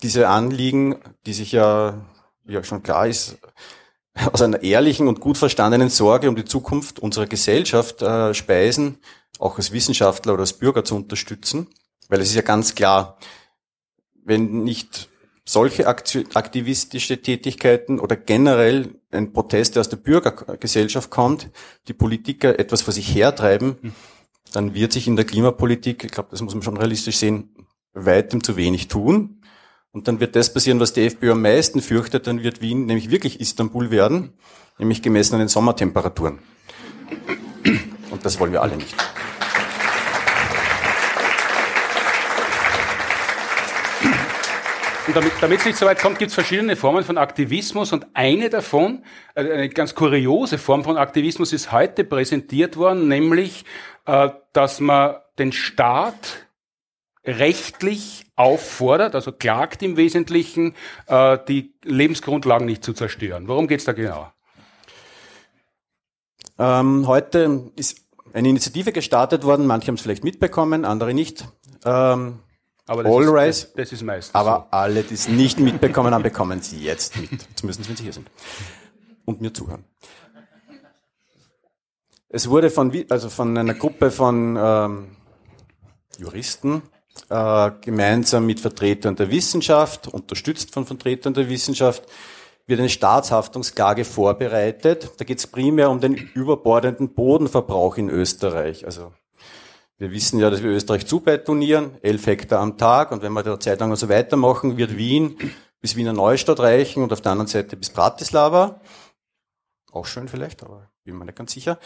diese 0.03 0.27
Anliegen, 0.27 0.97
die 1.25 1.33
sich 1.33 1.51
ja, 1.51 2.05
ja 2.45 2.63
schon 2.63 2.83
klar 2.83 3.07
ist, 3.07 3.37
aus 4.31 4.41
einer 4.41 4.61
ehrlichen 4.61 5.07
und 5.07 5.19
gut 5.19 5.37
verstandenen 5.37 5.89
Sorge 5.89 6.29
um 6.29 6.35
die 6.35 6.45
Zukunft 6.45 6.99
unserer 6.99 7.25
Gesellschaft 7.25 8.01
äh, 8.01 8.33
speisen, 8.33 8.99
auch 9.39 9.57
als 9.57 9.71
Wissenschaftler 9.71 10.33
oder 10.33 10.41
als 10.41 10.53
Bürger 10.53 10.83
zu 10.83 10.95
unterstützen. 10.95 11.67
Weil 12.09 12.21
es 12.21 12.29
ist 12.29 12.35
ja 12.35 12.41
ganz 12.41 12.75
klar, 12.75 13.17
wenn 14.23 14.63
nicht 14.63 15.09
solche 15.45 15.87
aktivistische 15.87 17.21
Tätigkeiten 17.21 17.99
oder 17.99 18.15
generell 18.15 18.95
ein 19.11 19.33
Protest, 19.33 19.75
der 19.75 19.81
aus 19.81 19.89
der 19.89 19.97
Bürgergesellschaft 19.97 21.09
kommt, 21.09 21.49
die 21.87 21.93
Politiker 21.93 22.59
etwas 22.59 22.83
vor 22.83 22.93
sich 22.93 23.15
hertreiben, 23.15 23.93
dann 24.51 24.75
wird 24.75 24.93
sich 24.93 25.07
in 25.07 25.15
der 25.15 25.25
Klimapolitik, 25.25 26.03
ich 26.03 26.11
glaube, 26.11 26.29
das 26.31 26.41
muss 26.41 26.53
man 26.53 26.61
schon 26.61 26.77
realistisch 26.77 27.17
sehen, 27.17 27.55
weitem 27.93 28.43
zu 28.43 28.57
wenig 28.57 28.87
tun. 28.87 29.41
Und 29.91 30.07
dann 30.07 30.19
wird 30.19 30.35
das 30.35 30.53
passieren, 30.53 30.79
was 30.79 30.93
die 30.93 31.05
FPÖ 31.05 31.31
am 31.31 31.41
meisten 31.41 31.81
fürchtet, 31.81 32.27
dann 32.27 32.43
wird 32.43 32.61
Wien 32.61 32.85
nämlich 32.85 33.09
wirklich 33.09 33.39
Istanbul 33.39 33.89
werden, 33.89 34.33
nämlich 34.77 35.01
gemessen 35.01 35.33
an 35.33 35.39
den 35.39 35.47
Sommertemperaturen. 35.47 36.39
Und 38.09 38.25
das 38.25 38.39
wollen 38.39 38.51
wir 38.51 38.61
alle 38.61 38.75
nicht. 38.75 38.95
Und 45.09 45.15
damit, 45.41 45.59
es 45.59 45.65
nicht 45.65 45.77
so 45.79 45.87
weit 45.87 45.99
kommt, 45.99 46.19
gibt 46.19 46.29
es 46.29 46.35
verschiedene 46.35 46.75
Formen 46.75 47.03
von 47.03 47.17
Aktivismus 47.17 47.93
und 47.93 48.05
eine 48.13 48.51
davon, 48.51 49.03
äh, 49.33 49.41
eine 49.41 49.69
ganz 49.69 49.95
kuriose 49.95 50.59
Form 50.59 50.83
von 50.83 50.97
Aktivismus 50.97 51.51
ist 51.51 51.71
heute 51.71 52.03
präsentiert 52.03 52.77
worden, 52.77 53.07
nämlich, 53.07 53.65
äh, 54.05 54.29
dass 54.53 54.79
man 54.79 55.15
den 55.39 55.51
Staat 55.51 56.45
rechtlich 57.25 58.27
auffordert, 58.35 59.15
also 59.15 59.31
klagt 59.31 59.81
im 59.81 59.97
Wesentlichen, 59.97 60.75
äh, 61.07 61.39
die 61.47 61.73
Lebensgrundlagen 61.83 62.67
nicht 62.67 62.83
zu 62.83 62.93
zerstören. 62.93 63.47
Worum 63.47 63.67
geht 63.67 63.79
es 63.79 63.85
da 63.85 63.93
genau? 63.93 64.31
Ähm, 66.59 67.07
heute 67.07 67.71
ist 67.77 68.01
eine 68.33 68.49
Initiative 68.49 68.91
gestartet 68.91 69.43
worden, 69.45 69.65
manche 69.65 69.87
haben 69.87 69.95
es 69.95 70.01
vielleicht 70.01 70.25
mitbekommen, 70.25 70.83
andere 70.83 71.13
nicht. 71.13 71.47
Ähm, 71.85 72.39
aber 72.85 73.03
das, 73.03 73.13
All 73.13 73.23
ist, 73.23 73.29
Rise, 73.29 73.65
das, 73.67 73.73
das 73.75 73.91
ist 73.93 74.03
meistens 74.03 74.35
aber 74.35 74.67
so. 74.69 74.77
alle, 74.77 75.03
die 75.03 75.13
es 75.13 75.29
nicht 75.29 75.59
mitbekommen 75.59 76.13
haben, 76.13 76.23
bekommen 76.23 76.61
sie 76.61 76.79
jetzt 76.83 77.15
mit. 77.17 77.29
Zumindest 77.55 77.87
wenn 77.87 77.95
sie 77.95 78.03
hier 78.03 78.13
sind. 78.13 78.29
Und 79.25 79.41
mir 79.41 79.53
zuhören. 79.53 79.85
Es 82.27 82.49
wurde 82.49 82.69
von, 82.69 82.91
also 83.09 83.29
von 83.29 83.57
einer 83.57 83.73
Gruppe 83.73 84.11
von 84.11 84.57
ähm, 84.59 85.15
Juristen 86.17 86.81
äh, 87.29 87.71
gemeinsam 87.81 88.45
mit 88.45 88.59
Vertretern 88.59 89.15
der 89.15 89.31
Wissenschaft, 89.31 90.07
unterstützt 90.07 90.73
von 90.73 90.85
Vertretern 90.85 91.33
der 91.33 91.47
Wissenschaft, 91.47 92.03
wird 92.69 92.79
eine 92.79 92.89
Staatshaftungsklage 92.89 94.05
vorbereitet. 94.05 95.09
Da 95.17 95.25
geht 95.25 95.39
es 95.39 95.47
primär 95.47 95.89
um 95.89 95.99
den 95.99 96.13
überbordenden 96.13 97.13
Bodenverbrauch 97.13 97.97
in 97.97 98.09
Österreich. 98.09 98.85
Also 98.85 99.11
wir 99.97 100.11
wissen 100.11 100.39
ja, 100.39 100.49
dass 100.49 100.63
wir 100.63 100.69
Österreich 100.69 101.05
zubetonieren, 101.05 101.97
elf 102.01 102.25
Hektar 102.27 102.61
am 102.61 102.77
Tag. 102.77 103.11
Und 103.11 103.21
wenn 103.21 103.33
wir 103.33 103.43
da 103.43 103.59
Zeit 103.59 103.79
lang 103.79 103.95
so 103.95 104.07
weitermachen, 104.07 104.77
wird 104.77 104.95
Wien 104.95 105.37
bis 105.81 105.95
Wiener 105.95 106.13
Neustadt 106.13 106.59
reichen 106.59 107.03
und 107.03 107.11
auf 107.11 107.21
der 107.21 107.31
anderen 107.31 107.47
Seite 107.47 107.75
bis 107.75 107.89
Bratislava. 107.89 108.79
Auch 109.91 110.05
schön 110.05 110.27
vielleicht, 110.27 110.63
aber 110.63 110.89
bin 111.03 111.17
mir 111.17 111.25
nicht 111.25 111.37
ganz 111.37 111.53
sicher. 111.53 111.79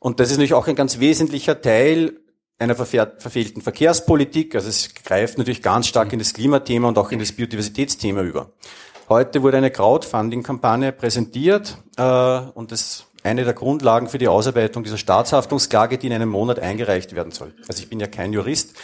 Und 0.00 0.20
das 0.20 0.30
ist 0.30 0.36
natürlich 0.36 0.54
auch 0.54 0.66
ein 0.66 0.74
ganz 0.74 0.98
wesentlicher 0.98 1.60
Teil 1.60 2.20
einer 2.58 2.74
verfehlten 2.74 3.62
Verkehrspolitik. 3.62 4.54
Also 4.56 4.68
es 4.68 4.92
greift 4.94 5.38
natürlich 5.38 5.62
ganz 5.62 5.86
stark 5.86 6.12
in 6.12 6.18
das 6.18 6.34
Klimathema 6.34 6.88
und 6.88 6.98
auch 6.98 7.12
in 7.12 7.20
das 7.20 7.32
Biodiversitätsthema 7.32 8.22
über. 8.22 8.52
Heute 9.08 9.42
wurde 9.42 9.56
eine 9.56 9.70
Crowdfunding-Kampagne 9.70 10.92
präsentiert 10.92 11.78
äh, 11.96 12.40
und 12.52 12.72
das 12.72 13.06
eine 13.22 13.44
der 13.44 13.54
Grundlagen 13.54 14.06
für 14.06 14.18
die 14.18 14.28
Ausarbeitung 14.28 14.84
dieser 14.84 14.98
Staatshaftungsklage, 14.98 15.96
die 15.96 16.08
in 16.08 16.12
einem 16.12 16.28
Monat 16.28 16.58
eingereicht 16.58 17.14
werden 17.14 17.32
soll. 17.32 17.54
Also 17.66 17.82
ich 17.82 17.88
bin 17.88 18.00
ja 18.00 18.06
kein 18.06 18.34
Jurist. 18.34 18.76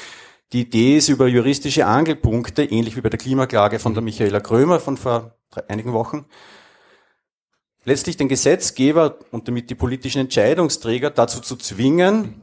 Die 0.55 0.62
Idee 0.62 0.96
ist 0.96 1.10
über 1.10 1.26
juristische 1.26 1.84
Angelpunkte, 1.84 2.64
ähnlich 2.64 2.96
wie 2.96 3.02
bei 3.02 3.10
der 3.10 3.18
Klimaklage 3.18 3.78
von 3.78 3.92
der 3.92 4.02
Michaela 4.02 4.40
Krömer 4.40 4.80
von 4.80 4.96
vor 4.96 5.34
einigen 5.68 5.92
Wochen, 5.92 6.24
letztlich 7.84 8.16
den 8.16 8.28
Gesetzgeber 8.28 9.18
und 9.30 9.46
damit 9.46 9.68
die 9.68 9.74
politischen 9.74 10.20
Entscheidungsträger 10.20 11.10
dazu 11.10 11.40
zu 11.40 11.56
zwingen, 11.56 12.40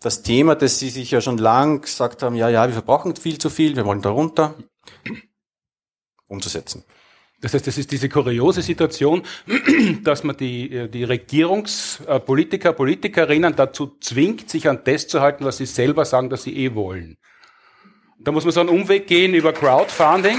das 0.00 0.22
Thema, 0.22 0.54
das 0.54 0.78
sie 0.78 0.90
sich 0.90 1.10
ja 1.10 1.22
schon 1.22 1.38
lang 1.38 1.80
gesagt 1.80 2.22
haben, 2.22 2.36
ja, 2.36 2.50
ja, 2.50 2.66
wir 2.66 2.74
verbrauchen 2.74 3.16
viel 3.16 3.38
zu 3.38 3.48
viel, 3.48 3.74
wir 3.74 3.86
wollen 3.86 4.02
darunter, 4.02 4.54
umzusetzen. 6.26 6.84
Das 7.42 7.54
heißt, 7.54 7.66
das 7.66 7.76
ist 7.76 7.90
diese 7.90 8.08
kuriose 8.08 8.62
Situation, 8.62 9.22
dass 10.04 10.22
man 10.22 10.36
die, 10.36 10.88
die 10.88 11.04
Regierungspolitiker, 11.04 12.72
Politikerinnen 12.72 13.56
dazu 13.56 13.96
zwingt, 14.00 14.48
sich 14.48 14.68
an 14.68 14.80
das 14.84 15.08
zu 15.08 15.20
halten, 15.20 15.44
was 15.44 15.58
sie 15.58 15.66
selber 15.66 16.04
sagen, 16.04 16.30
dass 16.30 16.44
sie 16.44 16.56
eh 16.56 16.74
wollen. 16.74 17.18
Da 18.20 18.30
muss 18.30 18.44
man 18.44 18.52
so 18.52 18.60
einen 18.60 18.68
Umweg 18.68 19.08
gehen 19.08 19.34
über 19.34 19.52
Crowdfunding. 19.52 20.38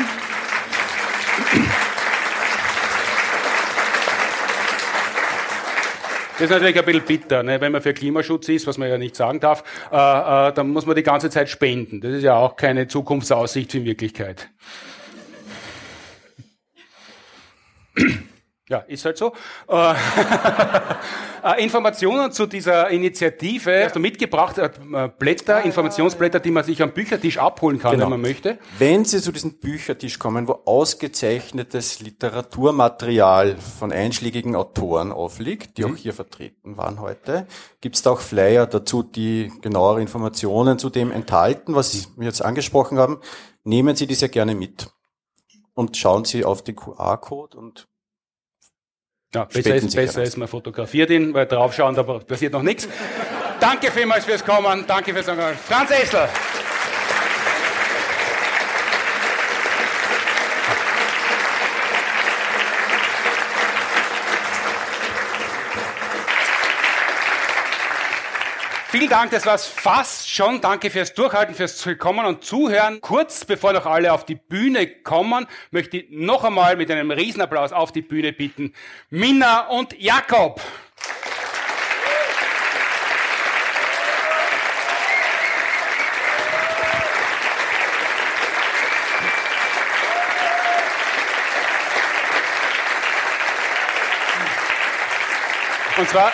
Das 6.34 6.42
ist 6.42 6.50
natürlich 6.50 6.80
ein 6.80 6.86
bisschen 6.86 7.04
bitter, 7.04 7.44
ne? 7.44 7.60
wenn 7.60 7.74
man 7.74 7.82
für 7.82 7.94
Klimaschutz 7.94 8.48
ist, 8.48 8.66
was 8.66 8.78
man 8.78 8.90
ja 8.90 8.98
nicht 8.98 9.16
sagen 9.16 9.42
darf, 9.42 9.64
äh, 9.92 9.96
äh, 9.96 10.54
dann 10.54 10.70
muss 10.70 10.86
man 10.86 10.96
die 10.96 11.04
ganze 11.04 11.30
Zeit 11.30 11.50
spenden. 11.50 12.00
Das 12.00 12.14
ist 12.14 12.24
ja 12.24 12.36
auch 12.36 12.56
keine 12.56 12.88
Zukunftsaussicht 12.88 13.76
in 13.76 13.86
Wirklichkeit. 13.86 14.50
Ja, 18.70 18.78
ist 18.80 19.03
halt 19.03 19.18
so. 19.18 19.34
Äh, 19.68 19.94
äh, 21.44 21.61
Informationen 21.61 22.32
zu 22.32 22.45
dieser 22.48 22.90
Initiative 22.90 23.78
ja. 23.78 23.86
hast 23.86 23.95
du 23.98 23.99
mitgebracht, 23.99 24.57
äh, 24.57 24.70
Blätter, 25.20 25.57
ah, 25.57 25.60
Informationsblätter, 25.60 26.40
die 26.40 26.49
man 26.49 26.64
sich 26.64 26.82
am 26.82 26.94
Büchertisch 26.94 27.40
abholen 27.40 27.78
kann, 27.78 27.91
genau. 27.91 28.06
wenn 28.06 28.11
man 28.11 28.22
möchte. 28.22 28.57
Wenn 28.80 29.03
Sie 29.03 29.22
zu 29.22 29.34
diesem 29.34 29.60
Büchertisch 29.60 30.18
kommen, 30.18 30.48
wo 30.48 30.61
ausgezeichnetes 30.64 31.99
Literaturmaterial 31.99 33.57
von 33.57 33.91
einschlägigen 33.91 34.56
Autoren 34.56 35.11
aufliegt, 35.11 35.78
die 35.78 35.84
mhm. 35.84 35.91
auch 35.91 35.98
hier 35.98 36.14
vertreten 36.14 36.78
waren 36.78 37.02
heute, 37.02 37.48
gibt 37.82 37.98
es 37.98 38.02
da 38.02 38.11
auch 38.11 38.22
Flyer 38.22 38.65
dazu, 38.65 39.03
die 39.03 39.52
genauere 39.61 40.02
Informationen 40.02 40.80
zu 40.80 40.90
dem 40.90 41.11
enthalten, 41.11 41.76
was 41.76 41.94
mhm. 41.94 42.22
wir 42.22 42.28
jetzt 42.28 42.44
angesprochen 42.44 42.98
haben. 42.98 43.20
Nehmen 43.65 43.98
Sie 43.98 44.07
die 44.07 44.15
sehr 44.15 44.30
gerne 44.30 44.56
mit 44.56 44.88
und 45.74 45.98
schauen 45.98 46.26
Sie 46.26 46.45
auf 46.45 46.64
den 46.64 46.76
QR-Code 46.76 47.58
und 47.58 47.88
ja, 49.34 49.45
besser 49.45 49.76
ist, 49.76 49.95
besser 49.95 50.24
ist, 50.24 50.38
man 50.38 50.48
fotografiert 50.48 51.10
ihn, 51.10 51.34
weil 51.34 51.48
draufschauen, 51.48 51.95
da 51.95 52.04
passiert 52.04 52.54
noch 52.54 52.62
nichts. 52.62 52.88
Danke 53.60 53.91
vielmals 53.91 54.26
fürs 54.26 54.45
Kommen, 54.45 54.86
danke 54.86 55.14
fürs 55.14 55.28
Engagement. 55.28 55.60
Franz 55.60 55.90
Essler. 55.90 56.30
Vielen 68.94 69.10
Dank, 69.10 69.32
das 69.32 69.48
war's 69.48 69.65
fast 69.65 70.30
schon. 70.30 70.61
Danke 70.61 70.91
fürs 70.91 71.15
Durchhalten, 71.15 71.56
fürs 71.56 71.78
Zukommen 71.78 72.28
und 72.28 72.44
Zuhören. 72.44 73.02
Kurz 73.02 73.44
bevor 73.44 73.74
noch 73.74 73.88
alle 73.88 74.14
auf 74.14 74.24
die 74.24 74.36
Bühne 74.36 74.86
kommen, 74.86 75.48
möchte 75.72 75.98
ich 75.98 76.11
noch 76.11 76.44
einmal 76.44 76.76
mit 76.76 76.91
einem 76.91 77.10
Riesenapplaus 77.10 77.74
auf 77.74 77.91
die 77.91 78.03
Bühne 78.03 78.34
bitten. 78.34 78.72
Minna 79.10 79.61
und 79.61 79.99
Jakob. 79.99 80.61
Und 95.98 96.10
zwar, 96.10 96.32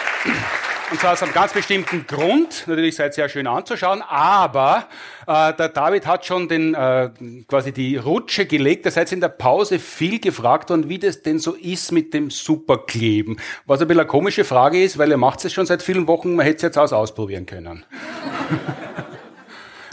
und 0.92 1.00
zwar 1.00 1.14
aus 1.14 1.24
einem 1.24 1.34
ganz 1.34 1.54
bestimmten 1.54 2.08
Grund. 2.08 2.64
Natürlich 2.68 2.96
seid 2.96 3.12
ihr 3.12 3.16
sehr 3.16 3.30
schön 3.30 3.48
anzuschauen, 3.48 4.02
aber 4.02 4.88
äh, 5.28 5.54
der 5.54 5.70
David 5.70 6.08
hat 6.08 6.26
schon 6.26 6.48
den, 6.48 6.74
äh, 6.74 7.10
quasi 7.48 7.72
die 7.72 7.98
Rutsche 7.98 8.46
gelegt. 8.46 8.86
Da 8.86 8.92
seid 8.92 9.12
ihr 9.12 9.16
in 9.16 9.22
der 9.22 9.30
Pause 9.30 9.80
viel 9.80 10.20
gefragt 10.20 10.70
worden, 10.70 10.90
wie 10.90 11.00
das 11.00 11.22
denn 11.22 11.40
so 11.40 11.54
ist 11.54 11.92
mit 11.92 12.14
dem 12.14 12.30
Superkleben. 12.32 13.40
Was 13.66 13.82
ein 13.82 13.88
bisschen 13.88 14.02
eine 14.02 14.08
komische 14.08 14.44
Frage 14.44 14.84
ist, 14.84 14.98
weil 14.98 15.10
ihr 15.10 15.18
macht 15.18 15.44
es 15.46 15.54
schon 15.54 15.66
seit 15.66 15.84
vielen 15.84 16.08
Wochen, 16.08 16.36
man 16.36 16.46
hätte 16.46 16.58
es 16.58 16.62
jetzt 16.64 16.78
aus 16.78 16.94
ausprobieren 16.94 17.46
können. 17.46 17.86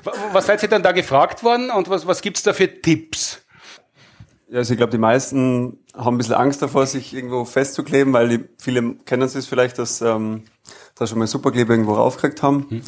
was 0.32 0.46
seid 0.46 0.62
ihr 0.62 0.68
dann 0.68 0.82
da 0.82 0.92
gefragt 0.92 1.42
worden 1.42 1.70
und 1.70 1.90
was, 1.90 2.06
was 2.06 2.22
gibt's 2.22 2.42
da 2.42 2.52
für 2.52 2.80
Tipps? 2.80 3.42
Ja, 4.48 4.58
also 4.58 4.72
ich 4.72 4.78
glaube, 4.78 4.92
die 4.92 4.98
meisten 4.98 5.78
haben 5.94 6.14
ein 6.14 6.18
bisschen 6.18 6.34
Angst 6.34 6.62
davor, 6.62 6.86
sich 6.86 7.12
irgendwo 7.12 7.44
festzukleber, 7.44 8.12
weil 8.12 8.28
die, 8.28 8.44
viele 8.58 8.94
kennen 9.04 9.22
es 9.22 9.46
vielleicht, 9.46 9.78
dass 9.78 10.00
ähm, 10.00 10.44
da 10.96 11.06
schon 11.06 11.18
mal 11.18 11.26
Superkleber 11.26 11.74
irgendwo 11.74 11.94
raufgekriegt 11.94 12.42
haben. 12.42 12.66
Mhm. 12.68 12.82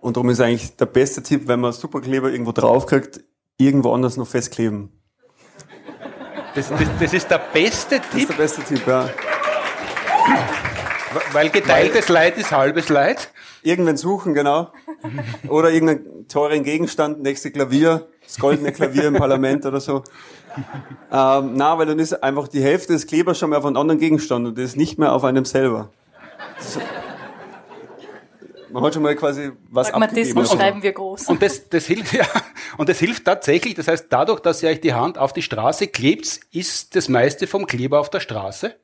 Und 0.00 0.16
darum 0.16 0.30
ist 0.30 0.40
eigentlich 0.40 0.76
der 0.76 0.86
beste 0.86 1.22
Tipp, 1.22 1.46
wenn 1.46 1.60
man 1.60 1.72
Superkleber 1.72 2.30
irgendwo 2.30 2.52
draufkriegt, 2.52 3.20
irgendwo 3.58 3.92
anders 3.92 4.16
noch 4.16 4.26
festkleben. 4.26 4.90
Das, 6.54 6.68
das, 6.70 6.80
das 6.98 7.12
ist 7.12 7.30
der 7.30 7.40
beste 7.52 8.00
Tipp? 8.00 8.10
Das 8.10 8.20
ist 8.22 8.28
der 8.30 8.34
beste 8.34 8.62
Tipp, 8.62 8.86
ja. 8.86 9.08
Weil 11.32 11.50
geteiltes 11.50 12.08
Weil, 12.08 12.14
Leid 12.14 12.38
ist 12.38 12.50
halbes 12.50 12.88
Leid? 12.88 13.30
Irgendwann 13.62 13.96
suchen, 13.96 14.32
genau. 14.32 14.72
Oder 15.48 15.70
irgendeinen 15.70 16.28
teuren 16.28 16.64
Gegenstand, 16.64 17.20
nächste 17.22 17.50
Klavier, 17.50 18.08
das 18.24 18.38
goldene 18.38 18.72
Klavier 18.72 19.04
im 19.04 19.14
Parlament 19.14 19.66
oder 19.66 19.80
so. 19.80 20.02
ähm, 21.12 21.52
na, 21.54 21.78
weil 21.78 21.86
dann 21.86 21.98
ist 21.98 22.22
einfach 22.22 22.48
die 22.48 22.62
Hälfte 22.62 22.94
des 22.94 23.06
Klebers 23.06 23.38
schon 23.38 23.50
mal 23.50 23.56
auf 23.56 23.66
einem 23.66 23.76
anderen 23.76 24.00
Gegenstand 24.00 24.46
und 24.46 24.56
das 24.56 24.64
ist 24.64 24.76
nicht 24.76 24.98
mehr 24.98 25.12
auf 25.12 25.24
einem 25.24 25.44
selber. 25.44 25.90
Man 28.72 28.82
hat 28.84 28.94
schon 28.94 29.02
mal 29.02 29.14
quasi 29.16 29.52
was 29.70 29.90
Pragmatismus 29.90 30.52
schreiben 30.52 30.82
wir 30.82 30.92
groß. 30.92 31.28
Und 31.28 31.42
das, 31.42 31.68
das 31.68 31.86
hilft, 31.86 32.12
ja, 32.12 32.26
und 32.76 32.88
das 32.88 32.98
hilft 32.98 33.24
tatsächlich. 33.24 33.74
Das 33.74 33.88
heißt, 33.88 34.06
dadurch, 34.10 34.40
dass 34.40 34.62
ihr 34.62 34.70
euch 34.70 34.80
die 34.80 34.94
Hand 34.94 35.18
auf 35.18 35.32
die 35.32 35.42
Straße 35.42 35.88
klebt, 35.88 36.40
ist 36.52 36.96
das 36.96 37.08
meiste 37.08 37.46
vom 37.46 37.66
Kleber 37.66 38.00
auf 38.00 38.10
der 38.10 38.20
Straße. 38.20 38.74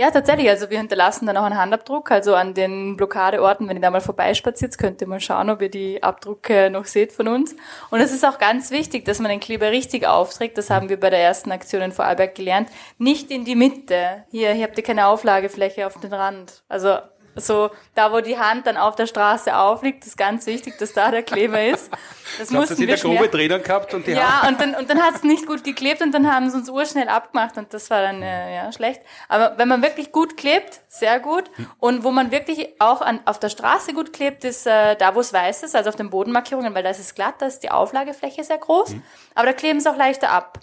Ja, 0.00 0.10
tatsächlich. 0.10 0.48
Also 0.48 0.70
wir 0.70 0.78
hinterlassen 0.78 1.26
dann 1.26 1.36
auch 1.36 1.44
einen 1.44 1.58
Handabdruck. 1.58 2.10
Also 2.10 2.34
an 2.34 2.54
den 2.54 2.96
Blockadeorten, 2.96 3.68
wenn 3.68 3.76
ihr 3.76 3.82
da 3.82 3.90
mal 3.90 4.00
vorbeispaziert, 4.00 4.78
könnt 4.78 5.02
ihr 5.02 5.06
mal 5.06 5.20
schauen, 5.20 5.50
ob 5.50 5.60
ihr 5.60 5.68
die 5.68 6.02
Abdrucke 6.02 6.70
noch 6.70 6.86
seht 6.86 7.12
von 7.12 7.28
uns. 7.28 7.54
Und 7.90 8.00
es 8.00 8.10
ist 8.10 8.24
auch 8.24 8.38
ganz 8.38 8.70
wichtig, 8.70 9.04
dass 9.04 9.18
man 9.18 9.30
den 9.30 9.40
Kleber 9.40 9.70
richtig 9.70 10.06
aufträgt. 10.06 10.56
Das 10.56 10.70
haben 10.70 10.88
wir 10.88 10.98
bei 10.98 11.10
der 11.10 11.18
ersten 11.18 11.52
Aktion 11.52 11.82
in 11.82 11.92
Vorarlberg 11.92 12.34
gelernt. 12.34 12.70
Nicht 12.96 13.30
in 13.30 13.44
die 13.44 13.54
Mitte. 13.54 14.24
Hier, 14.30 14.52
hier 14.52 14.64
habt 14.64 14.78
ihr 14.78 14.84
keine 14.84 15.06
Auflagefläche 15.06 15.86
auf 15.86 16.00
den 16.00 16.14
Rand. 16.14 16.62
Also 16.70 16.96
so 17.40 17.70
da, 17.94 18.12
wo 18.12 18.20
die 18.20 18.38
Hand 18.38 18.66
dann 18.66 18.76
auf 18.76 18.96
der 18.96 19.06
Straße 19.06 19.56
aufliegt, 19.56 20.06
ist 20.06 20.16
ganz 20.16 20.46
wichtig, 20.46 20.78
dass 20.78 20.92
da 20.92 21.10
der 21.10 21.22
Kleber 21.22 21.62
ist. 21.64 21.90
Das 22.38 22.48
Glaub, 22.48 22.60
mussten 22.62 22.86
wir 22.86 22.96
grobe 22.96 23.28
Drehung 23.28 23.62
gehabt 23.62 23.92
und 23.94 24.06
die 24.06 24.12
Ja, 24.12 24.42
Hand. 24.42 24.52
und 24.52 24.60
dann, 24.60 24.74
und 24.80 24.90
dann 24.90 25.02
hat 25.02 25.16
es 25.16 25.22
nicht 25.22 25.46
gut 25.46 25.64
geklebt 25.64 26.00
und 26.02 26.12
dann 26.12 26.32
haben 26.32 26.48
sie 26.50 26.56
uns 26.56 26.68
urschnell 26.70 27.08
abgemacht 27.08 27.56
und 27.58 27.72
das 27.74 27.90
war 27.90 28.02
dann 28.02 28.22
äh, 28.22 28.54
ja 28.54 28.72
schlecht. 28.72 29.02
Aber 29.28 29.58
wenn 29.58 29.68
man 29.68 29.82
wirklich 29.82 30.12
gut 30.12 30.36
klebt, 30.36 30.80
sehr 30.88 31.20
gut. 31.20 31.44
Und 31.78 32.04
wo 32.04 32.10
man 32.10 32.30
wirklich 32.30 32.68
auch 32.80 33.00
an, 33.00 33.20
auf 33.24 33.38
der 33.38 33.48
Straße 33.48 33.92
gut 33.92 34.12
klebt, 34.12 34.44
ist 34.44 34.66
äh, 34.66 34.96
da, 34.96 35.14
wo 35.14 35.20
es 35.20 35.32
weiß 35.32 35.62
ist, 35.64 35.74
also 35.74 35.88
auf 35.90 35.96
den 35.96 36.10
Bodenmarkierungen, 36.10 36.74
weil 36.74 36.82
da 36.82 36.90
ist 36.90 37.00
es 37.00 37.14
glatt, 37.14 37.34
da 37.38 37.46
ist 37.46 37.60
die 37.60 37.70
Auflagefläche 37.70 38.44
sehr 38.44 38.58
groß. 38.58 38.90
Mhm. 38.90 39.02
Aber 39.34 39.46
da 39.46 39.52
kleben 39.52 39.80
sie 39.80 39.90
auch 39.90 39.96
leichter 39.96 40.30
ab. 40.30 40.60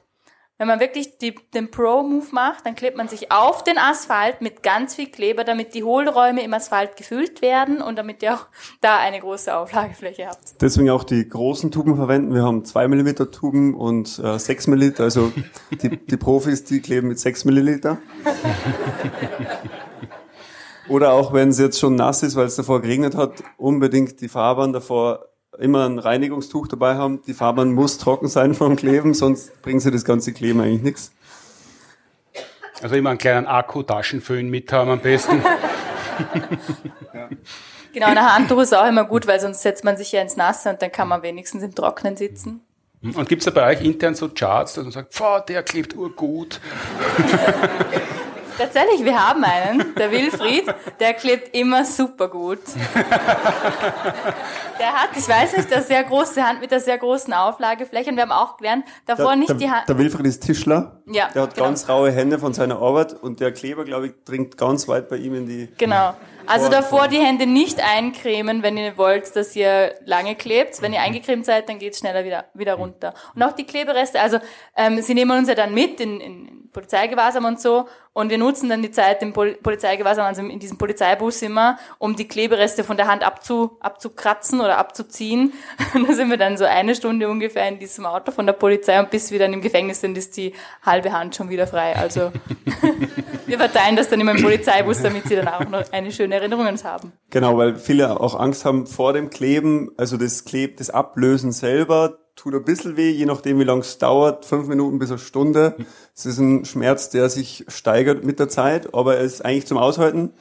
Wenn 0.59 0.67
man 0.67 0.79
wirklich 0.79 1.19
die, 1.19 1.35
den 1.53 1.69
Pro-Move 1.69 2.25
macht, 2.31 2.65
dann 2.65 2.75
klebt 2.75 2.97
man 2.97 3.07
sich 3.07 3.31
auf 3.31 3.63
den 3.63 3.77
Asphalt 3.77 4.41
mit 4.41 4.63
ganz 4.63 4.95
viel 4.95 5.05
Kleber, 5.05 5.43
damit 5.43 5.75
die 5.75 5.83
Hohlräume 5.83 6.43
im 6.43 6.51
Asphalt 6.51 6.95
gefüllt 6.95 7.43
werden 7.43 7.79
und 7.79 7.95
damit 7.95 8.23
ihr 8.23 8.33
auch 8.33 8.47
da 8.81 8.97
eine 8.97 9.19
große 9.19 9.55
Auflagefläche 9.55 10.25
habt. 10.25 10.59
Deswegen 10.59 10.89
auch 10.89 11.03
die 11.03 11.29
großen 11.29 11.69
Tuben 11.69 11.95
verwenden. 11.95 12.33
Wir 12.33 12.41
haben 12.41 12.65
2 12.65 12.87
mm 12.87 13.31
Tuben 13.31 13.75
und 13.75 14.17
äh, 14.17 14.39
6 14.39 14.65
Milliliter. 14.65 15.03
Also 15.03 15.31
die, 15.79 15.95
die 15.95 16.17
Profis, 16.17 16.63
die 16.63 16.81
kleben 16.81 17.09
mit 17.09 17.19
6 17.19 17.45
Milliliter. 17.45 17.99
Oder 20.89 21.13
auch 21.13 21.33
wenn 21.33 21.49
es 21.49 21.59
jetzt 21.59 21.79
schon 21.79 21.93
nass 21.95 22.23
ist, 22.23 22.35
weil 22.35 22.47
es 22.47 22.55
davor 22.55 22.81
geregnet 22.81 23.13
hat, 23.15 23.43
unbedingt 23.57 24.21
die 24.21 24.29
Fahrbahn 24.29 24.73
davor 24.73 25.27
immer 25.59 25.87
ein 25.87 25.99
Reinigungstuch 25.99 26.67
dabei 26.67 26.95
haben. 26.95 27.21
Die 27.27 27.33
Fahrbahn 27.33 27.73
muss 27.73 27.97
trocken 27.97 28.27
sein 28.27 28.53
vom 28.53 28.75
Kleben, 28.75 29.13
sonst 29.13 29.61
bringen 29.61 29.79
sie 29.79 29.91
das 29.91 30.05
ganze 30.05 30.33
Kleben 30.33 30.61
eigentlich 30.61 30.83
nichts. 30.83 31.11
Also 32.81 32.95
immer 32.95 33.09
einen 33.09 33.19
kleinen 33.19 33.47
Akku-Taschenföhn 33.47 34.49
mit 34.49 34.71
haben 34.71 34.91
am 34.91 34.99
besten. 34.99 35.41
ja. 37.13 37.29
Genau, 37.93 38.07
eine 38.07 38.33
Handtuch 38.33 38.61
ist 38.61 38.75
auch 38.75 38.87
immer 38.87 39.05
gut, 39.05 39.25
weil 39.25 39.39
sonst 39.39 39.63
setzt 39.63 39.83
man 39.83 39.97
sich 39.97 40.11
ja 40.11 40.21
ins 40.21 40.37
Nasse 40.37 40.69
und 40.69 40.81
dann 40.81 40.91
kann 40.91 41.07
man 41.07 41.23
wenigstens 41.23 41.63
im 41.63 41.73
Trocknen 41.73 42.15
sitzen. 42.15 42.61
Und 43.01 43.29
gibt 43.29 43.41
es 43.41 43.45
da 43.45 43.51
bei 43.51 43.75
euch 43.75 43.81
intern 43.83 44.15
so 44.15 44.29
Charts, 44.29 44.73
dass 44.73 44.83
man 44.83 44.91
sagt, 44.91 45.49
der 45.49 45.63
klebt 45.63 45.95
urgut? 45.95 46.59
Tatsächlich, 48.57 49.03
wir 49.03 49.27
haben 49.27 49.43
einen, 49.43 49.93
der 49.95 50.11
Wilfried, 50.11 50.65
der 50.99 51.13
klebt 51.13 51.55
immer 51.55 51.85
super 51.85 52.27
gut. 52.27 52.59
Der 54.79 54.93
hat, 54.93 55.09
ich 55.15 55.27
weiß 55.27 55.57
nicht, 55.57 55.73
eine 55.73 55.81
sehr 55.81 56.03
große 56.03 56.43
Hand 56.43 56.61
mit 56.61 56.71
einer 56.71 56.79
sehr 56.79 56.97
großen 56.97 57.33
Auflagefläche 57.33 58.09
und 58.09 58.15
wir 58.15 58.23
haben 58.23 58.31
auch 58.31 58.57
gelernt, 58.57 58.85
davor 59.05 59.29
der, 59.29 59.35
nicht 59.35 59.49
der, 59.49 59.57
die 59.57 59.69
Hand. 59.69 59.89
Der 59.89 59.97
Wilfried 59.97 60.27
ist 60.27 60.43
Tischler. 60.43 61.01
Ja. 61.07 61.29
Der 61.33 61.43
hat 61.43 61.55
genau. 61.55 61.65
ganz 61.67 61.89
raue 61.89 62.11
Hände 62.11 62.39
von 62.39 62.53
seiner 62.53 62.79
Arbeit 62.79 63.13
und 63.13 63.39
der 63.39 63.51
Kleber, 63.51 63.85
glaube 63.85 64.07
ich, 64.07 64.13
dringt 64.25 64.57
ganz 64.57 64.87
weit 64.87 65.09
bei 65.09 65.17
ihm 65.17 65.35
in 65.35 65.47
die. 65.47 65.69
Genau. 65.77 66.13
Also 66.47 66.69
davor 66.69 67.07
die 67.07 67.19
Hände 67.19 67.45
nicht 67.45 67.79
eincremen, 67.81 68.63
wenn 68.63 68.77
ihr 68.77 68.97
wollt, 68.97 69.35
dass 69.35 69.55
ihr 69.55 69.95
lange 70.05 70.35
klebt. 70.35 70.81
Wenn 70.81 70.93
ihr 70.93 71.01
eingecremt 71.01 71.45
seid, 71.45 71.69
dann 71.69 71.79
geht's 71.79 71.99
schneller 71.99 72.23
wieder, 72.23 72.45
wieder 72.53 72.75
runter. 72.75 73.13
Und 73.35 73.43
auch 73.43 73.53
die 73.53 73.65
Klebereste, 73.65 74.19
also 74.19 74.39
ähm, 74.75 75.01
sie 75.01 75.13
nehmen 75.13 75.37
uns 75.37 75.49
ja 75.49 75.55
dann 75.55 75.73
mit 75.73 75.99
in, 75.99 76.19
in 76.19 76.69
Polizeigewahrsam 76.71 77.45
und 77.45 77.59
so 77.59 77.87
und 78.17 78.31
wir 78.31 78.39
nutzen 78.39 78.67
dann 78.67 78.81
die 78.81 78.89
Zeit 78.89 79.21
im 79.21 79.31
Pol 79.31 79.53
Polizeigewahrsam, 79.61 80.25
also 80.25 80.41
in 80.41 80.57
diesem 80.57 80.79
Polizeibus 80.79 81.43
immer, 81.43 81.77
um 81.99 82.15
die 82.15 82.27
Klebereste 82.27 82.83
von 82.83 82.97
der 82.97 83.05
Hand 83.05 83.23
abzu, 83.23 83.77
abzukratzen 83.79 84.59
oder 84.59 84.79
abzuziehen. 84.79 85.53
Und 85.93 86.09
da 86.09 86.13
sind 86.13 86.31
wir 86.31 86.37
dann 86.37 86.57
so 86.57 86.65
eine 86.65 86.95
Stunde 86.95 87.29
ungefähr 87.29 87.67
in 87.67 87.77
diesem 87.77 88.07
Auto 88.07 88.31
von 88.31 88.47
der 88.47 88.53
Polizei 88.53 88.99
und 88.99 89.11
bis 89.11 89.29
wir 89.29 89.37
dann 89.37 89.53
im 89.53 89.61
Gefängnis 89.61 90.01
sind, 90.01 90.17
ist 90.17 90.35
die 90.35 90.53
halbe 90.83 91.11
Hand 91.11 91.35
schon 91.35 91.49
wieder 91.49 91.67
frei. 91.67 91.95
Also 91.95 92.31
wir 93.45 93.59
verteilen 93.59 93.95
das 93.95 94.09
dann 94.09 94.19
immer 94.19 94.31
im 94.31 94.41
Polizeibus, 94.41 95.03
damit 95.03 95.27
sie 95.27 95.35
dann 95.35 95.47
auch 95.47 95.69
noch 95.69 95.83
eine 95.91 96.11
schöne 96.11 96.36
Erinnerung 96.37 96.65
haben. 96.83 97.11
Genau, 97.29 97.57
weil 97.57 97.75
viele 97.75 98.19
auch 98.19 98.39
Angst 98.39 98.65
haben 98.65 98.87
vor 98.87 99.13
dem 99.13 99.29
Kleben, 99.29 99.91
also 99.97 100.17
das 100.17 100.45
Kleb, 100.45 100.77
das 100.77 100.89
Ablösen 100.89 101.51
selber 101.51 102.19
tut 102.37 102.53
ein 102.53 102.63
bisschen 102.63 102.95
weh, 102.95 103.09
je 103.09 103.25
nachdem 103.25 103.59
wie 103.59 103.63
lang 103.63 103.79
es 103.79 103.97
dauert, 103.97 104.45
fünf 104.45 104.67
Minuten 104.67 104.99
bis 104.99 105.09
eine 105.09 105.19
Stunde. 105.19 105.75
Es 106.15 106.25
ist 106.25 106.37
ein 106.37 106.65
Schmerz, 106.65 107.09
der 107.09 107.29
sich 107.29 107.65
steigert 107.67 108.23
mit 108.23 108.39
der 108.39 108.47
Zeit, 108.47 108.93
aber 108.93 109.17
er 109.17 109.23
ist 109.23 109.43
eigentlich 109.43 109.65
zum 109.65 109.79
Aushalten. 109.79 110.33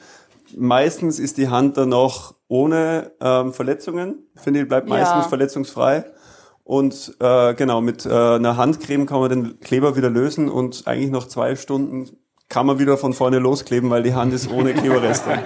Meistens 0.55 1.19
ist 1.19 1.37
die 1.37 1.49
Hand 1.49 1.75
dann 1.75 1.89
noch 1.89 2.35
ohne 2.47 3.11
ähm, 3.19 3.51
Verletzungen. 3.51 4.27
Finde 4.35 4.61
ich, 4.61 4.67
bleibt 4.67 4.87
meistens 4.87 5.23
ja. 5.23 5.29
verletzungsfrei. 5.29 6.05
Und 6.63 7.15
äh, 7.19 7.53
genau, 7.55 7.81
mit 7.81 8.05
äh, 8.05 8.09
einer 8.09 8.57
Handcreme 8.57 9.05
kann 9.05 9.19
man 9.19 9.29
den 9.29 9.59
Kleber 9.59 9.95
wieder 9.95 10.09
lösen 10.09 10.49
und 10.49 10.85
eigentlich 10.85 11.11
noch 11.11 11.27
zwei 11.27 11.55
Stunden 11.55 12.09
kann 12.49 12.65
man 12.65 12.79
wieder 12.79 12.97
von 12.97 13.13
vorne 13.13 13.39
loskleben, 13.39 13.89
weil 13.89 14.03
die 14.03 14.13
Hand 14.13 14.33
ist 14.33 14.49
ohne 14.49 14.73
Kleberreste. 14.73 15.43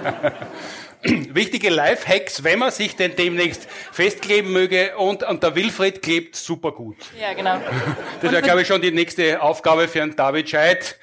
Wichtige 1.02 1.68
Life-Hacks, 1.68 2.44
wenn 2.44 2.60
man 2.60 2.70
sich 2.70 2.94
denn 2.94 3.16
demnächst 3.16 3.66
festkleben 3.90 4.52
möge 4.52 4.96
und, 4.96 5.24
und 5.24 5.42
der 5.42 5.56
Wilfried 5.56 6.00
klebt 6.00 6.36
super 6.36 6.70
gut. 6.70 6.96
Ja, 7.20 7.32
genau. 7.34 7.58
Das 8.20 8.30
wäre, 8.30 8.42
glaube 8.42 8.62
ich, 8.62 8.68
schon 8.68 8.80
die 8.80 8.92
nächste 8.92 9.42
Aufgabe 9.42 9.88
für 9.88 10.02
einen 10.02 10.14
David 10.14 10.48
Scheid. 10.48 10.96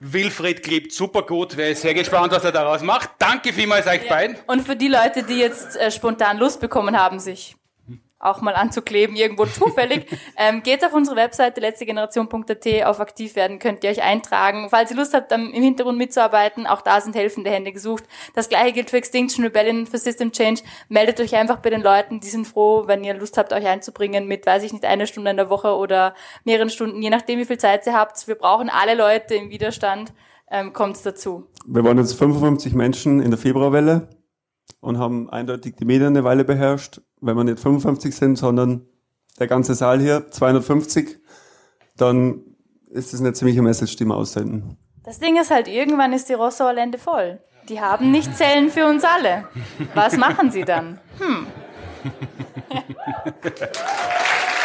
Wilfried 0.00 0.62
klebt 0.62 0.92
super 0.92 1.22
gut. 1.22 1.56
Wäre 1.56 1.74
sehr 1.74 1.94
gespannt, 1.94 2.32
was 2.32 2.44
er 2.44 2.52
daraus 2.52 2.82
macht. 2.82 3.10
Danke 3.18 3.52
vielmals 3.52 3.86
euch 3.86 4.02
ja. 4.02 4.08
beiden. 4.08 4.36
Und 4.46 4.66
für 4.66 4.76
die 4.76 4.88
Leute, 4.88 5.22
die 5.22 5.38
jetzt 5.38 5.76
äh, 5.76 5.90
spontan 5.90 6.38
Lust 6.38 6.60
bekommen 6.60 6.98
haben, 6.98 7.18
sich 7.18 7.55
auch 8.26 8.40
mal 8.40 8.54
anzukleben, 8.54 9.16
irgendwo 9.16 9.46
zufällig. 9.46 10.06
ähm, 10.36 10.62
geht 10.62 10.84
auf 10.84 10.92
unsere 10.92 11.16
Webseite 11.16 11.60
letztegeneration.at 11.60 12.84
auf 12.84 13.00
aktiv 13.00 13.36
werden, 13.36 13.58
könnt 13.58 13.84
ihr 13.84 13.90
euch 13.90 14.02
eintragen. 14.02 14.68
Falls 14.70 14.90
ihr 14.90 14.96
Lust 14.96 15.14
habt, 15.14 15.32
im 15.32 15.52
Hintergrund 15.52 15.98
mitzuarbeiten, 15.98 16.66
auch 16.66 16.82
da 16.82 17.00
sind 17.00 17.16
helfende 17.16 17.50
Hände 17.50 17.72
gesucht. 17.72 18.04
Das 18.34 18.48
gleiche 18.48 18.72
gilt 18.72 18.90
für 18.90 18.96
Extinction 18.96 19.44
Rebellion, 19.44 19.86
für 19.86 19.98
System 19.98 20.32
Change. 20.32 20.62
Meldet 20.88 21.20
euch 21.20 21.34
einfach 21.34 21.58
bei 21.58 21.70
den 21.70 21.82
Leuten, 21.82 22.20
die 22.20 22.28
sind 22.28 22.46
froh, 22.46 22.84
wenn 22.86 23.04
ihr 23.04 23.14
Lust 23.14 23.38
habt, 23.38 23.52
euch 23.52 23.66
einzubringen 23.66 24.26
mit, 24.26 24.46
weiß 24.46 24.62
ich 24.62 24.72
nicht, 24.72 24.84
einer 24.84 25.06
Stunde 25.06 25.30
in 25.30 25.36
der 25.36 25.50
Woche 25.50 25.74
oder 25.76 26.14
mehreren 26.44 26.70
Stunden, 26.70 27.02
je 27.02 27.10
nachdem, 27.10 27.38
wie 27.38 27.44
viel 27.44 27.58
Zeit 27.58 27.86
ihr 27.86 27.94
habt. 27.94 28.26
Wir 28.28 28.34
brauchen 28.34 28.70
alle 28.70 28.94
Leute 28.94 29.34
im 29.34 29.50
Widerstand. 29.50 30.12
Ähm, 30.48 30.72
Kommt 30.72 31.04
dazu. 31.04 31.48
Wir 31.66 31.82
waren 31.82 31.98
jetzt 31.98 32.14
55 32.14 32.74
Menschen 32.74 33.20
in 33.20 33.30
der 33.30 33.38
Februarwelle 33.38 34.08
und 34.80 34.98
haben 34.98 35.28
eindeutig 35.28 35.74
die 35.76 35.84
Medien 35.84 36.08
eine 36.08 36.24
Weile 36.24 36.44
beherrscht. 36.44 37.00
Wenn 37.20 37.36
wir 37.36 37.44
nicht 37.44 37.60
55 37.60 38.14
sind, 38.14 38.36
sondern 38.36 38.86
der 39.38 39.46
ganze 39.46 39.74
Saal 39.74 40.00
hier, 40.00 40.30
250, 40.30 41.18
dann 41.96 42.42
ist 42.90 43.12
das 43.12 43.20
eine 43.20 43.32
ziemliche 43.32 43.62
Message, 43.62 43.96
die 43.96 44.04
wir 44.04 44.16
aussenden. 44.16 44.76
Das 45.04 45.18
Ding 45.18 45.40
ist 45.40 45.50
halt, 45.50 45.68
irgendwann 45.68 46.12
ist 46.12 46.28
die 46.28 46.34
Rossauer 46.34 46.72
Lände 46.72 46.98
voll. 46.98 47.40
Die 47.68 47.80
haben 47.80 48.10
nicht 48.10 48.36
Zellen 48.36 48.70
für 48.70 48.86
uns 48.86 49.04
alle. 49.04 49.48
Was 49.94 50.16
machen 50.16 50.50
sie 50.50 50.62
dann? 50.62 51.00
Hm. 51.18 51.46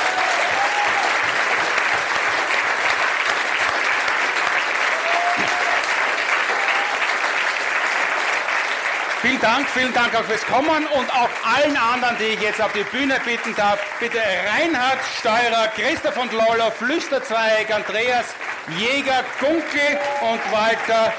Vielen 9.21 9.39
Dank, 9.39 9.69
vielen 9.69 9.93
Dank 9.93 10.15
auch 10.15 10.23
fürs 10.23 10.43
Kommen 10.47 10.87
und 10.87 11.13
auch 11.13 11.29
allen 11.45 11.77
anderen, 11.77 12.17
die 12.17 12.33
ich 12.33 12.41
jetzt 12.41 12.59
auf 12.59 12.73
die 12.73 12.83
Bühne 12.83 13.19
bitten 13.23 13.55
darf. 13.55 13.79
Bitte 13.99 14.17
Reinhard 14.17 14.97
Steurer, 15.19 15.67
Christoph 15.75 16.17
und 16.17 16.33
Lolo, 16.33 16.71
Flüsterzweig, 16.71 17.71
Andreas 17.71 18.33
Jäger, 18.79 19.23
Gunkel 19.39 19.99
und 20.21 20.41
Walter, 20.51 21.13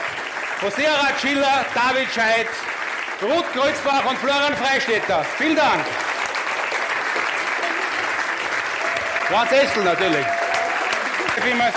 Hosera 0.63 1.11
Schiller, 1.21 1.65
David 1.77 2.09
Scheidt, 2.13 2.49
Ruth 3.23 3.53
Kreuzbach 3.53 4.05
und 4.05 4.19
Florian 4.19 4.57
Freistetter. 4.57 5.25
Vielen 5.39 5.55
Dank. 5.55 5.85
Franz 9.29 9.53
Estel 9.53 9.85
natürlich. 9.85 10.27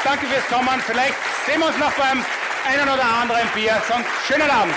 Danke 0.04 0.26
fürs 0.26 0.48
Kommen. 0.48 0.82
Vielleicht 0.88 1.16
sehen 1.46 1.60
wir 1.60 1.68
uns 1.68 1.78
noch 1.78 1.94
beim 1.94 2.26
einen 2.68 2.90
oder 2.90 3.06
anderen 3.22 3.48
Bier. 3.54 3.80
Sonst 3.88 4.10
schönen 4.28 4.50
Abend. 4.50 4.74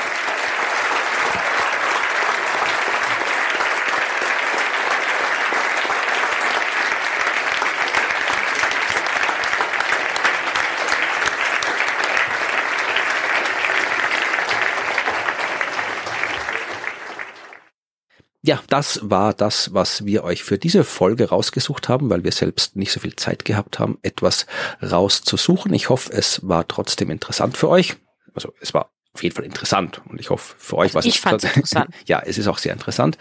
Ja, 18.48 18.60
das 18.70 19.00
war 19.02 19.34
das, 19.34 19.74
was 19.74 20.06
wir 20.06 20.24
euch 20.24 20.42
für 20.42 20.56
diese 20.56 20.82
Folge 20.82 21.28
rausgesucht 21.28 21.90
haben, 21.90 22.08
weil 22.08 22.24
wir 22.24 22.32
selbst 22.32 22.76
nicht 22.76 22.92
so 22.92 23.00
viel 23.00 23.14
Zeit 23.14 23.44
gehabt 23.44 23.78
haben, 23.78 23.98
etwas 24.00 24.46
rauszusuchen. 24.82 25.74
Ich 25.74 25.90
hoffe, 25.90 26.10
es 26.14 26.48
war 26.48 26.66
trotzdem 26.66 27.10
interessant 27.10 27.58
für 27.58 27.68
euch. 27.68 27.96
Also 28.32 28.54
es 28.62 28.72
war 28.72 28.90
auf 29.12 29.22
jeden 29.22 29.36
Fall 29.36 29.44
interessant 29.44 30.00
und 30.08 30.18
ich 30.18 30.30
hoffe 30.30 30.54
für 30.56 30.78
euch 30.78 30.96
Also 30.96 30.96
was 30.96 31.04
ich 31.04 31.20
fand's 31.20 31.44
interessant. 31.44 31.90
ja, 32.06 32.22
es 32.24 32.38
ist 32.38 32.48
auch 32.48 32.56
sehr 32.56 32.72
interessant. 32.72 33.18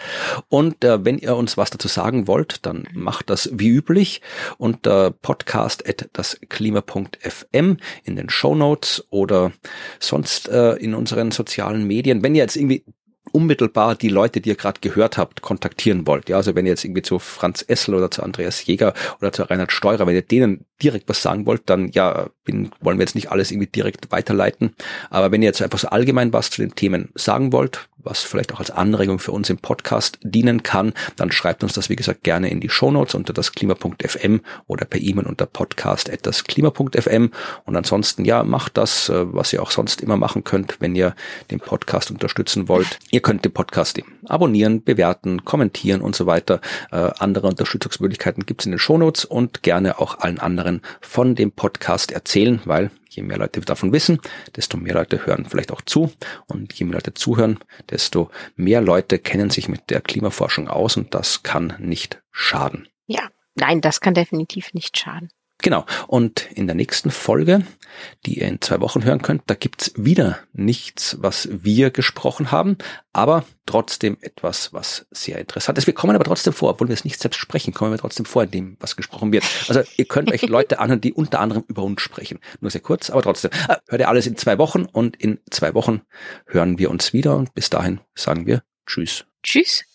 Und 0.47 0.85
äh, 0.85 1.03
wenn 1.03 1.17
ihr 1.17 1.35
uns 1.35 1.57
was 1.57 1.71
dazu 1.71 1.89
sagen 1.89 2.27
wollt, 2.27 2.65
dann 2.65 2.87
macht 2.93 3.29
das 3.29 3.49
wie 3.51 3.67
üblich 3.67 4.21
unter 4.57 5.11
podcast@dasklima.fm 5.11 7.77
in 8.05 8.15
den 8.15 8.29
Show 8.29 8.55
Notes 8.55 9.05
oder 9.09 9.51
sonst 9.99 10.47
äh, 10.47 10.75
in 10.75 10.95
unseren 10.95 11.31
sozialen 11.31 11.85
Medien. 11.85 12.23
Wenn 12.23 12.33
ihr 12.33 12.43
jetzt 12.43 12.55
irgendwie 12.55 12.85
unmittelbar 13.31 13.95
die 13.95 14.09
Leute, 14.09 14.41
die 14.41 14.49
ihr 14.49 14.55
gerade 14.55 14.79
gehört 14.81 15.17
habt, 15.17 15.41
kontaktieren 15.41 16.07
wollt. 16.07 16.29
Ja, 16.29 16.37
also 16.37 16.55
wenn 16.55 16.65
ihr 16.65 16.71
jetzt 16.71 16.83
irgendwie 16.83 17.01
zu 17.01 17.19
Franz 17.19 17.63
Essel 17.67 17.95
oder 17.95 18.11
zu 18.11 18.23
Andreas 18.23 18.65
Jäger 18.65 18.93
oder 19.19 19.31
zu 19.31 19.43
Reinhard 19.43 19.71
Steurer, 19.71 20.07
wenn 20.07 20.15
ihr 20.15 20.21
denen 20.21 20.65
direkt 20.81 21.09
was 21.09 21.21
sagen 21.21 21.45
wollt, 21.45 21.63
dann 21.65 21.89
ja, 21.89 22.29
bin, 22.43 22.71
wollen 22.81 22.97
wir 22.97 23.03
jetzt 23.03 23.15
nicht 23.15 23.31
alles 23.31 23.51
irgendwie 23.51 23.67
direkt 23.67 24.11
weiterleiten. 24.11 24.75
Aber 25.09 25.31
wenn 25.31 25.41
ihr 25.41 25.47
jetzt 25.47 25.61
einfach 25.61 25.79
so 25.79 25.89
allgemein 25.89 26.33
was 26.33 26.49
zu 26.49 26.61
den 26.61 26.75
Themen 26.75 27.09
sagen 27.15 27.51
wollt, 27.51 27.89
was 27.97 28.23
vielleicht 28.23 28.53
auch 28.53 28.59
als 28.59 28.71
Anregung 28.71 29.19
für 29.19 29.31
uns 29.31 29.49
im 29.49 29.57
Podcast 29.57 30.19
dienen 30.21 30.63
kann, 30.63 30.93
dann 31.15 31.31
schreibt 31.31 31.63
uns 31.63 31.73
das, 31.73 31.89
wie 31.89 31.95
gesagt, 31.95 32.23
gerne 32.23 32.49
in 32.49 32.61
die 32.61 32.69
Shownotes 32.69 33.15
unter 33.15 33.33
das 33.33 33.51
Klima.fm 33.51 34.41
oder 34.67 34.85
per 34.85 35.01
E-Mail 35.01 35.25
unter 35.25 35.45
podcast.dasklima.fm. 35.45 37.31
Und 37.65 37.75
ansonsten, 37.75 38.23
ja, 38.23 38.43
macht 38.43 38.77
das, 38.77 39.09
äh, 39.09 39.33
was 39.33 39.51
ihr 39.51 39.61
auch 39.61 39.71
sonst 39.71 40.01
immer 40.01 40.15
machen 40.15 40.43
könnt, 40.43 40.77
wenn 40.79 40.95
ihr 40.95 41.15
den 41.51 41.59
Podcast 41.59 42.11
unterstützen 42.11 42.67
wollt. 42.69 42.99
Ihr 43.17 43.21
könnt 43.21 43.43
den 43.43 43.51
Podcast 43.51 43.97
eben 43.97 44.19
abonnieren, 44.27 44.83
bewerten, 44.83 45.43
kommentieren 45.43 46.01
und 46.01 46.15
so 46.15 46.27
weiter. 46.27 46.61
Äh, 46.91 47.09
andere 47.17 47.47
Unterstützungsmöglichkeiten 47.47 48.45
gibt's 48.45 48.67
in 48.67 48.73
den 48.73 48.77
Shownotes 48.77 49.25
und 49.25 49.63
gerne 49.63 49.97
auch 49.97 50.19
allen 50.19 50.37
anderen 50.37 50.83
von 51.01 51.33
dem 51.33 51.51
Podcast 51.51 52.11
erzählen, 52.11 52.61
weil 52.65 52.91
je 53.09 53.23
mehr 53.23 53.39
Leute 53.39 53.59
davon 53.61 53.91
wissen, 53.91 54.19
desto 54.55 54.77
mehr 54.77 54.93
Leute 54.93 55.25
hören 55.25 55.47
vielleicht 55.49 55.71
auch 55.71 55.81
zu. 55.81 56.11
Und 56.45 56.73
je 56.73 56.85
mehr 56.85 56.93
Leute 56.93 57.15
zuhören, 57.15 57.57
desto 57.89 58.29
mehr 58.55 58.81
Leute 58.81 59.17
kennen 59.17 59.49
sich 59.49 59.67
mit 59.67 59.89
der 59.89 60.01
Klimaforschung 60.01 60.67
aus 60.67 60.95
und 60.95 61.15
das 61.15 61.41
kann 61.41 61.73
nicht 61.79 62.21
schaden. 62.29 62.87
Ja, 63.07 63.29
nein, 63.55 63.81
das 63.81 63.99
kann 63.99 64.13
definitiv 64.13 64.75
nicht 64.75 64.95
schaden. 64.95 65.29
Genau. 65.59 65.85
Und 66.07 66.49
in 66.51 66.67
der 66.67 66.75
nächsten 66.75 67.09
Folge, 67.09 67.65
die 68.25 68.39
ihr 68.39 68.47
in 68.47 68.61
zwei 68.61 68.79
Wochen 68.79 69.03
hören 69.03 69.23
könnt, 69.23 69.43
da 69.47 69.55
gibt's 69.55 69.91
wieder 69.95 70.37
nichts, 70.53 71.17
was 71.19 71.49
wir 71.51 71.89
gesprochen 71.89 72.51
haben, 72.51 72.77
aber 73.11 73.43
trotzdem 73.65 74.17
etwas, 74.21 74.71
was 74.71 75.07
sehr 75.09 75.39
interessant 75.39 75.77
ist. 75.79 75.87
Wir 75.87 75.95
kommen 75.95 76.15
aber 76.15 76.25
trotzdem 76.25 76.53
vor, 76.53 76.69
obwohl 76.69 76.89
wir 76.89 76.93
es 76.93 77.05
nicht 77.05 77.19
selbst 77.19 77.37
sprechen, 77.37 77.73
kommen 77.73 77.91
wir 77.91 77.97
trotzdem 77.97 78.25
vor 78.25 78.43
in 78.43 78.51
dem, 78.51 78.77
was 78.79 78.95
gesprochen 78.95 79.31
wird. 79.31 79.45
Also 79.67 79.81
ihr 79.97 80.05
könnt 80.05 80.31
euch 80.31 80.41
Leute 80.47 80.79
anhören, 80.79 81.01
die 81.01 81.13
unter 81.13 81.39
anderem 81.39 81.63
über 81.67 81.81
uns 81.83 82.01
sprechen. 82.01 82.39
Nur 82.59 82.69
sehr 82.69 82.81
kurz, 82.81 83.09
aber 83.09 83.23
trotzdem. 83.23 83.51
Ah, 83.67 83.79
Hört 83.87 84.01
ihr 84.01 84.09
alles 84.09 84.27
in 84.27 84.37
zwei 84.37 84.59
Wochen 84.59 84.85
und 84.85 85.15
in 85.15 85.39
zwei 85.49 85.73
Wochen 85.73 86.01
hören 86.45 86.77
wir 86.77 86.91
uns 86.91 87.13
wieder 87.13 87.35
und 87.35 87.55
bis 87.55 87.69
dahin 87.71 87.99
sagen 88.13 88.45
wir 88.45 88.61
Tschüss. 88.85 89.25
Tschüss. 89.43 89.86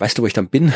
Weißt 0.00 0.18
du, 0.18 0.22
wo 0.22 0.26
ich 0.26 0.32
dann 0.32 0.48
bin? 0.48 0.72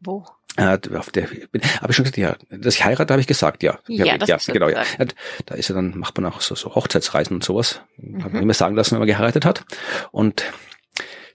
Wo? 0.00 0.26
Äh, 0.56 0.78
auf 0.96 1.10
der, 1.10 1.28
habe 1.30 1.90
ich 1.90 1.96
schon 1.96 2.04
gesagt, 2.04 2.18
ja, 2.18 2.36
dass 2.50 2.74
ich 2.74 2.84
heirate, 2.84 3.12
habe 3.14 3.20
ich 3.20 3.26
gesagt, 3.26 3.62
ja. 3.62 3.78
Ja, 3.88 4.12
hab- 4.12 4.18
das 4.18 4.28
ja 4.46 4.52
genau, 4.52 4.68
ja. 4.68 4.82
Und 4.98 5.14
Da 5.46 5.54
ist 5.54 5.68
ja 5.68 5.74
dann, 5.74 5.96
macht 5.96 6.16
man 6.18 6.30
auch 6.30 6.40
so, 6.42 6.54
so 6.54 6.74
Hochzeitsreisen 6.74 7.34
und 7.36 7.44
sowas. 7.44 7.80
Mhm. 7.96 8.22
Hat 8.24 8.32
man 8.34 8.42
immer 8.42 8.52
sagen 8.54 8.76
lassen, 8.76 8.92
wenn 8.92 8.98
man 8.98 9.08
geheiratet 9.08 9.44
hat. 9.46 9.64
Und 10.10 10.44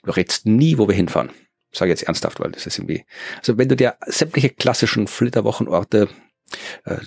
du 0.03 0.11
rätst 0.11 0.45
nie, 0.45 0.77
wo 0.77 0.87
wir 0.87 0.95
hinfahren. 0.95 1.31
Sage 1.71 1.89
jetzt 1.91 2.03
ernsthaft, 2.03 2.39
weil 2.39 2.51
das 2.51 2.65
ist 2.67 2.77
irgendwie, 2.77 3.05
also 3.39 3.57
wenn 3.57 3.69
du 3.69 3.75
dir 3.75 3.95
sämtliche 4.05 4.49
klassischen 4.49 5.07
Flitterwochenorte 5.07 6.07
äh, 6.85 6.97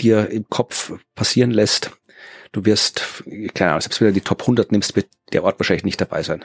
dir 0.00 0.28
im 0.30 0.48
Kopf 0.48 0.92
passieren 1.14 1.50
lässt, 1.52 1.90
du 2.52 2.64
wirst, 2.64 3.22
keine 3.54 3.70
Ahnung, 3.70 3.80
selbst 3.80 4.00
wenn 4.00 4.08
du 4.08 4.14
die 4.14 4.20
Top 4.20 4.42
100 4.42 4.72
nimmst, 4.72 4.96
wird 4.96 5.08
der 5.32 5.44
Ort 5.44 5.58
wahrscheinlich 5.60 5.84
nicht 5.84 6.00
dabei 6.00 6.22
sein. 6.22 6.44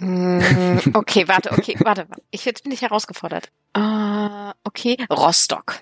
Mm, 0.00 0.80
Okay, 0.94 1.28
warte, 1.28 1.52
okay, 1.52 1.76
warte. 1.80 2.06
Ich, 2.30 2.44
jetzt 2.44 2.62
bin 2.64 2.72
ich 2.72 2.82
herausgefordert. 2.82 3.50
Äh, 3.74 4.52
okay, 4.64 4.96
Rostock, 5.10 5.80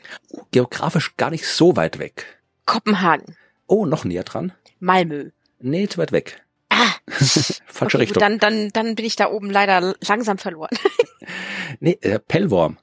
Geografisch 0.51 1.17
gar 1.17 1.31
nicht 1.31 1.47
so 1.47 1.77
weit 1.77 1.99
weg. 1.99 2.41
Kopenhagen, 2.67 3.37
Oh, 3.67 3.87
noch 3.87 4.05
näher 4.05 4.25
dran? 4.25 4.53
Malmö. 4.81 5.31
Nee, 5.61 5.89
zu 5.89 5.99
weit 5.99 6.13
weg. 6.13 6.43
Ah, 6.71 6.91
Falsche 7.09 7.57
okay, 7.67 7.85
gut, 7.91 7.95
Richtung. 8.01 8.21
dann, 8.21 8.39
dann, 8.39 8.71
dann 8.73 8.95
bin 8.95 9.05
ich 9.05 9.17
da 9.17 9.31
oben 9.31 9.51
leider 9.51 9.95
langsam 10.07 10.39
verloren. 10.39 10.71
Nee, 11.81 11.99
äh, 12.01 12.19
Pellworm. 12.19 12.79